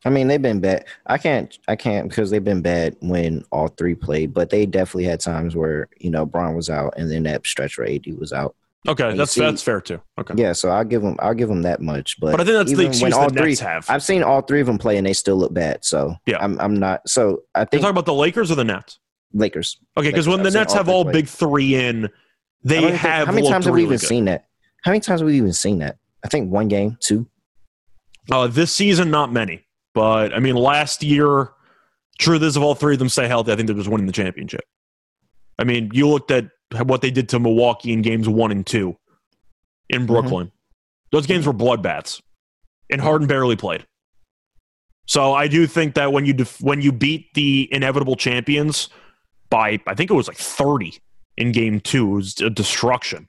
I 0.06 0.10
mean, 0.10 0.28
they've 0.28 0.42
been 0.42 0.60
bad. 0.62 0.86
I 1.08 1.18
can't, 1.18 1.58
I 1.68 1.76
can't 1.76 2.08
because 2.10 2.30
they've 2.32 2.44
been 2.44 2.62
bad 2.62 2.96
when 3.02 3.44
all 3.52 3.68
three 3.68 3.96
played. 3.96 4.34
But 4.34 4.50
they 4.50 4.66
definitely 4.66 5.04
had 5.06 5.20
times 5.20 5.56
where 5.56 5.90
you 6.00 6.10
know 6.10 6.26
Bron 6.26 6.56
was 6.56 6.70
out, 6.70 6.94
and 6.98 7.12
then 7.12 7.24
that 7.24 7.46
stretch 7.46 7.78
where 7.78 7.88
AD 7.90 8.06
was 8.18 8.32
out. 8.34 8.56
Okay, 8.88 9.14
that's 9.14 9.34
see- 9.34 9.42
that's 9.42 9.62
fair 9.62 9.82
too. 9.82 10.00
Okay, 10.18 10.36
Yeah, 10.38 10.54
so 10.54 10.70
I'll 10.70 10.86
give 10.86 11.02
them 11.02 11.18
I'll 11.20 11.34
give 11.34 11.50
them 11.50 11.64
that 11.64 11.82
much. 11.82 12.18
But, 12.22 12.32
but 12.32 12.40
I 12.42 12.46
think 12.46 12.56
that's 12.58 12.72
the 12.78 12.86
excuse 12.88 13.14
all 13.14 13.28
the 13.30 13.34
three, 13.42 13.50
Nets 13.50 13.60
have. 13.60 13.86
I've 13.90 14.02
seen 14.04 14.24
all 14.24 14.42
three 14.42 14.62
of 14.62 14.68
them 14.68 14.78
play 14.78 14.96
and 14.98 15.06
they 15.06 15.12
still 15.12 15.36
look 15.36 15.54
bad. 15.54 15.84
So 15.84 16.16
Yeah. 16.26 16.38
I'm 16.40 16.58
I'm 16.62 16.76
not. 16.80 17.08
So 17.08 17.44
I 17.54 17.60
You're 17.60 17.66
think 17.66 17.82
talking 17.82 17.90
about 17.90 18.06
the 18.06 18.14
Lakers 18.14 18.52
or 18.52 18.56
the 18.56 18.64
Nets? 18.64 19.00
Lakers. 19.34 19.78
Okay, 19.98 20.10
because 20.10 20.30
when 20.30 20.42
the 20.44 20.48
I've 20.48 20.54
Nets 20.54 20.72
all 20.72 20.78
have 20.78 20.88
all 20.90 21.04
big 21.04 21.28
three 21.28 21.76
in, 21.76 22.08
they 22.64 22.80
think- 22.80 22.96
have 22.96 23.28
how 23.28 23.34
many 23.34 23.50
times 23.50 23.66
have 23.66 23.74
we 23.74 23.82
really 23.82 23.96
even 23.96 24.00
good. 24.00 24.08
seen 24.08 24.26
that? 24.26 24.46
How 24.86 24.92
many 24.92 25.02
times 25.02 25.20
have 25.20 25.28
we 25.28 25.36
even 25.36 25.52
seen 25.52 25.80
that? 25.80 25.98
I 26.24 26.30
think 26.30 26.50
one 26.50 26.70
game, 26.70 26.98
two. 27.02 27.28
Uh, 28.32 28.48
this 28.48 28.72
season, 28.72 29.12
not 29.12 29.32
many. 29.34 29.66
But 30.00 30.34
I 30.34 30.40
mean, 30.40 30.56
last 30.56 31.04
year, 31.04 31.50
truth 32.20 32.42
is, 32.42 32.56
if 32.56 32.64
all 32.64 32.74
three 32.74 32.94
of 32.94 33.00
them 33.00 33.10
stay 33.10 33.28
healthy, 33.28 33.52
I 33.52 33.58
think 33.58 33.68
they're 33.68 33.76
just 33.76 33.90
winning 33.90 34.08
the 34.08 34.14
championship. 34.14 34.64
I 35.58 35.66
mean, 35.66 35.90
you 35.92 36.08
looked 36.08 36.32
at 36.32 36.52
what 36.86 37.02
they 37.02 37.12
did 37.12 37.28
to 37.30 37.40
Milwaukee 37.40 37.92
in 37.92 38.02
games 38.02 38.30
one 38.30 38.50
and 38.54 38.66
two 38.66 38.96
in 39.90 39.98
mm-hmm. 39.98 40.06
Brooklyn. 40.06 40.52
Those 41.12 41.28
games 41.28 41.46
were 41.46 41.52
bloodbaths, 41.54 42.22
and 42.90 43.02
Harden 43.02 43.28
barely 43.28 43.58
played. 43.58 43.86
So 45.06 45.34
I 45.34 45.50
do 45.50 45.68
think 45.68 45.96
that 45.96 46.14
when 46.14 46.26
you 46.26 46.32
def- 46.32 46.62
when 46.62 46.82
you 46.82 46.94
beat 46.94 47.34
the 47.34 47.68
inevitable 47.70 48.16
champions 48.16 48.88
by 49.50 49.82
I 49.86 49.96
think 49.96 50.10
it 50.10 50.14
was 50.14 50.30
like 50.30 50.38
thirty 50.38 50.94
in 51.36 51.52
game 51.52 51.82
two, 51.82 52.10
it 52.10 52.16
was 52.16 52.40
a 52.40 52.50
destruction. 52.50 53.28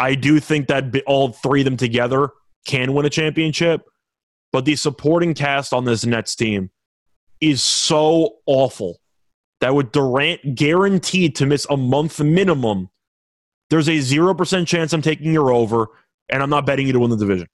I 0.00 0.16
do 0.16 0.40
think 0.40 0.66
that 0.66 0.92
all 1.06 1.28
three 1.28 1.60
of 1.60 1.66
them 1.66 1.76
together 1.76 2.30
can 2.66 2.94
win 2.94 3.06
a 3.06 3.10
championship, 3.10 3.86
but 4.54 4.64
the 4.64 4.76
supporting 4.76 5.34
cast 5.34 5.72
on 5.72 5.84
this 5.84 6.06
Nets 6.06 6.36
team 6.36 6.70
is 7.40 7.60
so 7.60 8.36
awful 8.46 9.00
that 9.60 9.74
with 9.74 9.90
Durant 9.90 10.54
guaranteed 10.54 11.34
to 11.34 11.44
miss 11.44 11.66
a 11.68 11.76
month 11.76 12.20
minimum, 12.20 12.88
there's 13.68 13.88
a 13.88 13.98
0% 13.98 14.64
chance 14.68 14.92
I'm 14.92 15.02
taking 15.02 15.32
you 15.32 15.48
over 15.48 15.88
and 16.28 16.40
I'm 16.40 16.50
not 16.50 16.66
betting 16.66 16.86
you 16.86 16.92
to 16.92 17.00
win 17.00 17.10
the 17.10 17.16
division. 17.16 17.48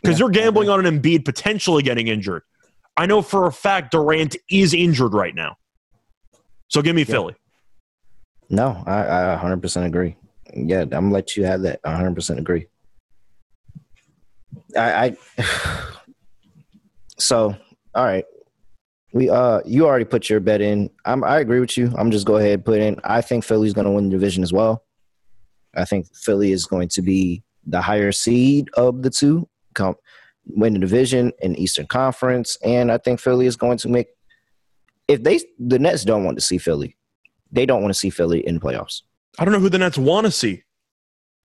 Because 0.00 0.20
Yeah, 0.20 0.26
you're 0.26 0.30
gambling 0.30 0.68
on 0.68 0.86
an 0.86 1.00
Embiid 1.02 1.24
potentially 1.24 1.82
getting 1.82 2.06
injured. 2.06 2.42
I 2.96 3.06
know 3.06 3.20
for 3.20 3.48
a 3.48 3.52
fact 3.52 3.90
Durant 3.90 4.36
is 4.48 4.72
injured 4.72 5.12
right 5.12 5.34
now. 5.34 5.56
So 6.68 6.82
give 6.82 6.94
me 6.94 7.02
Philly. 7.02 7.34
No, 8.48 8.80
I, 8.86 9.32
I 9.34 9.40
100% 9.42 9.86
agree. 9.86 10.14
Yeah, 10.54 10.82
I'm 10.82 10.88
gonna 10.88 11.10
let 11.10 11.36
you 11.36 11.44
have 11.46 11.62
that. 11.62 11.82
100% 11.82 12.38
agree. 12.38 12.68
I, 14.76 15.16
I 15.38 15.42
so 17.18 17.56
all 17.94 18.04
right. 18.04 18.24
We 19.12 19.28
uh, 19.28 19.60
you 19.66 19.86
already 19.86 20.06
put 20.06 20.30
your 20.30 20.40
bet 20.40 20.60
in. 20.60 20.90
I'm 21.04 21.22
I 21.22 21.40
agree 21.40 21.60
with 21.60 21.76
you. 21.76 21.92
I'm 21.96 22.10
just 22.10 22.26
go 22.26 22.36
ahead 22.36 22.64
put 22.64 22.80
in. 22.80 22.98
I 23.04 23.20
think 23.20 23.44
Philly's 23.44 23.74
to 23.74 23.90
win 23.90 24.04
the 24.04 24.10
division 24.10 24.42
as 24.42 24.52
well. 24.52 24.84
I 25.74 25.84
think 25.84 26.06
Philly 26.14 26.52
is 26.52 26.64
going 26.64 26.88
to 26.88 27.02
be 27.02 27.42
the 27.66 27.80
higher 27.80 28.12
seed 28.12 28.68
of 28.74 29.02
the 29.02 29.10
two, 29.10 29.48
come 29.74 29.96
win 30.46 30.72
the 30.72 30.78
division 30.78 31.32
in 31.40 31.56
Eastern 31.56 31.86
Conference, 31.86 32.56
and 32.64 32.90
I 32.90 32.98
think 32.98 33.20
Philly 33.20 33.46
is 33.46 33.56
going 33.56 33.78
to 33.78 33.88
make. 33.88 34.08
If 35.08 35.22
they 35.22 35.40
the 35.58 35.78
Nets 35.78 36.04
don't 36.04 36.24
want 36.24 36.38
to 36.38 36.44
see 36.44 36.58
Philly, 36.58 36.96
they 37.50 37.66
don't 37.66 37.82
want 37.82 37.92
to 37.92 37.98
see 37.98 38.10
Philly 38.10 38.46
in 38.46 38.54
the 38.54 38.60
playoffs. 38.60 39.02
I 39.38 39.44
don't 39.44 39.52
know 39.52 39.60
who 39.60 39.68
the 39.68 39.78
Nets 39.78 39.98
want 39.98 40.26
to 40.26 40.30
see. 40.30 40.62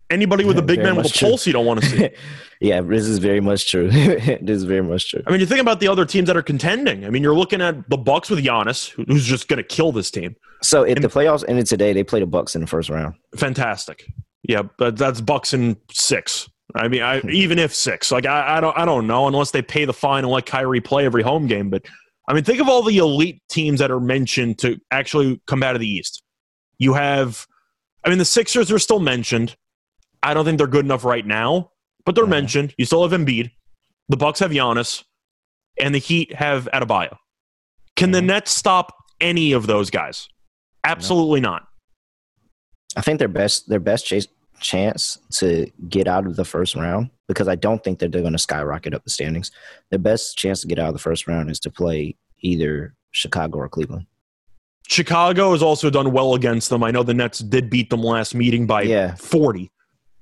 Anybody 0.09 0.45
with 0.45 0.57
a 0.57 0.61
big 0.73 0.79
man 0.79 0.95
with 0.95 1.07
a 1.07 1.09
true. 1.09 1.29
pulse 1.29 1.45
you 1.47 1.53
don't 1.53 1.65
want 1.65 1.81
to 1.81 1.85
see. 1.87 2.09
yeah, 2.61 2.81
this 2.81 3.05
is 3.07 3.19
very 3.19 3.41
much 3.41 3.69
true. 3.69 3.89
this 3.91 4.41
is 4.41 4.63
very 4.63 4.83
much 4.83 5.09
true. 5.09 5.21
I 5.27 5.31
mean, 5.31 5.39
you 5.39 5.45
think 5.45 5.61
about 5.61 5.79
the 5.79 5.87
other 5.87 6.05
teams 6.05 6.27
that 6.27 6.37
are 6.37 6.41
contending. 6.41 7.05
I 7.05 7.09
mean, 7.09 7.23
you're 7.23 7.35
looking 7.35 7.61
at 7.61 7.89
the 7.89 7.97
Bucks 7.97 8.29
with 8.29 8.43
Giannis, 8.43 8.89
who's 9.07 9.25
just 9.25 9.47
going 9.47 9.57
to 9.57 9.63
kill 9.63 9.91
this 9.91 10.09
team. 10.11 10.35
So 10.61 10.83
if 10.83 10.95
And- 10.95 11.03
the 11.03 11.09
playoffs 11.09 11.43
ended 11.47 11.67
today, 11.67 11.93
they 11.93 12.03
play 12.03 12.19
the 12.19 12.25
Bucks 12.25 12.55
in 12.55 12.61
the 12.61 12.67
first 12.67 12.89
round. 12.89 13.15
Fantastic. 13.35 14.05
Yeah, 14.43 14.63
but 14.77 14.97
that's 14.97 15.19
Bucks 15.19 15.53
in 15.53 15.77
six. 15.91 16.49
I 16.75 16.87
mean, 16.87 17.01
I, 17.01 17.19
hmm. 17.19 17.29
even 17.29 17.59
if 17.59 17.73
six, 17.73 18.11
like 18.11 18.25
I, 18.25 18.57
I 18.57 18.61
don't, 18.61 18.77
I 18.77 18.85
don't 18.85 19.07
know 19.07 19.27
unless 19.27 19.51
they 19.51 19.61
pay 19.61 19.85
the 19.85 19.93
fine 19.93 20.23
and 20.23 20.31
let 20.31 20.45
Kyrie 20.45 20.81
play 20.81 21.05
every 21.05 21.23
home 21.23 21.47
game. 21.47 21.69
But 21.69 21.85
I 22.27 22.33
mean, 22.33 22.43
think 22.43 22.59
of 22.59 22.67
all 22.67 22.83
the 22.83 22.97
elite 22.97 23.41
teams 23.49 23.79
that 23.79 23.89
are 23.89 23.99
mentioned 23.99 24.59
to 24.59 24.79
actually 24.91 25.41
come 25.47 25.63
out 25.63 25.75
of 25.75 25.81
the 25.81 25.87
East. 25.87 26.23
You 26.77 26.93
have, 26.93 27.47
I 28.03 28.09
mean, 28.09 28.17
the 28.17 28.25
Sixers 28.25 28.71
are 28.71 28.79
still 28.79 28.99
mentioned. 28.99 29.55
I 30.23 30.33
don't 30.33 30.45
think 30.45 30.57
they're 30.57 30.67
good 30.67 30.85
enough 30.85 31.03
right 31.05 31.25
now, 31.25 31.71
but 32.05 32.15
they're 32.15 32.25
Mhm. 32.25 32.29
mentioned. 32.29 32.73
You 32.77 32.85
still 32.85 33.07
have 33.07 33.17
Embiid. 33.19 33.51
The 34.09 34.17
Bucks 34.17 34.39
have 34.39 34.51
Giannis, 34.51 35.03
and 35.79 35.93
the 35.93 35.99
Heat 35.99 36.33
have 36.35 36.67
Adebayo. 36.73 37.17
Can 37.95 38.11
the 38.11 38.19
Mhm. 38.21 38.25
Nets 38.25 38.51
stop 38.51 38.93
any 39.19 39.51
of 39.51 39.67
those 39.67 39.89
guys? 39.89 40.27
Absolutely 40.83 41.41
not. 41.41 41.67
I 42.95 43.01
think 43.01 43.19
their 43.19 43.27
best 43.27 43.67
their 43.69 43.79
best 43.79 44.05
chase, 44.05 44.27
chance 44.59 45.19
to 45.31 45.69
get 45.87 46.07
out 46.07 46.25
of 46.25 46.35
the 46.35 46.45
first 46.45 46.73
round 46.75 47.11
because 47.27 47.47
I 47.47 47.55
don't 47.55 47.83
think 47.83 47.99
that 47.99 48.11
they're 48.11 48.21
going 48.21 48.33
to 48.33 48.39
skyrocket 48.39 48.93
up 48.93 49.03
the 49.03 49.09
standings. 49.09 49.51
Their 49.91 49.99
best 49.99 50.37
chance 50.37 50.61
to 50.61 50.67
get 50.67 50.79
out 50.79 50.87
of 50.87 50.93
the 50.93 50.99
first 50.99 51.27
round 51.27 51.51
is 51.51 51.59
to 51.61 51.69
play 51.69 52.15
either 52.41 52.95
Chicago 53.11 53.59
or 53.59 53.69
Cleveland. 53.69 54.07
Chicago 54.87 55.51
has 55.51 55.61
also 55.61 55.89
done 55.89 56.11
well 56.11 56.33
against 56.33 56.69
them. 56.69 56.81
I 56.83 56.91
know 56.91 57.03
the 57.03 57.13
Nets 57.13 57.39
did 57.39 57.69
beat 57.69 57.89
them 57.89 58.01
last 58.01 58.33
meeting 58.33 58.65
by 58.65 58.83
Yeah. 58.83 59.15
40. 59.15 59.69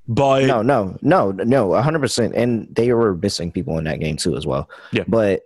But 0.08 0.46
No, 0.46 0.62
no, 0.62 0.98
no, 1.02 1.32
no, 1.32 1.70
100%. 1.70 2.34
And 2.36 2.74
they 2.76 2.94
were 2.94 3.16
missing 3.16 3.52
people 3.52 3.78
in 3.78 3.86
that 3.86 4.00
game 4.00 4.18
too, 4.18 4.36
as 4.36 4.46
well. 4.46 4.70
Yeah. 4.92 5.04
But 5.08 5.42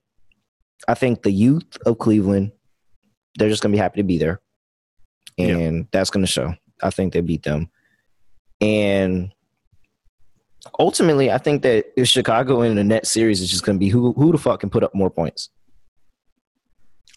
I 0.88 0.96
think 0.96 1.24
the 1.24 1.32
youth 1.32 1.78
of 1.86 2.00
Cleveland, 2.00 2.52
they're 3.38 3.50
just 3.50 3.62
going 3.62 3.72
to 3.72 3.76
be 3.76 3.82
happy 3.82 4.00
to 4.00 4.04
be 4.04 4.18
there. 4.18 4.42
Yeah. 5.38 5.58
And 5.58 5.88
that's 5.92 6.10
going 6.10 6.26
to 6.26 6.32
show. 6.32 6.56
I 6.82 6.90
think 6.90 7.14
they 7.14 7.22
beat 7.22 7.44
them. 7.44 7.70
And 8.60 9.32
ultimately, 10.78 11.32
I 11.32 11.38
think 11.38 11.62
that 11.62 11.86
if 11.96 12.08
Chicago 12.08 12.62
in 12.62 12.76
the 12.76 12.84
net 12.84 13.08
series 13.08 13.40
is 13.40 13.50
just 13.50 13.64
going 13.64 13.78
to 13.78 13.80
be 13.80 13.90
who, 13.90 14.12
who 14.14 14.32
the 14.34 14.38
fuck 14.38 14.60
can 14.60 14.70
put 14.70 14.84
up 14.84 14.94
more 14.94 15.10
points. 15.10 15.50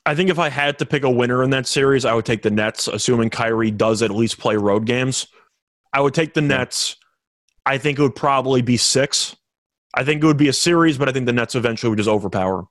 I 0.05 0.14
think 0.14 0.31
if 0.31 0.39
I 0.39 0.48
had 0.48 0.78
to 0.78 0.86
pick 0.86 1.05
a 1.05 1.10
winner 1.10 1.43
in 1.44 1.51
that 1.51 1.66
series, 1.66 2.05
I 2.05 2.14
would 2.14 2.24
take 2.24 2.43
the 2.43 2.51
Nets, 2.51 2.89
assuming 2.89 3.31
Kyrie 3.31 3.70
does 3.70 4.02
at 4.02 4.10
least 4.10 4.39
play 4.39 4.56
road 4.56 4.85
games. 4.85 5.28
I 5.93 6.01
would 6.01 6.14
take 6.14 6.35
the 6.35 6.40
Nets. 6.40 6.97
I 7.64 7.78
think 7.78 7.98
it 7.98 8.02
would 8.02 8.16
probably 8.16 8.62
be 8.62 8.76
six. 8.76 9.36
I 9.94 10.05
think 10.05 10.22
it 10.22 10.26
would 10.26 10.36
be 10.36 10.48
a 10.48 10.52
series, 10.52 10.98
but 10.98 11.09
I 11.09 11.12
think 11.12 11.26
the 11.26 11.32
Nets 11.32 11.55
eventually 11.55 11.90
would 11.90 11.98
just 11.98 12.09
overpower 12.09 12.64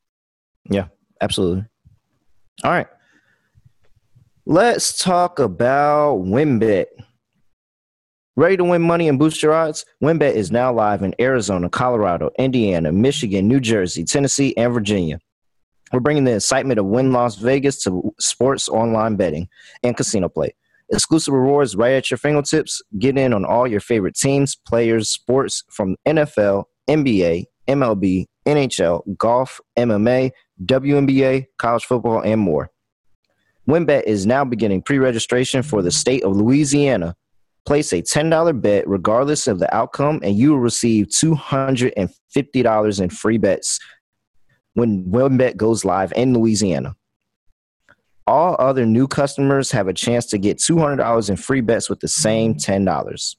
Yeah, 0.69 0.87
Absolutely. 1.21 1.65
All 2.63 2.71
right. 2.71 2.87
Let's 4.45 5.01
talk 5.01 5.39
about 5.39 6.23
WynnBET. 6.23 6.87
Ready 8.35 8.57
to 8.57 8.63
win 8.63 8.81
money 8.81 9.07
and 9.07 9.19
boost 9.19 9.43
your 9.43 9.53
odds? 9.53 9.85
WynnBET 10.03 10.33
is 10.33 10.51
now 10.51 10.73
live 10.73 11.03
in 11.03 11.13
Arizona, 11.19 11.69
Colorado, 11.69 12.31
Indiana, 12.39 12.91
Michigan, 12.91 13.47
New 13.47 13.59
Jersey, 13.59 14.03
Tennessee, 14.03 14.55
and 14.57 14.73
Virginia. 14.73 15.19
We're 15.93 15.99
bringing 15.99 16.23
the 16.23 16.35
excitement 16.35 16.79
of 16.79 16.85
Wynn 16.85 17.11
Las 17.11 17.35
Vegas 17.35 17.83
to 17.83 18.13
sports 18.19 18.69
online 18.69 19.15
betting 19.15 19.47
and 19.83 19.95
casino 19.95 20.29
play. 20.29 20.55
Exclusive 20.91 21.33
rewards 21.33 21.75
right 21.75 21.93
at 21.93 22.11
your 22.11 22.17
fingertips. 22.17 22.81
Get 22.99 23.17
in 23.17 23.33
on 23.33 23.45
all 23.45 23.67
your 23.67 23.79
favorite 23.79 24.15
teams, 24.15 24.55
players, 24.55 25.09
sports 25.09 25.63
from 25.69 25.95
NFL, 26.05 26.65
NBA, 26.89 27.45
MLB, 27.67 28.25
NHL, 28.45 29.17
golf, 29.17 29.61
MMA, 29.77 30.31
WNBA, 30.65 31.45
college 31.57 31.85
football, 31.85 32.21
and 32.21 32.41
more. 32.41 32.69
WynnBET 33.67 34.03
is 34.03 34.25
now 34.25 34.43
beginning 34.43 34.81
pre 34.81 34.97
registration 34.97 35.63
for 35.63 35.81
the 35.81 35.91
state 35.91 36.23
of 36.23 36.35
Louisiana. 36.35 37.15
Place 37.65 37.93
a 37.93 38.01
$10 38.01 38.59
bet 38.59 38.87
regardless 38.87 39.47
of 39.47 39.59
the 39.59 39.73
outcome, 39.73 40.19
and 40.23 40.35
you 40.35 40.51
will 40.51 40.59
receive 40.59 41.07
$250 41.07 43.01
in 43.01 43.09
free 43.09 43.37
bets 43.37 43.79
when 44.73 45.05
WynnBET 45.05 45.57
goes 45.57 45.85
live 45.85 46.11
in 46.15 46.33
Louisiana. 46.33 46.95
All 48.27 48.55
other 48.59 48.85
new 48.85 49.07
customers 49.07 49.71
have 49.71 49.87
a 49.87 49.93
chance 49.93 50.25
to 50.27 50.37
get 50.37 50.57
$200 50.57 51.29
in 51.29 51.35
free 51.35 51.61
bets 51.61 51.89
with 51.89 51.99
the 51.99 52.07
same 52.07 52.55
$10. 52.55 53.35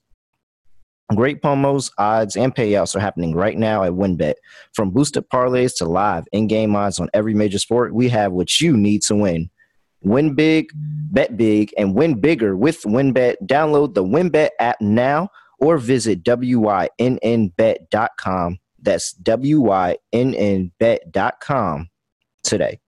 Great 1.15 1.43
promos, 1.43 1.91
odds, 1.99 2.37
and 2.37 2.55
payouts 2.55 2.97
are 2.97 3.01
happening 3.01 3.35
right 3.35 3.59
now 3.59 3.85
at 3.85 3.93
WynnBET. 3.93 4.35
From 4.75 4.91
boosted 4.91 5.29
parlays 5.29 5.77
to 5.77 5.85
live 5.85 6.25
in-game 6.33 6.75
odds 6.75 6.99
on 6.99 7.11
every 7.13 7.35
major 7.35 7.59
sport, 7.59 7.95
we 7.95 8.09
have 8.09 8.33
what 8.33 8.61
you 8.61 8.77
need 8.77 9.03
to 9.03 9.15
win. 9.15 9.51
Win 10.03 10.35
big, 10.35 10.71
bet 10.75 11.37
big, 11.37 11.73
and 11.77 11.95
win 11.95 12.21
bigger 12.21 12.57
with 12.57 12.83
WynnBET. 12.83 13.37
Download 13.45 13.95
the 13.95 14.03
WynnBET 14.05 14.51
app 14.59 14.81
now 14.81 15.29
or 15.59 15.79
visit 15.79 16.25
wynnbet.com. 16.25 16.79
That's 18.81 19.15
wynnbet.com 19.15 20.71
today. 22.43 22.81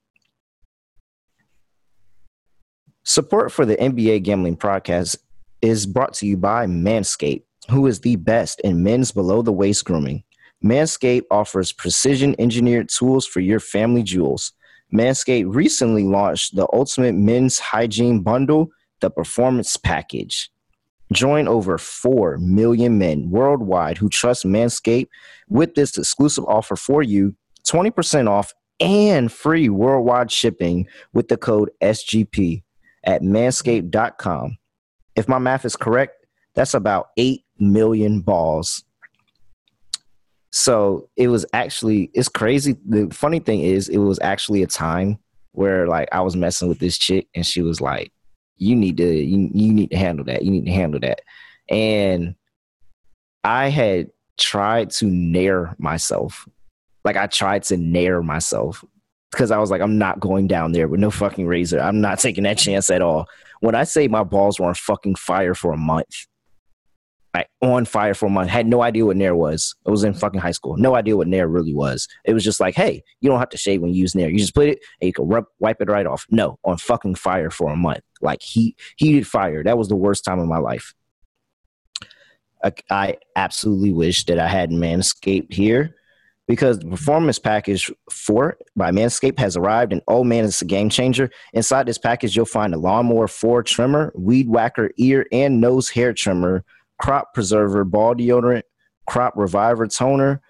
Support 3.06 3.52
for 3.52 3.66
the 3.66 3.76
NBA 3.76 4.22
Gambling 4.22 4.56
Podcast 4.56 5.18
is 5.60 5.84
brought 5.84 6.14
to 6.14 6.26
you 6.26 6.38
by 6.38 6.64
Manscaped, 6.64 7.42
who 7.70 7.86
is 7.86 8.00
the 8.00 8.16
best 8.16 8.60
in 8.60 8.82
men's 8.82 9.12
below 9.12 9.42
the 9.42 9.52
waist 9.52 9.84
grooming. 9.84 10.24
Manscaped 10.64 11.24
offers 11.30 11.70
precision 11.70 12.34
engineered 12.38 12.88
tools 12.88 13.26
for 13.26 13.40
your 13.40 13.60
family 13.60 14.02
jewels. 14.02 14.52
Manscaped 14.90 15.54
recently 15.54 16.04
launched 16.04 16.56
the 16.56 16.66
ultimate 16.72 17.14
men's 17.14 17.58
hygiene 17.58 18.20
bundle, 18.22 18.70
the 19.00 19.10
Performance 19.10 19.76
Package. 19.76 20.50
Join 21.12 21.46
over 21.46 21.76
4 21.76 22.38
million 22.38 22.96
men 22.96 23.28
worldwide 23.28 23.98
who 23.98 24.08
trust 24.08 24.46
Manscaped 24.46 25.08
with 25.50 25.74
this 25.74 25.98
exclusive 25.98 26.46
offer 26.46 26.74
for 26.74 27.02
you 27.02 27.36
20% 27.68 28.30
off 28.30 28.54
and 28.80 29.30
free 29.30 29.68
worldwide 29.68 30.32
shipping 30.32 30.88
with 31.12 31.28
the 31.28 31.36
code 31.36 31.70
SGP 31.82 32.63
at 33.04 33.22
manscaped.com. 33.22 34.58
If 35.16 35.28
my 35.28 35.38
math 35.38 35.64
is 35.64 35.76
correct, 35.76 36.26
that's 36.54 36.74
about 36.74 37.08
8 37.16 37.44
million 37.58 38.20
balls. 38.20 38.84
So 40.50 41.08
it 41.16 41.28
was 41.28 41.44
actually, 41.52 42.10
it's 42.14 42.28
crazy. 42.28 42.76
The 42.86 43.08
funny 43.12 43.40
thing 43.40 43.60
is, 43.60 43.88
it 43.88 43.98
was 43.98 44.18
actually 44.22 44.62
a 44.62 44.68
time 44.68 45.18
where 45.52 45.86
like 45.86 46.08
I 46.12 46.20
was 46.20 46.36
messing 46.36 46.68
with 46.68 46.78
this 46.78 46.98
chick 46.98 47.28
and 47.34 47.44
she 47.44 47.62
was 47.62 47.80
like, 47.80 48.12
you 48.56 48.76
need 48.76 48.96
to, 48.98 49.06
you, 49.06 49.50
you 49.52 49.72
need 49.72 49.90
to 49.90 49.96
handle 49.96 50.24
that. 50.26 50.42
You 50.42 50.50
need 50.50 50.66
to 50.66 50.72
handle 50.72 51.00
that. 51.00 51.22
And 51.68 52.36
I 53.42 53.68
had 53.68 54.10
tried 54.38 54.90
to 54.90 55.06
nair 55.06 55.74
myself. 55.78 56.48
Like 57.04 57.16
I 57.16 57.26
tried 57.26 57.64
to 57.64 57.76
nair 57.76 58.22
myself 58.22 58.84
because 59.34 59.50
I 59.50 59.58
was 59.58 59.70
like, 59.70 59.80
I'm 59.80 59.98
not 59.98 60.20
going 60.20 60.46
down 60.46 60.72
there 60.72 60.88
with 60.88 61.00
no 61.00 61.10
fucking 61.10 61.46
razor. 61.46 61.80
I'm 61.80 62.00
not 62.00 62.18
taking 62.18 62.44
that 62.44 62.58
chance 62.58 62.90
at 62.90 63.02
all. 63.02 63.26
When 63.60 63.74
I 63.74 63.84
say 63.84 64.08
my 64.08 64.24
balls 64.24 64.58
were 64.58 64.66
on 64.66 64.74
fucking 64.74 65.16
fire 65.16 65.54
for 65.54 65.72
a 65.72 65.76
month, 65.76 66.26
like 67.34 67.48
on 67.60 67.84
fire 67.84 68.14
for 68.14 68.26
a 68.26 68.30
month, 68.30 68.48
had 68.48 68.66
no 68.66 68.82
idea 68.82 69.04
what 69.04 69.16
Nair 69.16 69.34
was. 69.34 69.74
I 69.86 69.90
was 69.90 70.04
in 70.04 70.14
fucking 70.14 70.40
high 70.40 70.52
school. 70.52 70.76
No 70.76 70.94
idea 70.94 71.16
what 71.16 71.26
Nair 71.26 71.48
really 71.48 71.74
was. 71.74 72.06
It 72.24 72.32
was 72.32 72.44
just 72.44 72.60
like, 72.60 72.74
hey, 72.76 73.02
you 73.20 73.28
don't 73.28 73.40
have 73.40 73.48
to 73.50 73.56
shave 73.56 73.82
when 73.82 73.92
you 73.92 74.00
use 74.00 74.14
Nair. 74.14 74.30
You 74.30 74.38
just 74.38 74.54
put 74.54 74.68
it 74.68 74.78
and 75.00 75.06
you 75.08 75.12
can 75.12 75.26
rub, 75.26 75.46
wipe 75.58 75.80
it 75.80 75.90
right 75.90 76.06
off. 76.06 76.26
No, 76.30 76.58
on 76.64 76.76
fucking 76.76 77.16
fire 77.16 77.50
for 77.50 77.72
a 77.72 77.76
month. 77.76 78.02
Like 78.20 78.40
heat, 78.42 78.78
heated 78.96 79.26
fire. 79.26 79.64
That 79.64 79.78
was 79.78 79.88
the 79.88 79.96
worst 79.96 80.24
time 80.24 80.38
of 80.38 80.46
my 80.46 80.58
life. 80.58 80.94
I, 82.62 82.72
I 82.90 83.16
absolutely 83.34 83.92
wish 83.92 84.24
that 84.26 84.38
I 84.38 84.48
had 84.48 84.70
Manscaped 84.70 85.52
here 85.52 85.96
because 86.46 86.78
the 86.78 86.86
performance 86.86 87.38
package 87.38 87.90
4 88.10 88.58
by 88.76 88.90
Manscaped 88.90 89.38
has 89.38 89.56
arrived 89.56 89.92
and 89.92 90.02
oh 90.08 90.24
man, 90.24 90.44
it's 90.44 90.62
a 90.62 90.66
game 90.66 90.90
changer. 90.90 91.30
Inside 91.52 91.86
this 91.86 91.98
package, 91.98 92.36
you'll 92.36 92.44
find 92.44 92.74
a 92.74 92.78
lawnmower 92.78 93.28
4 93.28 93.62
trimmer, 93.62 94.12
weed 94.14 94.48
whacker 94.48 94.90
ear 94.96 95.26
and 95.32 95.60
nose 95.60 95.90
hair 95.90 96.12
trimmer, 96.12 96.64
crop 97.00 97.34
preserver 97.34 97.84
ball 97.84 98.14
deodorant, 98.14 98.62
crop 99.06 99.34
reviver 99.36 99.86
toner, 99.86 100.40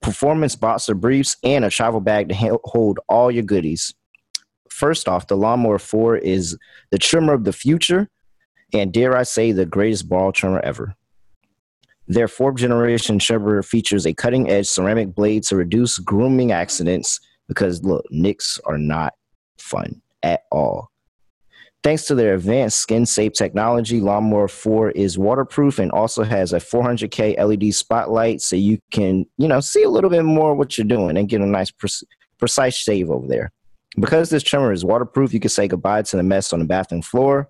performance 0.00 0.54
boxer 0.54 0.94
briefs, 0.94 1.36
and 1.42 1.64
a 1.64 1.70
travel 1.70 2.00
bag 2.00 2.28
to 2.28 2.58
hold 2.64 3.00
all 3.08 3.30
your 3.30 3.42
goodies. 3.42 3.94
First 4.68 5.08
off, 5.08 5.26
the 5.26 5.36
lawnmower 5.36 5.78
4 5.78 6.16
is 6.18 6.56
the 6.90 6.98
trimmer 6.98 7.32
of 7.32 7.44
the 7.44 7.52
future 7.52 8.08
and 8.72 8.92
dare 8.92 9.16
I 9.16 9.24
say 9.24 9.52
the 9.52 9.66
greatest 9.66 10.08
ball 10.08 10.32
trimmer 10.32 10.60
ever. 10.60 10.94
Their 12.10 12.26
fourth 12.26 12.56
generation 12.56 13.20
trimmer 13.20 13.62
features 13.62 14.04
a 14.04 14.12
cutting 14.12 14.50
edge 14.50 14.66
ceramic 14.66 15.14
blade 15.14 15.44
to 15.44 15.54
reduce 15.54 15.96
grooming 15.98 16.50
accidents 16.50 17.20
because, 17.46 17.84
look, 17.84 18.04
nicks 18.10 18.58
are 18.64 18.78
not 18.78 19.14
fun 19.58 20.02
at 20.24 20.40
all. 20.50 20.90
Thanks 21.84 22.06
to 22.06 22.16
their 22.16 22.34
advanced 22.34 22.78
skin 22.78 23.06
safe 23.06 23.34
technology, 23.34 24.00
Lawnmower 24.00 24.48
4 24.48 24.90
is 24.90 25.18
waterproof 25.18 25.78
and 25.78 25.92
also 25.92 26.24
has 26.24 26.52
a 26.52 26.56
400K 26.56 27.38
LED 27.38 27.72
spotlight 27.72 28.40
so 28.40 28.56
you 28.56 28.80
can, 28.90 29.24
you 29.38 29.46
know, 29.46 29.60
see 29.60 29.84
a 29.84 29.88
little 29.88 30.10
bit 30.10 30.24
more 30.24 30.56
what 30.56 30.76
you're 30.76 30.84
doing 30.84 31.16
and 31.16 31.28
get 31.28 31.40
a 31.40 31.46
nice 31.46 31.70
pre- 31.70 32.08
precise 32.38 32.74
shave 32.74 33.08
over 33.08 33.28
there. 33.28 33.52
Because 34.00 34.30
this 34.30 34.42
trimmer 34.42 34.72
is 34.72 34.84
waterproof, 34.84 35.32
you 35.32 35.38
can 35.38 35.48
say 35.48 35.68
goodbye 35.68 36.02
to 36.02 36.16
the 36.16 36.24
mess 36.24 36.52
on 36.52 36.58
the 36.58 36.64
bathroom 36.64 37.02
floor. 37.02 37.48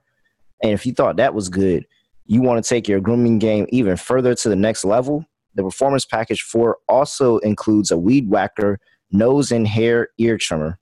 And 0.62 0.73
if 0.73 0.85
you 0.85 0.93
thought 0.93 1.16
that 1.16 1.32
was 1.32 1.49
good, 1.49 1.87
you 2.31 2.43
want 2.43 2.62
to 2.62 2.69
take 2.69 2.86
your 2.86 3.01
grooming 3.01 3.40
game 3.40 3.66
even 3.70 3.97
further 3.97 4.36
to 4.36 4.48
the 4.48 4.55
next 4.55 4.85
level, 4.85 5.27
the 5.57 5.65
Performance 5.65 6.05
Package 6.05 6.43
4 6.43 6.78
also 6.89 7.39
includes 7.39 7.90
a 7.90 7.98
weed 7.98 8.31
whacker, 8.31 8.78
nose 9.11 9.51
and 9.51 9.66
hair 9.66 10.11
ear 10.16 10.39
trimmer. 10.39 10.78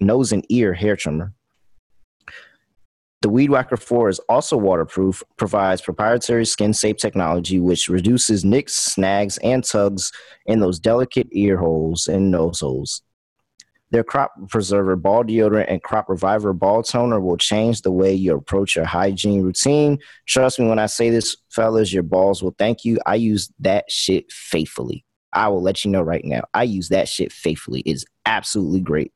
Nose 0.00 0.32
and 0.32 0.44
ear 0.48 0.74
hair 0.74 0.96
trimmer. 0.96 1.32
The 3.22 3.28
Weed 3.28 3.48
Whacker 3.48 3.76
4 3.76 4.08
is 4.08 4.18
also 4.28 4.56
waterproof, 4.56 5.22
provides 5.36 5.82
proprietary 5.82 6.44
skin 6.44 6.74
safe 6.74 6.96
technology 6.96 7.60
which 7.60 7.88
reduces 7.88 8.44
nicks, 8.44 8.74
snags, 8.74 9.38
and 9.38 9.62
tugs 9.62 10.10
in 10.46 10.58
those 10.58 10.80
delicate 10.80 11.28
ear 11.30 11.58
holes 11.58 12.08
and 12.08 12.32
nose 12.32 12.58
holes. 12.58 13.02
Their 13.90 14.02
crop 14.02 14.32
preserver 14.48 14.96
ball 14.96 15.22
deodorant 15.22 15.66
and 15.68 15.82
crop 15.82 16.08
reviver 16.08 16.52
ball 16.52 16.82
toner 16.82 17.20
will 17.20 17.36
change 17.36 17.82
the 17.82 17.92
way 17.92 18.12
you 18.12 18.34
approach 18.34 18.74
your 18.74 18.84
hygiene 18.84 19.42
routine. 19.42 19.98
Trust 20.26 20.58
me 20.58 20.66
when 20.66 20.78
I 20.78 20.86
say 20.86 21.10
this, 21.10 21.36
fellas, 21.50 21.92
your 21.92 22.02
balls 22.02 22.42
will 22.42 22.54
thank 22.58 22.84
you. 22.84 22.98
I 23.06 23.14
use 23.14 23.52
that 23.60 23.84
shit 23.88 24.30
faithfully. 24.32 25.04
I 25.32 25.48
will 25.48 25.62
let 25.62 25.84
you 25.84 25.90
know 25.90 26.02
right 26.02 26.24
now. 26.24 26.42
I 26.54 26.64
use 26.64 26.88
that 26.88 27.08
shit 27.08 27.32
faithfully. 27.32 27.80
It's 27.80 28.04
absolutely 28.24 28.80
great. 28.80 29.12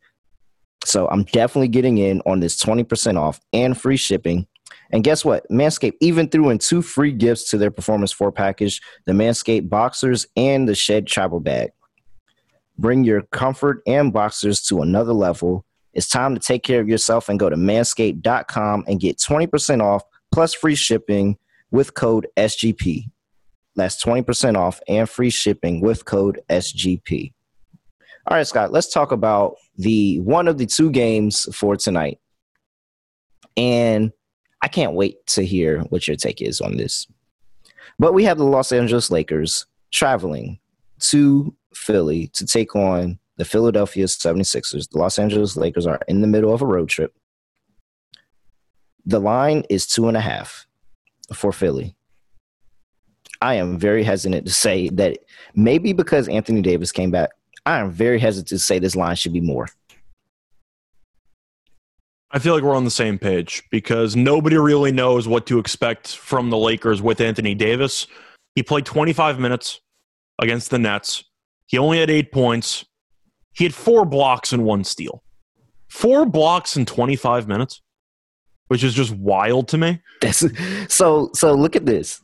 So 0.84 1.08
I'm 1.08 1.24
definitely 1.24 1.68
getting 1.68 1.98
in 1.98 2.22
on 2.26 2.40
this 2.40 2.60
20% 2.62 3.18
off 3.18 3.40
and 3.52 3.78
free 3.78 3.96
shipping. 3.96 4.46
And 4.92 5.04
guess 5.04 5.24
what? 5.24 5.46
Manscaped 5.50 5.94
even 6.00 6.28
threw 6.28 6.50
in 6.50 6.58
two 6.58 6.82
free 6.82 7.12
gifts 7.12 7.50
to 7.50 7.58
their 7.58 7.70
Performance 7.70 8.12
4 8.12 8.32
package 8.32 8.80
the 9.06 9.12
Manscaped 9.12 9.68
Boxers 9.68 10.26
and 10.36 10.68
the 10.68 10.74
Shed 10.74 11.06
Travel 11.06 11.40
Bag. 11.40 11.70
Bring 12.80 13.04
your 13.04 13.20
comfort 13.24 13.82
and 13.86 14.10
boxers 14.10 14.62
to 14.62 14.80
another 14.80 15.12
level. 15.12 15.66
It's 15.92 16.08
time 16.08 16.34
to 16.34 16.40
take 16.40 16.62
care 16.62 16.80
of 16.80 16.88
yourself 16.88 17.28
and 17.28 17.38
go 17.38 17.50
to 17.50 17.56
manscaped.com 17.56 18.84
and 18.88 18.98
get 18.98 19.18
20% 19.18 19.82
off 19.82 20.02
plus 20.32 20.54
free 20.54 20.74
shipping 20.74 21.36
with 21.70 21.92
code 21.92 22.26
SGP. 22.38 23.10
That's 23.76 24.02
20% 24.02 24.56
off 24.56 24.80
and 24.88 25.06
free 25.08 25.28
shipping 25.28 25.82
with 25.82 26.06
code 26.06 26.40
SGP. 26.48 27.34
All 28.26 28.36
right, 28.38 28.46
Scott, 28.46 28.72
let's 28.72 28.90
talk 28.90 29.12
about 29.12 29.56
the 29.76 30.18
one 30.20 30.48
of 30.48 30.56
the 30.56 30.64
two 30.64 30.90
games 30.90 31.54
for 31.54 31.76
tonight. 31.76 32.18
And 33.58 34.10
I 34.62 34.68
can't 34.68 34.94
wait 34.94 35.26
to 35.28 35.44
hear 35.44 35.80
what 35.90 36.08
your 36.08 36.16
take 36.16 36.40
is 36.40 36.62
on 36.62 36.78
this. 36.78 37.06
But 37.98 38.14
we 38.14 38.24
have 38.24 38.38
the 38.38 38.44
Los 38.44 38.72
Angeles 38.72 39.10
Lakers 39.10 39.66
traveling 39.92 40.60
to 41.00 41.54
Philly 41.74 42.28
to 42.34 42.46
take 42.46 42.74
on 42.74 43.18
the 43.36 43.44
Philadelphia 43.44 44.04
76ers. 44.04 44.90
The 44.90 44.98
Los 44.98 45.18
Angeles 45.18 45.56
Lakers 45.56 45.86
are 45.86 46.00
in 46.08 46.20
the 46.20 46.26
middle 46.26 46.52
of 46.52 46.62
a 46.62 46.66
road 46.66 46.88
trip. 46.88 47.14
The 49.06 49.20
line 49.20 49.64
is 49.70 49.86
two 49.86 50.08
and 50.08 50.16
a 50.16 50.20
half 50.20 50.66
for 51.32 51.52
Philly. 51.52 51.96
I 53.40 53.54
am 53.54 53.78
very 53.78 54.04
hesitant 54.04 54.46
to 54.46 54.52
say 54.52 54.90
that 54.90 55.18
maybe 55.54 55.92
because 55.92 56.28
Anthony 56.28 56.60
Davis 56.60 56.92
came 56.92 57.10
back, 57.10 57.30
I 57.64 57.78
am 57.78 57.90
very 57.90 58.18
hesitant 58.18 58.48
to 58.48 58.58
say 58.58 58.78
this 58.78 58.96
line 58.96 59.16
should 59.16 59.32
be 59.32 59.40
more. 59.40 59.68
I 62.30 62.38
feel 62.38 62.54
like 62.54 62.62
we're 62.62 62.76
on 62.76 62.84
the 62.84 62.90
same 62.90 63.18
page 63.18 63.64
because 63.70 64.14
nobody 64.14 64.56
really 64.56 64.92
knows 64.92 65.26
what 65.26 65.46
to 65.46 65.58
expect 65.58 66.16
from 66.16 66.50
the 66.50 66.58
Lakers 66.58 67.02
with 67.02 67.20
Anthony 67.20 67.54
Davis. 67.54 68.06
He 68.54 68.62
played 68.62 68.84
25 68.84 69.40
minutes 69.40 69.80
against 70.38 70.70
the 70.70 70.78
Nets. 70.78 71.24
He 71.70 71.78
only 71.78 72.00
had 72.00 72.10
eight 72.10 72.32
points. 72.32 72.84
He 73.52 73.62
had 73.62 73.72
four 73.72 74.04
blocks 74.04 74.52
and 74.52 74.64
one 74.64 74.82
steal. 74.82 75.22
Four 75.86 76.26
blocks 76.26 76.76
in 76.76 76.84
25 76.84 77.46
minutes, 77.46 77.80
which 78.66 78.82
is 78.82 78.92
just 78.92 79.12
wild 79.12 79.68
to 79.68 79.78
me. 79.78 80.02
That's, 80.20 80.44
so 80.92 81.30
so 81.32 81.52
look 81.52 81.76
at 81.76 81.86
this. 81.86 82.20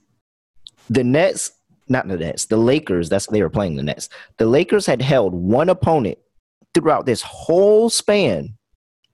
The 0.90 1.04
Nets, 1.04 1.52
not 1.88 2.08
the 2.08 2.16
Nets, 2.16 2.46
the 2.46 2.56
Lakers, 2.56 3.08
that's 3.08 3.26
they 3.26 3.40
were 3.40 3.48
playing 3.48 3.76
the 3.76 3.84
Nets. 3.84 4.08
The 4.38 4.46
Lakers 4.46 4.84
had 4.84 5.00
held 5.00 5.32
one 5.32 5.68
opponent 5.68 6.18
throughout 6.74 7.06
this 7.06 7.22
whole 7.22 7.88
span 7.88 8.56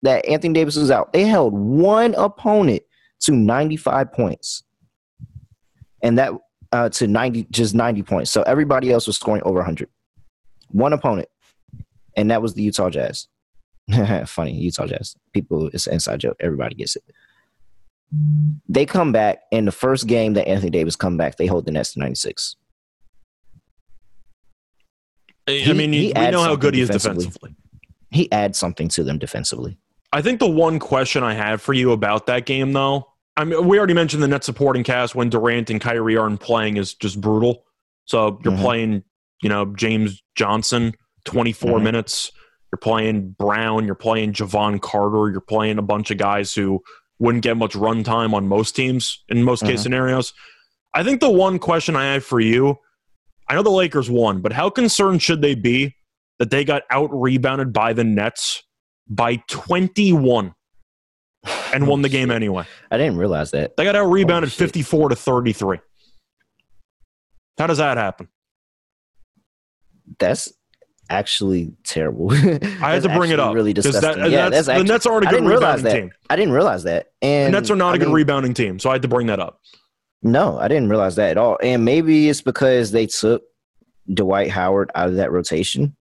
that 0.00 0.26
Anthony 0.26 0.54
Davis 0.54 0.76
was 0.76 0.90
out. 0.90 1.12
They 1.12 1.24
held 1.24 1.52
one 1.52 2.14
opponent 2.14 2.84
to 3.20 3.32
95 3.32 4.10
points. 4.14 4.62
And 6.02 6.16
that 6.16 6.32
uh, 6.72 6.88
to 6.88 7.06
90 7.06 7.48
just 7.50 7.74
90 7.74 8.02
points. 8.04 8.30
So 8.30 8.40
everybody 8.44 8.90
else 8.90 9.06
was 9.06 9.16
scoring 9.16 9.42
over 9.42 9.59
100 9.59 9.90
one 10.72 10.92
opponent, 10.92 11.28
and 12.16 12.30
that 12.30 12.42
was 12.42 12.54
the 12.54 12.62
Utah 12.62 12.90
Jazz. 12.90 13.28
Funny, 14.26 14.52
Utah 14.52 14.86
Jazz. 14.86 15.16
People, 15.32 15.68
it's 15.68 15.86
an 15.86 15.94
inside 15.94 16.20
joke. 16.20 16.36
Everybody 16.40 16.74
gets 16.74 16.96
it. 16.96 17.04
They 18.68 18.84
come 18.84 19.12
back 19.12 19.42
in 19.50 19.64
the 19.64 19.72
first 19.72 20.06
game 20.06 20.34
that 20.34 20.46
Anthony 20.46 20.70
Davis 20.70 20.96
come 20.96 21.16
back. 21.16 21.36
They 21.36 21.46
hold 21.46 21.64
the 21.64 21.72
Nets 21.72 21.94
to 21.94 22.00
ninety 22.00 22.16
six. 22.16 22.56
I 25.48 25.72
mean, 25.72 25.90
we 25.90 26.12
know 26.12 26.42
how 26.42 26.56
good 26.56 26.74
he 26.74 26.82
is 26.82 26.88
defensively. 26.88 27.24
defensively. 27.24 27.56
He 28.10 28.30
adds 28.30 28.58
something 28.58 28.88
to 28.88 29.02
them 29.02 29.18
defensively. 29.18 29.78
I 30.12 30.20
think 30.20 30.40
the 30.40 30.48
one 30.48 30.78
question 30.78 31.24
I 31.24 31.34
have 31.34 31.62
for 31.62 31.72
you 31.72 31.92
about 31.92 32.26
that 32.26 32.44
game, 32.44 32.72
though, 32.74 33.08
I 33.36 33.44
mean, 33.44 33.66
we 33.66 33.78
already 33.78 33.94
mentioned 33.94 34.22
the 34.22 34.28
net 34.28 34.44
supporting 34.44 34.84
cast 34.84 35.14
when 35.14 35.30
Durant 35.30 35.70
and 35.70 35.80
Kyrie 35.80 36.16
aren't 36.16 36.40
playing 36.40 36.76
is 36.76 36.92
just 36.94 37.20
brutal. 37.20 37.64
So 38.04 38.38
you're 38.44 38.52
mm-hmm. 38.52 38.62
playing 38.62 39.04
you 39.43 39.48
know, 39.48 39.66
James 39.77 40.23
Johnson, 40.35 40.94
24 41.24 41.73
mm-hmm. 41.73 41.85
minutes. 41.85 42.32
You're 42.73 42.78
playing 42.78 43.36
Brown. 43.39 43.85
You're 43.85 43.94
playing 43.94 44.32
Jevon 44.32 44.81
Carter. 44.81 45.31
You're 45.31 45.40
playing 45.43 45.78
a 45.78 45.82
bunch 45.82 46.10
of 46.10 46.16
guys 46.16 46.55
who 46.55 46.82
wouldn't 47.19 47.44
get 47.44 47.56
much 47.56 47.77
run 47.77 48.02
time 48.02 48.32
on 48.35 48.48
most 48.48 48.74
teams 48.74 49.23
in 49.28 49.43
most 49.44 49.62
case 49.62 49.81
Mhm. 49.81 49.82
scenarios. 49.82 50.32
I 50.94 51.05
think 51.05 51.20
the 51.20 51.31
one 51.31 51.59
question 51.59 51.97
I 51.97 52.14
have 52.14 52.24
for 52.24 52.40
you, 52.40 52.78
I 53.48 53.55
know 53.55 53.62
the 53.62 53.70
Lakers 53.70 54.10
won, 54.10 54.40
but 54.40 54.52
how 54.52 54.70
concerned 54.70 55.23
should 55.23 55.43
they 55.43 55.55
be 55.55 55.94
that 56.39 56.51
they 56.51 56.64
got 56.64 56.82
out 56.90 57.10
rebounded 57.12 57.73
by 57.73 57.93
the 57.93 58.05
Nets 58.05 58.62
by 59.09 59.36
21 59.48 60.55
and 61.73 61.86
won 61.86 62.02
the 62.02 62.09
game 62.09 62.31
anyway? 62.31 62.64
I 62.90 62.97
didn't 62.97 63.19
realize 63.19 63.51
that. 63.52 63.77
They 63.77 63.85
got 63.85 63.97
out 63.97 64.10
rebounded 64.10 64.51
shit. 64.51 64.59
54 64.59 65.10
to 65.10 65.16
33. 65.16 65.78
How 67.59 67.66
does 67.66 67.78
that 67.78 67.98
happen? 67.98 68.28
That's 70.18 70.52
actually 71.10 71.72
terrible. 71.84 72.32
I 72.32 72.94
had 72.94 73.02
to 73.02 73.08
bring 73.14 73.30
it 73.32 73.40
up. 73.40 73.54
Really 73.54 73.72
disgusting. 73.72 74.22
that- 74.22 74.30
yeah, 74.30 74.48
that's- 74.48 74.66
that's 74.66 74.78
the 74.78 74.84
Nets 74.84 75.06
aren't 75.06 75.26
a 75.26 75.28
I 75.28 75.32
good 75.32 75.44
rebounding 75.44 75.84
that. 75.84 75.94
team. 75.94 76.10
I 76.30 76.36
didn't 76.36 76.54
realize 76.54 76.84
that. 76.84 77.12
And 77.20 77.52
The 77.52 77.58
Nets 77.60 77.70
are 77.70 77.76
not 77.76 77.92
I 77.92 77.96
a 77.96 77.98
good 77.98 78.06
mean, 78.08 78.14
rebounding 78.14 78.54
team, 78.54 78.78
so 78.78 78.88
I 78.90 78.94
had 78.94 79.02
to 79.02 79.08
bring 79.08 79.26
that 79.26 79.40
up. 79.40 79.60
No, 80.22 80.58
I 80.58 80.68
didn't 80.68 80.88
realize 80.88 81.16
that 81.16 81.32
at 81.32 81.38
all. 81.38 81.58
And 81.62 81.84
maybe 81.84 82.28
it's 82.28 82.40
because 82.40 82.92
they 82.92 83.06
took 83.06 83.42
Dwight 84.12 84.50
Howard 84.50 84.90
out 84.94 85.08
of 85.08 85.16
that 85.16 85.32
rotation. 85.32 85.96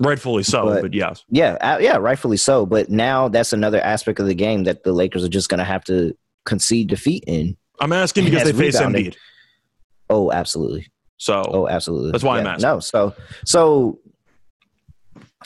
Rightfully 0.00 0.42
so, 0.42 0.64
but, 0.66 0.82
But- 0.82 0.94
yes. 0.94 1.24
Yeah, 1.30 1.52
uh, 1.60 1.78
yeah, 1.80 1.96
rightfully 1.96 2.36
so. 2.36 2.64
But 2.66 2.90
now 2.90 3.28
that's 3.28 3.52
another 3.52 3.80
aspect 3.80 4.20
of 4.20 4.26
the 4.26 4.34
game 4.34 4.64
that 4.64 4.84
the 4.84 4.92
Lakers 4.92 5.24
are 5.24 5.28
just 5.28 5.48
going 5.48 5.58
to 5.58 5.64
have 5.64 5.84
to 5.84 6.16
concede 6.44 6.88
defeat 6.88 7.24
in. 7.26 7.56
I'm 7.80 7.92
asking 7.92 8.26
because 8.26 8.44
they 8.44 8.52
face. 8.52 8.78
Embiid. 8.78 9.16
Oh, 10.10 10.30
absolutely. 10.30 10.88
So 11.22 11.44
Oh, 11.46 11.68
absolutely. 11.68 12.10
That's 12.10 12.24
why 12.24 12.40
I'm 12.40 12.44
Yeah, 12.46 12.52
asking. 12.54 12.68
No, 12.68 12.80
so 12.80 13.14
so, 13.44 14.00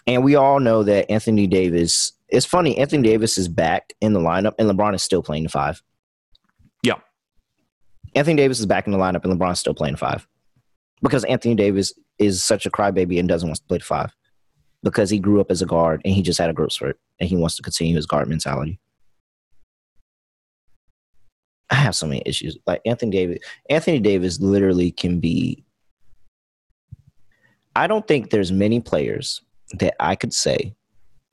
and 0.06 0.24
we 0.24 0.34
all 0.34 0.58
know 0.58 0.82
that 0.82 1.10
Anthony 1.10 1.46
Davis. 1.46 2.12
It's 2.30 2.46
funny. 2.46 2.78
Anthony 2.78 3.02
Davis 3.06 3.36
is 3.36 3.46
back 3.46 3.92
in 4.00 4.14
the 4.14 4.20
lineup, 4.20 4.54
and 4.58 4.70
LeBron 4.70 4.94
is 4.94 5.02
still 5.02 5.22
playing 5.22 5.42
the 5.42 5.50
five. 5.50 5.82
Yeah. 6.82 6.94
Anthony 8.14 8.36
Davis 8.36 8.58
is 8.58 8.64
back 8.64 8.86
in 8.86 8.92
the 8.92 8.98
lineup, 8.98 9.22
and 9.24 9.38
LeBron 9.38 9.52
is 9.52 9.60
still 9.60 9.74
playing 9.74 9.94
the 9.94 9.98
five 9.98 10.26
because 11.02 11.24
Anthony 11.24 11.54
Davis 11.54 11.92
is 12.18 12.42
such 12.42 12.64
a 12.64 12.70
crybaby 12.70 13.18
and 13.20 13.28
doesn't 13.28 13.46
want 13.46 13.58
to 13.58 13.64
play 13.64 13.76
the 13.76 13.84
five 13.84 14.10
because 14.82 15.10
he 15.10 15.18
grew 15.18 15.42
up 15.42 15.50
as 15.50 15.60
a 15.60 15.66
guard 15.66 16.00
and 16.06 16.14
he 16.14 16.22
just 16.22 16.38
had 16.38 16.48
a 16.48 16.54
growth 16.54 16.72
spurt 16.72 16.98
and 17.20 17.28
he 17.28 17.36
wants 17.36 17.54
to 17.56 17.62
continue 17.62 17.94
his 17.94 18.06
guard 18.06 18.28
mentality. 18.30 18.80
I 21.68 21.74
have 21.74 21.94
so 21.94 22.06
many 22.06 22.22
issues. 22.24 22.56
Like 22.66 22.80
Anthony 22.86 23.10
Davis, 23.10 23.38
Anthony 23.68 24.00
Davis 24.00 24.40
literally 24.40 24.90
can 24.90 25.20
be. 25.20 25.62
I 27.76 27.86
don't 27.86 28.08
think 28.08 28.30
there's 28.30 28.50
many 28.50 28.80
players 28.80 29.42
that 29.78 29.94
I 30.00 30.16
could 30.16 30.32
say 30.32 30.74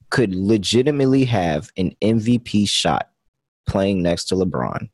could 0.10 0.36
legitimately 0.36 1.24
have 1.24 1.72
an 1.78 1.96
MVP 2.02 2.68
shot 2.68 3.10
playing 3.66 4.04
next 4.04 4.26
to 4.26 4.36
LeBron. 4.36 4.90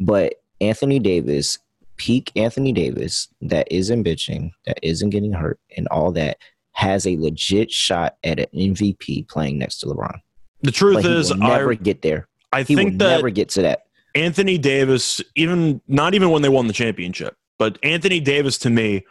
But 0.00 0.34
Anthony 0.60 0.98
Davis, 0.98 1.58
peak 1.96 2.32
Anthony 2.34 2.72
Davis, 2.72 3.28
that 3.40 3.68
isn't 3.70 4.02
bitching, 4.02 4.50
that 4.66 4.80
isn't 4.82 5.10
getting 5.10 5.32
hurt, 5.32 5.60
and 5.76 5.86
all 5.92 6.10
that, 6.12 6.38
has 6.72 7.06
a 7.06 7.16
legit 7.16 7.70
shot 7.70 8.16
at 8.24 8.40
an 8.40 8.46
MVP 8.52 9.28
playing 9.28 9.58
next 9.58 9.78
to 9.78 9.86
LeBron. 9.86 10.18
the 10.62 10.72
truth 10.72 11.04
is, 11.04 11.30
will 11.30 11.38
never 11.38 11.72
I, 11.72 11.76
get 11.76 12.02
there. 12.02 12.28
I 12.52 12.64
He 12.64 12.74
think 12.74 12.98
that 12.98 13.16
never 13.16 13.30
get 13.30 13.48
to 13.50 13.62
that. 13.62 13.84
Anthony 14.16 14.58
Davis, 14.58 15.20
even 15.36 15.80
not 15.86 16.14
even 16.14 16.30
when 16.30 16.42
they 16.42 16.48
won 16.48 16.66
the 16.66 16.72
championship, 16.72 17.36
but 17.58 17.78
Anthony 17.84 18.18
Davis 18.18 18.58
to 18.58 18.70
me, 18.70 19.04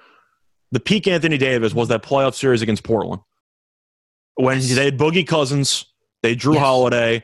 the 0.72 0.80
peak 0.80 1.08
Anthony 1.08 1.38
Davis 1.38 1.74
was 1.74 1.88
that 1.90 2.04
playoff 2.04 2.36
series 2.36 2.62
against 2.62 2.84
Portland 2.84 3.22
when 4.38 4.60
they 4.60 4.86
had 4.86 4.98
Boogie 4.98 5.28
Cousins, 5.28 5.86
they 6.22 6.36
Jrue 6.36 6.54
Yes. 6.54 6.64
Holiday, 6.64 7.24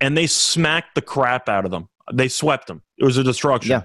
and 0.00 0.16
they 0.16 0.26
smacked 0.26 0.94
the 0.94 1.02
crap 1.02 1.48
out 1.48 1.64
of 1.64 1.70
them. 1.70 1.88
They 2.12 2.28
swept 2.28 2.68
them. 2.68 2.82
It 2.98 3.04
was 3.04 3.16
a 3.16 3.24
destruction. 3.24 3.70
Yeah. 3.70 3.82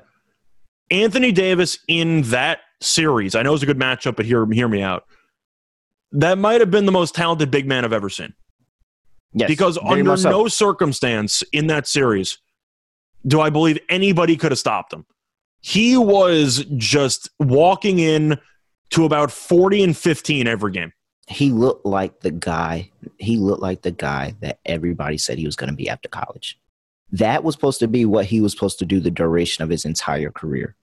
Anthony 0.90 1.32
Davis 1.32 1.80
in 1.88 2.22
that 2.24 2.60
series, 2.82 3.36
I 3.36 3.42
know 3.42 3.54
it's 3.54 3.64
a 3.64 3.66
good 3.66 3.80
matchup, 3.80 4.16
but 4.16 4.26
hear 4.26 4.46
hear 4.52 4.68
me 4.68 4.82
out. 4.82 5.06
That 6.14 6.38
might 6.38 6.62
have 6.62 6.72
been 6.72 6.86
the 6.86 6.92
most 6.92 7.14
talented 7.16 7.52
big 7.52 7.68
man 7.68 7.84
I've 7.84 7.94
ever 7.94 8.10
seen 8.10 8.34
Yes, 9.34 9.50
because 9.50 9.78
under 9.84 10.16
so. 10.16 10.30
no 10.30 10.48
circumstance 10.48 11.44
in 11.52 11.68
that 11.68 11.86
series 11.88 12.38
do 13.26 13.42
I 13.42 13.50
believe 13.50 13.78
anybody 13.90 14.38
could 14.38 14.52
have 14.52 14.60
stopped 14.60 14.94
him. 14.94 15.06
He 15.60 15.98
was 15.98 16.66
just 16.78 17.30
walking 17.40 18.00
in 18.00 18.40
to 18.92 19.06
about 19.06 19.32
40 19.32 19.84
and 19.84 19.98
15 19.98 20.48
every 20.48 20.72
game. 20.72 20.94
he 21.28 21.52
looked 21.52 21.86
like 21.86 22.20
the 22.22 22.32
guy 22.32 22.90
he 23.20 23.38
looked 23.38 23.62
like 23.62 23.82
the 23.82 23.92
guy 23.92 24.36
that 24.42 24.60
everybody 24.66 25.18
said 25.18 25.38
he 25.38 25.46
was 25.46 25.56
going 25.56 25.70
to 25.70 25.76
be 25.76 25.90
after 25.90 26.08
college 26.10 26.60
that 27.12 27.44
was 27.44 27.56
supposed 27.56 27.80
to 27.80 27.88
be 27.88 28.06
what 28.06 28.26
he 28.26 28.42
was 28.42 28.52
supposed 28.52 28.80
to 28.80 28.86
do 28.86 29.00
the 29.00 29.12
duration 29.12 29.64
of 29.64 29.70
his 29.70 29.86
entire 29.86 30.32
career 30.32 30.76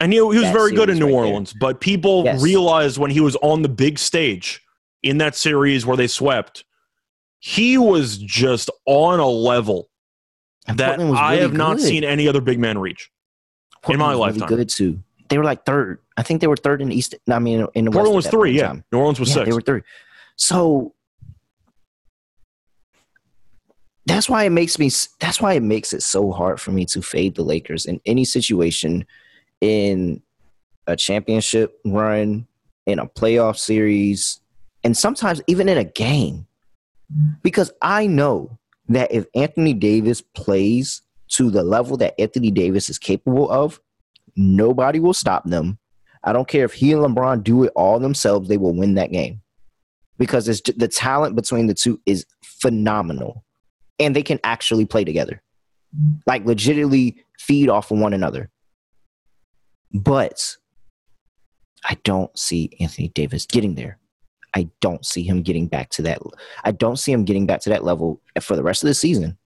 And 0.00 0.12
he, 0.12 0.18
he 0.18 0.22
was 0.24 0.42
That 0.42 0.52
very 0.52 0.72
good 0.72 0.90
in 0.90 0.98
New 0.98 1.06
right 1.06 1.12
there. 1.12 1.24
Orleans, 1.24 1.52
but 1.52 1.80
people 1.80 2.24
Yes. 2.24 2.42
realized 2.42 2.98
when 2.98 3.10
he 3.10 3.20
was 3.20 3.36
on 3.36 3.62
the 3.62 3.68
big 3.68 3.98
stage 3.98 4.60
in 5.02 5.18
that 5.18 5.34
series 5.36 5.84
where 5.86 5.96
they 5.96 6.06
swept, 6.08 6.64
he 7.40 7.76
was 7.78 8.18
just 8.18 8.70
on 8.86 9.18
a 9.20 9.26
level 9.28 9.88
And 10.68 10.78
that 10.78 10.98
was 10.98 11.18
I 11.18 11.30
really 11.32 11.42
have 11.42 11.52
not 11.54 11.76
good. 11.78 11.86
seen 11.86 12.04
any 12.04 12.28
other 12.28 12.40
big 12.40 12.58
man 12.60 12.78
reach. 12.78 13.10
Portland 13.82 13.98
my 14.00 14.14
was 14.14 14.26
really 14.26 14.40
lifetime. 14.40 14.48
good 14.58 14.68
too 14.68 15.02
they 15.32 15.38
were 15.38 15.44
like 15.44 15.64
third 15.64 15.98
i 16.18 16.22
think 16.22 16.42
they 16.42 16.46
were 16.46 16.58
third 16.58 16.82
in 16.82 16.90
the 16.90 16.94
east 16.94 17.14
i 17.30 17.38
mean 17.38 17.66
in 17.74 17.86
the 17.86 17.90
West 17.90 18.04
Portland 18.04 18.12
at 18.12 18.16
was 18.16 18.26
three, 18.28 18.52
yeah. 18.52 18.66
time. 18.66 18.84
New 18.92 18.98
Orleans 18.98 19.18
was 19.18 19.30
yeah, 19.30 19.34
six. 19.36 19.46
they 19.46 19.52
were 19.54 19.62
three 19.62 19.80
so 20.36 20.94
that's 24.04 24.28
why 24.28 24.44
it 24.44 24.50
makes 24.50 24.78
me 24.78 24.90
that's 25.20 25.40
why 25.40 25.54
it 25.54 25.62
makes 25.62 25.94
it 25.94 26.02
so 26.02 26.32
hard 26.32 26.60
for 26.60 26.70
me 26.70 26.84
to 26.84 27.00
fade 27.00 27.34
the 27.34 27.42
lakers 27.42 27.86
in 27.86 27.98
any 28.04 28.26
situation 28.26 29.06
in 29.62 30.20
a 30.86 30.96
championship 30.96 31.80
run 31.86 32.46
in 32.84 32.98
a 32.98 33.06
playoff 33.06 33.56
series 33.56 34.40
and 34.84 34.94
sometimes 34.94 35.40
even 35.46 35.66
in 35.66 35.78
a 35.78 35.84
game 35.84 36.46
because 37.42 37.72
i 37.80 38.06
know 38.06 38.58
that 38.86 39.10
if 39.10 39.24
anthony 39.34 39.72
davis 39.72 40.20
plays 40.20 41.00
to 41.28 41.50
the 41.50 41.62
level 41.62 41.96
that 41.96 42.20
anthony 42.20 42.50
davis 42.50 42.90
is 42.90 42.98
capable 42.98 43.50
of 43.50 43.80
nobody 44.36 45.00
will 45.00 45.14
stop 45.14 45.44
them. 45.44 45.78
I 46.24 46.32
don't 46.32 46.48
care 46.48 46.64
if 46.64 46.72
he 46.72 46.92
and 46.92 47.02
lebron 47.02 47.42
do 47.42 47.64
it 47.64 47.72
all 47.74 47.98
themselves 47.98 48.48
they 48.48 48.56
will 48.56 48.74
win 48.74 48.94
that 48.94 49.12
game. 49.12 49.42
Because 50.18 50.48
it's 50.48 50.60
the 50.76 50.88
talent 50.88 51.34
between 51.34 51.66
the 51.66 51.74
two 51.74 52.00
is 52.06 52.24
phenomenal. 52.42 53.44
And 53.98 54.14
they 54.14 54.22
can 54.22 54.38
actually 54.44 54.84
play 54.84 55.04
together. 55.04 55.42
Like 56.26 56.44
legitimately 56.44 57.24
feed 57.38 57.68
off 57.68 57.90
of 57.90 57.98
one 57.98 58.12
another. 58.12 58.50
But 59.92 60.56
i 61.84 61.98
don't 62.04 62.38
see 62.38 62.70
anthony 62.78 63.08
davis 63.08 63.46
getting 63.46 63.74
there. 63.74 63.98
I 64.54 64.68
don't 64.80 65.04
see 65.04 65.22
him 65.22 65.42
getting 65.42 65.66
back 65.66 65.88
to 65.90 66.02
that 66.02 66.20
i 66.62 66.70
don't 66.72 66.98
see 66.98 67.10
him 67.10 67.24
getting 67.24 67.46
back 67.46 67.62
to 67.62 67.70
that 67.70 67.84
level 67.84 68.20
for 68.40 68.54
the 68.54 68.62
rest 68.62 68.82
of 68.84 68.88
the 68.88 68.94
season. 68.94 69.36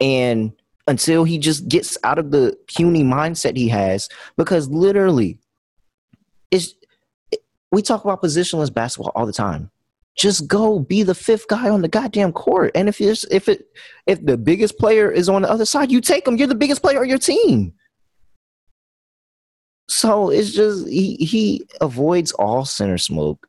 And 0.00 0.52
until 0.86 1.24
he 1.24 1.38
just 1.38 1.68
gets 1.68 1.96
out 2.04 2.18
of 2.18 2.30
the 2.30 2.56
puny 2.66 3.04
mindset 3.04 3.56
he 3.56 3.68
has 3.68 4.08
because 4.36 4.68
literally 4.68 5.38
it's 6.50 6.74
we 7.70 7.82
talk 7.82 8.04
about 8.04 8.22
positionless 8.22 8.72
basketball 8.72 9.12
all 9.14 9.26
the 9.26 9.32
time. 9.32 9.70
Just 10.14 10.46
go 10.46 10.78
be 10.78 11.02
the 11.02 11.14
fifth 11.14 11.48
guy 11.48 11.70
on 11.70 11.80
the 11.80 11.88
goddamn 11.88 12.32
court. 12.32 12.70
And 12.74 12.88
if 12.88 13.00
it's 13.00 13.24
if 13.30 13.48
it 13.48 13.66
if 14.06 14.24
the 14.24 14.36
biggest 14.36 14.78
player 14.78 15.10
is 15.10 15.28
on 15.28 15.42
the 15.42 15.50
other 15.50 15.64
side, 15.64 15.90
you 15.90 16.02
take 16.02 16.28
him. 16.28 16.36
You're 16.36 16.48
the 16.48 16.54
biggest 16.54 16.82
player 16.82 17.00
on 17.00 17.08
your 17.08 17.18
team. 17.18 17.72
So 19.88 20.28
it's 20.28 20.52
just 20.52 20.86
he 20.86 21.16
he 21.16 21.66
avoids 21.80 22.32
all 22.32 22.66
center 22.66 22.98
smoke. 22.98 23.48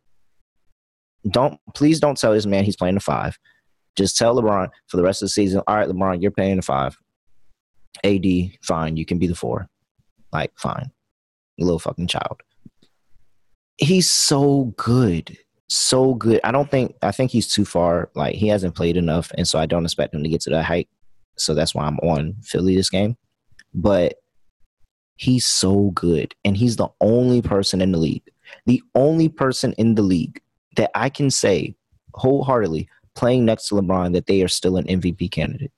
Don't 1.29 1.59
please 1.75 1.99
don't 1.99 2.17
tell 2.17 2.33
this 2.33 2.45
man 2.45 2.63
he's 2.63 2.77
playing 2.77 2.95
the 2.95 3.01
five. 3.01 3.37
Just 3.97 4.17
tell 4.17 4.35
LeBron 4.35 4.69
for 4.87 4.97
the 4.97 5.03
rest 5.03 5.21
of 5.21 5.25
the 5.25 5.31
season. 5.31 5.61
All 5.67 5.75
right, 5.75 5.87
LeBron, 5.87 6.21
you're 6.21 6.31
playing 6.31 6.55
the 6.55 6.61
five. 6.61 6.97
AD, 8.03 8.25
fine, 8.61 8.97
you 8.97 9.05
can 9.05 9.19
be 9.19 9.27
the 9.27 9.35
four. 9.35 9.67
Like, 10.31 10.51
fine, 10.55 10.91
you 11.57 11.65
little 11.65 11.79
fucking 11.79 12.07
child. 12.07 12.41
He's 13.77 14.11
so 14.11 14.73
good. 14.77 15.37
So 15.69 16.13
good. 16.13 16.39
I 16.43 16.51
don't 16.51 16.69
think 16.69 16.95
i 17.01 17.11
think 17.11 17.31
he's 17.31 17.47
too 17.47 17.65
far. 17.65 18.11
Like 18.13 18.35
he 18.35 18.47
hasn't 18.47 18.75
played 18.75 18.95
enough 18.95 19.31
and 19.35 19.47
so 19.47 19.57
i 19.57 19.65
don't 19.65 19.85
expect 19.85 20.13
him 20.13 20.21
to 20.21 20.29
get 20.29 20.41
to 20.41 20.51
that 20.51 20.65
height. 20.65 20.87
So 21.37 21.55
that's 21.55 21.73
why 21.73 21.85
i'm 21.85 21.97
on 21.99 22.35
philly 22.43 22.75
this 22.75 22.91
game. 22.91 23.17
But 23.73 24.15
he's 25.15 25.45
so 25.45 25.91
good 25.91 26.35
and 26.43 26.57
he's 26.57 26.75
the 26.75 26.89
only 27.01 27.41
person 27.41 27.81
in 27.81 27.91
the 27.91 27.97
league 27.97 28.29
the 28.65 28.81
only 28.95 29.29
person 29.29 29.73
in 29.73 29.95
the 29.95 30.01
league 30.01 30.41
that 30.75 30.89
i 30.95 31.09
can 31.09 31.29
say 31.29 31.75
wholeheartedly 32.15 32.87
playing 33.15 33.45
next 33.45 33.67
to 33.67 33.75
lebron 33.75 34.13
that 34.13 34.25
they 34.25 34.41
are 34.41 34.47
still 34.47 34.75
an 34.75 34.85
mvp 34.85 35.29
candidate 35.31 35.71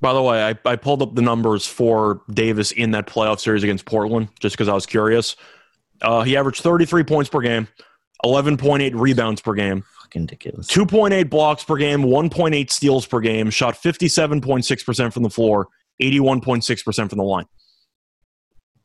By 0.00 0.12
the 0.12 0.22
way, 0.22 0.42
I, 0.42 0.58
I 0.64 0.76
pulled 0.76 1.02
up 1.02 1.14
the 1.14 1.22
numbers 1.22 1.66
for 1.66 2.22
Davis 2.30 2.72
in 2.72 2.92
that 2.92 3.06
playoff 3.06 3.40
series 3.40 3.62
against 3.62 3.84
Portland 3.84 4.28
just 4.40 4.56
because 4.56 4.68
I 4.68 4.74
was 4.74 4.86
curious. 4.86 5.36
Uh, 6.00 6.22
he 6.22 6.36
averaged 6.36 6.62
33 6.62 7.04
points 7.04 7.28
per 7.28 7.40
game, 7.40 7.68
11.8 8.24 8.92
rebounds 8.94 9.42
per 9.42 9.52
game, 9.54 9.84
Fucking 10.02 10.22
ridiculous. 10.22 10.66
2.8 10.68 11.30
blocks 11.30 11.62
per 11.62 11.76
game, 11.76 12.02
1.8 12.02 12.70
steals 12.70 13.06
per 13.06 13.20
game, 13.20 13.50
shot 13.50 13.74
57.6% 13.74 15.12
from 15.12 15.22
the 15.22 15.30
floor, 15.30 15.68
81.6% 16.02 17.08
from 17.08 17.18
the 17.18 17.22
line. 17.22 17.46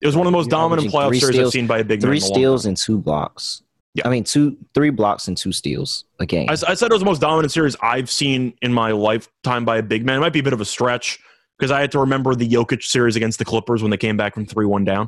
It 0.02 0.08
was 0.08 0.16
one 0.16 0.28
of 0.28 0.32
the 0.32 0.38
most 0.38 0.52
You're 0.52 0.60
dominant 0.60 0.90
playoff 0.90 1.08
three 1.08 1.20
series 1.20 1.40
I've 1.40 1.50
seen 1.50 1.68
by 1.68 1.80
a 1.80 1.84
big 1.84 2.02
man. 2.02 2.10
Three 2.10 2.18
in 2.18 2.24
a 2.24 2.26
steals 2.26 2.66
and 2.66 2.78
two 2.78 3.00
blocks. 3.00 3.64
Yeah. 3.96 4.06
I 4.08 4.12
mean, 4.12 4.24
two, 4.26 4.58
three 4.74 4.90
blocks 4.90 5.28
and 5.28 5.36
two 5.38 5.52
steals 5.54 6.04
a 6.20 6.26
game. 6.26 6.50
I, 6.50 6.54
I 6.54 6.74
said 6.76 6.92
it 6.92 6.94
was 6.94 7.00
the 7.00 7.06
most 7.06 7.22
dominant 7.22 7.52
series 7.52 7.76
I've 7.82 8.10
seen 8.12 8.54
in 8.62 8.74
my 8.74 8.92
lifetime 8.92 9.64
by 9.66 9.78
a 9.78 9.84
big 9.84 10.06
man. 10.06 10.18
It 10.18 10.20
might 10.20 10.34
be 10.34 10.40
a 10.40 10.44
bit 10.44 10.52
of 10.54 10.60
a 10.62 10.66
stretch 10.66 11.18
because 11.58 11.72
I 11.72 11.80
had 11.80 11.92
to 11.94 12.00
remember 12.00 12.36
the 12.36 12.48
Jokic 12.48 12.84
series 12.84 13.16
against 13.16 13.40
the 13.40 13.46
Clippers 13.46 13.82
when 13.82 13.90
they 13.92 13.98
came 13.98 14.18
back 14.18 14.34
from 14.34 14.46
3 14.46 14.66
1 14.66 14.84
down. 14.84 15.08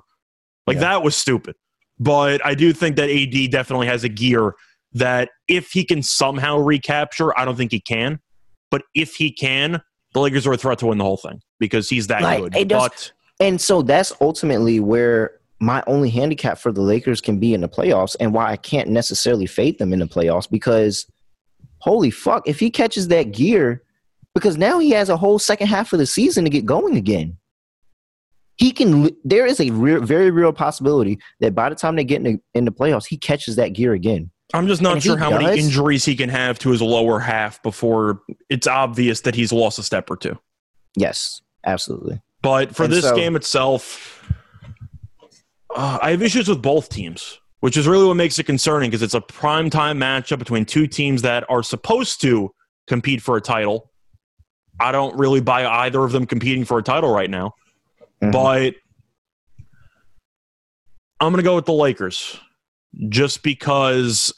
Like 0.65 0.75
Yeah. 0.75 0.81
that 0.81 1.03
was 1.03 1.15
stupid. 1.17 1.55
But 1.99 2.45
I 2.45 2.55
do 2.55 2.71
think 2.73 2.95
that 2.95 3.09
AD 3.09 3.51
definitely 3.51 3.87
has 3.87 4.03
a 4.05 4.09
gear 4.09 4.53
that 4.93 5.29
if 5.49 5.71
he 5.71 5.83
can 5.83 6.01
somehow 6.01 6.57
recapture, 6.57 7.37
I 7.37 7.43
don't 7.43 7.57
think 7.57 7.71
he 7.71 7.81
can. 7.81 8.19
But 8.71 8.83
if 8.95 9.15
he 9.15 9.31
can, 9.31 9.81
the 10.13 10.21
Lakers 10.21 10.47
are 10.47 10.53
a 10.53 10.57
threat 10.57 10.79
to 10.79 10.87
win 10.87 10.97
the 10.97 11.03
whole 11.03 11.17
thing 11.17 11.41
because 11.59 11.89
he's 11.89 12.07
that 12.07 12.21
Like, 12.21 12.53
good. 12.53 12.69
but 12.69 13.11
And 13.41 13.59
so 13.59 13.81
that's 13.81 14.13
ultimately 14.21 14.79
where 14.79 15.36
my 15.59 15.83
only 15.87 16.09
handicap 16.09 16.57
for 16.57 16.71
the 16.71 16.81
Lakers 16.81 17.21
can 17.21 17.39
be 17.39 17.53
in 17.53 17.61
the 17.61 17.69
playoffs 17.69 18.15
and 18.19 18.33
why 18.33 18.51
I 18.51 18.57
can't 18.57 18.89
necessarily 18.89 19.45
fade 19.47 19.79
them 19.79 19.91
in 19.93 19.99
the 19.99 20.05
playoffs 20.05 20.49
because 20.49 21.05
holy 21.79 22.11
fuck, 22.11 22.47
if 22.47 22.59
he 22.59 22.69
catches 22.69 23.07
that 23.07 23.31
gear, 23.31 23.83
because 24.35 24.57
now 24.57 24.77
he 24.79 24.91
has 24.91 25.09
a 25.09 25.17
whole 25.17 25.39
second 25.39 25.67
half 25.67 25.93
of 25.93 25.99
the 25.99 26.05
season 26.05 26.43
to 26.43 26.49
get 26.49 26.65
going 26.65 26.95
again. 26.95 27.37
He 28.57 28.71
can, 28.71 29.09
there 29.23 29.45
is 29.45 29.59
a 29.59 29.69
real, 29.71 30.01
very 30.01 30.31
real 30.31 30.51
possibility 30.53 31.19
that 31.39 31.53
by 31.53 31.69
the 31.69 31.75
time 31.75 31.95
they 31.95 32.03
get 32.03 32.17
in 32.17 32.23
the, 32.23 32.39
in 32.55 32.65
the 32.65 32.71
playoffs, 32.71 33.05
he 33.07 33.17
catches 33.17 33.55
that 33.55 33.69
gear 33.69 33.93
again. 33.93 34.31
I'm 34.53 34.67
just 34.67 34.81
not 34.81 34.97
if 34.97 35.03
sure 35.03 35.17
how 35.17 35.29
many 35.29 35.59
injuries 35.59 36.05
he 36.05 36.15
can 36.15 36.29
have 36.29 36.57
to 36.59 36.69
his 36.71 36.81
lower 36.81 37.19
half 37.19 37.61
before 37.63 38.21
it's 38.49 38.65
obvious 38.65 39.21
that 39.21 39.35
he's 39.35 39.51
lost 39.51 39.77
a 39.77 39.83
step 39.83 40.09
or 40.09 40.15
two. 40.17 40.37
Yes, 40.95 41.41
absolutely. 41.65 42.21
But 42.41 42.75
for 42.75 42.83
And 42.85 42.93
this 42.93 43.03
so- 43.03 43.15
game 43.15 43.35
itself, 43.35 44.23
uh, 45.77 45.99
I 46.01 46.11
have 46.11 46.21
issues 46.23 46.47
with 46.49 46.61
both 46.61 46.89
teams, 46.89 47.39
which 47.59 47.77
is 47.77 47.87
really 47.87 48.05
what 48.05 48.15
makes 48.15 48.37
it 48.39 48.43
concerning 48.45 48.89
because 48.89 49.03
it's 49.03 49.13
a 49.13 49.21
prime 49.21 49.69
time 49.69 49.99
matchup 49.99 50.39
between 50.39 50.65
two 50.65 50.87
teams 50.87 51.21
that 51.21 51.45
are 51.49 51.63
supposed 51.63 52.19
to 52.21 52.51
compete 52.87 53.21
for 53.21 53.37
a 53.37 53.41
title. 53.41 53.91
I 54.79 54.91
don't 54.91 55.17
really 55.17 55.39
buy 55.39 55.65
either 55.65 56.03
of 56.03 56.11
them 56.11 56.25
competing 56.25 56.65
for 56.65 56.79
a 56.79 56.83
title 56.83 57.11
right 57.13 57.29
now, 57.29 57.53
Mhm. 58.21 58.31
but 58.31 58.75
I'm 61.19 61.31
going 61.31 61.37
to 61.37 61.43
go 61.43 61.55
with 61.55 61.65
the 61.65 61.73
Lakers 61.73 62.39
just 63.09 63.41
because 63.43 64.33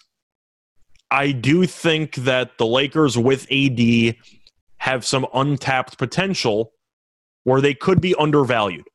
I 1.11 1.31
do 1.31 1.65
think 1.65 2.15
that 2.15 2.57
the 2.57 2.65
Lakers 2.65 3.17
with 3.17 3.47
AD 3.51 4.15
have 4.77 5.05
some 5.05 5.25
untapped 5.33 5.97
potential 5.97 6.71
where 7.43 7.59
they 7.61 7.73
could 7.73 7.99
be 7.99 8.15
undervalued. 8.15 8.85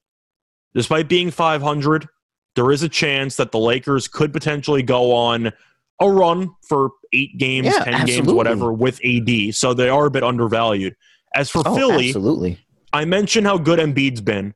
Despite 0.74 1.08
being 1.08 1.30
500, 1.30 2.08
there 2.56 2.70
is 2.70 2.82
a 2.82 2.88
chance 2.88 3.36
that 3.36 3.52
the 3.52 3.58
Lakers 3.58 4.08
could 4.08 4.32
potentially 4.32 4.82
go 4.82 5.12
on 5.12 5.52
a 6.00 6.10
run 6.10 6.50
for 6.68 6.90
eight 7.12 7.36
games, 7.38 7.66
Yeah, 7.66 7.84
10 7.84 8.06
games, 8.06 8.32
whatever, 8.32 8.72
with 8.72 9.00
AD. 9.04 9.54
So 9.54 9.74
they 9.74 9.88
are 9.88 10.06
a 10.06 10.10
bit 10.10 10.22
undervalued. 10.22 10.96
As 11.34 11.50
for 11.50 11.62
Oh, 11.64 11.74
Philly, 11.74 12.08
absolutely. 12.08 12.58
I 12.92 13.04
mentioned 13.04 13.46
how 13.46 13.58
good 13.58 13.78
Embiid's 13.78 14.20
been, 14.20 14.54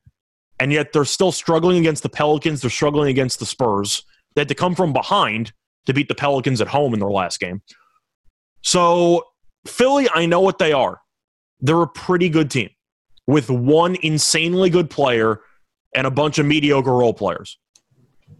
and 0.59 0.71
yet 0.71 0.93
they're 0.93 1.05
still 1.05 1.31
struggling 1.31 1.77
against 1.77 2.03
the 2.03 2.09
Pelicans. 2.09 2.61
They're 2.61 2.69
struggling 2.69 3.09
against 3.09 3.39
the 3.39 3.45
Spurs. 3.45 4.03
They 4.35 4.41
had 4.41 4.47
to 4.49 4.55
come 4.55 4.75
from 4.75 4.93
behind 4.93 5.51
to 5.85 5.93
beat 5.93 6.07
the 6.07 6.15
Pelicans 6.15 6.61
at 6.61 6.67
home 6.67 6.93
in 6.93 6.99
their 6.99 7.09
last 7.09 7.39
game. 7.39 7.61
So, 8.61 9.25
Philly, 9.65 10.07
I 10.13 10.25
know 10.25 10.41
what 10.41 10.57
they 10.59 10.71
are. 10.73 11.01
They're 11.59 11.81
a 11.81 11.87
pretty 11.87 12.29
good 12.29 12.51
team 12.51 12.69
with 13.27 13.49
one 13.49 13.95
insanely 14.01 14.69
good 14.69 14.89
player 14.89 15.41
and 15.95 16.05
a 16.07 16.11
bunch 16.11 16.37
of 16.39 16.45
mediocre 16.45 16.91
role 16.91 17.13
players. 17.13 17.57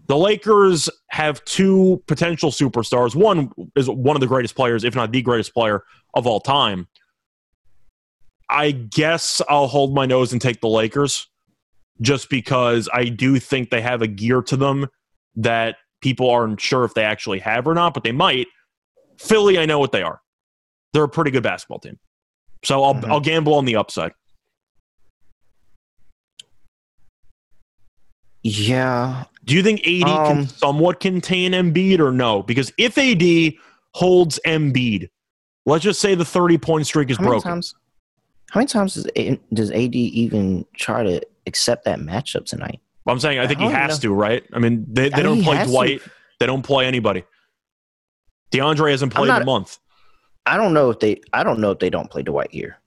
The 0.08 0.18
Lakers 0.18 0.90
have 1.10 1.44
two 1.46 2.02
potential 2.08 2.50
superstars. 2.52 3.16
One 3.16 3.52
is 3.76 3.90
one 3.90 4.16
of 4.16 4.22
the 4.22 4.28
greatest 4.28 4.56
players, 4.56 4.84
if 4.84 4.96
not 4.96 5.12
the 5.12 5.22
greatest 5.22 5.54
player 5.54 5.84
of 6.16 6.26
all 6.26 6.40
time. 6.40 6.88
I 8.50 8.72
guess 8.72 9.42
I'll 9.48 9.68
hold 9.68 9.94
my 9.94 10.08
nose 10.08 10.32
and 10.32 10.42
take 10.42 10.62
the 10.62 10.68
Lakers 10.68 11.28
just 12.02 12.30
because 12.30 12.90
I 12.92 13.06
do 13.06 13.38
think 13.40 13.70
they 13.70 13.82
have 13.82 14.02
a 14.02 14.08
gear 14.08 14.42
to 14.44 14.58
them 14.58 14.88
that 15.36 15.76
people 16.02 16.30
aren't 16.30 16.60
sure 16.60 16.86
if 16.86 16.96
they 16.96 17.04
actually 17.04 17.40
have 17.40 17.68
or 17.68 17.76
not, 17.76 17.94
but 17.94 18.04
they 18.04 18.12
might. 18.12 18.48
Philly, 19.20 19.60
I 19.60 19.66
know 19.66 19.78
what 19.78 19.92
they 19.92 20.02
are. 20.02 20.22
They're 20.94 21.04
a 21.04 21.10
pretty 21.10 21.30
good 21.30 21.44
basketball 21.44 21.80
team. 21.80 22.00
So 22.66 22.84
I'll, 22.84 22.96
Mhm. 22.96 23.10
I'll 23.10 23.20
gamble 23.20 23.54
on 23.54 23.66
the 23.66 23.76
upside. 23.76 24.14
Yeah, 28.42 29.26
Do 29.50 29.56
you 29.56 29.64
think 29.64 29.80
AD 29.88 30.04
Um, 30.08 30.28
can 30.28 30.48
somewhat 30.48 31.00
contain 31.00 31.54
Embiid 31.54 32.00
or 32.00 32.12
no? 32.12 32.44
Because 32.44 32.72
if 32.78 32.98
AD 33.00 33.54
holds 33.96 34.40
Embiid, 34.46 35.10
let's 35.66 35.84
just 35.84 36.00
say 36.00 36.14
the 36.14 36.24
30 36.24 36.58
point 36.60 36.86
streak 36.86 37.10
is 37.10 37.18
how 37.18 37.24
broken. 37.24 37.42
times? 37.52 37.74
How 38.52 38.60
many 38.60 38.68
times 38.68 38.94
does 38.94 39.38
does 39.52 39.72
AD 39.72 39.96
even 39.96 40.66
try 40.76 41.02
to 41.04 41.22
accept 41.48 41.86
that 41.86 42.00
matchup 42.00 42.46
tonight? 42.46 42.80
I'm 43.08 43.20
saying 43.20 43.40
I 43.40 43.48
think 43.48 43.60
I 43.60 43.64
he 43.66 43.72
has 43.72 43.98
know. 44.04 44.10
to, 44.10 44.14
right? 44.14 44.44
I 44.54 44.60
mean, 44.60 44.86
they, 44.88 45.10
they 45.10 45.14
I 45.14 45.18
mean, 45.18 45.26
don't 45.26 45.44
play 45.44 45.56
has 45.58 45.68
to. 45.68 45.72
Dwight. 45.74 46.02
They 46.40 46.46
don't 46.46 46.62
play 46.64 46.86
anybody. 46.86 47.24
DeAndre 48.52 48.92
hasn't 48.92 49.14
played 49.14 49.28
not- 49.28 49.42
a 49.42 49.46
month. 49.46 49.80
I 50.46 50.58
don't 50.58 50.74
know 50.74 50.90
if 50.90 51.00
they. 51.00 51.22
I 51.34 51.44
don't 51.44 51.60
know 51.60 51.72
if 51.72 51.80
they 51.80 51.90
don't 51.90 52.10
play 52.10 52.22
Dwight 52.24 52.52
here 52.52 52.79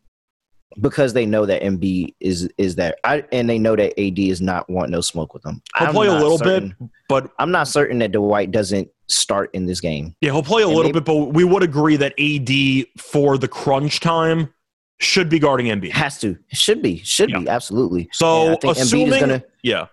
because 0.81 1.13
they 1.13 1.27
know 1.27 1.47
that 1.47 1.63
Embiid 1.63 2.15
is 2.21 2.49
is 2.59 2.77
that. 2.77 2.99
I 3.05 3.25
and 3.33 3.49
they 3.49 3.59
know 3.59 3.77
that 3.77 3.99
AD 4.01 4.19
is 4.19 4.41
not 4.41 4.69
want 4.71 4.91
no 4.91 5.01
smoke 5.01 5.35
with 5.35 5.43
them. 5.43 5.63
He'll 5.79 5.89
I'm 5.89 5.95
play 5.95 6.07
a 6.09 6.13
little 6.13 6.39
certain- 6.39 6.75
bit, 6.79 6.89
but 7.09 7.31
I'm 7.39 7.51
not 7.51 7.69
certain 7.69 7.99
that 8.01 8.13
Dwight 8.13 8.51
doesn't 8.51 8.89
start 9.09 9.51
in 9.53 9.67
this 9.67 9.81
game. 9.81 10.15
yeah, 10.21 10.33
he'll 10.33 10.43
play 10.43 10.63
a 10.63 10.67
And 10.67 10.75
little 10.75 10.91
maybe- 10.93 11.01
bit. 11.01 11.05
But 11.05 11.35
we 11.35 11.45
would 11.45 11.63
agree 11.63 11.97
that 11.97 12.15
AD 12.19 12.87
for 13.01 13.37
the 13.39 13.49
crunch 13.49 14.01
time 14.01 14.53
should 15.01 15.29
be 15.29 15.39
guarding 15.39 15.67
Embiid. 15.67 15.91
Has 15.93 16.19
to. 16.21 16.39
Should 16.53 16.81
be. 16.83 16.99
Should 16.99 17.33
be. 17.33 17.49
Absolutely. 17.49 18.09
So 18.13 18.53
I 18.53 18.57
think 18.57 18.63
Embiid 18.77 18.81
assuming, 18.83 19.21
gonna. 19.21 19.45
yeah, 19.63 19.87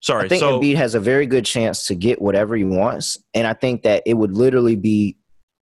sorry. 0.00 0.24
I 0.24 0.28
think 0.28 0.40
so 0.40 0.58
Embiid 0.60 0.74
has 0.76 0.94
a 0.94 1.00
very 1.00 1.26
good 1.26 1.44
chance 1.44 1.86
to 1.86 1.94
get 1.94 2.20
whatever 2.20 2.56
he 2.56 2.64
wants, 2.64 3.16
and 3.32 3.46
I 3.46 3.52
think 3.54 3.82
that 3.84 4.02
it 4.06 4.14
would 4.14 4.32
literally 4.32 4.76
be 4.76 5.16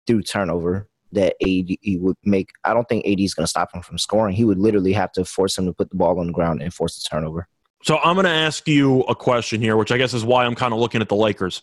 through 0.07 0.23
turnover 0.23 0.89
that 1.15 1.35
AD 1.43 2.01
would 2.01 2.17
make. 2.25 2.51
I 2.65 2.75
don't 2.75 2.89
think 2.89 3.07
AD 3.07 3.21
is 3.21 3.35
going 3.35 3.45
to 3.45 3.49
stop 3.51 3.75
him 3.75 3.83
from 3.83 3.99
scoring. 3.99 4.35
He 4.37 4.45
would 4.45 4.59
literally 4.59 4.93
have 4.93 5.13
to 5.13 5.25
force 5.25 5.57
him 5.59 5.67
to 5.67 5.73
put 5.73 5.91
the 5.91 5.97
ball 5.97 6.19
on 6.21 6.27
the 6.29 6.33
ground 6.33 6.63
and 6.63 6.73
force 6.73 6.97
the 7.03 7.09
turnover. 7.09 7.49
So 7.83 7.99
I'm 7.99 8.15
going 8.15 8.25
to 8.25 8.31
ask 8.31 8.67
you 8.69 9.01
a 9.03 9.15
question 9.15 9.61
here, 9.61 9.77
which 9.77 9.93
I 9.93 9.99
guess 9.99 10.15
is 10.15 10.25
why 10.25 10.45
I'm 10.45 10.55
kind 10.55 10.73
of 10.73 10.81
looking 10.81 11.01
at 11.03 11.09
the 11.09 11.17
Lakers. 11.17 11.61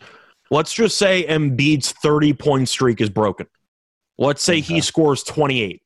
Let's 0.52 0.73
just 0.73 0.98
say 0.98 1.26
Embiid's 1.28 1.91
30 1.94 2.34
point 2.34 2.69
streak 2.69 3.02
is 3.02 3.10
broken. 3.10 3.48
Let's 4.18 4.44
say 4.44 4.60
he 4.60 4.82
scores 4.82 5.23
28. 5.23 5.82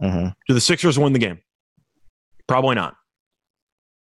hmm 0.00 0.26
Do 0.48 0.54
the 0.54 0.60
Sixers 0.60 0.98
win 0.98 1.12
the 1.12 1.18
game? 1.18 1.38
Probably 2.48 2.74
not. 2.74 2.96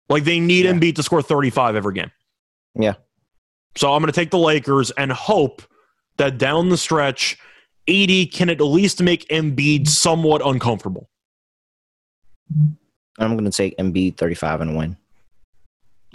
Like 0.09 0.25
they 0.25 0.41
need 0.41 0.65
Yeah. 0.65 0.73
Embiid 0.73 0.97
to 0.97 1.03
score 1.03 1.23
35 1.23 1.77
every 1.77 1.95
game. 1.95 2.11
Yeah. 2.75 2.95
So 3.77 3.93
I'm 3.93 4.01
going 4.01 4.12
to 4.12 4.19
take 4.19 4.31
the 4.31 4.39
Lakers 4.39 4.91
and 4.93 5.12
hope 5.12 5.62
that 6.17 6.39
down 6.39 6.69
the 6.71 6.77
stretch, 6.77 7.37
AD 7.89 8.32
can 8.32 8.51
at 8.51 8.61
least 8.61 9.02
make 9.02 9.27
Embiid 9.28 9.89
somewhat 9.89 10.43
uncomfortable. 10.44 11.09
I'm 13.19 13.36
going 13.36 13.44
to 13.44 13.51
take 13.51 13.77
Embiid 13.78 14.16
35 14.16 14.61
and 14.62 14.77
win. 14.77 14.97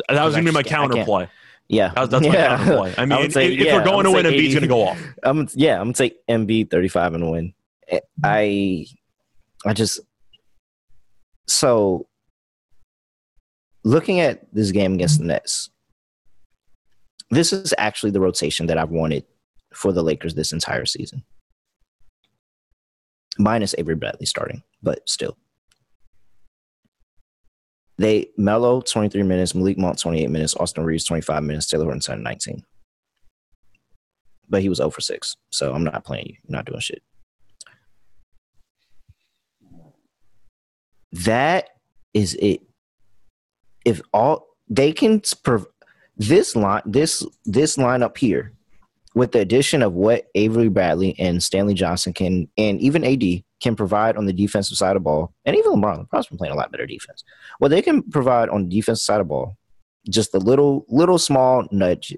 That 0.10 0.24
was 0.24 0.34
going 0.34 0.46
to 0.46 0.52
be 0.52 0.54
my 0.54 0.60
I 0.60 0.64
counterplay. 0.64 1.30
Yeah, 1.68 1.92
That's, 1.96 2.10
that's 2.10 2.28
my 2.28 2.34
yeah. 2.34 2.58
counterplay. 2.58 2.94
I 2.98 3.06
mean, 3.06 3.20
would 3.20 3.34
say- 3.34 3.54
if, 3.54 3.60
if 3.60 3.66
yeah, 3.68 3.78
I 3.78 3.84
going 3.84 4.06
to 4.06 4.12
win, 4.12 4.26
Embiid's 4.26 4.54
going 4.54 4.62
to 4.62 4.68
go 4.68 4.88
off. 4.88 5.02
I'm 5.24 5.48
yeah, 5.54 5.80
I'm 5.80 5.86
gonna 5.88 5.94
take 5.94 6.26
Embiid 6.28 6.70
35 6.72 7.16
and 7.16 7.32
win. 7.32 7.54
Eh, 7.88 8.00
I 8.24 8.86
I 9.66 9.74
just 9.74 10.00
so 11.48 12.08
looking 13.84 14.20
at 14.20 14.54
this 14.54 14.72
game 14.72 14.94
against 14.94 15.20
the 15.20 15.26
Nets, 15.26 15.70
this 17.32 17.52
is 17.54 17.74
actually 17.78 18.12
the 18.12 18.20
rotation 18.20 18.68
that 18.68 18.78
I've 18.78 18.92
wanted 18.92 19.26
for 19.74 19.92
the 19.92 20.04
Lakers 20.04 20.36
this 20.36 20.54
entire 20.54 20.86
season. 20.86 21.24
Minus 23.38 23.76
Avery 23.78 23.96
Bradley 23.96 24.26
starting, 24.26 24.64
but 24.82 25.08
still. 25.08 25.38
They 27.98 28.30
Melo 28.38 28.82
23 28.82 29.24
minutes, 29.24 29.56
Malik 29.56 29.78
Monk 29.78 29.98
28 29.98 30.30
minutes, 30.30 30.56
Austin 30.56 30.84
Reaves 30.84 31.06
25 31.06 31.44
minutes, 31.44 31.72
Talen 31.72 31.84
Horton 31.84 32.24
19 32.24 32.64
but 34.50 34.62
he 34.62 34.70
was 34.70 34.78
0 34.78 34.90
for 34.90 35.02
6. 35.02 35.38
So 35.50 35.74
I'm 35.74 35.84
not 35.84 36.04
playing 36.04 36.28
you. 36.28 36.36
You're 36.48 36.58
not 36.58 36.66
doing 36.66 36.80
shit. 36.80 37.02
That 41.12 41.70
is 42.14 42.36
it. 42.36 42.62
If 43.86 44.02
all 44.14 44.48
they 44.68 44.92
can 44.92 45.22
this 46.18 46.56
line 46.56 46.82
this 46.86 47.26
this 47.46 47.78
line 47.78 48.04
up 48.04 48.18
here 48.18 48.54
with 49.16 49.32
the 49.32 49.40
addition 49.40 49.82
of 49.82 49.94
what 49.94 50.28
Avery 50.36 50.68
Bradley 50.68 51.18
and 51.18 51.42
Stanley 51.42 51.74
Johnson 51.74 52.14
can, 52.14 52.50
and 52.58 52.80
even 52.82 53.04
AD 53.06 53.44
can 53.62 53.76
provide 53.76 54.18
on 54.18 54.26
the 54.26 54.34
defensive 54.34 54.78
side 54.78 54.98
of 54.98 55.04
ball, 55.04 55.34
and 55.46 55.56
even 55.56 55.72
LeBron, 55.72 56.08
LeBron's 56.08 56.28
been 56.28 56.38
playing 56.38 56.54
a 56.54 56.58
lot 56.58 56.72
better 56.72 56.86
defense. 56.86 57.24
What 57.60 57.70
they 57.70 57.82
can 57.82 58.04
provide 58.04 58.50
on 58.50 58.68
the 58.68 58.76
defensive 58.76 59.04
side 59.04 59.22
of 59.22 59.30
ball, 59.30 59.58
just 60.10 60.36
a 60.36 60.38
little, 60.38 60.86
little 60.90 61.18
small 61.18 61.66
nudge, 61.72 62.16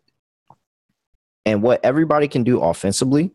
and 1.45 1.61
what 1.61 1.79
everybody 1.85 2.27
can 2.27 2.43
do 2.43 2.59
offensively, 2.59 3.31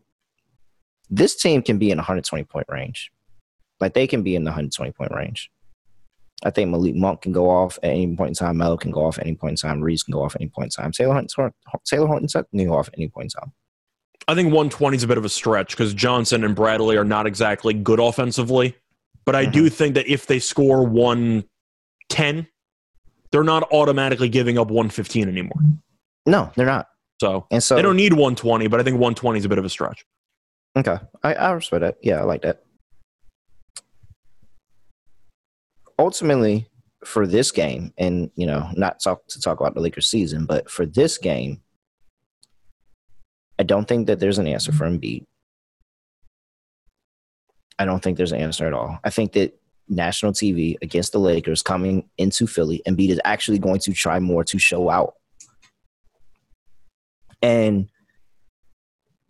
this 1.09 1.35
team 1.35 1.61
can 1.61 1.79
be 1.79 1.89
in 1.89 1.97
120 1.97 2.43
point 2.43 2.67
range. 2.69 3.11
Like 3.79 3.93
they 3.93 4.07
can 4.07 4.23
be 4.23 4.35
in 4.35 4.43
the 4.43 4.49
120 4.49 4.91
point 4.91 5.11
range. 5.15 5.49
I 6.45 6.49
think 6.49 6.69
Malik 6.69 6.95
Monk 6.95 7.21
can 7.21 7.31
go 7.31 7.49
off 7.49 7.79
at 7.83 7.89
any 7.89 8.15
point 8.15 8.29
in 8.29 8.35
time. 8.35 8.57
Melo 8.57 8.77
can 8.77 8.91
go 8.91 9.05
off 9.05 9.17
at 9.17 9.25
any 9.25 9.35
point 9.35 9.51
in 9.51 9.69
time. 9.69 9.81
Reese 9.81 10.03
can 10.03 10.11
go 10.11 10.23
off 10.23 10.35
at 10.35 10.41
any 10.41 10.49
point 10.49 10.75
in 10.77 10.83
time. 10.83 10.91
Talen 10.91 11.13
Horton, 11.13 11.27
Talen 11.27 12.07
Horton 12.07 12.27
can 12.27 12.67
go 12.67 12.77
off 12.77 12.87
at 12.89 12.95
any 12.97 13.07
point 13.07 13.33
in 13.33 13.41
time. 13.41 13.53
I 14.27 14.35
think 14.35 14.47
120 14.47 14.97
is 14.97 15.03
a 15.03 15.07
bit 15.07 15.17
of 15.17 15.25
a 15.25 15.29
stretch 15.29 15.71
because 15.71 15.93
Johnson 15.93 16.43
and 16.43 16.55
Bradley 16.55 16.97
are 16.97 17.03
not 17.03 17.27
exactly 17.27 17.73
good 17.73 17.99
offensively. 17.99 18.75
But 19.25 19.35
I 19.35 19.43
mm-hmm. 19.43 19.51
do 19.51 19.69
think 19.69 19.95
that 19.95 20.07
if 20.07 20.27
they 20.27 20.39
score 20.39 20.85
110, 20.85 22.47
they're 23.31 23.43
not 23.43 23.71
automatically 23.71 24.29
giving 24.29 24.57
up 24.57 24.67
115 24.67 25.27
anymore. 25.27 25.59
No, 26.25 26.51
they're 26.55 26.65
not. 26.65 26.87
So, 27.21 27.47
and 27.51 27.63
so 27.63 27.75
they 27.75 27.81
don't 27.81 27.95
need 27.95 28.13
120, 28.13 28.67
but 28.67 28.79
I 28.79 28.83
think 28.83 28.95
120 28.95 29.39
is 29.39 29.45
a 29.45 29.49
bit 29.49 29.57
of 29.57 29.65
a 29.65 29.69
stretch. 29.69 30.05
Okay. 30.75 30.97
I, 31.23 31.33
I 31.33 31.51
respect 31.51 31.81
that. 31.81 31.97
Yeah, 32.01 32.19
I 32.19 32.23
like 32.23 32.41
that. 32.41 32.63
Ultimately 35.99 36.69
for 37.05 37.27
this 37.27 37.51
game, 37.51 37.93
and 37.97 38.31
you 38.35 38.45
know, 38.45 38.69
not 38.73 38.99
talk 39.01 39.27
to 39.27 39.41
talk 39.41 39.59
about 39.59 39.73
the 39.73 39.81
Lakers 39.81 40.09
season, 40.09 40.45
but 40.45 40.69
for 40.69 40.85
this 40.85 41.17
game, 41.17 41.61
I 43.59 43.63
don't 43.63 43.87
think 43.87 44.07
that 44.07 44.19
there's 44.19 44.39
an 44.39 44.47
answer 44.47 44.71
for 44.71 44.85
Embiid. 44.85 45.25
I 47.79 47.85
don't 47.85 48.01
think 48.01 48.17
there's 48.17 48.31
an 48.31 48.41
answer 48.41 48.67
at 48.67 48.73
all. 48.73 48.99
I 49.03 49.09
think 49.09 49.33
that 49.33 49.59
national 49.89 50.31
TV 50.31 50.75
against 50.81 51.11
the 51.11 51.19
Lakers 51.19 51.61
coming 51.61 52.07
into 52.17 52.47
Philly, 52.47 52.81
Embiid 52.87 53.09
is 53.09 53.21
actually 53.25 53.59
going 53.59 53.79
to 53.81 53.93
try 53.93 54.19
more 54.19 54.43
to 54.45 54.57
show 54.57 54.89
out. 54.89 55.15
And 57.41 57.89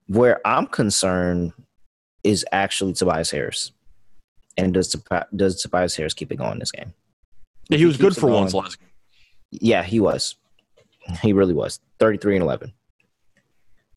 where 0.07 0.45
I'm 0.45 0.68
concerned 0.68 1.53
is 2.23 2.45
actually 2.52 2.94
Tobias 2.94 3.31
Harris. 3.31 3.72
And 4.58 4.74
does 4.74 4.96
does 5.36 5.62
Tobias 5.62 5.96
Harris 5.96 6.14
keep 6.14 6.32
it 6.32 6.36
going 6.38 6.60
this 6.60 6.72
game? 6.72 6.94
Yeah, 7.70 7.78
he 7.78 7.86
was 7.86 7.98
good 7.98 8.16
for 8.16 8.30
once 8.30 8.54
last 8.54 8.80
game. 8.80 8.90
Yeah, 9.52 9.84
he 9.84 10.00
was. 10.00 10.36
He 11.22 11.34
really 11.34 11.54
was. 11.54 11.80
33 12.00 12.38
and 12.38 12.44
11. 12.44 12.74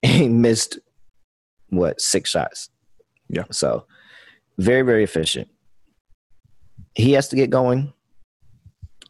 He 0.02 0.28
missed 0.28 0.78
what, 1.70 2.00
six 2.00 2.30
shots. 2.30 2.70
Yeah. 3.28 3.44
So, 3.50 3.86
very 4.58 4.82
very 4.82 5.02
efficient. 5.02 5.48
He 6.94 7.12
has 7.12 7.28
to 7.28 7.36
get 7.36 7.50
going. 7.50 7.92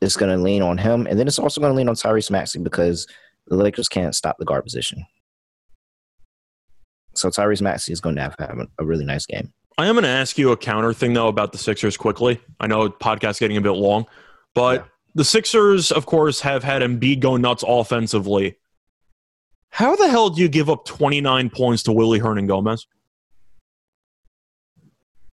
It's 0.01 0.16
going 0.16 0.35
to 0.35 0.43
lean 0.43 0.62
on 0.62 0.78
him 0.78 1.06
and 1.06 1.18
then 1.18 1.27
it's 1.27 1.39
also 1.39 1.60
going 1.60 1.73
to 1.73 1.77
lean 1.77 1.89
on 1.89 1.94
Tyrese 1.97 2.31
Maxey 2.31 2.59
because 2.59 3.06
the 3.47 3.56
Lakers 3.56 3.89
can't 3.89 4.14
stop 4.14 4.36
the 4.39 4.44
guard 4.44 4.64
position. 4.64 5.06
So 7.14 7.31
Tyrese 7.31 7.62
Maxey 7.62 7.93
is 7.93 8.01
going 8.01 8.16
to 8.16 8.23
have, 8.23 8.36
have 8.39 8.59
a 8.78 8.85
really 8.85 9.05
nice 9.05 9.27
game. 9.27 9.52
I 9.78 9.86
am 9.86 9.94
going 9.94 10.04
to 10.04 10.08
ask 10.08 10.38
you 10.38 10.52
a 10.52 10.56
counter 10.56 10.92
thing 10.92 11.12
though 11.12 11.28
about 11.28 11.52
the 11.52 11.58
Sixers 11.58 11.96
quickly. 11.96 12.40
I 12.60 12.66
know 12.66 12.88
podcast 12.88 13.40
getting 13.40 13.56
a 13.56 13.60
bit 13.60 13.72
long, 13.72 14.06
but 14.54 14.80
yeah. 14.80 14.86
the 15.14 15.24
Sixers, 15.24 15.92
of 15.92 16.06
course, 16.06 16.40
have 16.40 16.64
had 16.64 16.82
Embiid 16.82 17.20
go 17.20 17.36
nuts 17.36 17.62
offensively. 17.66 18.56
How 19.68 19.94
the 19.94 20.08
hell 20.08 20.30
do 20.30 20.40
you 20.40 20.48
give 20.48 20.70
up 20.70 20.86
29 20.86 21.50
points 21.50 21.82
to 21.82 21.92
Willy 21.92 22.18
Hernangomez? 22.18 22.86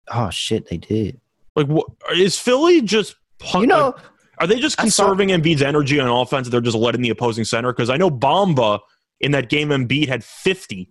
Oh 0.09 0.31
shit, 0.31 0.67
they 0.67 0.77
did. 0.77 1.21
Like, 1.55 1.67
what 1.67 1.87
is 2.15 2.39
Philly 2.39 2.81
just? 2.81 3.15
You 3.53 3.67
know, 3.67 3.87
like, 3.87 3.95
are 4.39 4.47
they 4.47 4.59
just 4.59 4.77
conserving 4.77 5.29
saw- 5.29 5.35
Embiid's 5.35 5.61
energy 5.61 5.99
on 5.99 6.07
offense? 6.07 6.49
They're 6.49 6.61
just 6.61 6.77
letting 6.77 7.01
the 7.01 7.09
opposing 7.09 7.43
center 7.43 7.71
because 7.71 7.89
I 7.89 7.97
know 7.97 8.09
Bamba 8.09 8.79
in 9.19 9.31
that 9.31 9.49
game 9.49 9.69
Embiid 9.69 10.07
had 10.07 10.23
50. 10.23 10.89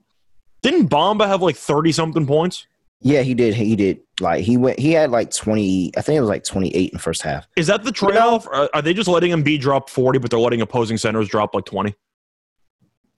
Didn't 0.63 0.89
Bamba 0.89 1.27
have 1.27 1.43
like 1.43 1.57
30 1.57 1.93
something 1.93 2.27
points? 2.27 2.67
Yeah, 3.03 3.23
he 3.23 3.35
did. 3.35 3.55
He 3.55 3.77
did. 3.77 4.01
Like 4.21 4.45
he 4.45 4.57
went. 4.57 4.79
He 4.79 4.93
had 4.93 5.11
like 5.11 5.31
twenty. 5.31 5.91
I 5.97 6.03
think 6.03 6.19
it 6.19 6.21
was 6.21 6.29
like 6.29 6.45
twenty 6.45 6.75
eight 6.75 6.91
in 6.93 6.97
the 6.97 7.03
first 7.03 7.23
half. 7.23 7.49
Is 7.57 7.67
that 7.69 7.83
the 7.83 7.93
trade 7.93 8.17
off? 8.17 8.45
You 8.45 8.53
know, 8.53 8.69
are 8.75 8.83
they 8.83 8.93
just 8.93 9.09
letting 9.09 9.31
him 9.31 9.43
be 9.43 9.57
drop 9.57 9.89
forty, 9.89 10.19
but 10.19 10.31
they're 10.31 10.41
letting 10.41 10.61
opposing 10.61 10.99
centers 10.99 11.29
drop 11.29 11.55
like 11.55 11.65
twenty? 11.65 11.95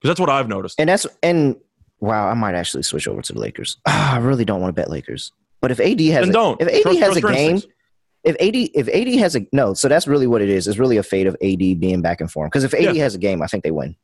Because 0.01 0.11
that's 0.11 0.21
what 0.21 0.31
I've 0.31 0.49
noticed. 0.49 0.79
And 0.79 0.89
that's 0.89 1.07
and 1.23 1.57
wow, 1.99 2.29
I 2.29 2.35
might 2.35 2.55
actually 2.55 2.85
switch 2.85 3.09
over 3.09 3.23
to 3.23 3.33
the 3.33 3.41
Lakers. 3.41 3.79
Ah, 3.87 4.15
I 4.15 4.19
really 4.19 4.45
don't 4.45 4.61
want 4.61 4.75
to 4.75 4.81
bet 4.81 4.91
Lakers. 4.91 5.33
But 5.61 5.71
if 5.71 5.81
AD 5.81 6.01
has, 6.01 6.29
a, 6.29 6.33
don't. 6.33 6.61
If 6.61 6.69
AD 6.69 6.83
trust, 6.83 6.99
has 6.99 7.19
trust 7.19 7.35
a 7.35 7.37
game, 7.37 7.63
if 8.25 8.35
AD 8.37 8.71
if 8.75 8.89
AD 8.89 9.21
has 9.21 9.37
a 9.37 9.47
no, 9.53 9.75
so 9.75 9.89
that's 9.89 10.07
really 10.07 10.27
what 10.27 10.43
it 10.43 10.49
is. 10.49 10.69
It's 10.69 10.79
really 10.79 10.97
a 10.97 11.03
fate 11.03 11.27
of 11.27 11.35
AD 11.43 11.59
being 11.59 12.03
back 12.03 12.21
in 12.21 12.29
form. 12.29 12.49
Because 12.49 12.65
if 12.65 12.75
AD 12.75 12.97
yeah. 12.97 13.03
has 13.03 13.15
a 13.15 13.19
game, 13.19 13.43
I 13.43 13.47
think 13.47 13.65
they 13.65 13.71
win. 13.71 13.97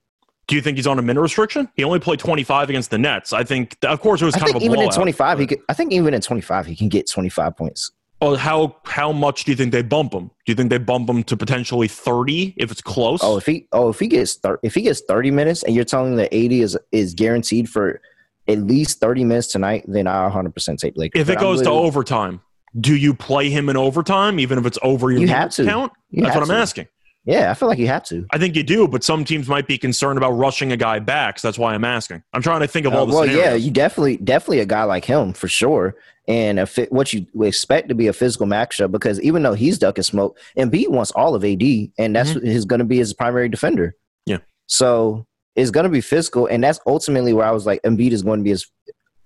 Do 0.48 0.56
you 0.56 0.62
think 0.62 0.78
he's 0.78 0.86
on 0.86 0.98
a 0.98 1.02
minute 1.02 1.20
restriction? 1.20 1.68
He 1.76 1.84
only 1.84 2.00
played 2.00 2.18
25 2.18 2.70
against 2.70 2.90
the 2.90 2.98
Nets. 2.98 3.32
I 3.34 3.44
think, 3.44 3.76
of 3.82 4.00
course, 4.00 4.22
it 4.22 4.24
was 4.24 4.34
I 4.34 4.40
kind 4.40 4.56
of 4.56 4.62
a 4.62 4.64
even 4.64 4.76
blowout, 4.76 4.94
in 4.94 4.96
25. 4.96 5.38
He 5.38 5.46
could, 5.46 5.60
I 5.68 5.74
think 5.74 5.92
even 5.92 6.14
in 6.14 6.20
25 6.22 6.66
he 6.66 6.74
can 6.74 6.88
get 6.88 7.08
25 7.08 7.56
points. 7.56 7.92
Oh, 8.20 8.34
how 8.34 8.76
how 8.84 9.12
much 9.12 9.44
do 9.44 9.52
you 9.52 9.56
think 9.56 9.70
they 9.70 9.82
bump 9.82 10.12
him? 10.12 10.26
Do 10.44 10.50
you 10.50 10.56
think 10.56 10.70
they 10.70 10.78
bump 10.78 11.08
him 11.08 11.22
to 11.24 11.36
potentially 11.36 11.86
30 11.86 12.54
if 12.56 12.72
it's 12.72 12.80
close? 12.80 13.20
Oh, 13.22 13.36
if 13.36 13.46
he 13.46 13.68
oh 13.70 13.90
if 13.90 14.00
he 14.00 14.08
gets 14.08 14.34
thir- 14.34 14.58
if 14.64 14.74
he 14.74 14.82
gets 14.82 15.02
30 15.06 15.30
minutes 15.30 15.62
and 15.62 15.72
you're 15.72 15.84
telling 15.84 16.16
that 16.16 16.34
AD 16.34 16.50
is 16.50 16.76
is 16.90 17.14
guaranteed 17.14 17.68
for 17.68 18.00
at 18.48 18.58
least 18.58 18.98
30 18.98 19.24
minutes 19.24 19.48
tonight, 19.48 19.84
then 19.86 20.08
I 20.08 20.28
100% 20.28 20.78
take 20.78 20.94
Lakers. 20.96 21.20
If 21.20 21.28
it 21.28 21.38
goes 21.38 21.62
to 21.62 21.70
overtime, 21.70 22.40
do 22.80 22.96
you 22.96 23.14
play 23.14 23.50
him 23.50 23.68
in 23.68 23.76
overtime 23.76 24.40
even 24.40 24.58
if 24.58 24.66
it's 24.66 24.78
over 24.82 25.12
your 25.12 25.20
you 25.20 25.28
have 25.28 25.50
to. 25.50 25.64
count? 25.64 25.92
You 26.10 26.24
That's 26.24 26.34
what 26.34 26.44
I'm 26.44 26.50
asking. 26.50 26.88
Yeah, 27.28 27.50
I 27.50 27.54
feel 27.54 27.68
like 27.68 27.78
you 27.78 27.88
have 27.88 28.04
to. 28.04 28.26
I 28.30 28.38
think 28.38 28.56
you 28.56 28.62
do, 28.62 28.88
but 28.88 29.04
some 29.04 29.22
teams 29.22 29.48
might 29.48 29.66
be 29.66 29.76
concerned 29.76 30.16
about 30.16 30.30
rushing 30.30 30.72
a 30.72 30.78
guy 30.78 30.98
back. 30.98 31.38
So 31.38 31.46
that's 31.46 31.58
why 31.58 31.74
I'm 31.74 31.84
asking. 31.84 32.22
I'm 32.32 32.40
trying 32.40 32.60
to 32.60 32.66
think 32.66 32.86
of 32.86 32.94
all 32.94 33.04
the. 33.04 33.12
Uh, 33.12 33.16
well, 33.16 33.24
scenarios. 33.24 33.44
yeah, 33.44 33.54
you 33.54 33.70
definitely, 33.70 34.16
definitely 34.16 34.60
a 34.60 34.66
guy 34.66 34.84
like 34.84 35.04
him 35.04 35.34
for 35.34 35.46
sure, 35.46 35.94
and 36.26 36.58
a 36.58 36.66
what 36.88 37.12
you 37.12 37.26
expect 37.42 37.90
to 37.90 37.94
be 37.94 38.06
a 38.06 38.14
physical 38.14 38.46
matchup 38.46 38.92
because 38.92 39.20
even 39.20 39.42
though 39.42 39.52
he's 39.52 39.76
ducking 39.76 40.04
smoke, 40.04 40.38
Embiid 40.56 40.88
wants 40.88 41.10
all 41.10 41.34
of 41.34 41.44
AD, 41.44 41.62
and 41.98 42.16
that's 42.16 42.30
mm-hmm. 42.30 42.66
going 42.66 42.78
to 42.78 42.86
be 42.86 42.96
his 42.96 43.12
primary 43.12 43.50
defender. 43.50 43.94
Yeah. 44.24 44.38
So 44.64 45.26
it's 45.54 45.70
going 45.70 45.84
to 45.84 45.90
be 45.90 46.00
physical, 46.00 46.46
and 46.46 46.64
that's 46.64 46.80
ultimately 46.86 47.34
where 47.34 47.46
I 47.46 47.50
was 47.50 47.66
like, 47.66 47.82
Embiid 47.82 48.12
is 48.12 48.22
going 48.22 48.40
to 48.40 48.44
be 48.44 48.50
his, 48.50 48.66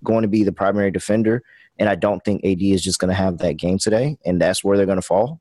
going 0.03 0.23
to 0.23 0.27
be 0.27 0.43
the 0.43 0.51
primary 0.51 0.91
defender, 0.91 1.41
and 1.79 1.87
I 1.87 1.95
don't 1.95 2.19
think 2.25 2.43
AD 2.43 2.61
is 2.61 2.83
just 2.83 2.99
going 2.99 3.09
to 3.09 3.15
have 3.15 3.37
that 3.37 3.55
game 3.55 3.77
today, 3.77 4.17
and 4.25 4.41
that's 4.41 4.61
where 4.61 4.75
they're 4.75 4.85
going 4.85 4.97
to 4.97 5.01
fall. 5.01 5.39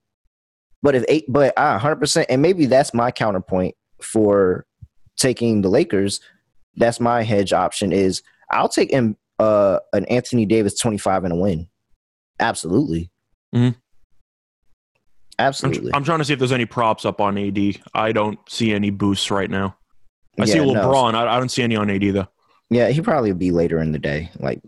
But 0.83 0.95
if 0.95 1.05
eight, 1.09 1.25
but 1.29 1.57
I 1.57 1.79
100%, 1.79 2.27
and 2.29 2.43
maybe 2.43 2.67
that's 2.67 2.93
my 2.93 3.11
counterpoint 3.11 3.75
for 4.01 4.67
taking 5.17 5.63
the 5.63 5.69
Lakers. 5.69 6.21
That's 6.77 7.01
my 7.01 7.23
hedge 7.23 7.53
option 7.53 7.93
is 7.93 8.23
I'll 8.51 8.69
take 8.69 8.91
him, 8.91 9.17
uh, 9.39 9.79
an 9.93 10.05
Anthony 10.07 10.47
Davis 10.47 10.79
25 10.79 11.25
and 11.25 11.33
a 11.33 11.37
win. 11.37 11.69
Absolutely. 12.41 13.11
Mm-hmm. 13.55 13.79
Absolutely. 15.39 15.91
I'm, 15.93 15.99
I'm, 15.99 16.05
trying 16.05 16.19
to 16.19 16.25
see 16.25 16.33
if 16.33 16.39
there's 16.39 16.53
any 16.53 16.67
props 16.67 17.05
up 17.05 17.21
on 17.21 17.39
AD. 17.39 17.59
I 17.95 18.13
don't 18.13 18.39
see 18.49 18.73
any 18.73 18.91
boosts 18.91 19.31
right 19.31 19.51
now. 19.51 19.77
I 20.39 20.45
yeah, 20.45 20.53
see 20.53 20.59
LeBron. 20.59 21.13
No. 21.13 21.19
I, 21.19 21.37
I 21.37 21.39
don't 21.39 21.51
see 21.51 21.63
any 21.63 21.77
on 21.77 21.91
AD 21.91 22.03
though. 22.15 22.29
Yeah, 22.71 22.89
he 22.89 23.03
probably 23.03 23.33
be 23.33 23.51
later 23.51 23.81
in 23.81 23.93
the 23.93 23.99
day, 23.99 24.31
like 24.39 24.63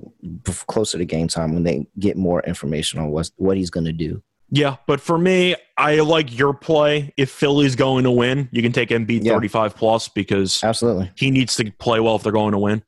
closer 0.67 0.99
to 0.99 1.07
game 1.07 1.27
time 1.27 1.55
when 1.55 1.63
they 1.63 1.87
get 1.99 2.19
more 2.19 2.43
information 2.43 2.99
on 2.99 3.09
what 3.11 3.31
what 3.37 3.57
he's 3.57 3.71
going 3.71 3.87
to 3.87 3.93
do. 3.93 4.23
Yeah, 4.55 4.77
but 4.87 5.01
for 5.01 5.19
me, 5.19 5.57
I 5.77 5.97
like 5.97 6.39
your 6.39 6.55
play. 6.55 7.13
If 7.17 7.29
Philly's 7.29 7.75
going 7.75 8.05
to 8.05 8.11
win, 8.13 8.49
you 8.53 8.63
can 8.63 8.71
take 8.71 8.91
Embiid 8.91 9.25
yeah. 9.25 9.33
35 9.33 9.75
plus 9.75 10.09
because 10.09 10.63
absolutely 10.63 11.11
he 11.17 11.33
needs 11.33 11.57
to 11.57 11.73
play 11.73 11.99
well 11.99 12.15
if 12.15 12.23
they're 12.23 12.31
going 12.31 12.53
to 12.53 12.59
win. 12.59 12.85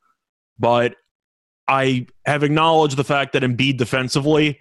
But 0.61 0.95
I 1.67 2.07
have 2.25 2.45
acknowledged 2.45 2.97
the 2.97 3.03
fact 3.03 3.33
that 3.33 3.43
Embiid 3.43 3.79
defensively 3.79 4.61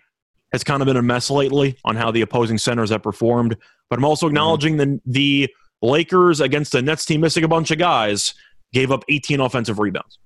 has 0.51 0.63
kind 0.63 0.81
of 0.81 0.87
been 0.87 0.97
a 0.97 1.03
mess 1.03 1.29
lately 1.29 1.77
on 1.85 1.95
how 1.95 2.09
the 2.09 2.21
opposing 2.21 2.57
centers 2.57 2.89
have 2.89 3.03
performed. 3.03 3.55
But 3.87 3.99
I'm 3.99 4.05
also 4.05 4.25
mm-hmm. 4.25 4.31
acknowledging 4.33 4.77
mm-hmm. 4.77 4.97
the 5.05 5.45
the 5.45 5.53
Lakers 5.83 6.41
against 6.41 6.71
the 6.71 6.81
Nets 6.81 7.05
team 7.05 7.21
missing 7.21 7.43
a 7.43 7.47
bunch 7.47 7.69
of 7.69 7.77
guys 7.77 8.33
gave 8.73 8.91
up 8.91 9.03
18 9.09 9.41
offensive 9.41 9.77
rebounds. 9.77 10.17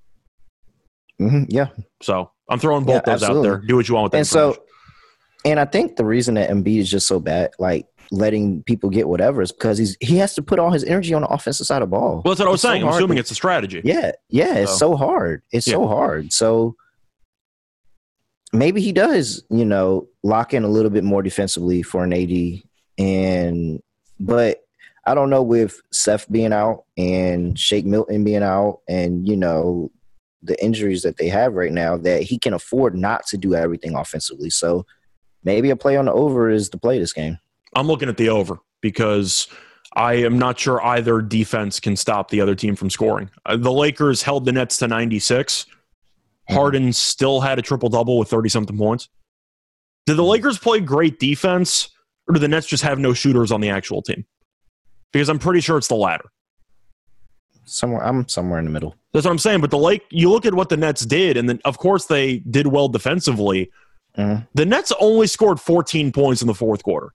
Mm-hmm. 1.19 1.43
Yeah. 1.49 1.67
So 2.01 2.31
I'm 2.49 2.57
throwing 2.57 2.85
both 2.85 2.95
yeah, 2.95 3.01
those 3.13 3.23
absolutely. 3.23 3.49
out 3.49 3.51
there. 3.51 3.67
Do 3.67 3.75
what 3.75 3.89
you 3.89 3.95
want 3.95 4.05
with 4.05 4.11
that. 4.13 4.17
And 4.19 4.27
so 4.27 4.63
and 5.45 5.59
I 5.59 5.65
think 5.65 5.95
the 5.95 6.05
reason 6.05 6.35
that 6.35 6.49
Embiid 6.49 6.79
is 6.79 6.89
just 6.89 7.07
so 7.07 7.19
bad, 7.19 7.51
like 7.59 7.87
letting 8.11 8.63
people 8.63 8.89
get 8.89 9.07
whatever, 9.07 9.41
is 9.41 9.51
because 9.51 9.77
he's 9.77 9.95
he 10.01 10.17
has 10.17 10.35
to 10.35 10.41
put 10.41 10.59
all 10.59 10.71
his 10.71 10.83
energy 10.83 11.13
on 11.13 11.21
the 11.21 11.27
offensive 11.27 11.65
side 11.65 11.81
of 11.81 11.89
the 11.89 11.95
ball. 11.95 12.21
Well, 12.23 12.33
that's 12.33 12.39
what 12.39 12.47
I 12.47 12.51
was 12.51 12.63
it's 12.63 12.69
saying. 12.69 12.81
So 12.81 12.87
I'm 12.87 12.93
assuming 12.93 13.15
to, 13.15 13.21
it's 13.21 13.31
a 13.31 13.35
strategy. 13.35 13.81
Yeah, 13.83 14.11
yeah, 14.29 14.55
it's 14.55 14.71
so, 14.71 14.91
so 14.91 14.95
hard. 14.97 15.43
It's 15.51 15.67
yeah. 15.67 15.75
so 15.75 15.87
hard. 15.87 16.33
So 16.33 16.75
maybe 18.51 18.81
he 18.81 18.91
does, 18.91 19.43
you 19.49 19.65
know, 19.65 20.07
lock 20.23 20.53
in 20.53 20.63
a 20.63 20.69
little 20.69 20.91
bit 20.91 21.03
more 21.03 21.21
defensively 21.21 21.83
for 21.83 22.03
an 22.03 22.13
AD, 22.13 22.61
and 22.97 23.81
but 24.19 24.59
I 25.05 25.15
don't 25.15 25.29
know 25.29 25.41
with 25.41 25.81
Seth 25.91 26.29
being 26.29 26.51
out 26.51 26.83
and 26.97 27.57
Shake 27.57 27.85
Milton 27.85 28.25
being 28.25 28.43
out, 28.43 28.81
and 28.89 29.27
you 29.27 29.37
know 29.37 29.91
the 30.41 30.61
injuries 30.63 31.01
that 31.03 31.17
they 31.17 31.27
have 31.27 31.53
right 31.53 31.71
now 31.71 31.97
that 31.97 32.23
he 32.23 32.39
can 32.39 32.53
afford 32.53 32.95
not 32.95 33.25
to 33.27 33.37
do 33.37 33.55
everything 33.55 33.95
offensively. 33.95 34.49
So 34.49 34.85
maybe 35.43 35.69
a 35.69 35.75
play 35.75 35.97
on 35.97 36.05
the 36.05 36.13
over 36.13 36.49
is 36.49 36.69
the 36.69 36.77
play 36.77 36.99
this 36.99 37.13
game. 37.13 37.37
I'm 37.75 37.87
looking 37.87 38.09
at 38.09 38.17
the 38.17 38.29
over 38.29 38.57
because 38.81 39.47
I 39.95 40.13
am 40.13 40.37
not 40.39 40.59
sure 40.59 40.83
either 40.85 41.21
defense 41.21 41.79
can 41.79 41.95
stop 41.95 42.29
the 42.29 42.41
other 42.41 42.55
team 42.55 42.75
from 42.75 42.89
scoring. 42.89 43.29
Uh, 43.45 43.57
the 43.57 43.71
Lakers 43.71 44.21
held 44.23 44.45
the 44.45 44.51
Nets 44.51 44.77
to 44.77 44.87
96. 44.87 45.65
Mhm. 46.49 46.53
Harden 46.55 46.93
still 46.93 47.41
had 47.41 47.59
a 47.59 47.61
triple 47.61 47.89
double 47.89 48.17
with 48.17 48.29
30 48.29 48.49
something 48.49 48.77
points. 48.77 49.09
Did 50.05 50.15
the 50.17 50.23
Lakers 50.23 50.57
play 50.57 50.79
great 50.79 51.19
defense 51.19 51.89
or 52.27 52.33
do 52.33 52.39
the 52.39 52.47
Nets 52.47 52.65
just 52.67 52.83
have 52.83 52.97
no 52.99 53.13
shooters 53.13 53.51
on 53.51 53.61
the 53.61 53.69
actual 53.69 54.01
team? 54.01 54.25
Because 55.11 55.29
I'm 55.29 55.39
pretty 55.39 55.61
sure 55.61 55.77
it's 55.77 55.87
the 55.87 55.95
latter. 55.95 56.25
Somewhere 57.65 58.03
I'm 58.03 58.27
somewhere 58.27 58.57
in 58.57 58.65
the 58.65 58.71
middle. 58.71 58.95
That's 59.13 59.25
what 59.25 59.31
I'm 59.31 59.37
saying. 59.37 59.61
But 59.61 59.69
the 59.69 59.77
Lake, 59.77 60.01
you 60.09 60.31
look 60.31 60.45
at 60.47 60.55
what 60.55 60.69
the 60.69 60.77
Nets 60.77 61.05
did, 61.05 61.37
and 61.37 61.47
then 61.47 61.59
of 61.65 61.77
course 61.77 62.05
they 62.05 62.39
did 62.39 62.65
well 62.67 62.87
defensively. 62.89 63.69
Mhm. 64.19 64.47
The 64.53 64.65
Nets 64.65 64.91
only 64.99 65.27
scored 65.27 65.59
14 65.59 66.11
points 66.11 66.41
in 66.41 66.47
the 66.47 66.53
fourth 66.53 66.83
quarter. 66.83 67.13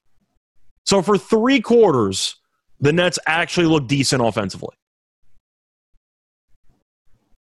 So 0.85 1.03
for 1.03 1.19
three 1.19 1.61
quarters, 1.61 2.37
the 2.81 2.93
Nets 2.93 3.19
actually 3.27 3.67
looked 3.67 3.89
decent 3.89 4.23
offensively. 4.23 4.75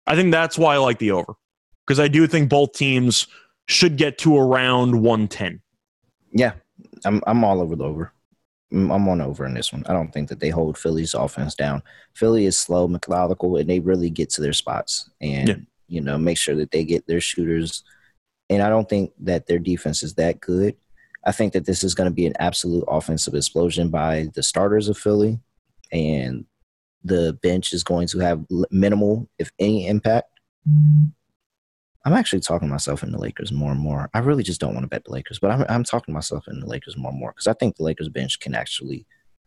I 0.07 0.17
think 0.17 0.33
that's 0.33 0.59
why 0.59 0.75
I 0.75 0.79
like 0.79 0.99
the 0.99 1.13
over 1.13 1.35
because 1.87 1.99
I 2.01 2.09
do 2.09 2.27
think 2.27 2.49
both 2.51 2.73
teams 2.73 3.27
should 3.67 3.97
get 3.97 4.19
to 4.19 4.37
around 4.37 5.01
110. 5.03 5.61
Yeah, 6.33 6.53
I'm 7.05 7.23
I'm 7.27 7.45
all 7.45 7.61
over 7.63 7.75
the 7.77 7.85
over. 7.85 8.13
I'm 8.73 8.91
I'm 8.91 9.09
on 9.09 9.21
over 9.21 9.47
in 9.47 9.55
this 9.55 9.73
one. 9.73 9.85
I 9.89 9.93
don't 9.93 10.13
think 10.13 10.29
that 10.29 10.41
they 10.41 10.51
hold 10.51 10.77
Philly's 10.77 11.15
offense 11.15 11.55
down. 11.55 11.83
Philly 12.15 12.45
is 12.47 12.59
slow, 12.59 12.87
methodical, 12.89 13.57
and 13.57 13.69
they 13.69 13.81
really 13.81 14.11
get 14.11 14.31
to 14.31 14.41
their 14.43 14.53
spots 14.53 15.09
and 15.21 15.49
Yeah. 15.49 15.57
you 15.89 16.01
know 16.01 16.19
make 16.19 16.39
sure 16.39 16.57
that 16.57 16.71
they 16.71 16.85
get 16.85 17.07
their 17.07 17.21
shooters. 17.21 17.83
And 18.51 18.63
I 18.63 18.69
don't 18.69 18.89
think 18.89 19.13
that 19.21 19.47
their 19.47 19.59
defense 19.59 20.03
is 20.03 20.15
that 20.15 20.41
good. 20.41 20.77
I 21.25 21.33
think 21.33 21.55
that 21.55 21.65
this 21.65 21.83
is 21.83 21.95
going 21.95 22.11
to 22.11 22.15
be 22.15 22.27
an 22.27 22.35
absolute 22.39 22.85
offensive 22.87 23.35
explosion 23.35 23.89
by 23.89 24.29
the 24.35 24.43
starters 24.43 24.89
of 24.89 24.99
Philly, 24.99 25.41
and 25.91 26.45
the 27.03 27.39
bench 27.43 27.73
is 27.73 27.83
going 27.83 28.09
to 28.09 28.19
have 28.19 28.45
minimal, 28.71 29.29
if 29.39 29.51
any, 29.59 29.87
impact. 29.87 30.29
I'm 32.07 32.13
actually 32.13 32.41
talking 32.41 32.69
myself 32.69 33.03
into 33.03 33.19
Lakers 33.19 33.51
more 33.51 33.73
and 33.73 33.81
more. 33.81 34.11
I 34.13 34.19
really 34.19 34.43
just 34.43 34.61
don't 34.61 34.75
want 34.75 34.85
to 34.85 34.89
bet 34.89 35.05
the 35.05 35.13
Lakers, 35.13 35.39
but 35.39 35.51
I'm, 35.51 35.65
I'm 35.71 35.85
talking 35.85 36.13
myself 36.13 36.47
into 36.49 36.67
Lakers 36.67 36.99
more 36.99 37.11
and 37.11 37.19
more 37.19 37.33
because 37.33 37.47
I 37.47 37.55
think 37.55 37.77
the 37.77 37.83
Lakers 37.83 38.11
bench 38.11 38.41
can 38.41 38.55
actually, 38.55 39.07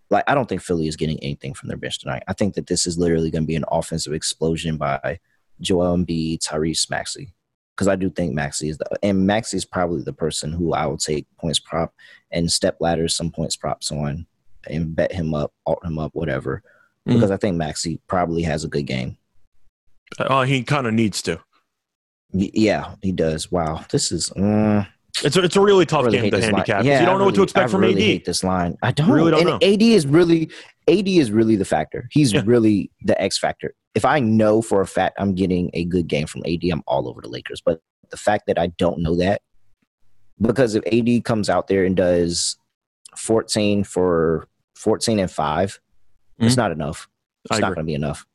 like, 0.10 0.24
I 0.28 0.34
don't 0.34 0.50
think 0.50 0.64
Philly 0.64 0.88
is 0.88 0.96
getting 0.96 1.20
anything 1.20 1.54
from 1.54 1.68
their 1.68 1.78
bench 1.78 2.00
tonight. 2.00 2.24
I 2.28 2.34
think 2.34 2.56
that 2.56 2.66
this 2.66 2.88
is 2.88 2.98
literally 2.98 3.30
going 3.30 3.44
to 3.44 3.48
be 3.48 3.56
an 3.56 3.66
offensive 3.70 4.14
explosion 4.14 4.78
by 4.78 5.20
Joel 5.62 5.98
Embiid, 5.98 6.40
Tyrese 6.40 6.90
Maxey, 6.90 7.36
because 7.78 7.88
I 7.88 7.96
do 7.96 8.10
think 8.10 8.34
Maxey 8.34 8.70
is 8.70 8.78
the, 8.80 8.86
and 9.04 9.28
Maxey 9.28 9.56
is 9.56 9.66
probably 9.66 10.02
the 10.02 10.12
person 10.14 10.52
who 10.52 10.74
I 10.74 10.88
will 10.88 10.98
take 10.98 11.28
points 11.40 11.60
prop 11.60 11.94
and 12.32 12.52
step 12.52 12.78
ladders 12.80 13.16
some 13.16 13.30
points 13.32 13.56
props 13.56 13.92
on 13.92 14.26
and 14.68 14.96
bet 14.96 15.12
him 15.12 15.36
up, 15.36 15.54
alt 15.68 15.86
him 15.86 16.00
up, 16.00 16.10
whatever, 16.16 16.64
Mhm. 17.08 17.14
because 17.14 17.30
I 17.30 17.38
think 17.38 17.56
Maxey 17.56 18.02
probably 18.08 18.42
has 18.42 18.64
a 18.64 18.68
good 18.68 18.88
game. 18.88 19.16
Uh, 20.20 20.42
he 20.44 20.64
kind 20.64 20.88
of 20.88 20.94
needs 20.94 21.22
to. 21.24 21.40
Y- 22.32 22.50
Yeah, 22.54 22.96
he 23.04 23.12
does. 23.12 23.52
Wow, 23.52 23.86
this 23.92 24.12
is. 24.12 24.32
Uh, 24.32 24.86
It's 25.24 25.36
a, 25.38 25.44
it's 25.44 25.56
a 25.56 25.62
really 25.62 25.86
tough 25.86 26.06
really 26.06 26.20
game 26.22 26.32
to 26.32 26.38
this 26.38 26.52
line. 26.52 26.64
Yeah, 26.68 26.82
you 27.00 27.06
don't 27.06 27.16
I 27.16 27.18
know 27.20 27.26
what 27.26 27.36
to 27.36 27.44
expect 27.44 27.70
I 27.70 27.72
from 27.72 27.82
really 27.82 27.94
AD. 27.96 28.00
hate 28.02 28.26
this 28.26 28.44
line. 28.44 28.76
I 28.84 28.92
don't. 28.92 29.10
Really 29.10 29.32
don't 29.32 29.48
and 29.48 29.64
AD 29.64 29.82
is 29.82 30.06
really 30.08 30.50
AD 30.88 31.08
is 31.08 31.32
really 31.32 31.56
the 31.56 31.66
factor. 31.66 32.08
He's 32.12 32.34
Yeah. 32.34 32.42
really 32.46 32.92
the 33.04 33.20
X 33.22 33.38
factor. 33.38 33.74
If 33.98 34.06
I 34.06 34.20
know 34.20 34.62
for 34.62 34.80
a 34.80 34.86
fact 34.86 35.16
I'm 35.20 35.34
getting 35.34 35.72
a 35.74 35.84
good 35.84 36.08
game 36.08 36.28
from 36.28 36.44
AD, 36.46 36.62
I'm 36.72 36.84
all 36.86 37.10
over 37.10 37.20
the 37.20 37.30
Lakers. 37.30 37.62
But 37.66 37.82
the 38.12 38.16
fact 38.18 38.46
that 38.46 38.60
I 38.60 38.68
don't 38.68 39.00
know 39.00 39.16
that, 39.16 39.42
because 40.40 40.76
if 40.76 40.84
AD 40.86 41.24
comes 41.26 41.50
out 41.50 41.66
there 41.68 41.84
and 41.84 41.96
does 41.98 42.58
14 43.18 43.84
for 43.84 44.48
14 44.76 45.18
and 45.18 45.32
5, 45.32 45.80
it's 46.38 46.54
Mhm. 46.54 46.58
not 46.58 46.72
enough. 46.72 47.10
I 47.50 47.56
It's 47.56 47.62
not 47.62 47.70
going 47.74 47.86
to 47.88 47.90
be 47.90 47.96
enough. 47.96 48.28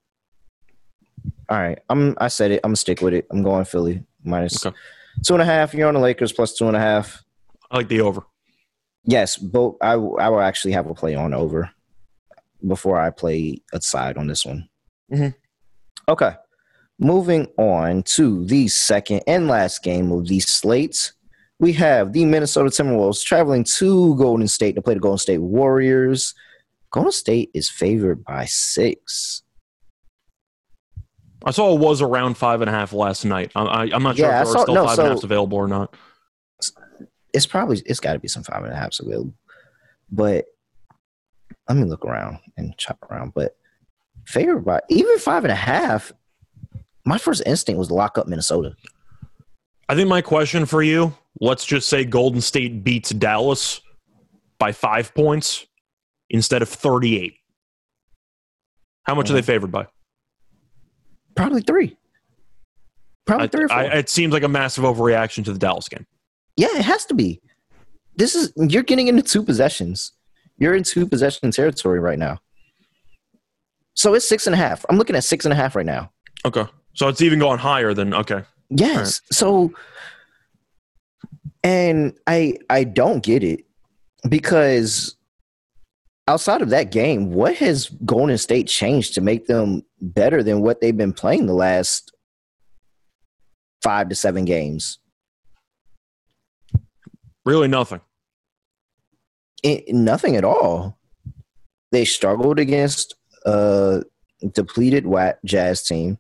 All 1.49 1.59
right, 1.59 1.79
I'm. 1.89 2.17
I 2.21 2.27
said 2.27 2.51
it. 2.51 2.61
I'm 2.65 2.71
gonna 2.71 2.77
stick 2.77 3.01
with 3.01 3.15
it. 3.15 3.27
I'm 3.31 3.43
going 3.45 3.65
Philly 3.65 4.03
minus 4.25 4.67
Okay. 4.67 4.77
two 5.25 5.35
and 5.35 5.43
a 5.43 5.45
half. 5.45 5.75
You're 5.75 5.87
on 5.87 5.95
the 5.95 6.01
Lakers 6.01 6.33
plus 6.33 6.55
two 6.57 6.67
and 6.67 6.77
a 6.77 6.81
half. 6.81 7.23
I 7.71 7.77
like 7.77 7.89
the 7.89 8.01
over. 8.01 8.23
Yes, 9.05 9.37
both. 9.37 9.77
I 9.81 9.95
will 9.97 10.41
actually 10.41 10.73
have 10.73 10.89
a 10.89 10.95
play 10.95 11.15
on 11.15 11.33
over 11.35 11.71
before 12.67 12.99
I 12.99 13.11
play 13.11 13.59
a 13.73 13.81
side 13.81 14.17
on 14.17 14.27
this 14.27 14.45
one. 14.45 14.69
Mhm. 15.13 15.35
Okay, 16.09 16.33
moving 16.99 17.47
on 17.59 18.03
to 18.05 18.45
the 18.47 18.69
second 18.69 19.23
and 19.27 19.49
last 19.49 19.83
game 19.83 20.11
of 20.13 20.27
these 20.29 20.49
slates. 20.49 21.13
We 21.61 21.73
have 21.75 22.13
the 22.13 22.25
Minnesota 22.25 22.71
Timberwolves 22.71 23.23
traveling 23.25 23.65
to 23.77 24.17
Golden 24.17 24.49
State 24.49 24.75
to 24.75 24.83
play 24.83 24.95
the 24.95 25.01
Golden 25.01 25.19
State 25.19 25.39
Warriors. 25.39 26.35
Golden 26.91 27.13
State 27.13 27.51
is 27.55 27.71
favored 27.71 28.25
by 28.25 28.47
six. 28.47 29.43
I 31.45 31.51
saw 31.51 31.75
it 31.75 31.81
was 31.81 32.03
around 32.03 32.37
five 32.37 32.61
and 32.63 32.69
a 32.69 32.73
half 32.73 32.93
last 32.93 33.25
night. 33.25 33.53
I, 33.55 33.63
I, 33.63 33.83
I'm 33.93 34.03
not 34.03 34.17
sure 34.17 34.27
Yeah, 34.29 34.41
if 34.43 34.47
there 34.47 34.53
saw- 34.53 34.59
are 34.61 34.63
still 34.63 34.75
no, 34.75 34.87
five 34.87 34.99
and 34.99 35.09
a 35.09 35.11
half 35.13 35.25
available 35.25 35.59
or 35.59 35.69
not. 35.69 35.95
It's 37.33 37.47
probably 37.47 37.81
it's 37.87 38.01
got 38.01 38.13
to 38.13 38.19
be 38.19 38.29
some 38.29 38.43
five 38.43 38.63
and 38.65 38.73
a 38.73 38.77
halfs 38.77 39.01
available, 39.01 39.35
but 40.11 40.45
let 41.69 41.79
me 41.79 41.85
look 41.85 42.05
around 42.05 42.39
and 42.57 42.77
chop 42.77 42.99
around. 43.11 43.33
But 43.35 43.57
favored 44.27 44.65
by 44.65 44.81
even 44.89 45.19
five 45.19 45.45
and 45.45 45.53
a 45.53 45.57
half. 45.57 46.13
My 47.05 47.19
first 47.19 47.43
instinct 47.47 47.79
was 47.79 47.91
lock 47.91 48.17
up 48.19 48.27
Minnesota. 48.29 48.75
I 49.89 49.95
think 49.95 50.09
my 50.09 50.23
question 50.23 50.65
for 50.67 50.83
you, 50.83 51.15
let's 51.41 51.65
just 51.65 51.89
say 51.89 52.05
Golden 52.05 52.41
State 52.41 52.85
beats 52.85 53.11
Dallas 53.11 53.81
by 54.59 54.73
five 54.73 55.15
points 55.15 55.67
instead 56.31 56.63
of 56.63 56.69
38. 56.69 57.35
How 59.05 59.15
much 59.15 59.27
are 59.27 59.29
Mm-hmm. 59.29 59.37
they 59.37 59.43
favored 59.43 59.73
by? 59.73 59.87
Probably 61.35 61.63
three. 61.63 61.97
Probably 63.27 63.45
I, 63.47 63.49
three 63.49 63.65
or 63.65 63.69
four. 63.69 63.77
I, 63.77 63.85
it 63.87 64.09
seems 64.09 64.33
like 64.33 64.43
a 64.45 64.49
massive 64.49 64.85
overreaction 64.85 65.45
to 65.45 65.53
the 65.53 65.59
Dallas 65.59 65.89
game. 65.89 66.07
yeah, 66.57 66.69
it 66.77 66.83
has 66.85 67.05
to 67.07 67.15
be. 67.15 67.41
This 68.17 68.35
is 68.35 68.53
you're 68.57 68.83
getting 68.83 69.09
into 69.09 69.23
two 69.23 69.43
possessions. 69.43 70.13
You're 70.59 70.75
in 70.75 70.83
two 70.85 71.07
possession 71.09 71.51
territory 71.51 71.99
right 71.99 72.19
now. 72.19 72.39
So 73.95 74.15
it's 74.15 74.29
six 74.29 74.47
and 74.47 74.55
a 74.55 74.59
half. 74.59 74.85
I'm 74.89 74.97
looking 74.97 75.17
at 75.17 75.25
six 75.25 75.45
and 75.45 75.53
a 75.53 75.57
half 75.57 75.77
right 75.77 75.87
now. 75.87 76.11
Okay. 76.45 76.65
So 76.95 77.09
it's 77.09 77.23
even 77.23 77.39
going 77.39 77.59
higher 77.59 77.95
than, 77.95 78.15
okay. 78.15 78.43
Yes. 78.71 79.21
So 79.31 79.73
and 81.63 82.19
I 82.27 82.59
I 82.69 82.85
don't 82.85 83.23
get 83.23 83.45
it 83.45 83.65
because 84.29 85.17
outside 86.29 86.63
of 86.63 86.71
that 86.71 86.91
game, 86.91 87.33
what 87.33 87.57
has 87.57 87.89
Golden 88.05 88.39
State 88.39 88.69
changed 88.69 89.15
to 89.15 89.21
make 89.21 89.47
them 89.47 89.83
better 90.01 90.43
than 90.43 90.61
what 90.61 90.81
they've 90.81 90.97
been 90.97 91.13
playing 91.13 91.47
the 91.47 91.55
last 91.55 92.13
5 93.83 94.09
to 94.09 94.15
7 94.15 94.45
games? 94.45 94.99
Really 97.45 97.69
nothing. 97.69 98.01
It, 99.63 99.93
nothing 99.95 100.37
at 100.37 100.45
all. 100.45 100.99
They 101.91 102.05
struggled 102.05 102.59
against 102.59 103.15
a 103.45 104.03
depleted 104.53 105.07
Jazz 105.45 105.83
team. 105.83 106.19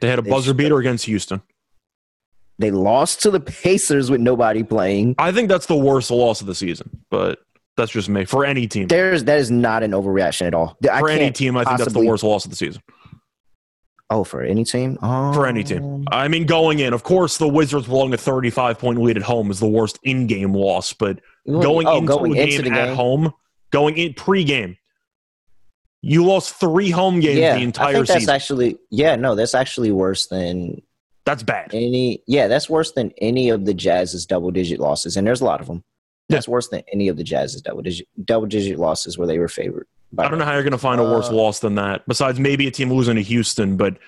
They 0.00 0.08
had 0.08 0.18
a 0.18 0.22
They 0.22 0.30
buzzer 0.30 0.54
beater 0.54 0.78
against 0.78 1.06
Houston. 1.06 1.42
They 2.58 2.70
lost 2.70 3.22
to 3.22 3.30
the 3.30 3.40
Pacers 3.40 4.10
with 4.10 4.20
nobody 4.20 4.62
playing. 4.62 5.14
I 5.18 5.32
think 5.32 5.48
that's 5.48 5.66
the 5.66 5.76
worst 5.76 6.10
loss 6.10 6.40
of 6.40 6.46
the 6.46 6.54
season, 6.54 7.04
but 7.10 7.40
that's 7.76 7.92
just 7.92 8.08
me. 8.08 8.24
For 8.24 8.44
any 8.44 8.66
team. 8.66 8.88
There's 8.88 9.24
that 9.24 9.38
is 9.38 9.50
not 9.50 9.82
an 9.82 9.90
overreaction 9.90 10.46
at 10.46 10.54
all. 10.54 10.76
I 10.90 11.00
For 11.00 11.10
any 11.10 11.30
team, 11.30 11.56
I 11.56 11.64
think 11.64 11.78
that's 11.78 11.92
the 11.92 12.04
worst 12.04 12.24
loss 12.24 12.44
of 12.44 12.50
the 12.50 12.56
season. 12.56 12.82
Oh, 14.08 14.22
for 14.22 14.40
any 14.40 14.64
team? 14.64 14.98
Um, 15.02 15.34
For 15.34 15.46
any 15.46 15.64
team. 15.64 16.06
I 16.12 16.28
mean, 16.28 16.46
going 16.46 16.78
in, 16.78 16.92
of 16.92 17.02
course, 17.02 17.38
the 17.38 17.48
Wizards 17.48 17.86
blowing 17.86 18.14
a 18.14 18.16
35 18.16 18.78
point 18.78 19.02
lead 19.02 19.16
at 19.16 19.22
home 19.24 19.50
is 19.50 19.58
the 19.58 19.68
worst 19.68 19.98
in 20.04 20.28
game 20.28 20.54
loss, 20.54 20.92
but 20.92 21.20
going 21.46 21.88
oh, 21.88 21.96
into 21.96 22.06
going 22.06 22.36
into 22.36 22.62
game 22.62 22.72
the 22.72 22.80
at 22.80 22.94
home, 22.96 23.32
going 23.72 23.96
in 23.96 24.14
pre-game, 24.14 24.76
you 26.08 26.24
lost 26.24 26.54
three 26.54 26.90
home 26.90 27.20
games 27.20 27.38
yeah, 27.38 27.54
the 27.54 27.60
I 27.60 27.62
entire 27.62 27.94
think 27.94 28.06
that's 28.06 28.20
season. 28.20 28.34
actually 28.34 28.78
yeah, 28.90 29.16
no, 29.16 29.34
that's 29.34 29.54
actually 29.54 29.90
worse 29.90 30.26
than 30.28 30.80
that's 31.24 31.42
bad. 31.42 31.70
any. 31.74 32.22
Yeah, 32.26 32.46
that's 32.46 32.70
worse 32.70 32.92
than 32.92 33.12
any 33.18 33.48
of 33.48 33.64
the 33.64 33.74
Jazz's 33.74 34.24
double 34.26 34.50
digit 34.52 34.78
losses, 34.78 35.16
and 35.16 35.26
there's 35.26 35.40
a 35.40 35.44
lot 35.44 35.60
of 35.60 35.66
them. 35.66 35.82
That's 36.28 36.48
worse 36.48 36.68
than 36.68 36.82
any 36.92 37.08
of 37.08 37.16
the 37.16 37.24
Jazz's 37.24 37.62
double 37.62 37.82
digit 37.82 38.06
double 38.24 38.46
digit 38.46 38.78
losses 38.78 39.16
where 39.18 39.26
they 39.26 39.38
were 39.38 39.48
favored. 39.48 39.86
I 40.18 40.28
don't 40.28 40.38
know 40.38 40.44
how 40.44 40.52
you're 40.54 40.62
going 40.62 40.72
to 40.72 40.78
find 40.78 41.00
a 41.00 41.04
worse 41.04 41.28
Uh, 41.28 41.32
loss 41.34 41.58
than 41.58 41.74
that. 41.76 42.02
Besides, 42.06 42.38
maybe 42.38 42.66
a 42.66 42.70
team 42.70 42.92
losing 42.92 43.16
to 43.16 43.22
Houston, 43.22 43.76
but 43.76 43.98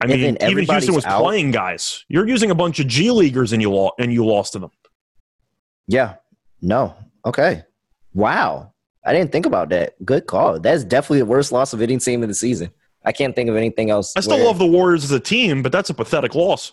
I 0.00 0.06
mean, 0.06 0.38
even 0.40 0.64
Houston 0.64 0.94
was 0.94 1.04
out. 1.04 1.22
playing 1.22 1.50
guys. 1.50 2.04
You're 2.08 2.26
using 2.26 2.50
a 2.50 2.54
bunch 2.54 2.80
of 2.80 2.86
G 2.86 3.10
leaguers 3.10 3.52
and 3.52 3.60
you 3.60 3.70
lost 3.70 3.94
and 3.98 4.12
you 4.12 4.24
lost 4.24 4.54
to 4.54 4.58
them. 4.58 4.70
Yeah. 5.86 6.14
No. 6.62 6.94
Okay. 7.26 7.64
Wow. 8.14 8.72
I 9.04 9.12
didn't 9.12 9.32
think 9.32 9.46
about 9.46 9.68
that. 9.70 9.94
Good 10.04 10.26
call. 10.26 10.60
That's 10.60 10.84
definitely 10.84 11.18
the 11.20 11.26
worst 11.26 11.50
loss 11.52 11.72
of 11.72 11.82
any 11.82 11.98
team 11.98 12.22
in 12.22 12.28
the 12.28 12.34
season. 12.34 12.70
I 13.04 13.10
can't 13.12 13.34
think 13.34 13.50
of 13.50 13.56
anything 13.56 13.90
else. 13.90 14.12
I 14.16 14.20
still 14.20 14.36
where- 14.36 14.46
love 14.46 14.58
the 14.58 14.66
Warriors 14.66 15.02
as 15.04 15.10
a 15.10 15.18
team, 15.20 15.62
but 15.62 15.72
that's 15.72 15.90
a 15.90 15.94
pathetic 15.94 16.34
loss. 16.34 16.72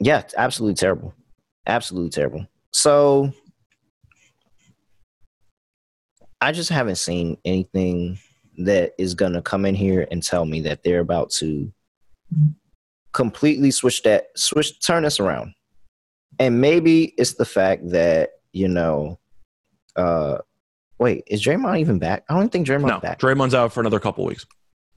Yeah, 0.00 0.18
it's 0.20 0.34
absolutely 0.36 0.74
terrible. 0.74 1.14
Absolutely 1.66 2.10
terrible. 2.10 2.46
So 2.72 3.32
I 6.40 6.52
just 6.52 6.70
haven't 6.70 6.96
seen 6.96 7.36
anything 7.44 8.18
that 8.58 8.92
is 8.98 9.14
going 9.14 9.32
to 9.32 9.42
come 9.42 9.64
in 9.64 9.74
here 9.74 10.06
and 10.10 10.22
tell 10.22 10.44
me 10.44 10.60
that 10.62 10.82
they're 10.82 11.00
about 11.00 11.30
to 11.30 11.72
completely 13.12 13.70
switch 13.70 14.02
that 14.02 14.26
switch 14.36 14.84
turn 14.84 15.02
this 15.04 15.18
around. 15.20 15.54
And 16.38 16.60
maybe 16.60 17.14
it's 17.18 17.34
the 17.34 17.44
fact 17.44 17.88
that, 17.90 18.30
you 18.52 18.68
know, 18.68 19.18
uh 19.96 20.38
wait, 20.98 21.24
is 21.26 21.42
Draymond 21.42 21.80
even 21.80 21.98
back? 21.98 22.24
I 22.28 22.34
don't 22.34 22.50
think 22.50 22.66
Draymond's 22.66 22.86
No, 22.88 23.00
back. 23.00 23.18
Draymond's 23.18 23.54
out 23.54 23.72
for 23.72 23.80
another 23.80 24.00
couple 24.00 24.24
weeks. 24.24 24.46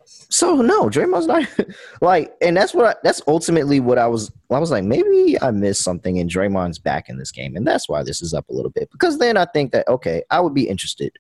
So 0.06 0.56
no, 0.62 0.90
Draymond's 0.90 1.28
not 1.28 1.48
like, 2.02 2.34
and 2.42 2.56
that's 2.56 2.74
what 2.74 2.86
I, 2.86 2.96
that's 3.04 3.22
ultimately 3.28 3.80
what 3.80 3.98
I 3.98 4.08
was. 4.08 4.32
I 4.50 4.60
was 4.60 4.72
like, 4.72 4.84
maybe 4.84 5.38
I 5.42 5.52
missed 5.52 5.84
something, 5.84 6.20
and 6.20 6.30
Draymond's 6.30 6.80
back 6.80 7.10
in 7.10 7.18
this 7.18 7.32
game, 7.32 7.56
and 7.56 7.68
that's 7.68 7.88
why 7.88 8.04
this 8.04 8.22
is 8.22 8.34
up 8.34 8.48
a 8.50 8.54
little 8.54 8.72
bit. 8.72 8.90
Because 8.92 9.20
then 9.20 9.38
I 9.38 9.46
think 9.46 9.72
that 9.74 9.88
okay, 9.88 10.24
I 10.30 10.40
would 10.40 10.54
be 10.54 10.68
interested. 10.68 11.18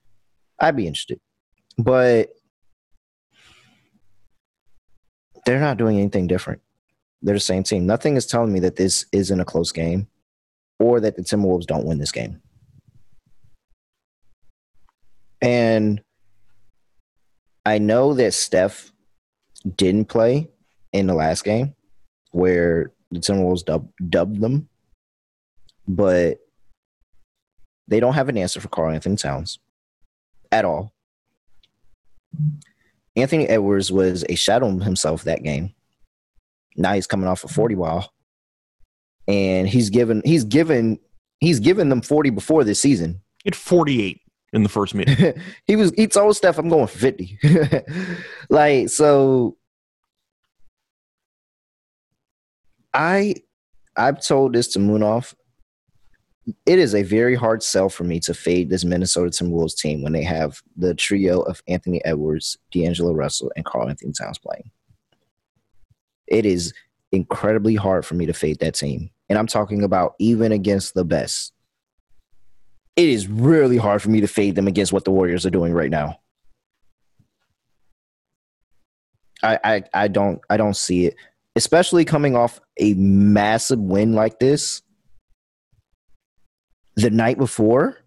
I'd 0.59 0.75
be 0.75 0.87
interested, 0.87 1.19
but 1.77 2.29
they're 5.45 5.59
not 5.59 5.77
doing 5.77 5.97
anything 5.97 6.27
different. 6.27 6.61
They're 7.21 7.35
the 7.35 7.39
same 7.39 7.63
team. 7.63 7.85
Nothing 7.85 8.15
is 8.15 8.25
telling 8.25 8.53
me 8.53 8.59
that 8.61 8.75
this 8.77 9.05
isn't 9.11 9.39
a 9.39 9.45
close 9.45 9.71
game, 9.71 10.07
or 10.79 10.99
that 10.99 11.15
the 11.15 11.21
Timberwolves 11.21 11.65
don't 11.65 11.85
win 11.85 11.97
this 11.97 12.11
game. 12.11 12.41
And 15.41 16.01
I 17.65 17.77
know 17.79 18.13
that 18.13 18.33
Steph 18.33 18.91
didn't 19.75 20.05
play 20.05 20.49
in 20.93 21.07
the 21.07 21.13
last 21.13 21.43
game 21.43 21.75
where 22.31 22.91
the 23.11 23.19
Timberwolves 23.19 23.65
dub, 23.65 23.89
dubbed 24.09 24.39
them, 24.39 24.69
but 25.87 26.39
they 27.87 27.99
don't 27.99 28.13
have 28.13 28.29
an 28.29 28.37
answer 28.37 28.61
for 28.61 28.69
Karl-Anthony 28.69 29.17
Towns 29.17 29.59
at 30.51 30.65
all. 30.65 30.93
Anthony 33.15 33.47
Edwards 33.47 33.91
was 33.91 34.23
a 34.29 34.35
shadow 34.35 34.67
of 34.67 34.81
himself 34.81 35.23
that 35.23 35.43
game. 35.43 35.73
Now 36.77 36.93
he's 36.93 37.07
coming 37.07 37.27
off 37.27 37.43
a 37.43 37.47
40 37.47 37.75
ball. 37.75 38.13
And 39.27 39.67
he's 39.67 39.89
given 39.89 40.21
he's 40.25 40.45
given 40.45 40.99
he's 41.39 41.59
given 41.59 41.89
them 41.89 42.01
40 42.01 42.29
before 42.31 42.63
this 42.63 42.81
season. 42.81 43.21
He 43.43 43.47
had 43.47 43.55
48 43.55 44.20
in 44.53 44.63
the 44.63 44.69
first 44.69 44.93
meeting. 44.93 45.33
he 45.65 45.75
was 45.75 45.91
he 45.95 46.07
told 46.07 46.35
Steph 46.35 46.57
I'm 46.57 46.69
going 46.69 46.87
50. 46.87 47.39
like 48.49 48.89
so 48.89 49.57
I 52.93 53.35
I've 53.95 54.25
told 54.25 54.53
this 54.53 54.69
to 54.69 54.79
Moonoff. 54.79 55.33
It 56.65 56.79
is 56.79 56.95
a 56.95 57.03
very 57.03 57.35
hard 57.35 57.61
sell 57.61 57.87
for 57.87 58.03
me 58.03 58.19
to 58.21 58.33
fade 58.33 58.69
this 58.69 58.83
Minnesota 58.83 59.29
Timberwolves 59.29 59.75
team 59.75 60.01
when 60.01 60.11
they 60.11 60.23
have 60.23 60.61
the 60.75 60.95
trio 60.95 61.41
of 61.41 61.61
Anthony 61.67 62.03
Edwards, 62.03 62.57
D'Angelo 62.71 63.13
Russell, 63.13 63.51
and 63.55 63.63
Karl-Anthony 63.63 64.11
Towns 64.11 64.39
playing. 64.39 64.71
It 66.27 66.45
is 66.45 66.73
incredibly 67.11 67.75
hard 67.75 68.05
for 68.05 68.15
me 68.15 68.25
to 68.25 68.33
fade 68.33 68.59
that 68.59 68.73
team. 68.73 69.11
And 69.29 69.37
I'm 69.37 69.47
talking 69.47 69.83
about 69.83 70.15
even 70.17 70.51
against 70.51 70.95
the 70.95 71.05
best. 71.05 71.53
It 72.95 73.09
is 73.09 73.27
really 73.27 73.77
hard 73.77 74.01
for 74.01 74.09
me 74.09 74.21
to 74.21 74.27
fade 74.27 74.55
them 74.55 74.67
against 74.67 74.91
what 74.93 75.05
the 75.05 75.11
Warriors 75.11 75.45
are 75.45 75.49
doing 75.49 75.73
right 75.73 75.89
now. 75.89 76.19
I, 79.43 79.59
I 79.63 79.83
I 79.93 80.07
don't 80.07 80.39
I 80.49 80.57
don't 80.57 80.75
see 80.75 81.05
it, 81.07 81.15
especially 81.55 82.05
coming 82.05 82.35
off 82.35 82.59
a 82.79 82.93
massive 82.93 83.79
win 83.79 84.13
like 84.13 84.39
this 84.39 84.81
the 86.95 87.09
night 87.09 87.37
before, 87.37 87.97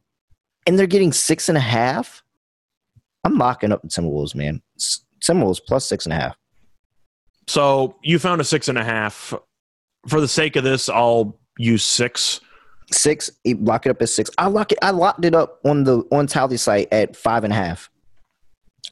and 0.66 0.78
they're 0.78 0.86
getting 0.86 1.12
six 1.12 1.48
and 1.48 1.58
a 1.58 1.62
half. 1.62 2.22
I'm 3.24 3.36
mocking 3.36 3.72
up 3.72 3.82
the 3.82 3.88
Timberwolves, 3.88 4.34
man. 4.34 4.62
Timberwolves 5.24 5.60
plus 5.66 5.86
six 5.86 6.04
and 6.06 6.12
a 6.12 6.16
half. 6.16 6.36
so 7.48 7.96
you 8.02 8.18
found 8.18 8.40
a 8.40 8.44
six 8.44 8.68
and 8.68 8.78
a 8.78 8.84
half. 8.84 9.34
For 10.06 10.20
the 10.20 10.28
sake 10.28 10.54
of 10.56 10.64
this, 10.64 10.88
I'll 10.88 11.38
use 11.58 11.82
six. 11.82 12.40
Six, 12.94 13.30
lock 13.44 13.86
it 13.86 13.90
up 13.90 14.00
at 14.02 14.08
six. 14.08 14.30
I 14.38 14.46
lock 14.46 14.72
it. 14.72 14.78
I 14.82 14.90
locked 14.90 15.24
it 15.24 15.34
up 15.34 15.60
on 15.64 15.84
the 15.84 16.04
on 16.10 16.26
Tally 16.26 16.56
site 16.56 16.88
at 16.92 17.16
five 17.16 17.44
and 17.44 17.52
a 17.52 17.56
half. 17.56 17.90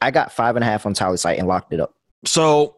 I 0.00 0.10
got 0.10 0.32
five 0.32 0.56
and 0.56 0.64
a 0.64 0.66
half 0.66 0.86
on 0.86 0.94
Tally 0.94 1.16
site 1.16 1.38
and 1.38 1.46
locked 1.46 1.72
it 1.72 1.80
up. 1.80 1.94
So 2.24 2.76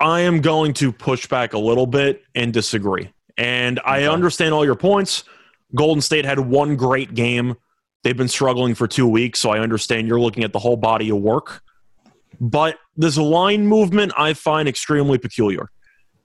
I 0.00 0.20
am 0.20 0.40
going 0.40 0.74
to 0.74 0.92
push 0.92 1.26
back 1.26 1.52
a 1.52 1.58
little 1.58 1.86
bit 1.86 2.22
and 2.34 2.52
disagree. 2.52 3.12
And 3.36 3.80
I 3.84 4.04
understand 4.04 4.54
all 4.54 4.64
your 4.64 4.74
points. 4.74 5.24
Golden 5.74 6.02
State 6.02 6.24
had 6.24 6.38
one 6.38 6.76
great 6.76 7.14
game. 7.14 7.56
They've 8.02 8.16
been 8.16 8.28
struggling 8.28 8.74
for 8.74 8.88
two 8.88 9.06
weeks, 9.06 9.38
so 9.38 9.50
I 9.50 9.60
understand 9.60 10.08
you're 10.08 10.20
looking 10.20 10.44
at 10.44 10.52
the 10.52 10.58
whole 10.58 10.76
body 10.76 11.10
of 11.10 11.18
work. 11.18 11.62
But 12.40 12.78
this 12.96 13.16
line 13.16 13.66
movement 13.66 14.12
I 14.16 14.34
find 14.34 14.68
extremely 14.68 15.18
peculiar. 15.18 15.70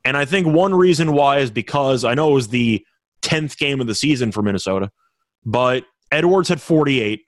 And 0.03 0.18
I 0.18 0.26
think 0.26 0.48
one 0.48 0.74
reason 0.74 1.14
why 1.14 1.40
is 1.40 1.52
because 1.52 2.03
I 2.03 2.14
know 2.14 2.32
it 2.32 2.34
was 2.34 2.48
the 2.48 2.86
10th 3.28 3.58
game 3.58 3.82
of 3.82 3.88
the 3.88 3.95
season 3.95 4.32
for 4.32 4.41
Minnesota, 4.41 4.91
but 5.45 5.84
Edwards 6.12 6.49
had 6.49 6.62
48, 6.62 7.22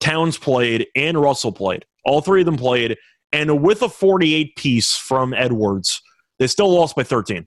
Towns 0.00 0.38
played, 0.38 0.86
and 0.96 1.20
Russell 1.20 1.52
played. 1.52 1.84
All 2.04 2.20
three 2.20 2.40
of 2.40 2.46
them 2.46 2.56
played. 2.56 2.96
And 3.32 3.62
with 3.62 3.82
a 3.82 3.88
48 3.88 4.56
piece 4.56 4.96
from 4.96 5.34
Edwards, 5.34 6.00
they 6.38 6.46
still 6.46 6.72
lost 6.72 6.96
by 6.96 7.02
13. 7.02 7.46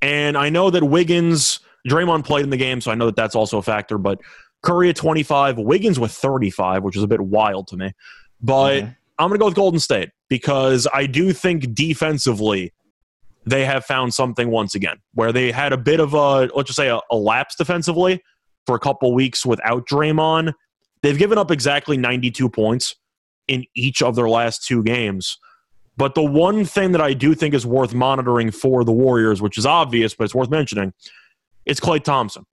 And 0.00 0.36
I 0.38 0.48
know 0.48 0.70
that 0.70 0.84
Wiggins, 0.84 1.60
Draymond 1.88 2.24
played 2.24 2.44
in 2.44 2.50
the 2.50 2.56
game, 2.56 2.80
so 2.80 2.90
I 2.90 2.94
know 2.94 3.06
that 3.06 3.16
that's 3.16 3.34
also 3.34 3.58
a 3.58 3.62
factor. 3.62 3.98
But 3.98 4.20
Curry 4.62 4.90
at 4.90 4.96
25, 4.96 5.58
Wiggins 5.58 5.98
with 5.98 6.12
35, 6.12 6.82
which 6.82 6.96
is 6.96 7.02
a 7.02 7.06
bit 7.08 7.20
wild 7.20 7.66
to 7.68 7.76
me. 7.76 7.92
But 8.40 8.82
Mhm. 8.84 8.96
I'm 9.18 9.28
going 9.28 9.38
to 9.38 9.42
go 9.42 9.46
with 9.46 9.54
Golden 9.54 9.80
State 9.80 10.10
because 10.28 10.86
I 10.94 11.06
do 11.06 11.32
think 11.32 11.74
defensively 11.74 12.72
they 13.46 13.64
have 13.64 13.84
found 13.84 14.14
something 14.14 14.50
once 14.50 14.74
again 14.74 14.96
where 15.14 15.32
they 15.32 15.50
had 15.50 15.72
a 15.72 15.78
bit 15.78 16.00
of 16.00 16.14
a, 16.14 16.50
let's 16.54 16.68
just 16.68 16.76
say, 16.76 16.88
a, 16.88 17.00
a 17.10 17.16
lapse 17.16 17.56
defensively 17.56 18.22
for 18.66 18.76
a 18.76 18.78
couple 18.78 19.12
weeks 19.14 19.46
without 19.46 19.86
Draymond. 19.86 20.52
They've 21.02 21.18
given 21.18 21.38
up 21.38 21.50
exactly 21.50 21.96
92 21.96 22.48
points 22.50 22.94
in 23.48 23.64
each 23.74 24.02
of 24.02 24.14
their 24.14 24.28
last 24.28 24.66
two 24.66 24.82
games. 24.82 25.38
But 25.96 26.14
the 26.14 26.22
one 26.22 26.64
thing 26.64 26.92
that 26.92 27.00
I 27.00 27.12
do 27.14 27.34
think 27.34 27.54
is 27.54 27.66
worth 27.66 27.92
monitoring 27.92 28.50
for 28.50 28.84
the 28.84 28.92
Warriors, 28.92 29.42
which 29.42 29.58
is 29.58 29.66
obvious, 29.66 30.14
but 30.14 30.24
it's 30.24 30.34
worth 30.34 30.50
mentioning, 30.50 30.92
it's 31.66 31.80
Klay 31.80 32.02
Thompson. 32.02 32.44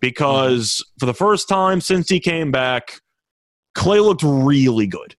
Because 0.00 0.82
for 0.98 1.06
the 1.06 1.14
first 1.14 1.48
time 1.48 1.80
since 1.80 2.08
he 2.08 2.20
came 2.20 2.50
back, 2.50 3.00
Clay 3.74 4.00
looked 4.00 4.22
really 4.22 4.86
good 4.86 5.14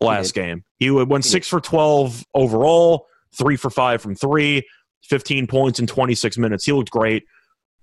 last 0.00 0.34
game. 0.34 0.64
He 0.78 0.90
went 0.90 1.24
He 1.24 1.30
six 1.30 1.46
for 1.46 1.60
12 1.60 2.24
overall, 2.34 3.06
three 3.34 3.56
for 3.56 3.70
five 3.70 4.02
from 4.02 4.14
three, 4.14 4.66
15 5.04 5.46
points 5.46 5.78
in 5.78 5.86
26 5.86 6.38
minutes. 6.38 6.64
He 6.64 6.72
looked 6.72 6.90
great. 6.90 7.24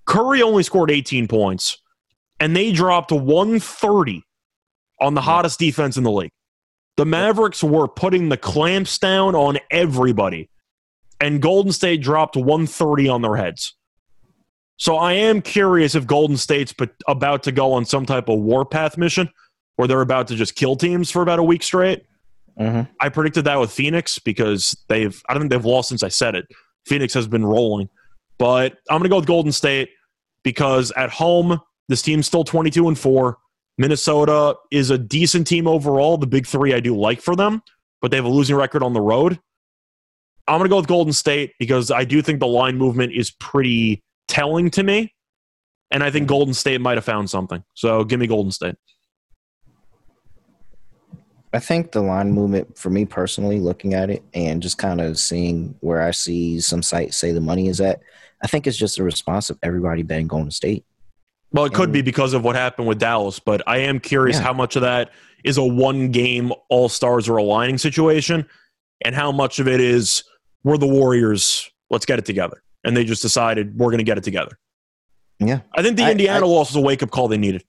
Curry 0.05 0.41
only 0.41 0.63
scored 0.63 0.91
18 0.91 1.27
points, 1.27 1.77
and 2.39 2.55
they 2.55 2.71
dropped 2.71 3.11
130 3.11 4.23
on 5.01 5.13
the 5.13 5.21
hottest 5.21 5.59
defense 5.59 5.97
in 5.97 6.03
the 6.03 6.11
league. 6.11 6.31
The 6.97 7.05
Mavericks 7.05 7.63
were 7.63 7.87
putting 7.87 8.29
the 8.29 8.37
clamps 8.37 8.97
down 8.97 9.35
on 9.35 9.57
everybody, 9.69 10.49
and 11.19 11.41
Golden 11.41 11.71
State 11.71 12.01
dropped 12.01 12.35
130 12.35 13.09
on 13.09 13.21
their 13.21 13.35
heads. 13.35 13.75
So 14.77 14.97
I 14.97 15.13
am 15.13 15.41
curious 15.41 15.95
if 15.95 16.05
Golden 16.05 16.37
State's 16.37 16.73
about 17.07 17.43
to 17.43 17.51
go 17.51 17.73
on 17.73 17.85
some 17.85 18.05
type 18.05 18.29
of 18.29 18.39
warpath 18.39 18.97
mission 18.97 19.29
where 19.75 19.87
they're 19.87 20.01
about 20.01 20.27
to 20.27 20.35
just 20.35 20.55
kill 20.55 20.75
teams 20.75 21.09
for 21.11 21.21
about 21.21 21.39
a 21.39 21.43
week 21.43 21.63
straight. 21.63 22.05
Mhm. 22.59 22.89
I 22.99 23.09
predicted 23.09 23.45
that 23.45 23.59
with 23.59 23.71
Phoenix 23.71 24.19
because 24.19 24.75
they've 24.87 25.21
I 25.27 25.33
don't 25.33 25.41
think 25.41 25.51
they've 25.51 25.65
lost 25.65 25.89
since 25.89 26.03
I 26.03 26.07
said 26.07 26.35
it. 26.35 26.45
Phoenix 26.85 27.13
has 27.13 27.27
been 27.27 27.45
rolling. 27.45 27.89
But 28.37 28.77
I'm 28.89 28.99
gonna 28.99 29.09
go 29.09 29.17
with 29.17 29.25
Golden 29.27 29.51
State 29.51 29.89
because 30.43 30.91
at 30.95 31.09
home, 31.09 31.59
this 31.89 32.01
team's 32.01 32.27
still 32.27 32.43
22 32.43 32.87
and 32.87 32.97
4. 32.97 33.37
Minnesota 33.77 34.55
is 34.71 34.89
a 34.89 34.97
decent 34.97 35.47
team 35.47 35.67
overall. 35.67 36.17
The 36.17 36.27
big 36.27 36.47
three 36.47 36.73
I 36.73 36.79
do 36.79 36.95
like 36.97 37.21
for 37.21 37.35
them, 37.35 37.61
but 38.01 38.11
they 38.11 38.17
have 38.17 38.25
a 38.25 38.29
losing 38.29 38.55
record 38.55 38.83
on 38.83 38.93
the 38.93 39.01
road. 39.01 39.39
I'm 40.47 40.59
gonna 40.59 40.69
go 40.69 40.77
with 40.77 40.87
Golden 40.87 41.13
State 41.13 41.53
because 41.59 41.91
I 41.91 42.03
do 42.05 42.21
think 42.21 42.39
the 42.39 42.47
line 42.47 42.77
movement 42.77 43.13
is 43.13 43.31
pretty 43.31 44.03
telling 44.27 44.69
to 44.71 44.83
me. 44.83 45.13
And 45.91 46.03
I 46.03 46.11
think 46.11 46.27
Golden 46.27 46.53
State 46.53 46.81
might 46.81 46.97
have 46.97 47.05
found 47.05 47.29
something. 47.29 47.63
So 47.73 48.03
give 48.03 48.19
me 48.19 48.27
Golden 48.27 48.51
State. 48.51 48.75
I 51.55 51.59
think 51.59 51.91
the 51.93 52.01
line 52.01 52.31
movement 52.33 52.77
for 52.77 52.89
me 52.89 53.05
personally, 53.05 53.59
looking 53.59 53.93
at 53.93 54.09
it 54.09 54.23
and 54.33 54.61
just 54.61 54.77
kind 54.77 54.99
of 54.99 55.17
seeing 55.17 55.73
where 55.79 56.01
I 56.01 56.11
see 56.11 56.59
some 56.59 56.83
sites 56.83 57.15
say 57.17 57.31
the 57.31 57.39
money 57.41 57.67
is 57.69 57.79
at, 57.79 58.01
I 58.43 58.47
think 58.47 58.67
it's 58.67 58.77
just 58.77 58.99
a 58.99 59.03
response 59.03 59.49
of 59.49 59.57
everybody 59.63 60.03
betting 60.03 60.27
Golden 60.27 60.51
State. 60.51 60.83
Well, 61.53 61.63
it 61.63 61.73
could 61.73 61.93
be 61.93 62.01
because 62.01 62.33
of 62.33 62.43
what 62.43 62.57
happened 62.57 62.87
with 62.89 62.99
Dallas, 62.99 63.39
but 63.39 63.61
I 63.67 63.77
am 63.77 64.01
curious 64.01 64.35
Yeah. 64.37 64.43
how 64.43 64.53
much 64.53 64.75
of 64.75 64.81
that 64.81 65.11
is 65.45 65.57
a 65.57 65.63
one 65.63 66.09
game 66.11 66.51
all 66.69 66.89
stars 66.89 67.29
or 67.29 67.37
aligning 67.37 67.77
situation 67.77 68.45
and 69.05 69.15
how 69.15 69.31
much 69.31 69.59
of 69.59 69.67
it 69.69 69.79
is 69.79 70.23
we're 70.65 70.77
the 70.77 70.87
Warriors, 70.87 71.71
let's 71.89 72.05
get 72.05 72.19
it 72.19 72.25
together. 72.25 72.61
And 72.83 72.97
they 72.97 73.05
just 73.05 73.21
decided 73.21 73.77
we're 73.79 73.91
going 73.91 73.99
to 73.99 74.03
get 74.03 74.17
it 74.17 74.23
together. 74.25 74.57
Yeah. 75.39 75.61
I 75.73 75.81
think 75.83 75.95
the 75.95 76.03
I- 76.03 76.11
Indiana 76.11 76.45
I- 76.45 76.49
loss 76.49 76.71
was 76.71 76.75
a 76.75 76.81
wake 76.81 77.01
up 77.01 77.11
call 77.11 77.29
they 77.29 77.37
needed. 77.37 77.63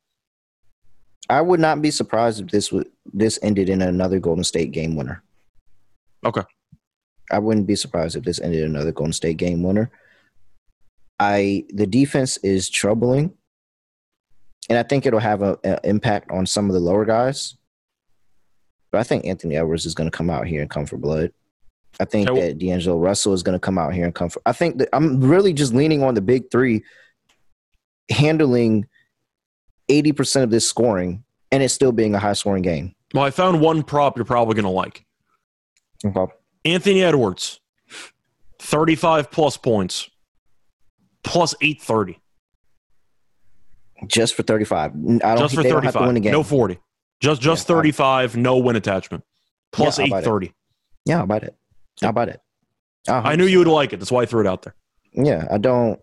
I 1.29 1.41
would 1.41 1.61
not 1.61 1.83
be 1.83 1.91
surprised 1.91 2.41
if 2.41 2.49
this 2.49 2.71
would 2.73 2.89
this 3.13 3.39
ended 3.43 3.69
in 3.69 3.83
another 3.83 4.19
Golden 4.19 4.45
State 4.45 4.73
game 4.73 4.97
winner. 4.97 5.23
Okay. 6.25 6.43
I 7.31 7.39
wouldn't 7.39 7.67
be 7.67 7.77
surprised 7.77 8.17
if 8.17 8.25
this 8.25 8.41
ended 8.41 8.63
in 8.63 8.75
another 8.75 8.93
Golden 8.93 9.13
State 9.13 9.37
game 9.37 9.63
winner. 9.63 9.91
I 11.19 11.65
the 11.71 11.87
defense 11.87 12.37
is 12.39 12.69
troubling, 12.69 13.33
and 14.69 14.79
I 14.79 14.83
think 14.83 15.07
it'll 15.07 15.19
have 15.21 15.43
a, 15.43 15.59
a 15.65 15.81
impact 15.85 16.31
on 16.31 16.47
some 16.47 16.69
of 16.69 16.75
the 16.75 16.81
lower 16.81 17.05
guys. 17.05 17.57
But 18.93 19.01
I 19.01 19.03
think 19.03 19.27
Anthony 19.27 19.57
Edwards 19.57 19.87
is 19.87 19.95
going 19.95 20.11
to 20.11 20.17
come 20.17 20.31
out 20.31 20.47
here 20.47 20.61
and 20.61 20.71
come 20.71 20.87
for 20.87 20.97
blood. 20.97 21.33
I 21.99 22.05
think 22.05 22.29
Okay, 22.29 22.41
that 22.49 22.59
D'Angelo 22.59 22.99
Russell 22.99 23.33
is 23.33 23.43
going 23.43 23.57
to 23.57 23.61
come 23.61 23.79
out 23.79 23.95
here 23.95 24.05
and 24.05 24.15
come 24.15 24.29
for. 24.29 24.43
I 24.47 24.53
think 24.53 24.79
that 24.79 24.89
I'm 24.93 25.21
really 25.21 25.53
just 25.53 25.75
leaning 25.75 26.03
on 26.03 26.15
the 26.15 26.21
big 26.21 26.51
three 26.51 26.85
handling 28.11 28.87
eighty 29.89 30.13
percent 30.13 30.45
of 30.45 30.51
this 30.51 30.69
scoring, 30.69 31.25
and 31.53 31.63
it 31.63 31.69
still 31.71 31.93
being 31.93 32.15
a 32.15 32.19
high 32.19 32.33
scoring 32.35 32.63
game. 32.63 32.95
Well, 33.15 33.25
I 33.25 33.31
found 33.31 33.61
one 33.61 33.83
prop 33.83 34.17
you're 34.17 34.25
probably 34.25 34.55
going 34.55 34.65
to 34.65 34.71
like. 34.71 35.05
Okay. 36.05 36.33
Anthony 36.65 37.03
Edwards, 37.03 37.61
35 38.61 39.31
plus 39.31 39.57
points, 39.57 40.11
plus 41.23 41.55
830. 41.61 42.19
Just 44.07 44.35
for 44.35 44.43
35. 44.43 44.91
I 44.91 44.95
don't 44.95 45.39
Just 45.39 45.55
for 45.55 45.63
they 45.63 45.71
don't 45.71 45.85
have 45.85 45.93
to 45.95 45.99
35. 46.01 46.07
win 46.07 46.15
the 46.15 46.21
game. 46.21 46.33
No 46.33 46.43
40. 46.43 46.79
Just 47.21 47.41
just 47.41 47.69
Yeah, 47.69 47.75
I- 47.77 47.79
35, 47.79 48.37
no 48.37 48.59
win 48.59 48.77
attachment. 48.77 49.25
Plus 49.73 49.99
Yeah, 49.99 50.05
I'll 50.05 50.11
buy 50.11 50.17
that. 50.21 50.27
830. 50.29 50.55
yeah, 51.07 51.19
I'll 51.21 51.27
buy 51.27 51.37
it. 51.39 51.55
I'll 52.03 52.13
buy 52.13 52.25
it. 52.25 52.41
I 53.09 53.37
knew 53.37 53.47
you 53.47 53.59
would 53.59 53.69
like 53.69 53.93
it. 53.93 53.99
That's 53.99 54.11
why 54.13 54.23
I 54.23 54.27
threw 54.27 54.41
it 54.41 54.47
out 54.47 54.63
there. 54.63 54.75
Yeah, 55.13 55.47
I 55.51 55.59
don't. 55.59 56.01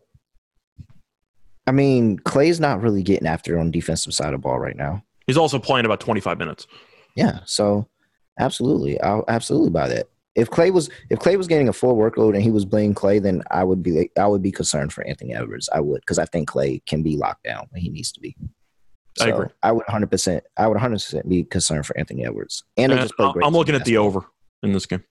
I 1.68 1.72
mean, 1.72 2.20
Klay's 2.20 2.60
not 2.60 2.82
really 2.82 3.04
getting 3.04 3.28
after 3.28 3.58
on 3.58 3.72
defensive 3.72 4.14
side 4.14 4.34
of 4.34 4.42
ball 4.42 4.60
right 4.60 4.76
now. 4.76 5.04
He's 5.28 5.38
also 5.38 5.60
playing 5.60 5.86
about 5.86 6.00
25 6.02 6.38
minutes. 6.38 6.68
Yeah, 7.16 7.40
so 7.46 7.88
absolutely, 8.40 9.00
I'll 9.02 9.24
absolutely 9.28 9.70
buy 9.70 9.88
that. 9.88 10.10
If 10.36 10.50
Klay 10.50 10.72
was 10.74 10.90
if 11.12 11.20
Klay 11.20 11.38
was 11.38 11.48
getting 11.48 11.70
a 11.70 11.74
full 11.74 11.96
workload 11.96 12.34
and 12.34 12.42
he 12.42 12.50
was 12.50 12.66
playing 12.66 12.96
Klay, 12.96 13.22
then 13.22 13.44
I 13.52 13.64
would 13.64 13.84
be 13.84 14.10
I 14.18 14.26
would 14.26 14.42
be 14.42 14.52
concerned 14.52 14.92
for 14.92 15.06
Anthony 15.06 15.36
Edwards. 15.36 15.70
I 15.72 15.80
would 15.80 16.02
because 16.02 16.18
I 16.18 16.26
think 16.26 16.48
Clay 16.48 16.82
can 16.88 17.04
be 17.04 17.16
locked 17.18 17.44
down 17.44 17.68
when 17.70 17.82
he 17.82 17.90
needs 17.90 18.12
to 18.14 18.20
be. 18.20 18.36
I 19.22 19.30
agree. 19.30 19.48
I 19.62 19.72
would 19.72 19.84
100 19.86 20.10
percent 20.10 20.44
I 20.58 20.68
would 20.68 20.74
100 20.74 20.96
percent 20.96 21.30
be 21.30 21.44
concerned 21.44 21.86
for 21.86 21.96
Anthony 21.98 22.26
Edwards. 22.26 22.64
And 22.78 22.92
uh, 22.92 22.96
And 22.96 23.12
I- 23.20 23.32
great 23.32 23.46
I'm 23.46 23.54
looking 23.54 23.76
at 23.76 23.86
the 23.86 23.98
over 23.98 24.26
in 24.64 24.74
this 24.74 24.88
game. 24.88 25.04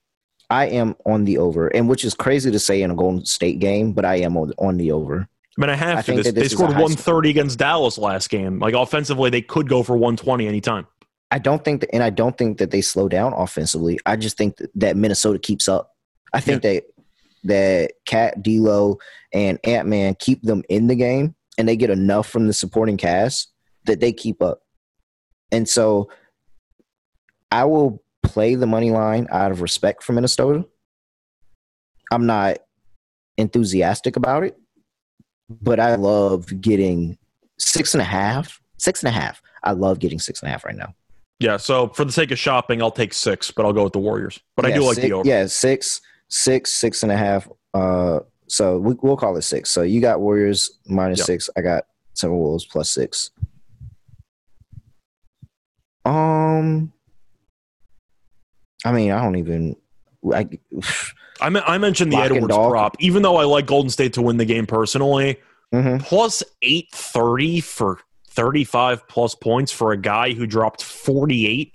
I 0.49 0.65
am 0.67 0.95
on 1.05 1.23
the 1.23 1.37
over, 1.37 1.67
and 1.69 1.87
which 1.87 2.03
is 2.03 2.13
crazy 2.13 2.51
to 2.51 2.59
say 2.59 2.81
in 2.81 2.91
a 2.91 2.95
Golden 2.95 3.25
State 3.25 3.59
game, 3.59 3.93
but 3.93 4.03
I 4.03 4.15
am 4.17 4.35
on, 4.35 4.51
on 4.59 4.75
the 4.77 4.91
over. 4.91 5.27
I 5.57 5.61
mean, 5.61 5.69
I 5.69 5.75
have 5.75 5.99
I 5.99 6.01
to. 6.01 6.13
This, 6.13 6.25
they 6.25 6.31
this 6.31 6.45
is 6.47 6.53
a 6.53 6.55
scored 6.55 6.71
high 6.71 6.81
130 6.81 7.29
against 7.29 7.59
Dallas 7.59 7.97
last 7.97 8.29
game. 8.29 8.59
Like 8.59 8.73
offensively, 8.73 9.29
they 9.29 9.41
could 9.41 9.69
go 9.69 9.83
for 9.83 9.93
120 9.93 10.47
anytime. 10.47 10.87
I 11.29 11.39
don't 11.39 11.63
think 11.63 11.81
that, 11.81 11.93
and 11.93 12.03
I 12.03 12.09
don't 12.09 12.37
think 12.37 12.57
that 12.59 12.71
they 12.71 12.81
slow 12.81 13.07
down 13.07 13.33
offensively. 13.33 13.99
I 14.05 14.15
just 14.15 14.37
think 14.37 14.57
that, 14.75 14.95
Minnesota 14.97 15.39
keeps 15.39 15.67
up. 15.67 15.91
I 16.33 16.39
think 16.39 16.63
that 16.63 16.83
that 17.43 17.93
KAT, 18.05 18.41
D'Lo, 18.41 18.97
and 19.33 19.59
Ant 19.63 19.87
Man 19.87 20.15
keep 20.19 20.41
them 20.43 20.63
in 20.69 20.87
the 20.87 20.95
game, 20.95 21.35
and 21.57 21.67
they 21.67 21.75
get 21.75 21.89
enough 21.89 22.29
from 22.29 22.47
the 22.47 22.53
supporting 22.53 22.97
cast 22.97 23.51
that 23.85 23.99
they 23.99 24.13
keep 24.13 24.41
up. 24.41 24.61
And 25.51 25.67
so, 25.67 26.09
I 27.51 27.65
will 27.65 28.03
play 28.23 28.55
the 28.55 28.65
money 28.65 28.91
line 28.91 29.27
out 29.29 29.51
of 29.51 29.61
respect 29.61 30.01
for 30.03 30.13
Minnesota. 30.13 30.65
I'm 32.11 32.25
not 32.25 32.59
enthusiastic 33.37 34.15
about 34.15 34.43
it, 34.43 34.57
but 35.61 35.79
I 35.79 35.95
love 35.95 36.61
getting 36.61 37.17
six 37.57 37.93
and 37.93 38.01
a 38.01 38.05
half. 38.05 38.61
Six 38.77 39.01
and 39.03 39.09
a 39.09 39.11
half. 39.11 39.41
I 39.63 39.71
love 39.71 39.99
getting 39.99 40.19
six 40.19 40.41
and 40.41 40.49
a 40.49 40.51
half 40.51 40.65
right 40.65 40.75
now. 40.75 40.93
Yeah. 41.39 41.57
So 41.57 41.89
for 41.89 42.05
the 42.05 42.11
sake 42.11 42.31
of 42.31 42.39
shopping, 42.39 42.81
I'll 42.81 42.91
take 42.91 43.13
six, 43.13 43.51
but 43.51 43.65
I'll 43.65 43.73
go 43.73 43.83
with 43.83 43.93
the 43.93 43.99
Warriors. 43.99 44.39
But 44.55 44.65
I 44.65 44.71
do 44.71 44.83
like 44.83 44.95
six, 44.95 45.07
the 45.07 45.13
over. 45.13 45.27
Yeah, 45.27 45.45
six, 45.47 46.01
six, 46.29 46.73
six 46.73 47.03
and 47.03 47.11
a 47.11 47.17
half. 47.17 47.49
Uh, 47.73 48.19
so 48.47 48.77
we, 48.77 48.95
we'll 49.01 49.17
call 49.17 49.35
it 49.37 49.41
six. 49.43 49.71
So 49.71 49.81
you 49.83 50.01
got 50.01 50.19
Warriors 50.19 50.79
minus 50.85 51.19
Yep. 51.19 51.25
six. 51.25 51.49
I 51.57 51.61
got 51.61 51.85
Timberwolves 52.15 52.69
plus 52.69 52.89
six. 52.89 53.31
Um, 56.05 56.91
I 58.85 58.91
mean, 58.91 59.11
I 59.11 59.21
don't 59.21 59.37
even. 59.37 59.75
I, 60.33 60.47
I, 61.43 61.49
me- 61.49 61.61
I 61.65 61.77
mentioned 61.77 62.11
the 62.11 62.17
Lock 62.17 62.31
Edwards 62.31 62.55
prop. 62.55 62.95
Even 62.99 63.21
though 63.21 63.35
I 63.37 63.43
like 63.43 63.65
Golden 63.67 63.89
State 63.89 64.13
to 64.13 64.21
win 64.21 64.37
the 64.37 64.45
game 64.45 64.65
personally, 64.65 65.37
Mhm. 65.73 66.01
plus 66.01 66.43
830 66.61 67.59
for 67.61 67.99
35 68.29 69.07
plus 69.07 69.35
points 69.35 69.71
for 69.71 69.91
a 69.91 69.97
guy 69.97 70.31
who 70.33 70.45
dropped 70.47 70.81
48 70.83 71.73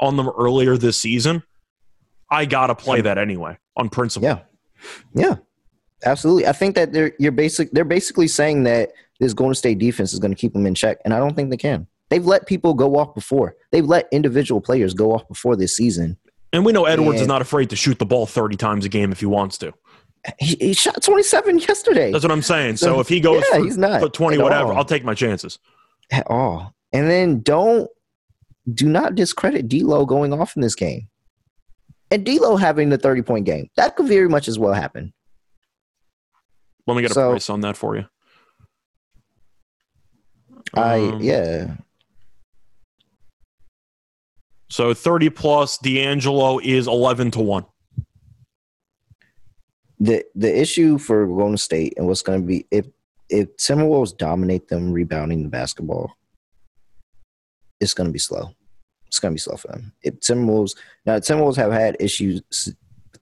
on 0.00 0.16
them 0.16 0.28
earlier 0.38 0.76
this 0.76 0.96
season. 0.96 1.42
I 2.30 2.44
got 2.44 2.66
to 2.68 2.74
play 2.74 3.00
that 3.00 3.18
anyway 3.18 3.56
on 3.76 3.88
principle. 3.88 4.28
Yeah, 4.28 4.40
yeah, 5.14 5.36
absolutely. 6.04 6.46
I 6.46 6.52
think 6.52 6.74
that 6.74 6.92
they're 6.92 7.12
you're 7.18 7.32
basic. 7.32 7.70
They're 7.70 7.84
basically 7.84 8.26
saying 8.28 8.64
that 8.64 8.90
this 9.20 9.32
Golden 9.32 9.54
State 9.54 9.78
defense 9.78 10.12
is 10.12 10.18
going 10.18 10.32
to 10.34 10.40
keep 10.40 10.52
them 10.52 10.66
in 10.66 10.74
check, 10.74 10.98
and 11.04 11.14
I 11.14 11.18
don't 11.18 11.34
think 11.36 11.50
they 11.50 11.56
can. 11.56 11.86
They've 12.10 12.26
let 12.26 12.46
people 12.46 12.74
go 12.74 12.96
off 12.96 13.14
before. 13.14 13.56
They've 13.72 13.84
let 13.86 14.08
individual 14.12 14.60
players 14.60 14.92
go 14.92 15.12
off 15.12 15.26
before 15.28 15.56
this 15.56 15.76
season. 15.76 16.16
And 16.56 16.64
we 16.64 16.72
know 16.72 16.86
Edwards 16.86 17.20
is 17.20 17.26
not 17.26 17.42
afraid 17.42 17.68
to 17.68 17.76
shoot 17.76 17.98
the 17.98 18.06
ball 18.06 18.24
30 18.24 18.56
times 18.56 18.86
a 18.86 18.88
game 18.88 19.12
if 19.12 19.20
he 19.20 19.26
wants 19.26 19.58
to. 19.58 19.74
He, 20.38 20.56
he 20.58 20.72
shot 20.72 21.02
27 21.02 21.58
yesterday. 21.58 22.10
That's 22.10 22.24
what 22.24 22.32
I'm 22.32 22.40
saying. 22.40 22.78
So 22.78 22.98
if 22.98 23.08
he 23.08 23.20
goes 23.20 23.44
yeah, 23.52 23.58
for 23.58 23.64
he's 23.64 23.76
not 23.76 24.00
for 24.00 24.08
20 24.08 24.38
whatever, 24.38 24.72
all. 24.72 24.78
I'll 24.78 24.84
take 24.86 25.04
my 25.04 25.12
chances. 25.12 25.58
at 26.10 26.26
all. 26.30 26.74
And 26.94 27.10
then 27.10 27.42
don't 27.42 27.90
do 28.72 28.88
not 28.88 29.16
discredit 29.16 29.68
D'Lo 29.68 30.06
going 30.06 30.32
off 30.32 30.56
in 30.56 30.62
this 30.62 30.74
game, 30.74 31.08
and 32.10 32.24
D'Lo 32.24 32.56
having 32.56 32.88
the 32.88 32.96
30 32.96 33.20
point 33.20 33.44
game. 33.44 33.68
That 33.76 33.94
could 33.94 34.08
very 34.08 34.28
much 34.30 34.48
as 34.48 34.58
well 34.58 34.72
happen. 34.72 35.12
Let 36.86 36.96
me 36.96 37.02
get 37.02 37.10
a 37.10 37.14
So- 37.14 37.30
price 37.32 37.50
on 37.50 37.60
that 37.60 37.76
for 37.76 37.96
you. 37.96 38.06
I 40.72 41.00
Um, 41.00 41.20
yeah. 41.22 41.76
So 44.68 44.94
30 44.94 45.30
plus 45.30 45.78
D'Angelo 45.78 46.58
is 46.58 46.86
11 46.88 47.32
to 47.32 47.40
1. 47.40 47.64
the 50.00 50.24
the 50.34 50.60
issue 50.60 50.98
for 50.98 51.26
Golden 51.26 51.56
State 51.56 51.94
and 51.96 52.06
what's 52.06 52.22
going 52.22 52.40
to 52.40 52.46
be 52.46 52.66
if 52.70 52.86
if 53.28 53.56
Timberwolves 53.56 54.16
dominate 54.16 54.68
them 54.68 54.92
rebounding 54.92 55.42
the 55.42 55.48
basketball, 55.48 56.16
it's 57.80 57.94
going 57.94 58.06
to 58.06 58.12
be 58.12 58.18
slow. 58.18 58.54
It's 59.06 59.18
going 59.18 59.32
to 59.32 59.34
be 59.36 59.40
slow 59.40 59.56
for 59.56 59.68
them. 59.68 59.92
If 60.02 60.20
Timberwolves 60.20 60.76
now 61.06 61.18
Timberwolves 61.18 61.56
have 61.56 61.72
had 61.72 61.96
issues 62.00 62.42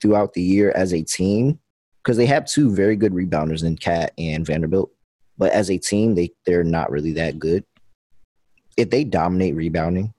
throughout 0.01 0.33
the 0.33 0.43
year 0.43 0.73
as 0.73 0.93
a 0.93 1.03
team 1.03 1.59
because 2.03 2.17
they 2.17 2.27
have 2.27 2.47
two 2.47 2.75
very 2.75 2.97
good 2.97 3.13
rebounders 3.13 3.65
in 3.65 3.77
KAT 3.77 4.13
and 4.19 4.45
Vanderbilt, 4.45 4.91
but 5.39 5.53
as 5.53 5.71
a 5.71 5.79
team 5.79 6.15
they 6.15 6.31
they're 6.45 6.65
not 6.65 6.91
really 6.91 7.13
that 7.13 7.39
good. 7.39 7.65
If 8.77 8.91
they 8.91 9.05
dominate 9.05 9.55
rebounding 9.55 10.13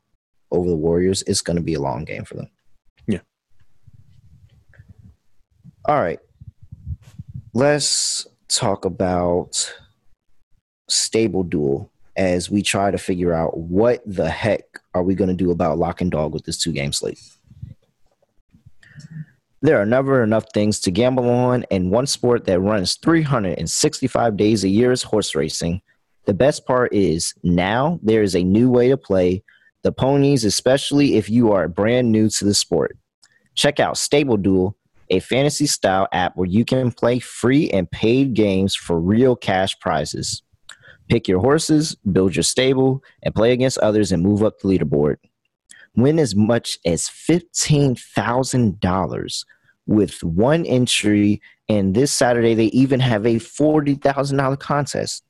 over 0.52 0.70
the 0.70 0.76
Warriors, 0.76 1.24
it's 1.28 1.42
going 1.42 1.58
to 1.58 1.64
be 1.64 1.74
a 1.74 1.82
long 1.82 2.06
game 2.06 2.24
for 2.24 2.36
them. 2.36 2.50
Yeah. 3.08 3.20
All 5.86 6.00
right. 6.00 6.20
Let's 7.54 8.28
talk 8.48 8.86
about 8.86 9.74
stable 10.88 11.44
duel 11.44 11.92
as 12.16 12.50
we 12.50 12.62
try 12.62 12.92
to 12.92 12.98
figure 12.98 13.34
out 13.34 13.58
what 13.58 14.02
the 14.06 14.30
heck 14.30 14.64
are 14.94 15.04
we 15.04 15.16
going 15.16 15.30
to 15.30 15.36
do 15.36 15.52
about 15.52 15.78
lock 15.78 16.02
and 16.02 16.12
dog 16.12 16.34
with 16.34 16.46
this 16.46 16.58
two 16.58 16.72
game 16.72 16.94
slate. 16.94 17.20
There 19.62 19.82
are 19.82 19.86
never 19.86 20.24
enough 20.24 20.46
things 20.54 20.80
to 20.82 20.92
gamble 20.92 21.28
on, 21.30 21.66
and 21.72 21.90
one 21.90 22.06
sport 22.06 22.46
that 22.46 22.60
runs 22.60 22.96
365 22.98 24.38
days 24.38 24.64
a 24.64 24.70
year 24.70 24.92
is 24.92 25.02
horse 25.02 25.34
racing. 25.34 25.82
The 26.26 26.34
best 26.34 26.66
part 26.66 26.94
is 26.94 27.34
now 27.44 28.00
there 28.04 28.22
is 28.22 28.36
a 28.36 28.44
new 28.44 28.70
way 28.70 28.90
to 28.90 28.98
play 28.98 29.44
the 29.86 29.92
ponies, 29.92 30.44
especially 30.44 31.16
if 31.16 31.30
you 31.30 31.52
are 31.52 31.68
brand 31.68 32.12
new 32.12 32.28
to 32.28 32.44
the 32.44 32.56
sport. 32.56 32.98
Check 33.54 33.80
out 33.80 34.00
Stable 34.00 34.38
Duel, 34.38 34.76
a 35.12 35.20
fantasy 35.20 35.68
style 35.68 36.08
app 36.12 36.36
where 36.36 36.48
you 36.48 36.66
can 36.66 36.92
play 36.92 37.20
free 37.20 37.70
and 37.70 37.92
paid 37.92 38.34
games 38.34 38.76
for 38.76 39.00
real 39.00 39.36
cash 39.36 39.80
prizes. 39.80 40.42
Pick 41.08 41.28
your 41.28 41.40
horses, 41.40 41.96
build 42.12 42.36
your 42.36 42.42
stable, 42.42 43.04
and 43.22 43.36
play 43.36 43.52
against 43.52 43.78
others 43.78 44.12
and 44.12 44.24
move 44.24 44.42
up 44.42 44.58
the 44.58 44.68
leaderboard. 44.68 45.18
Win 45.96 46.18
as 46.18 46.36
much 46.36 46.80
as 46.84 47.04
$15,000 47.04 49.46
with 49.86 50.24
one 50.24 50.66
entry, 50.66 51.44
and 51.70 51.94
this 51.94 52.12
Saturday 52.12 52.56
they 52.56 52.66
even 52.66 53.02
have 53.02 53.28
a 53.28 53.36
$40,000 53.36 54.60
contest. 54.60 55.24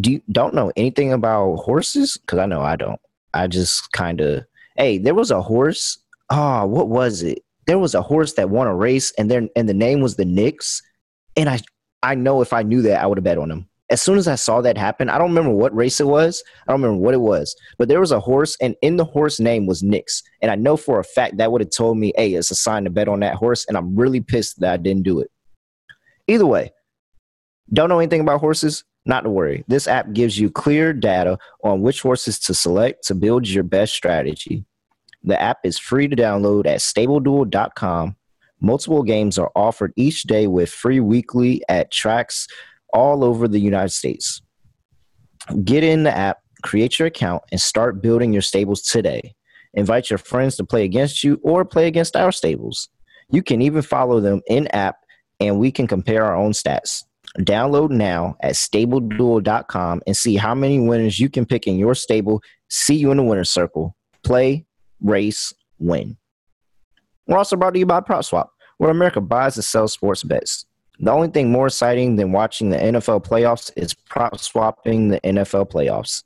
Do 0.00 0.12
you 0.12 0.22
don't 0.32 0.54
know 0.54 0.72
anything 0.76 1.12
about 1.12 1.56
horses? 1.56 2.16
Because 2.16 2.38
I 2.38 2.46
know 2.46 2.60
I 2.60 2.76
don't. 2.76 3.00
I 3.34 3.46
just 3.46 3.92
kind 3.92 4.20
of 4.20 4.44
hey, 4.76 4.98
there 4.98 5.14
was 5.14 5.30
a 5.30 5.42
horse 5.42 5.98
oh, 6.30 6.66
what 6.66 6.88
was 6.88 7.22
it? 7.22 7.42
There 7.66 7.78
was 7.78 7.94
a 7.94 8.02
horse 8.02 8.34
that 8.34 8.50
won 8.50 8.66
a 8.66 8.74
race, 8.74 9.12
and 9.18 9.30
then 9.30 9.48
and 9.56 9.68
the 9.68 9.74
name 9.74 10.00
was 10.00 10.16
the 10.16 10.24
Knicks, 10.24 10.82
and 11.36 11.48
I 11.48 11.60
I 12.02 12.14
know 12.14 12.40
if 12.40 12.52
I 12.52 12.62
knew 12.62 12.82
that 12.82 13.02
I 13.02 13.06
would 13.06 13.18
have 13.18 13.24
bet 13.24 13.38
on 13.38 13.50
him. 13.50 13.68
As 13.88 14.02
soon 14.02 14.18
as 14.18 14.26
I 14.26 14.34
saw 14.34 14.60
that 14.62 14.76
happen, 14.76 15.08
I 15.08 15.16
don't 15.16 15.28
remember 15.28 15.52
what 15.52 15.74
race 15.74 16.00
it 16.00 16.08
was. 16.08 16.42
I 16.66 16.72
don't 16.72 16.82
remember 16.82 17.02
what 17.02 17.14
it 17.14 17.20
was, 17.20 17.54
but 17.78 17.88
there 17.88 18.00
was 18.00 18.10
a 18.10 18.20
horse, 18.20 18.56
and 18.60 18.74
in 18.82 18.96
the 18.96 19.04
horse 19.04 19.38
name 19.38 19.66
was 19.66 19.82
Knicks, 19.82 20.22
and 20.42 20.50
I 20.50 20.56
know 20.56 20.76
for 20.76 20.98
a 20.98 21.04
fact 21.04 21.36
that 21.38 21.52
would 21.52 21.60
have 21.60 21.70
told 21.70 21.98
me, 21.98 22.12
"Hey, 22.16 22.34
it's 22.34 22.50
a 22.50 22.56
sign 22.56 22.84
to 22.84 22.90
bet 22.90 23.08
on 23.08 23.20
that 23.20 23.36
horse," 23.36 23.64
and 23.66 23.76
I'm 23.76 23.96
really 23.96 24.20
pissed 24.20 24.60
that 24.60 24.72
I 24.72 24.76
didn't 24.76 25.04
do 25.04 25.20
it. 25.20 25.30
Either 26.28 26.46
way, 26.46 26.72
don't 27.72 27.88
know 27.88 27.98
anything 27.98 28.20
about 28.20 28.40
horses? 28.40 28.84
Not 29.06 29.22
to 29.22 29.30
worry. 29.30 29.64
This 29.68 29.86
app 29.86 30.12
gives 30.12 30.38
you 30.38 30.50
clear 30.50 30.92
data 30.92 31.38
on 31.62 31.80
which 31.80 32.02
horses 32.02 32.38
to 32.40 32.54
select 32.54 33.06
to 33.06 33.14
build 33.14 33.48
your 33.48 33.62
best 33.62 33.94
strategy. 33.94 34.64
The 35.22 35.40
app 35.40 35.58
is 35.64 35.78
free 35.78 36.08
to 36.08 36.16
download 36.16 36.66
at 36.66 36.80
stableduel.com. 36.80 38.16
Multiple 38.60 39.02
games 39.04 39.38
are 39.38 39.52
offered 39.54 39.92
each 39.96 40.24
day 40.24 40.48
with 40.48 40.70
free 40.70 40.98
weekly 40.98 41.62
at 41.68 41.92
tracks 41.92 42.48
all 42.92 43.22
over 43.22 43.46
the 43.46 43.60
United 43.60 43.90
States. 43.90 44.42
Get 45.62 45.84
in 45.84 46.02
the 46.02 46.16
app, 46.16 46.38
create 46.62 46.98
your 46.98 47.06
account, 47.06 47.44
and 47.52 47.60
start 47.60 48.02
building 48.02 48.32
your 48.32 48.42
stables 48.42 48.82
today. 48.82 49.34
Invite 49.74 50.10
your 50.10 50.18
friends 50.18 50.56
to 50.56 50.64
play 50.64 50.84
against 50.84 51.22
you 51.22 51.38
or 51.42 51.64
play 51.64 51.86
against 51.86 52.16
our 52.16 52.32
stables. 52.32 52.88
You 53.30 53.42
can 53.42 53.62
even 53.62 53.82
follow 53.82 54.20
them 54.20 54.40
in 54.48 54.66
app, 54.68 54.96
and 55.38 55.60
we 55.60 55.70
can 55.70 55.86
compare 55.86 56.24
our 56.24 56.34
own 56.34 56.52
stats. 56.52 57.04
Download 57.38 57.90
now 57.90 58.36
at 58.40 58.54
stableduel.com 58.54 60.02
and 60.06 60.16
see 60.16 60.36
how 60.36 60.54
many 60.54 60.80
winners 60.80 61.20
you 61.20 61.28
can 61.28 61.44
pick 61.44 61.66
in 61.66 61.78
your 61.78 61.94
stable. 61.94 62.42
See 62.68 62.94
you 62.96 63.10
in 63.10 63.18
the 63.18 63.22
winner's 63.22 63.50
circle. 63.50 63.96
Play, 64.24 64.64
race, 65.00 65.52
win. 65.78 66.16
We're 67.26 67.38
also 67.38 67.56
brought 67.56 67.74
to 67.74 67.78
you 67.78 67.86
by 67.86 68.00
PropSwap, 68.00 68.48
where 68.78 68.90
America 68.90 69.20
buys 69.20 69.56
and 69.56 69.64
sells 69.64 69.92
sports 69.92 70.22
bets. 70.22 70.64
The 70.98 71.10
only 71.10 71.28
thing 71.28 71.52
more 71.52 71.66
exciting 71.66 72.16
than 72.16 72.32
watching 72.32 72.70
the 72.70 72.78
NFL 72.78 73.24
playoffs 73.24 73.70
is 73.76 73.92
prop 73.92 74.38
swapping 74.38 75.08
the 75.08 75.20
NFL 75.20 75.70
playoffs. 75.70 76.22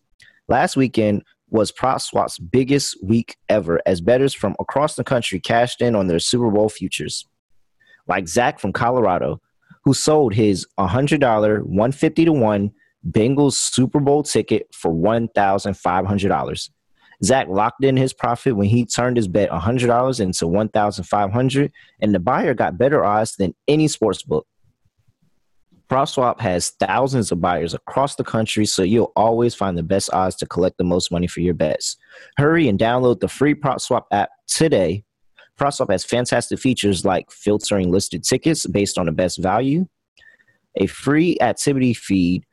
Last 0.47 0.77
weekend 0.77 1.24
was 1.49 1.73
PropSwap's 1.73 2.39
biggest 2.39 2.97
week 3.03 3.37
ever 3.49 3.81
as 3.87 4.01
bettors 4.01 4.32
from 4.32 4.55
across 4.61 4.95
the 4.95 5.03
country 5.03 5.41
cashed 5.41 5.81
in 5.81 5.97
on 5.97 6.07
their 6.07 6.20
Super 6.20 6.51
Bowl 6.51 6.69
futures. 6.69 7.27
Like 8.07 8.28
Zach 8.28 8.61
from 8.61 8.73
Colorado, 8.73 9.41
who 9.85 9.94
sold 9.94 10.35
his 10.35 10.66
$100 10.78 11.20
150 11.62 12.24
to 12.24 12.32
1 12.32 12.70
Bengals 13.09 13.55
Super 13.55 14.01
Bowl 14.01 14.23
ticket 14.23 14.66
for 14.74 14.93
$1,500. 14.93 16.70
Zach 17.23 17.48
locked 17.48 17.85
in 17.85 17.97
his 17.97 18.12
profit 18.12 18.57
when 18.57 18.69
he 18.69 18.86
turned 18.86 19.16
his 19.16 19.28
bet 19.28 19.51
$100 19.51 20.20
into 20.20 20.44
$1,500, 20.47 21.70
and 22.01 22.15
the 22.15 22.19
buyer 22.19 22.55
got 22.55 22.78
better 22.78 23.05
odds 23.05 23.36
than 23.36 23.55
any 23.69 23.89
sports 23.89 24.23
book. 24.23 24.47
PropSwap 25.90 26.40
has 26.40 26.70
thousands 26.78 27.32
of 27.32 27.40
buyers 27.40 27.74
across 27.74 28.15
the 28.15 28.24
country, 28.24 28.65
so 28.65 28.82
you'll 28.82 29.12
always 29.16 29.55
find 29.55 29.77
the 29.77 29.82
best 29.82 30.09
odds 30.12 30.36
to 30.36 30.47
collect 30.47 30.78
the 30.78 30.85
most 30.85 31.11
money 31.11 31.27
for 31.27 31.40
your 31.40 31.52
bets. 31.52 31.97
Hurry 32.36 32.69
and 32.69 32.78
download 32.78 33.20
the 33.20 33.28
free 33.28 33.55
PropSwap 33.55 34.05
app 34.12 34.31
today 34.47 35.05
PropSwap 35.61 35.91
has 35.91 36.05
fantastic 36.05 36.59
features 36.59 37.05
like 37.05 37.31
filtering 37.31 37.91
listed 37.91 38.24
tickets 38.24 38.66
based 38.66 38.97
on 38.97 39.05
the 39.05 39.12
best 39.12 39.39
value, 39.43 39.87
a 40.77 40.87
free 40.87 41.37
activity 41.43 41.93
feed 41.93 42.45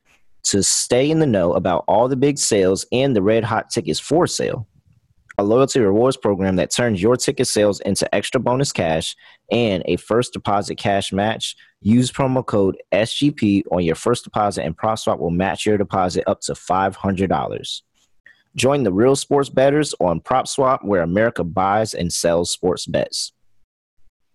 to 0.44 0.62
stay 0.62 1.10
in 1.10 1.20
the 1.20 1.26
know 1.26 1.54
about 1.54 1.86
all 1.88 2.10
the 2.10 2.18
big 2.18 2.38
sales 2.38 2.86
and 2.92 3.16
the 3.16 3.22
red 3.22 3.46
hot 3.46 3.70
tickets 3.70 3.98
for 3.98 4.28
sale, 4.28 4.68
a 5.38 5.44
loyalty 5.44 5.80
rewards 5.80 6.18
program 6.18 6.58
that 6.58 6.70
turns 6.70 7.02
your 7.02 7.16
ticket 7.16 7.48
sales 7.48 7.80
into 7.82 8.14
extra 8.14 8.42
bonus 8.42 8.74
cash, 8.74 9.16
and 9.52 9.84
a 9.86 9.96
first 9.96 10.34
deposit 10.34 10.76
cash 10.76 11.14
match. 11.14 11.56
Use 11.80 12.12
promo 12.12 12.46
code 12.46 12.76
SGP 12.92 13.64
on 13.72 13.84
your 13.84 13.96
first 13.96 14.26
deposit, 14.26 14.66
and 14.66 14.78
PropSwap 14.78 15.20
will 15.20 15.30
match 15.30 15.66
your 15.66 15.78
deposit 15.78 16.26
up 16.28 16.42
to 16.42 16.54
$500. 16.54 17.82
Join 18.58 18.82
the 18.82 18.92
real 18.92 19.16
sports 19.16 19.50
bettors 19.50 19.94
on 20.00 20.20
PropSwap, 20.20 20.84
where 20.84 21.04
America 21.04 21.44
buys 21.44 21.94
and 21.94 22.12
sells 22.12 22.52
sports 22.52 22.88
bets. 22.88 23.32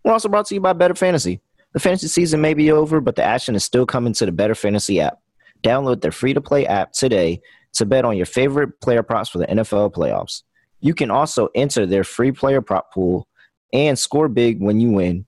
We're 0.05 0.13
also 0.13 0.29
brought 0.29 0.47
to 0.47 0.55
you 0.55 0.61
by 0.61 0.75
Better 0.75 0.95
Fantasy. 0.95 1.41
The 1.73 1.81
fantasy 1.81 2.07
season 2.07 2.41
may 2.41 2.55
be 2.55 2.71
over, 2.71 3.01
but 3.01 3.17
the 3.17 3.25
action 3.25 3.57
is 3.57 3.65
still 3.65 3.85
coming 3.85 4.13
to 4.15 4.27
the 4.27 4.31
Better 4.31 4.55
Fantasy 4.55 5.01
app. 5.01 5.19
Download 5.65 6.01
their 6.01 6.13
free 6.13 6.35
to 6.35 6.41
play 6.41 6.67
app 6.67 6.93
today 6.93 7.41
to 7.75 7.85
bet 7.85 8.05
on 8.05 8.17
your 8.17 8.27
favorite 8.27 8.81
player 8.81 9.03
props 9.03 9.29
for 9.29 9.39
the 9.39 9.47
NFL 9.47 9.93
playoffs. 9.93 10.43
You 10.81 10.95
can 10.95 11.11
also 11.11 11.49
enter 11.57 11.85
their 11.85 12.05
free 12.05 12.31
player 12.31 12.61
prop 12.61 12.93
pool 12.93 13.27
and 13.73 13.99
score 13.99 14.29
big 14.29 14.61
when 14.61 14.79
you 14.79 14.91
win. 14.91 15.27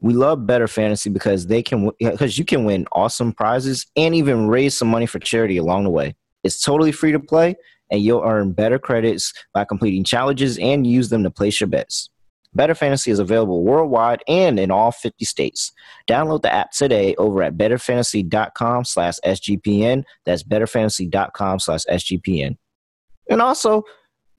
We 0.00 0.14
love 0.14 0.46
Better 0.46 0.66
Fantasy 0.66 1.10
because 1.10 1.46
they 1.46 1.62
can 1.62 1.90
because 2.00 2.38
you 2.38 2.44
can 2.44 2.64
win 2.64 2.86
awesome 2.90 3.32
prizes 3.32 3.86
and 3.96 4.16
even 4.16 4.48
raise 4.48 4.76
some 4.76 4.88
money 4.88 5.06
for 5.06 5.20
charity 5.20 5.58
along 5.58 5.84
the 5.84 5.90
way. 5.90 6.16
It's 6.42 6.60
totally 6.60 6.90
free 6.90 7.12
to 7.12 7.20
play 7.20 7.56
and 7.90 8.02
you'll 8.02 8.22
earn 8.22 8.52
better 8.52 8.78
credits 8.78 9.32
by 9.52 9.64
completing 9.64 10.04
challenges 10.04 10.58
and 10.58 10.86
use 10.86 11.08
them 11.08 11.22
to 11.22 11.30
place 11.30 11.60
your 11.60 11.68
bets. 11.68 12.08
Better 12.54 12.74
Fantasy 12.74 13.10
is 13.10 13.20
available 13.20 13.62
worldwide 13.62 14.22
and 14.26 14.58
in 14.58 14.70
all 14.70 14.90
50 14.90 15.24
states. 15.24 15.72
Download 16.08 16.42
the 16.42 16.52
app 16.52 16.72
today 16.72 17.14
over 17.16 17.42
at 17.42 17.56
betterfantasy.com 17.56 18.84
slash 18.84 19.14
SGPN. 19.24 20.02
That's 20.26 20.42
betterfantasy.com 20.42 21.60
slash 21.60 21.84
SGPN. 21.86 22.56
And 23.28 23.40
also, 23.40 23.84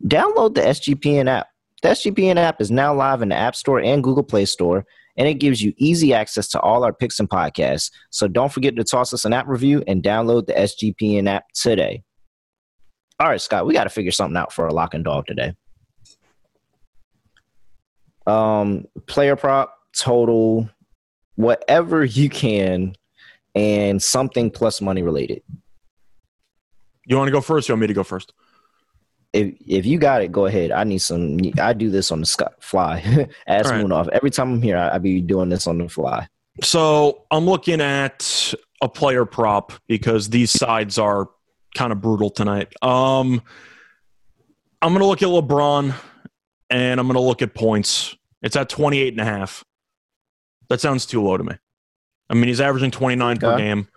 download 0.05 0.55
the 0.55 0.61
SGPN 0.61 1.29
app. 1.29 1.47
The 1.81 1.89
SGPN 1.89 2.35
app 2.35 2.59
is 2.59 2.69
now 2.69 2.93
live 2.93 3.21
in 3.21 3.29
the 3.29 3.35
App 3.35 3.55
Store 3.55 3.79
and 3.79 4.03
Google 4.03 4.23
Play 4.23 4.45
Store, 4.45 4.85
and 5.17 5.27
it 5.27 5.35
gives 5.35 5.61
you 5.61 5.73
easy 5.77 6.13
access 6.13 6.47
to 6.49 6.59
all 6.59 6.83
our 6.83 6.93
picks 6.93 7.19
and 7.19 7.29
podcasts. 7.29 7.91
So 8.09 8.27
don't 8.27 8.51
forget 8.51 8.75
to 8.75 8.83
toss 8.83 9.13
us 9.13 9.25
an 9.25 9.33
app 9.33 9.47
review 9.47 9.83
and 9.87 10.03
download 10.03 10.47
the 10.47 10.53
SGPN 10.53 11.27
app 11.27 11.45
today. 11.53 12.03
All 13.21 13.27
right, 13.27 13.39
Scott, 13.39 13.67
we 13.67 13.75
got 13.75 13.83
to 13.83 13.91
figure 13.91 14.11
something 14.11 14.35
out 14.35 14.51
for 14.51 14.65
a 14.65 14.73
lock 14.73 14.95
and 14.95 15.03
dog 15.03 15.27
today. 15.27 15.53
Um, 18.25 18.87
player 19.05 19.35
prop, 19.35 19.77
total, 19.95 20.67
whatever 21.35 22.03
you 22.03 22.31
can, 22.31 22.95
and 23.53 24.01
something 24.01 24.49
plus 24.49 24.81
money 24.81 25.03
related. 25.03 25.43
You 27.05 27.15
want 27.15 27.27
to 27.27 27.31
go 27.31 27.41
first? 27.41 27.69
you 27.69 27.73
want 27.73 27.81
me 27.81 27.87
to 27.87 27.93
go 27.93 28.03
first? 28.03 28.33
If 29.33 29.53
if 29.67 29.85
you 29.85 29.99
got 29.99 30.23
it, 30.23 30.31
go 30.31 30.47
ahead. 30.47 30.71
I 30.71 30.83
need 30.83 31.03
some. 31.03 31.37
I 31.59 31.73
do 31.73 31.91
this 31.91 32.11
on 32.11 32.21
the 32.21 32.49
fly. 32.59 33.27
Ask 33.47 33.69
right. 33.69 33.81
Moon 33.81 33.91
off. 33.91 34.07
Every 34.07 34.31
time 34.31 34.53
I'm 34.53 34.61
here, 34.63 34.77
I, 34.77 34.95
I 34.95 34.97
be 34.97 35.21
doing 35.21 35.49
this 35.49 35.67
on 35.67 35.77
the 35.77 35.87
fly. 35.87 36.27
So 36.63 37.25
I'm 37.29 37.45
looking 37.45 37.81
at 37.81 38.51
a 38.81 38.89
player 38.89 39.25
prop 39.25 39.73
because 39.87 40.29
these 40.29 40.49
sides 40.49 40.97
are 40.97 41.29
kind 41.75 41.91
of 41.91 42.01
brutal 42.01 42.29
tonight. 42.29 42.73
Um, 42.81 43.41
I'm 44.81 44.93
going 44.93 45.01
to 45.01 45.05
look 45.05 45.21
at 45.21 45.27
LeBron 45.27 45.93
and 46.69 46.99
I'm 46.99 47.07
going 47.07 47.15
to 47.15 47.21
look 47.21 47.41
at 47.41 47.53
points. 47.53 48.15
It's 48.41 48.55
at 48.55 48.69
28 48.69 49.13
and 49.13 49.21
a 49.21 49.25
half. 49.25 49.63
That 50.69 50.81
sounds 50.81 51.05
too 51.05 51.21
low 51.21 51.37
to 51.37 51.43
me. 51.43 51.55
I 52.29 52.33
mean, 52.33 52.47
he's 52.47 52.61
averaging 52.61 52.91
29 52.91 53.39
per 53.39 53.57
game, 53.57 53.87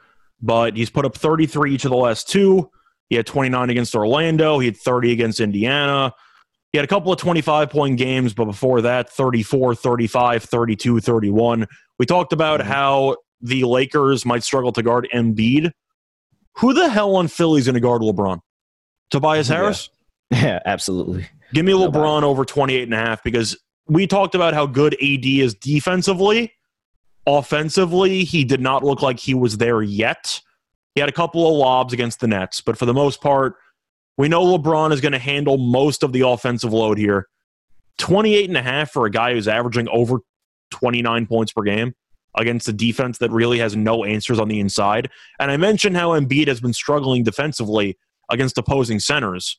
but 0.42 0.76
he's 0.76 0.90
put 0.90 1.04
up 1.04 1.16
33 1.16 1.72
each 1.72 1.84
of 1.84 1.90
the 1.90 1.96
last 1.96 2.28
two. 2.28 2.70
He 3.08 3.16
had 3.16 3.26
29 3.26 3.70
against 3.70 3.94
Orlando. 3.94 4.58
He 4.58 4.66
had 4.66 4.76
30 4.76 5.12
against 5.12 5.40
Indiana. 5.40 6.12
He 6.72 6.78
had 6.78 6.84
a 6.84 6.88
couple 6.88 7.12
of 7.12 7.18
25 7.20 7.70
point 7.70 7.96
games, 7.96 8.34
but 8.34 8.46
before 8.46 8.80
that, 8.82 9.08
34, 9.08 9.76
35, 9.76 10.42
32, 10.42 11.00
31. 11.00 11.66
We 11.98 12.06
talked 12.06 12.32
about 12.32 12.58
mm-hmm. 12.58 12.68
how 12.68 13.16
the 13.40 13.64
Lakers 13.64 14.26
might 14.26 14.42
struggle 14.42 14.72
to 14.72 14.82
guard 14.82 15.08
Embiid. 15.14 15.70
Who 16.58 16.72
the 16.72 16.88
hell 16.88 17.16
on 17.16 17.28
Philly's 17.28 17.66
going 17.66 17.74
to 17.74 17.80
guard 17.80 18.02
LeBron? 18.02 18.40
Tobias 19.10 19.48
Harris? 19.48 19.90
Yeah, 20.30 20.38
yeah 20.42 20.60
absolutely. 20.64 21.26
Give 21.52 21.64
me 21.64 21.72
LeBron 21.72 22.22
over 22.22 22.44
28 22.44 22.82
and 22.82 22.94
a 22.94 22.98
half 22.98 23.22
because 23.22 23.56
we 23.86 24.06
talked 24.06 24.34
about 24.34 24.54
how 24.54 24.66
good 24.66 24.94
AD 24.94 25.24
is 25.24 25.54
defensively. 25.54 26.52
Offensively, 27.26 28.24
he 28.24 28.44
did 28.44 28.60
not 28.60 28.84
look 28.84 29.02
like 29.02 29.18
he 29.18 29.34
was 29.34 29.58
there 29.58 29.82
yet. 29.82 30.40
He 30.94 31.00
had 31.00 31.08
a 31.08 31.12
couple 31.12 31.46
of 31.48 31.54
lobs 31.54 31.92
against 31.92 32.20
the 32.20 32.28
Nets, 32.28 32.60
but 32.60 32.78
for 32.78 32.86
the 32.86 32.94
most 32.94 33.20
part, 33.20 33.56
we 34.16 34.28
know 34.28 34.44
LeBron 34.44 34.92
is 34.92 35.00
going 35.00 35.12
to 35.12 35.18
handle 35.18 35.58
most 35.58 36.02
of 36.02 36.12
the 36.12 36.20
offensive 36.20 36.72
load 36.72 36.98
here. 36.98 37.28
28 37.98 38.48
and 38.48 38.56
a 38.56 38.62
half 38.62 38.90
for 38.90 39.06
a 39.06 39.10
guy 39.10 39.32
who's 39.32 39.48
averaging 39.48 39.88
over 39.88 40.18
29 40.70 41.26
points 41.26 41.52
per 41.52 41.62
game 41.62 41.94
against 42.36 42.68
a 42.68 42.72
defense 42.72 43.18
that 43.18 43.30
really 43.30 43.58
has 43.58 43.76
no 43.76 44.04
answers 44.04 44.38
on 44.38 44.48
the 44.48 44.60
inside. 44.60 45.10
And 45.38 45.50
I 45.50 45.56
mentioned 45.56 45.96
how 45.96 46.10
Embiid 46.10 46.48
has 46.48 46.60
been 46.60 46.72
struggling 46.72 47.22
defensively 47.22 47.96
against 48.30 48.58
opposing 48.58 49.00
centers. 49.00 49.58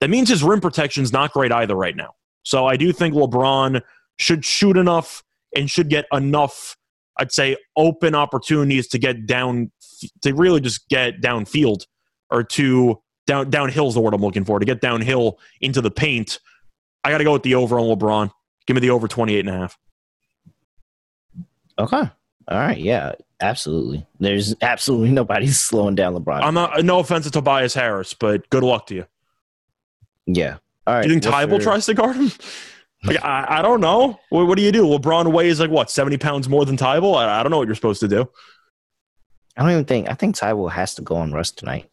That 0.00 0.10
means 0.10 0.28
his 0.28 0.42
rim 0.42 0.60
protection 0.60 1.02
is 1.02 1.12
not 1.12 1.32
great 1.32 1.52
either 1.52 1.74
right 1.74 1.96
now. 1.96 2.14
So 2.42 2.66
I 2.66 2.76
do 2.76 2.92
think 2.92 3.14
LeBron 3.14 3.80
should 4.18 4.44
shoot 4.44 4.76
enough 4.76 5.22
and 5.54 5.70
should 5.70 5.88
get 5.88 6.06
enough, 6.12 6.76
I'd 7.18 7.32
say, 7.32 7.56
open 7.76 8.14
opportunities 8.14 8.88
to 8.88 8.98
get 8.98 9.26
down, 9.26 9.70
to 10.22 10.34
really 10.34 10.60
just 10.60 10.88
get 10.88 11.20
downfield 11.20 11.86
or 12.30 12.42
to 12.42 13.00
down 13.26 13.50
downhill 13.50 13.88
is 13.88 13.94
the 13.94 14.00
word 14.00 14.14
I'm 14.14 14.20
looking 14.20 14.44
for 14.44 14.58
to 14.58 14.64
get 14.64 14.80
downhill 14.80 15.38
into 15.60 15.80
the 15.80 15.90
paint. 15.90 16.38
I 17.04 17.10
got 17.10 17.18
to 17.18 17.24
go 17.24 17.32
with 17.32 17.42
the 17.42 17.54
over 17.54 17.78
on 17.78 17.86
LeBron. 17.86 18.30
Give 18.66 18.74
me 18.74 18.80
the 18.80 18.90
over 18.90 19.08
28 19.08 19.40
and 19.40 19.48
a 19.48 19.52
half. 19.52 19.78
Okay. 21.78 21.96
All 21.96 22.58
right. 22.58 22.78
Yeah. 22.78 23.12
Absolutely. 23.40 24.06
There's 24.18 24.54
absolutely 24.62 25.10
nobody 25.12 25.46
slowing 25.48 25.94
down 25.94 26.14
LeBron. 26.14 26.42
I'm 26.42 26.54
not. 26.54 26.84
No 26.84 27.00
offense 27.00 27.24
to 27.26 27.30
Tobias 27.30 27.74
Harris, 27.74 28.14
but 28.14 28.48
good 28.50 28.62
luck 28.62 28.86
to 28.86 28.94
you. 28.94 29.06
yeah. 30.26 30.56
All 30.86 30.94
right. 30.94 31.02
Do 31.02 31.08
you 31.12 31.20
think 31.20 31.34
Thybulle 31.34 31.50
your- 31.50 31.60
tries 31.60 31.86
to 31.86 31.94
guard 31.94 32.16
him? 32.16 32.30
Like, 33.04 33.22
I, 33.22 33.58
I 33.58 33.62
don't 33.62 33.80
know. 33.82 34.18
What, 34.30 34.46
what 34.48 34.56
do 34.56 34.62
you 34.64 34.72
do? 34.72 34.82
LeBron 34.84 35.30
weighs 35.30 35.60
like 35.60 35.70
what, 35.70 35.90
70 35.90 36.16
pounds 36.16 36.48
more 36.48 36.64
than 36.64 36.76
Thybulle? 36.76 37.14
I, 37.14 37.38
I 37.38 37.42
don't 37.42 37.52
know 37.52 37.58
what 37.58 37.68
you're 37.68 37.76
supposed 37.76 38.00
to 38.00 38.08
do. 38.08 38.28
I 39.56 39.62
don't 39.62 39.70
even 39.70 39.84
think. 39.84 40.10
I 40.10 40.14
think 40.14 40.34
Thybulle 40.34 40.72
has 40.72 40.94
to 40.96 41.02
go 41.02 41.14
on 41.16 41.30
Russ 41.30 41.52
tonight. 41.52 41.88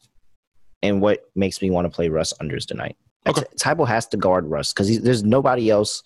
And 0.82 1.02
what 1.02 1.26
makes 1.36 1.62
me 1.62 1.70
want 1.70 1.86
to 1.86 1.90
play 1.96 2.10
Russ 2.10 2.34
unders 2.42 2.66
tonight? 2.66 2.96
Okay. 3.28 3.44
Thybulle 3.60 3.88
has 3.88 4.08
to 4.08 4.18
guard 4.18 4.48
Russ 4.48 4.74
because 4.74 5.02
there's 5.02 5.24
nobody 5.24 5.70
else. 5.70 6.02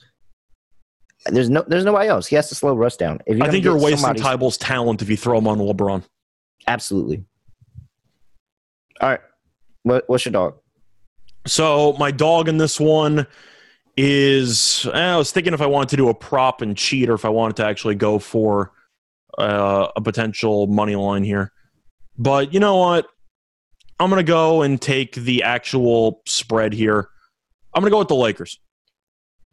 There's 1.25 1.49
no. 1.49 1.63
There's 1.67 1.83
nobody 1.83 2.07
else. 2.07 2.27
He 2.27 2.35
has 2.35 2.47
to 2.49 2.55
slow 2.55 2.75
Russ 2.75 2.95
down. 2.95 3.19
If 3.25 3.41
I 3.41 3.49
think 3.49 3.63
you're 3.63 3.77
wasting 3.77 4.13
Thybulle's 4.15 4.57
talent 4.57 5.01
if 5.01 5.09
you 5.09 5.17
throw 5.17 5.37
him 5.37 5.47
on 5.47 5.57
LeBron. 5.57 6.03
Absolutely. 6.67 7.25
All 9.01 9.09
right. 9.09 9.19
What, 9.83 10.03
what's 10.07 10.25
your 10.25 10.31
dog? 10.31 10.55
So 11.45 11.93
my 11.93 12.11
dog 12.11 12.49
in 12.49 12.57
this 12.57 12.79
one 12.79 13.25
is. 13.95 14.87
eh, 14.93 15.13
I 15.13 15.17
was 15.17 15.31
thinking 15.31 15.53
if 15.53 15.61
I 15.61 15.65
wanted 15.65 15.89
to 15.89 15.97
do 15.97 16.09
a 16.09 16.13
prop 16.13 16.61
and 16.61 16.77
cheat, 16.77 17.09
or 17.09 17.13
if 17.13 17.25
I 17.25 17.29
wanted 17.29 17.55
to 17.57 17.65
actually 17.65 17.95
go 17.95 18.19
for 18.19 18.71
uh, 19.37 19.87
a 19.95 20.01
potential 20.01 20.67
money 20.67 20.95
line 20.95 21.23
here. 21.23 21.51
But 22.17 22.53
you 22.53 22.59
know 22.59 22.77
what? 22.77 23.07
I'm 23.99 24.09
gonna 24.09 24.23
go 24.23 24.61
and 24.61 24.79
take 24.81 25.15
the 25.15 25.43
actual 25.43 26.21
spread 26.25 26.73
here. 26.73 27.09
I'm 27.73 27.81
gonna 27.81 27.91
go 27.91 27.99
with 27.99 28.07
the 28.07 28.15
Lakers. 28.15 28.59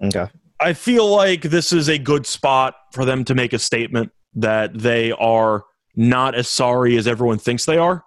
Okay. 0.02 0.26
I 0.60 0.72
feel 0.72 1.08
like 1.10 1.42
this 1.42 1.72
is 1.72 1.88
a 1.88 1.98
good 1.98 2.26
spot 2.26 2.76
for 2.92 3.04
them 3.04 3.24
to 3.24 3.34
make 3.34 3.52
a 3.52 3.58
statement 3.58 4.12
that 4.34 4.76
they 4.76 5.12
are 5.12 5.64
not 5.96 6.34
as 6.34 6.48
sorry 6.48 6.96
as 6.96 7.06
everyone 7.06 7.38
thinks 7.38 7.64
they 7.64 7.76
are. 7.76 8.04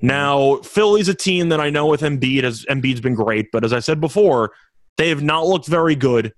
Now, 0.00 0.56
Philly's 0.56 1.08
a 1.08 1.14
team 1.14 1.48
that 1.50 1.60
I 1.60 1.70
know 1.70 1.86
with 1.86 2.02
Embiid 2.02 2.44
has 2.44 2.64
Embiid's 2.66 3.00
been 3.00 3.14
great, 3.14 3.50
but 3.50 3.64
as 3.64 3.72
I 3.72 3.78
said 3.78 4.00
before, 4.00 4.52
they 4.96 5.08
have 5.08 5.22
not 5.22 5.46
looked 5.46 5.66
very 5.66 5.94
good 5.94 6.32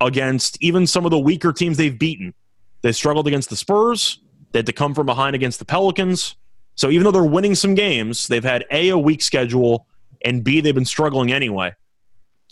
against 0.00 0.62
even 0.62 0.86
some 0.86 1.04
of 1.04 1.10
the 1.10 1.18
weaker 1.18 1.52
teams 1.52 1.76
they've 1.76 1.98
beaten. 1.98 2.34
They 2.82 2.92
struggled 2.92 3.26
against 3.26 3.50
the 3.50 3.56
Spurs. 3.56 4.20
They 4.52 4.60
had 4.60 4.66
to 4.66 4.72
come 4.72 4.94
from 4.94 5.06
behind 5.06 5.34
against 5.34 5.58
the 5.58 5.64
Pelicans. 5.64 6.36
So 6.74 6.90
even 6.90 7.04
though 7.04 7.10
they're 7.10 7.24
winning 7.24 7.54
some 7.54 7.74
games, 7.74 8.28
they've 8.28 8.44
had 8.44 8.64
A, 8.70 8.90
a 8.90 8.98
weak 8.98 9.22
schedule, 9.22 9.86
and 10.24 10.44
B, 10.44 10.60
they've 10.60 10.74
been 10.74 10.84
struggling 10.84 11.32
anyway. 11.32 11.74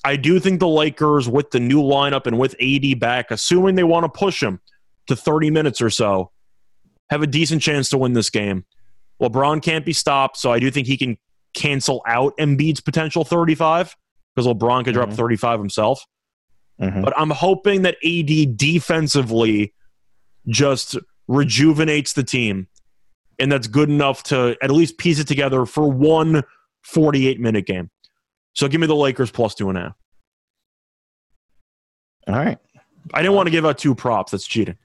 I 0.05 0.17
do 0.17 0.39
think 0.39 0.61
the 0.61 0.69
Lakers, 0.69 1.29
with 1.29 1.51
the 1.51 1.61
new 1.61 1.83
lineup 1.83 2.27
and 2.27 2.39
with 2.39 2.55
AD 2.61 2.99
back, 3.01 3.31
assuming 3.31 3.75
they 3.75 3.85
want 3.85 4.05
to 4.05 4.09
push 4.09 4.43
him 4.43 4.61
to 5.07 5.17
30 5.17 5.51
minutes 5.51 5.81
or 5.81 5.91
so, 5.91 6.31
have 7.11 7.23
a 7.23 7.27
decent 7.27 7.63
chance 7.63 7.89
to 7.91 7.99
win 7.99 8.13
this 8.13 8.31
game. 8.31 8.65
LeBron 9.23 9.63
can't 9.63 9.85
be 9.87 9.93
stopped, 9.93 10.37
so 10.37 10.53
I 10.53 10.59
do 10.59 10.71
think 10.71 10.87
he 10.87 10.97
can 10.97 11.17
cancel 11.55 12.03
out 12.07 12.37
Embiid's 12.39 12.81
potential 12.81 13.25
35 13.25 13.97
because 14.35 14.47
LeBron 14.47 14.85
could 14.85 14.95
drop 14.95 15.11
Mhm. 15.11 15.15
35 15.17 15.61
himself. 15.61 16.05
Mhm. 16.81 17.03
But 17.03 17.15
I'm 17.17 17.31
hoping 17.31 17.83
that 17.83 17.97
AD 18.03 18.47
defensively 18.57 19.73
just 20.49 20.99
rejuvenates 21.29 22.13
the 22.13 22.25
team, 22.25 22.67
and 23.39 23.51
that's 23.51 23.69
good 23.69 23.89
enough 23.89 24.23
to 24.25 24.57
at 24.61 24.71
least 24.71 24.99
piece 24.99 25.19
it 25.19 25.29
together 25.29 25.65
for 25.65 25.91
one 25.91 26.43
48 26.83 27.41
minute 27.41 27.67
game. 27.67 27.91
So 28.55 28.69
give 28.69 28.81
me 28.81 28.87
the 28.87 28.97
Lakers 28.97 29.31
plus 29.31 29.55
two 29.55 29.69
and 29.69 29.79
a 29.79 29.81
half. 29.83 29.95
All 32.29 32.35
right. 32.37 32.59
I 33.13 33.21
didn't 33.21 33.35
want 33.35 33.47
to 33.49 33.51
give 33.51 33.67
out 33.67 33.79
two 33.79 33.95
props. 33.95 34.33
That's 34.33 34.47
cheating. 34.47 34.79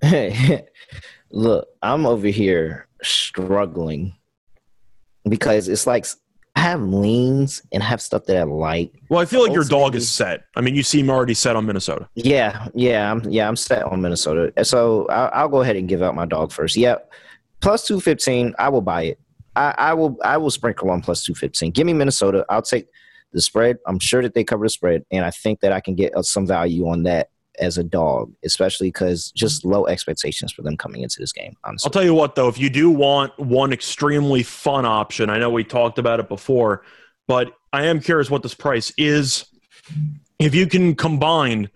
Hey, 0.00 0.66
Look, 1.30 1.66
I'm 1.82 2.06
over 2.06 2.28
here 2.28 2.86
struggling 3.02 4.14
because 5.28 5.68
it's 5.68 5.84
like 5.84 6.06
I 6.54 6.60
have 6.60 6.80
leans 6.80 7.60
and 7.72 7.82
have 7.82 8.00
stuff 8.00 8.26
that 8.26 8.36
I 8.36 8.42
like. 8.44 8.92
Well, 9.08 9.18
I 9.18 9.24
feel 9.24 9.42
like 9.42 9.52
your 9.52 9.64
dog 9.64 9.96
is 9.96 10.08
set. 10.08 10.44
I 10.54 10.60
mean, 10.60 10.76
you 10.76 10.84
seem 10.84 11.10
already 11.10 11.34
set 11.34 11.56
on 11.56 11.66
Minnesota. 11.66 12.08
Yeah, 12.14 12.68
yeah, 12.74 13.10
I'm 13.10 13.28
yeah, 13.28 13.48
I'm 13.48 13.56
set 13.56 13.82
on 13.82 14.00
Minnesota. 14.00 14.52
So 14.64 15.06
I'll, 15.08 15.30
I'll 15.32 15.48
go 15.48 15.62
ahead 15.62 15.74
and 15.74 15.88
give 15.88 16.02
out 16.02 16.14
my 16.14 16.24
dog 16.24 16.52
first. 16.52 16.76
Yeah, 16.76 16.96
plus 17.60 17.84
two 17.84 18.00
fifteen. 18.00 18.54
I 18.58 18.68
will 18.68 18.80
buy 18.80 19.02
it. 19.02 19.20
I, 19.56 19.74
I 19.76 19.94
will. 19.94 20.16
I 20.22 20.36
will 20.36 20.50
sprinkle 20.50 20.90
on 20.90 21.00
plus 21.00 21.24
two 21.24 21.34
fifteen. 21.34 21.72
Give 21.72 21.86
me 21.86 21.94
Minnesota. 21.94 22.46
I'll 22.48 22.62
take 22.62 22.86
the 23.34 23.42
spread. 23.42 23.78
I'm 23.86 23.98
sure 23.98 24.22
that 24.22 24.34
they 24.34 24.44
cover 24.44 24.64
the 24.64 24.70
spread, 24.70 25.04
and 25.10 25.24
I 25.24 25.30
think 25.30 25.60
that 25.60 25.72
I 25.72 25.80
can 25.80 25.94
get 25.94 26.16
uh, 26.16 26.22
some 26.22 26.46
value 26.46 26.88
on 26.88 27.02
that 27.02 27.28
as 27.60 27.78
a 27.78 27.84
dog, 27.84 28.32
especially 28.44 28.88
because 28.88 29.30
just 29.32 29.64
low 29.64 29.86
expectations 29.86 30.52
for 30.52 30.62
them 30.62 30.76
coming 30.76 31.02
into 31.02 31.16
this 31.20 31.32
game. 31.32 31.54
Honestly, 31.64 31.86
I'll 31.86 31.92
tell 31.92 32.04
you 32.04 32.14
what, 32.14 32.34
though, 32.34 32.48
if 32.48 32.58
you 32.58 32.70
do 32.70 32.90
want 32.90 33.38
one 33.38 33.72
extremely 33.72 34.42
fun 34.42 34.84
option, 34.84 35.30
I 35.30 35.38
know 35.38 35.50
we 35.50 35.64
talked 35.64 35.98
about 35.98 36.20
it 36.20 36.28
before, 36.28 36.82
but 37.28 37.52
I 37.72 37.86
am 37.86 38.00
curious 38.00 38.30
what 38.30 38.42
this 38.42 38.54
price 38.54 38.92
is. 38.96 39.46
If 40.38 40.54
you 40.54 40.66
can 40.66 40.94
combine 40.94 41.70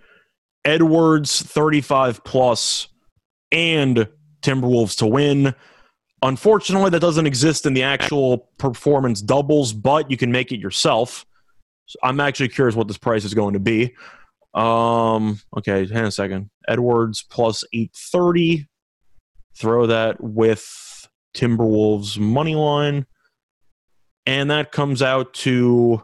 Edwards 0.64 1.42
35 1.42 2.24
plus 2.24 2.88
and 3.52 4.08
Timberwolves 4.42 4.98
to 4.98 5.06
win, 5.06 5.54
unfortunately, 6.22 6.90
that 6.90 7.00
doesn't 7.00 7.26
exist 7.26 7.66
in 7.66 7.74
the 7.74 7.84
actual 7.84 8.48
performance 8.58 9.22
doubles, 9.22 9.72
but 9.72 10.10
you 10.10 10.16
can 10.16 10.32
make 10.32 10.52
it 10.52 10.58
yourself. 10.58 11.24
So 11.88 11.98
I'm 12.02 12.20
actually 12.20 12.48
curious 12.48 12.76
what 12.76 12.86
this 12.86 12.98
price 12.98 13.24
is 13.24 13.34
going 13.34 13.54
to 13.54 13.60
be. 13.60 13.96
Um, 14.54 15.40
okay, 15.56 15.86
hang 15.86 15.98
on 15.98 16.04
a 16.04 16.10
second. 16.10 16.50
Edwards 16.68 17.24
plus 17.28 17.64
830 17.72 18.68
throw 19.56 19.86
that 19.86 20.22
with 20.22 21.08
Timberwolves 21.34 22.18
money 22.18 22.54
line, 22.54 23.06
and 24.26 24.50
that 24.50 24.70
comes 24.70 25.02
out 25.02 25.32
to 25.34 26.02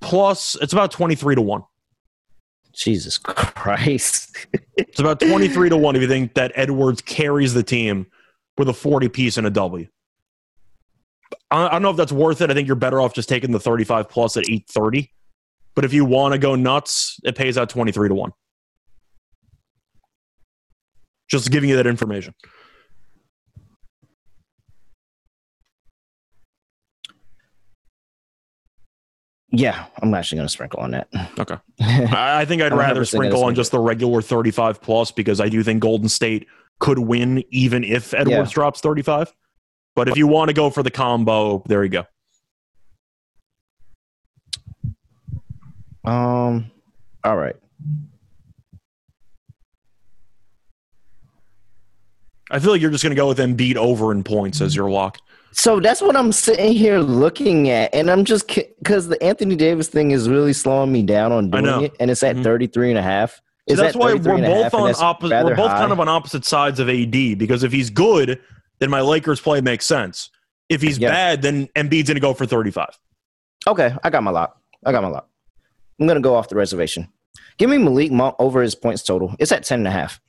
plus. 0.00 0.56
It's 0.60 0.72
about 0.72 0.92
twenty 0.92 1.14
three 1.14 1.34
to 1.34 1.42
one. 1.42 1.62
Jesus 2.72 3.18
Christ. 3.18 4.46
It's 4.76 5.00
about 5.00 5.20
twenty 5.20 5.48
three 5.48 5.68
to 5.68 5.76
one 5.76 5.96
if 5.96 6.02
you 6.02 6.08
think 6.08 6.34
that 6.34 6.52
Edwards 6.54 7.00
carries 7.00 7.54
the 7.54 7.62
team 7.62 8.06
with 8.58 8.68
a 8.68 8.74
forty 8.74 9.08
piece 9.08 9.36
and 9.36 9.46
a 9.46 9.50
W. 9.50 9.86
I 11.50 11.66
I 11.66 11.70
don't 11.70 11.82
know 11.82 11.90
if 11.90 11.96
that's 11.96 12.12
worth 12.12 12.40
it. 12.40 12.50
I 12.50 12.54
think 12.54 12.66
you're 12.66 12.76
better 12.76 13.00
off 13.00 13.14
just 13.14 13.28
taking 13.28 13.52
the 13.52 13.60
thirty 13.60 13.84
five 13.84 14.08
plus 14.08 14.36
at 14.36 14.44
eight 14.50 14.66
thirty. 14.68 15.12
But 15.74 15.84
if 15.84 15.92
you 15.92 16.04
want 16.04 16.32
to 16.32 16.38
go 16.38 16.54
nuts, 16.54 17.18
it 17.24 17.36
pays 17.36 17.58
out 17.58 17.68
twenty 17.68 17.92
three 17.92 18.08
to 18.08 18.14
one. 18.14 18.32
Just 21.28 21.50
giving 21.50 21.68
you 21.68 21.76
that 21.76 21.86
information. 21.86 22.34
yeah, 29.50 29.86
I'm 30.02 30.12
actually 30.14 30.36
going 30.36 30.48
to 30.48 30.52
sprinkle 30.52 30.80
on 30.80 30.90
that. 30.90 31.08
Okay. 31.38 31.56
I 31.80 32.40
I 32.42 32.44
think 32.44 32.62
I'd 32.62 32.72
rather 32.74 33.04
sprinkle 33.04 33.44
on 33.44 33.54
just 33.54 33.70
the 33.72 33.78
regular 33.78 34.20
35 34.20 34.80
plus 34.82 35.10
because 35.12 35.40
I 35.40 35.48
do 35.48 35.62
think 35.62 35.80
Golden 35.80 36.08
State 36.08 36.46
could 36.78 36.98
win 36.98 37.42
even 37.50 37.84
if 37.84 38.12
Edwards 38.12 38.50
Yeah. 38.50 38.54
drops 38.54 38.80
35. 38.80 39.32
But 39.96 40.08
if 40.08 40.16
you 40.18 40.26
want 40.28 40.50
to 40.50 40.52
go 40.54 40.68
for 40.70 40.82
the 40.84 40.90
combo, 40.90 41.64
there 41.66 41.82
you 41.82 41.88
go. 41.90 42.04
Um. 46.04 46.70
All 47.24 47.36
right. 47.36 47.56
I 52.48 52.60
feel 52.60 52.70
like 52.70 52.80
you're 52.80 52.92
just 52.92 53.02
going 53.02 53.10
to 53.10 53.16
go 53.16 53.26
with 53.26 53.38
Embiid 53.38 53.74
over 53.74 54.12
in 54.12 54.22
points 54.22 54.60
as 54.60 54.76
your 54.76 54.88
lock. 54.88 55.18
So 55.50 55.80
that's 55.80 56.00
what 56.00 56.14
I'm 56.16 56.30
sitting 56.30 56.72
here 56.72 57.00
looking 57.00 57.70
at, 57.70 57.92
and 57.94 58.10
I'm 58.10 58.24
just 58.24 58.46
because 58.46 59.08
the 59.08 59.20
Anthony 59.22 59.56
Davis 59.56 59.88
thing 59.88 60.10
is 60.12 60.28
really 60.28 60.52
slowing 60.52 60.92
me 60.92 61.02
down 61.02 61.32
on 61.32 61.46
I 61.46 61.60
doing 61.60 61.64
know. 61.64 61.80
it, 61.84 61.96
and 61.98 62.10
it's 62.10 62.22
at 62.22 62.36
Mhm. 62.36 62.44
33 62.44 62.90
and 62.90 62.98
a 62.98 63.02
half. 63.02 63.36
So 63.68 63.72
Is 63.72 63.78
that's 63.78 63.94
that 63.94 63.98
why 63.98 64.12
we're 64.12 64.18
both 64.20 64.74
on 64.74 64.94
opposite. 65.00 65.44
We're 65.44 65.56
both 65.56 65.70
high? 65.70 65.78
kind 65.78 65.92
of 65.92 65.98
on 65.98 66.08
opposite 66.08 66.44
sides 66.44 66.78
of 66.78 66.88
AD 66.90 67.34
because 67.36 67.64
if 67.64 67.72
he's 67.72 67.90
good, 67.90 68.38
then 68.78 68.90
my 68.90 69.00
Lakers 69.00 69.40
play 69.40 69.60
makes 69.60 69.86
sense. 69.86 70.30
If 70.68 70.82
he's 70.82 70.98
Yeah. 70.98 71.10
bad, 71.10 71.42
then 71.42 71.68
Embiid's 71.76 72.08
going 72.08 72.16
to 72.16 72.20
go 72.20 72.34
for 72.34 72.46
35. 72.46 72.98
Okay, 73.66 73.94
I 74.04 74.10
got 74.10 74.22
my 74.22 74.30
lock. 74.30 74.60
I 74.84 74.92
got 74.92 75.02
my 75.02 75.08
lock. 75.08 75.28
I'm 75.98 76.06
gonna 76.06 76.20
go 76.20 76.34
off 76.34 76.48
the 76.50 76.54
reservation. 76.56 77.08
Give 77.56 77.70
me 77.70 77.78
Malik 77.78 78.12
Monk 78.12 78.36
over 78.38 78.60
his 78.62 78.74
points 78.74 79.02
total. 79.02 79.34
It's 79.38 79.50
at 79.50 79.64
10 79.64 79.78
and 79.80 79.88
a 79.88 79.90
half. 79.90 80.20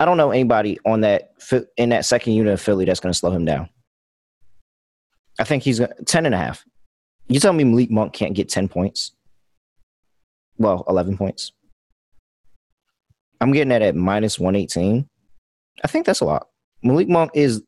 I 0.00 0.04
don't 0.04 0.16
know 0.16 0.32
anybody 0.32 0.78
on 0.84 1.02
that 1.02 1.32
in 1.76 1.90
that 1.90 2.04
second 2.04 2.32
unit 2.32 2.52
of 2.52 2.60
Philly 2.60 2.84
that's 2.84 2.98
gonna 3.00 3.14
slow 3.14 3.30
him 3.30 3.44
down. 3.44 3.68
I 5.38 5.44
think 5.44 5.62
he's 5.62 5.78
gonna, 5.78 5.94
10 6.04 6.26
and 6.26 6.34
a 6.34 6.38
half. 6.38 6.64
You 7.28 7.38
tell 7.40 7.52
me 7.52 7.62
Malik 7.64 7.90
Monk 7.92 8.12
can't 8.12 8.34
get 8.34 8.48
10 8.48 8.68
points? 8.68 9.12
Well, 10.58 10.84
11 10.88 11.16
points. 11.16 11.52
I'm 13.40 13.52
getting 13.52 13.68
that 13.68 13.82
at 13.82 13.94
minus 13.94 14.38
118. 14.38 15.08
I 15.82 15.88
think 15.88 16.06
that's 16.06 16.20
a 16.20 16.24
lot. 16.24 16.48
Malik 16.82 17.08
Monk 17.08 17.30
is, 17.34 17.62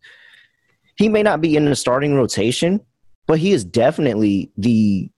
he 0.96 1.08
may 1.08 1.22
not 1.22 1.40
be 1.40 1.56
in 1.56 1.64
the 1.64 1.74
starting 1.76 2.14
rotation, 2.14 2.80
but 3.26 3.38
he 3.38 3.52
is 3.52 3.64
definitely 3.64 4.52
the 4.56 5.10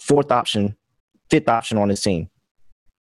fourth 0.00 0.30
option 0.30 0.76
fifth 1.30 1.48
option 1.48 1.78
on 1.78 1.88
his 1.88 2.00
team. 2.00 2.28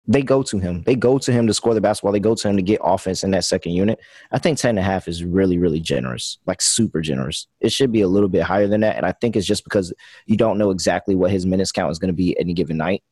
They 0.08 0.22
go 0.22 0.42
to 0.44 0.58
him. 0.58 0.84
They 0.84 0.94
go 0.94 1.18
to 1.18 1.32
him 1.32 1.48
to 1.48 1.54
score 1.54 1.74
the 1.74 1.80
basketball. 1.80 2.12
They 2.12 2.20
go 2.20 2.36
to 2.36 2.48
him 2.48 2.56
to 2.56 2.62
get 2.62 2.80
offense 2.82 3.24
in 3.24 3.32
that 3.32 3.44
second 3.44 3.72
unit. 3.72 3.98
I 4.30 4.38
think 4.38 4.56
10 4.56 4.70
and 4.70 4.78
a 4.78 4.82
half 4.82 5.08
is 5.08 5.24
really, 5.24 5.58
really 5.58 5.80
generous, 5.80 6.38
like 6.46 6.62
super 6.62 7.00
generous. 7.00 7.48
It 7.60 7.72
should 7.72 7.90
be 7.90 8.02
a 8.02 8.08
little 8.08 8.28
bit 8.28 8.44
higher 8.44 8.68
than 8.68 8.82
that. 8.82 8.96
And 8.96 9.04
I 9.04 9.12
think 9.12 9.34
it's 9.34 9.46
just 9.46 9.64
because 9.64 9.92
you 10.26 10.36
don't 10.36 10.58
know 10.58 10.70
exactly 10.70 11.16
what 11.16 11.32
his 11.32 11.44
minutes 11.44 11.72
count 11.72 11.90
is 11.90 11.98
going 11.98 12.08
to 12.08 12.14
be 12.14 12.38
any 12.38 12.54
given 12.54 12.76
night. 12.76 13.02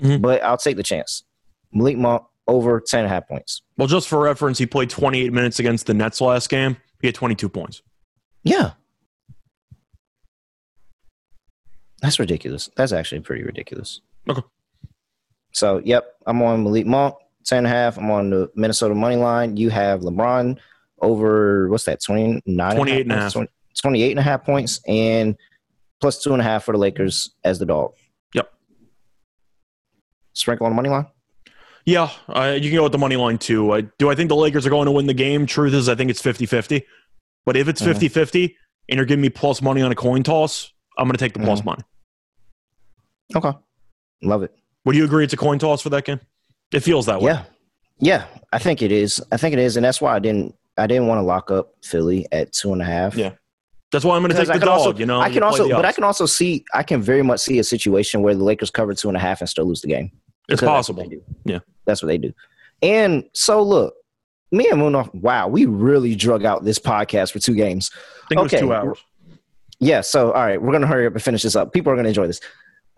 Mhm. 0.00 0.22
But 0.22 0.42
I'll 0.42 0.56
take 0.56 0.76
the 0.78 0.82
chance. 0.82 1.22
Malik 1.70 1.98
Monk 1.98 2.22
over 2.48 2.80
10 2.80 3.00
and 3.00 3.06
a 3.06 3.08
half 3.08 3.28
points. 3.28 3.62
Well, 3.76 3.88
just 3.88 4.08
for 4.08 4.20
reference, 4.20 4.58
he 4.58 4.66
played 4.66 4.90
28 4.90 5.32
minutes 5.32 5.58
against 5.58 5.86
the 5.86 5.94
Nets 5.94 6.20
last 6.20 6.48
game. 6.48 6.76
He 7.00 7.08
had 7.08 7.14
22 7.14 7.48
points. 7.48 7.82
Yeah. 8.44 8.72
That's 12.00 12.18
ridiculous. 12.18 12.68
That's 12.76 12.92
actually 12.92 13.20
pretty 13.20 13.44
ridiculous. 13.44 14.00
Okay. 14.28 14.42
So, 15.52 15.80
yep, 15.84 16.16
I'm 16.26 16.42
on 16.42 16.64
Malik 16.64 16.86
Monk, 16.86 17.14
10 17.44 17.58
and 17.58 17.66
a 17.66 17.70
half. 17.70 17.98
I'm 17.98 18.10
on 18.10 18.30
the 18.30 18.50
Minnesota 18.54 18.94
money 18.94 19.16
line. 19.16 19.56
You 19.56 19.70
have 19.70 20.00
LeBron 20.00 20.58
over, 21.00 21.68
what's 21.68 21.84
that, 21.84 22.02
29? 22.02 22.76
28 22.76 23.00
and 23.02 23.12
a 23.12 23.14
points? 23.14 23.34
half. 23.34 23.46
28 23.80 24.10
and 24.10 24.18
a 24.18 24.22
half 24.22 24.44
points 24.44 24.80
and 24.86 25.36
plus 26.00 26.22
two 26.22 26.32
and 26.32 26.40
a 26.40 26.44
half 26.44 26.64
for 26.64 26.72
the 26.72 26.78
Lakers 26.78 27.34
as 27.44 27.58
the 27.58 27.66
dog. 27.66 27.92
Yep. 28.34 28.52
Sprinkle 30.34 30.66
on 30.66 30.72
the 30.72 30.76
money 30.76 30.90
line? 30.90 31.06
Yeah, 31.84 32.10
uh, 32.28 32.56
you 32.60 32.70
can 32.70 32.76
go 32.76 32.82
with 32.84 32.92
the 32.92 32.98
money 32.98 33.16
line 33.16 33.38
too. 33.38 33.72
I, 33.72 33.80
do 33.98 34.08
I 34.10 34.14
think 34.14 34.28
the 34.28 34.36
Lakers 34.36 34.66
are 34.66 34.70
going 34.70 34.86
to 34.86 34.92
win 34.92 35.06
the 35.06 35.14
game? 35.14 35.46
Truth 35.46 35.74
is, 35.74 35.88
I 35.88 35.94
think 35.96 36.10
it's 36.10 36.22
50 36.22 36.46
50. 36.46 36.84
But 37.44 37.56
if 37.56 37.66
it's 37.66 37.82
Mhm. 37.82 37.86
50 37.86 38.08
50 38.08 38.56
and 38.88 38.96
you're 38.96 39.04
giving 39.06 39.22
me 39.22 39.28
plus 39.30 39.60
money 39.60 39.82
on 39.82 39.90
a 39.90 39.94
coin 39.96 40.22
toss, 40.22 40.70
I'm 40.96 41.06
going 41.06 41.16
to 41.16 41.18
take 41.18 41.32
the 41.32 41.40
plus 41.40 41.60
Mhm. 41.60 41.64
money. 41.64 41.82
Okay. 43.34 43.52
Love 44.22 44.42
it. 44.42 44.54
Would 44.84 44.94
you 44.96 45.04
agree 45.04 45.24
it's 45.24 45.32
a 45.32 45.36
coin 45.36 45.58
toss 45.58 45.80
for 45.82 45.90
that 45.90 46.04
game? 46.04 46.20
It 46.72 46.80
feels 46.80 47.06
that 47.06 47.20
way. 47.20 47.32
Yeah, 47.32 47.44
yeah, 47.98 48.24
I 48.52 48.58
think 48.58 48.80
it 48.82 48.92
is. 48.92 49.20
I 49.32 49.36
think 49.36 49.52
it 49.52 49.58
is, 49.58 49.76
and 49.76 49.84
that's 49.84 50.00
why 50.00 50.14
I 50.14 50.18
didn't. 50.18 50.54
I 50.78 50.86
didn't 50.86 51.06
want 51.06 51.18
to 51.18 51.22
lock 51.22 51.50
up 51.50 51.72
Philly 51.84 52.26
at 52.32 52.52
two 52.52 52.72
and 52.72 52.80
a 52.80 52.84
half. 52.84 53.14
Yeah, 53.14 53.32
That's 53.90 54.04
why 54.06 54.16
I'm 54.16 54.22
going 54.22 54.30
to 54.32 54.36
take 54.38 54.46
the 54.48 54.58
dog. 54.58 54.68
also, 54.68 54.94
you 54.98 55.04
know, 55.04 55.20
I 55.20 55.28
can 55.30 55.42
also, 55.42 55.68
but 55.68 55.84
I 55.84 55.92
can 55.92 56.02
also 56.04 56.24
see, 56.24 56.64
I 56.72 56.82
can 56.82 57.02
very 57.02 57.22
much 57.22 57.40
see 57.40 57.58
a 57.58 57.64
situation 57.64 58.22
where 58.22 58.34
the 58.34 58.42
Lakers 58.42 58.70
cover 58.70 58.94
two 58.94 59.08
and 59.08 59.16
a 59.16 59.20
half 59.20 59.40
and 59.40 59.48
still 59.50 59.66
lose 59.66 59.82
the 59.82 59.88
game. 59.88 60.10
It's 60.48 60.60
Because 60.60 60.68
possible. 60.68 61.08
do. 61.08 61.22
Yeah. 61.44 61.60
that's 61.84 62.02
what 62.02 62.08
they 62.08 62.18
do. 62.18 62.32
And 62.82 63.24
so, 63.32 63.62
look, 63.62 63.94
me 64.50 64.68
and 64.68 64.80
Moonoff, 64.80 65.14
wow, 65.14 65.48
we 65.48 65.66
really 65.66 66.14
drug 66.14 66.44
out 66.44 66.64
this 66.64 66.78
podcast 66.78 67.32
for 67.32 67.38
two 67.38 67.54
games. 67.54 67.90
I 67.94 68.26
think 68.28 68.38
it 68.40 68.42
was 68.42 68.52
okay. 68.54 68.60
two 68.60 68.72
hours. 68.74 68.98
Yeah. 69.78 70.00
So, 70.00 70.32
all 70.32 70.42
right, 70.44 70.60
we're 70.60 70.72
gonna 70.72 70.86
hurry 70.86 71.06
up 71.06 71.12
and 71.14 71.22
finish 71.22 71.42
this 71.42 71.56
up. 71.56 71.72
People 71.72 71.92
are 71.92 71.96
gonna 71.96 72.08
enjoy 72.08 72.26
this. 72.26 72.40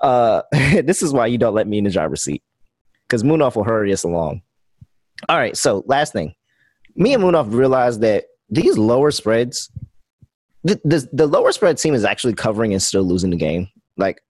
Uh, 0.01 0.43
this 0.53 1.03
is 1.03 1.12
why 1.12 1.27
you 1.27 1.39
don't 1.39 1.55
let 1.55 1.66
me 1.69 1.79
in 1.79 1.85
the 1.85 1.91
driver's 1.91 2.23
seat 2.25 2.43
because 3.07 3.23
Moonoff 3.23 3.57
will 3.57 3.65
hurry 3.65 3.93
us 3.93 4.05
along. 4.05 4.43
All 5.29 5.37
right. 5.37 5.57
So, 5.57 5.85
last 5.87 6.12
thing, 6.12 6.35
me 6.97 7.15
and 7.15 7.23
Moonoff 7.23 7.53
realized 7.53 8.01
that 8.01 8.25
these 8.51 8.77
lower 8.77 9.11
spreads, 9.11 9.71
the, 10.65 10.81
the 10.85 11.09
the 11.12 11.27
lower 11.27 11.53
spread 11.53 11.79
team 11.79 11.95
is 11.95 12.05
actually 12.05 12.35
covering 12.35 12.73
and 12.73 12.83
still 12.83 13.03
losing 13.05 13.31
the 13.31 13.37
game. 13.37 13.69
Like 13.97 14.23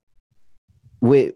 with 1.00 1.34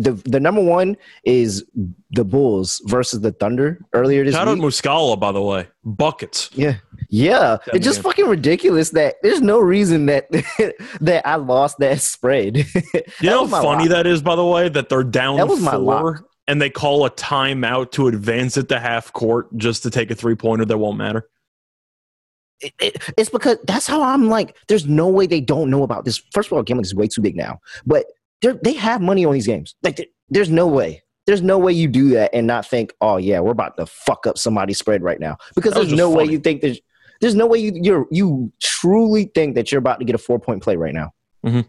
the 0.00 0.12
the 0.24 0.38
number 0.40 0.62
one 0.62 0.96
is 1.24 1.64
the 2.12 2.24
Bulls 2.24 2.80
versus 2.86 3.20
the 3.20 3.32
Thunder 3.32 3.78
earlier 3.92 4.24
this 4.24 4.34
Shout 4.34 4.46
out 4.48 4.54
week. 4.54 4.62
Muscala, 4.62 5.18
by 5.18 5.32
the 5.32 5.42
way. 5.42 5.66
Buckets. 5.84 6.48
Yeah, 6.54 6.76
yeah. 7.10 7.58
That 7.66 7.74
It's 7.76 7.84
just 7.84 8.00
fucking 8.02 8.26
ridiculous 8.26 8.90
that 8.90 9.16
there's 9.22 9.40
no 9.42 9.58
reason 9.58 10.06
that 10.06 10.30
that 11.00 11.26
I 11.28 11.34
lost 11.34 11.78
that 11.80 12.00
spread. 12.00 12.56
You 12.66 12.72
That 12.94 13.22
know 13.22 13.46
how 13.48 13.62
funny 13.62 13.84
lock. 13.88 13.90
that 13.90 14.06
is, 14.06 14.22
by 14.22 14.36
the 14.36 14.46
way, 14.46 14.68
that 14.68 14.88
they're 14.88 15.02
down 15.02 15.36
That 15.38 15.48
was 15.48 15.60
my 15.60 15.72
four 15.72 15.80
lock. 15.80 16.24
and 16.46 16.62
they 16.62 16.70
call 16.70 17.04
a 17.04 17.10
timeout 17.10 17.90
to 17.92 18.06
advance 18.08 18.56
it 18.56 18.68
to 18.68 18.78
half 18.78 19.12
court 19.12 19.48
just 19.56 19.82
to 19.82 19.90
take 19.90 20.10
a 20.10 20.14
three 20.14 20.36
pointer 20.36 20.64
that 20.64 20.78
won't 20.78 20.96
matter. 20.96 21.28
It- 22.60 22.74
it- 22.80 23.02
it's 23.16 23.30
because 23.30 23.58
that's 23.64 23.86
how 23.86 24.02
I'm 24.02 24.28
like. 24.28 24.56
There's 24.68 24.86
no 24.86 25.08
way 25.08 25.26
they 25.26 25.40
don't 25.40 25.70
know 25.70 25.82
about 25.82 26.04
this. 26.04 26.20
First 26.32 26.48
of 26.50 26.54
all, 26.56 26.62
gambling 26.62 26.84
is 26.84 26.94
way 26.94 27.06
too 27.08 27.20
big 27.20 27.36
now, 27.36 27.58
but 27.86 28.06
they 28.42 28.52
they 28.62 28.72
have 28.74 29.00
money 29.00 29.24
on 29.24 29.32
these 29.32 29.46
games. 29.46 29.74
Like 29.82 30.10
there's 30.28 30.50
no 30.50 30.66
way. 30.66 31.02
There's 31.26 31.42
no 31.42 31.58
way 31.58 31.72
you 31.72 31.88
do 31.88 32.10
that 32.10 32.30
and 32.32 32.46
not 32.46 32.66
think, 32.66 32.94
oh 33.00 33.18
yeah, 33.18 33.40
we're 33.40 33.52
about 33.52 33.76
to 33.76 33.86
fuck 33.86 34.26
up 34.26 34.38
somebody's 34.38 34.78
spread 34.78 35.02
right 35.02 35.20
now. 35.20 35.36
Because 35.54 35.74
there's 35.74 35.92
no 35.92 36.10
way 36.10 36.24
you 36.24 36.38
think 36.38 36.62
there's 36.62 36.80
there's 37.20 37.34
no 37.34 37.46
way 37.46 37.58
you 37.58 37.72
you're 37.74 38.06
you 38.10 38.52
truly 38.62 39.30
think 39.34 39.54
that 39.56 39.70
you're 39.70 39.78
about 39.80 39.98
to 39.98 40.04
get 40.04 40.14
a 40.14 40.18
four 40.18 40.38
point 40.38 40.62
play 40.62 40.76
right 40.76 40.94
now. 40.94 41.12
Mhm. 41.44 41.66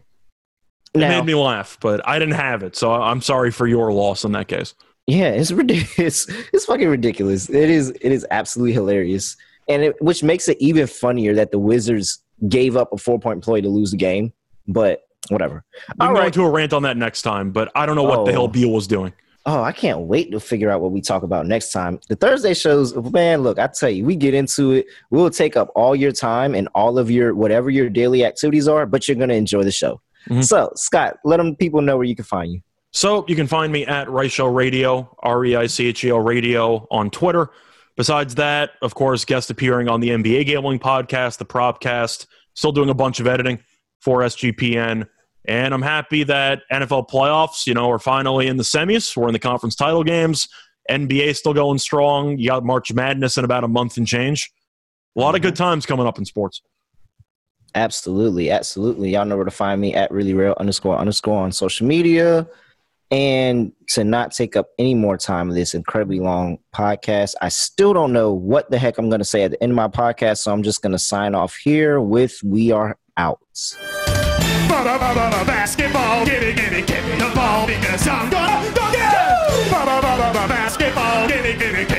It 0.94 0.98
made 0.98 1.24
me 1.24 1.34
laugh, 1.34 1.78
but 1.80 2.06
I 2.08 2.18
didn't 2.18 2.34
have 2.34 2.62
it, 2.64 2.74
so 2.74 2.90
I'm 2.92 3.20
sorry 3.20 3.52
for 3.52 3.66
your 3.66 3.92
loss 3.92 4.24
in 4.24 4.32
that 4.32 4.48
case. 4.48 4.74
Yeah, 5.06 5.28
it's 5.30 5.52
ridiculous. 5.52 6.26
It's 6.52 6.64
fucking 6.64 6.88
ridiculous. 6.88 7.48
It 7.48 7.70
is. 7.70 7.90
It 7.90 8.12
is 8.12 8.26
absolutely 8.30 8.72
hilarious, 8.72 9.36
and 9.68 9.82
it, 9.82 10.02
which 10.02 10.22
makes 10.22 10.48
it 10.48 10.56
even 10.60 10.86
funnier 10.86 11.34
that 11.34 11.52
the 11.52 11.58
Wizards 11.58 12.22
gave 12.48 12.76
up 12.76 12.92
a 12.92 12.96
four 12.96 13.18
point 13.20 13.42
play 13.44 13.60
to 13.60 13.68
lose 13.68 13.90
the 13.92 13.96
game. 13.96 14.32
But 14.66 15.02
whatever. 15.28 15.64
We 15.98 16.06
can 16.06 16.14
go 16.14 16.22
into 16.26 16.42
a 16.42 16.50
rant 16.50 16.72
on 16.72 16.82
that 16.84 16.96
next 16.96 17.22
time, 17.22 17.50
but 17.50 17.70
I 17.74 17.86
don't 17.86 17.96
know 17.96 18.02
what 18.02 18.24
the 18.24 18.30
Oh. 18.32 18.34
hell 18.34 18.48
Beal 18.48 18.70
was 18.70 18.86
doing. 18.86 19.12
Oh, 19.46 19.62
I 19.62 19.72
can't 19.72 20.00
wait 20.00 20.30
to 20.32 20.40
figure 20.40 20.70
out 20.70 20.82
what 20.82 20.92
we 20.92 21.00
talk 21.00 21.22
about 21.22 21.46
next 21.46 21.72
time. 21.72 21.98
The 22.08 22.16
Thursday 22.16 22.52
shows, 22.52 22.94
man. 22.94 23.42
Look, 23.42 23.58
I 23.58 23.68
tell 23.68 23.88
you, 23.88 24.04
we 24.04 24.14
get 24.14 24.34
into 24.34 24.72
it. 24.72 24.86
We'll 25.10 25.30
take 25.30 25.56
up 25.56 25.70
all 25.74 25.96
your 25.96 26.12
time 26.12 26.54
and 26.54 26.68
all 26.74 26.98
of 26.98 27.10
your 27.10 27.34
whatever 27.34 27.70
your 27.70 27.88
daily 27.88 28.24
activities 28.24 28.68
are, 28.68 28.84
but 28.84 29.08
you're 29.08 29.16
gonna 29.16 29.34
enjoy 29.34 29.62
the 29.62 29.70
show. 29.72 30.00
Mhm. 30.28 30.44
So, 30.44 30.70
Scott, 30.76 31.16
let 31.24 31.38
them 31.38 31.56
people 31.56 31.80
know 31.80 31.96
where 31.96 32.04
you 32.06 32.14
can 32.14 32.26
find 32.26 32.52
you. 32.52 32.60
So 32.92 33.24
you 33.28 33.36
can 33.36 33.46
find 33.46 33.72
me 33.72 33.86
at 33.86 34.08
Reichel 34.08 34.54
Radio, 34.54 35.16
R 35.22 35.44
E 35.44 35.56
I 35.56 35.66
C 35.68 35.86
H 35.86 36.04
E 36.04 36.10
L 36.10 36.20
Radio 36.20 36.86
on 36.90 37.08
Twitter. 37.08 37.48
Besides 37.96 38.34
that, 38.34 38.72
of 38.82 38.94
course, 38.94 39.24
guest 39.24 39.50
appearing 39.50 39.88
on 39.88 40.00
the 40.00 40.10
NBA 40.10 40.44
Gambling 40.44 40.80
Podcast, 40.80 41.38
the 41.38 41.44
Propcast. 41.46 42.26
Still 42.54 42.72
doing 42.72 42.90
a 42.90 42.94
bunch 42.94 43.20
of 43.20 43.26
editing 43.26 43.60
for 44.00 44.20
SGPN. 44.20 45.06
And 45.46 45.74
I'm 45.74 45.82
happy 45.82 46.22
that 46.24 46.62
NFL 46.70 47.08
playoffs, 47.08 47.66
you 47.66 47.74
know, 47.74 47.90
are 47.90 47.98
finally 47.98 48.46
in 48.46 48.56
the 48.56 48.62
semis. 48.62 49.16
We're 49.16 49.28
in 49.28 49.32
the 49.32 49.38
conference 49.38 49.74
title 49.74 50.04
games. 50.04 50.48
NBA 50.90 51.36
still 51.36 51.54
going 51.54 51.78
strong. 51.78 52.38
You 52.38 52.48
got 52.48 52.64
March 52.64 52.92
Madness 52.92 53.38
in 53.38 53.44
about 53.44 53.64
a 53.64 53.68
month 53.68 53.96
and 53.96 54.06
change. 54.06 54.50
A 55.16 55.20
lot 55.20 55.34
of 55.34 55.42
good 55.42 55.54
mm-hmm. 55.54 55.64
times 55.64 55.86
coming 55.86 56.06
up 56.06 56.18
in 56.18 56.24
sports. 56.24 56.62
Absolutely, 57.74 58.50
absolutely. 58.50 59.10
Y'all 59.10 59.24
know 59.24 59.36
where 59.36 59.44
to 59.44 59.50
find 59.50 59.80
me 59.80 59.94
at 59.94 60.10
really 60.10 60.34
real 60.34 60.54
underscore 60.58 60.98
underscore 60.98 61.42
on 61.42 61.52
social 61.52 61.86
media. 61.86 62.46
And 63.12 63.72
to 63.88 64.04
not 64.04 64.32
take 64.32 64.54
up 64.54 64.68
any 64.78 64.94
more 64.94 65.16
time 65.16 65.48
of 65.48 65.56
this 65.56 65.74
incredibly 65.74 66.20
long 66.20 66.58
podcast, 66.72 67.34
I 67.40 67.48
still 67.48 67.92
don't 67.92 68.12
know 68.12 68.32
what 68.32 68.70
the 68.70 68.78
heck 68.78 68.98
I'm 68.98 69.08
going 69.08 69.20
to 69.20 69.24
say 69.24 69.42
at 69.42 69.50
the 69.50 69.60
end 69.62 69.72
of 69.72 69.76
my 69.76 69.88
podcast. 69.88 70.38
So 70.38 70.52
I'm 70.52 70.62
just 70.62 70.80
going 70.80 70.92
to 70.92 70.98
sign 70.98 71.34
off 71.34 71.56
here 71.56 72.00
with 72.00 72.40
We 72.44 72.70
Are 72.70 72.96
Out. 73.20 73.38
Basketball, 75.46 76.24
gimme, 76.24 76.54
gimme, 76.54 76.80
gimme 76.82 77.16
the 77.18 77.30
ball 77.34 77.66
because 77.66 78.08
I'm 78.08 78.30
gonna 78.30 78.72
go 78.72 78.90
get 78.92 79.12
it. 79.12 80.48
Basketball, 80.48 81.28
gimme, 81.28 81.52
gimme, 81.58 81.84
gimme 81.84 81.89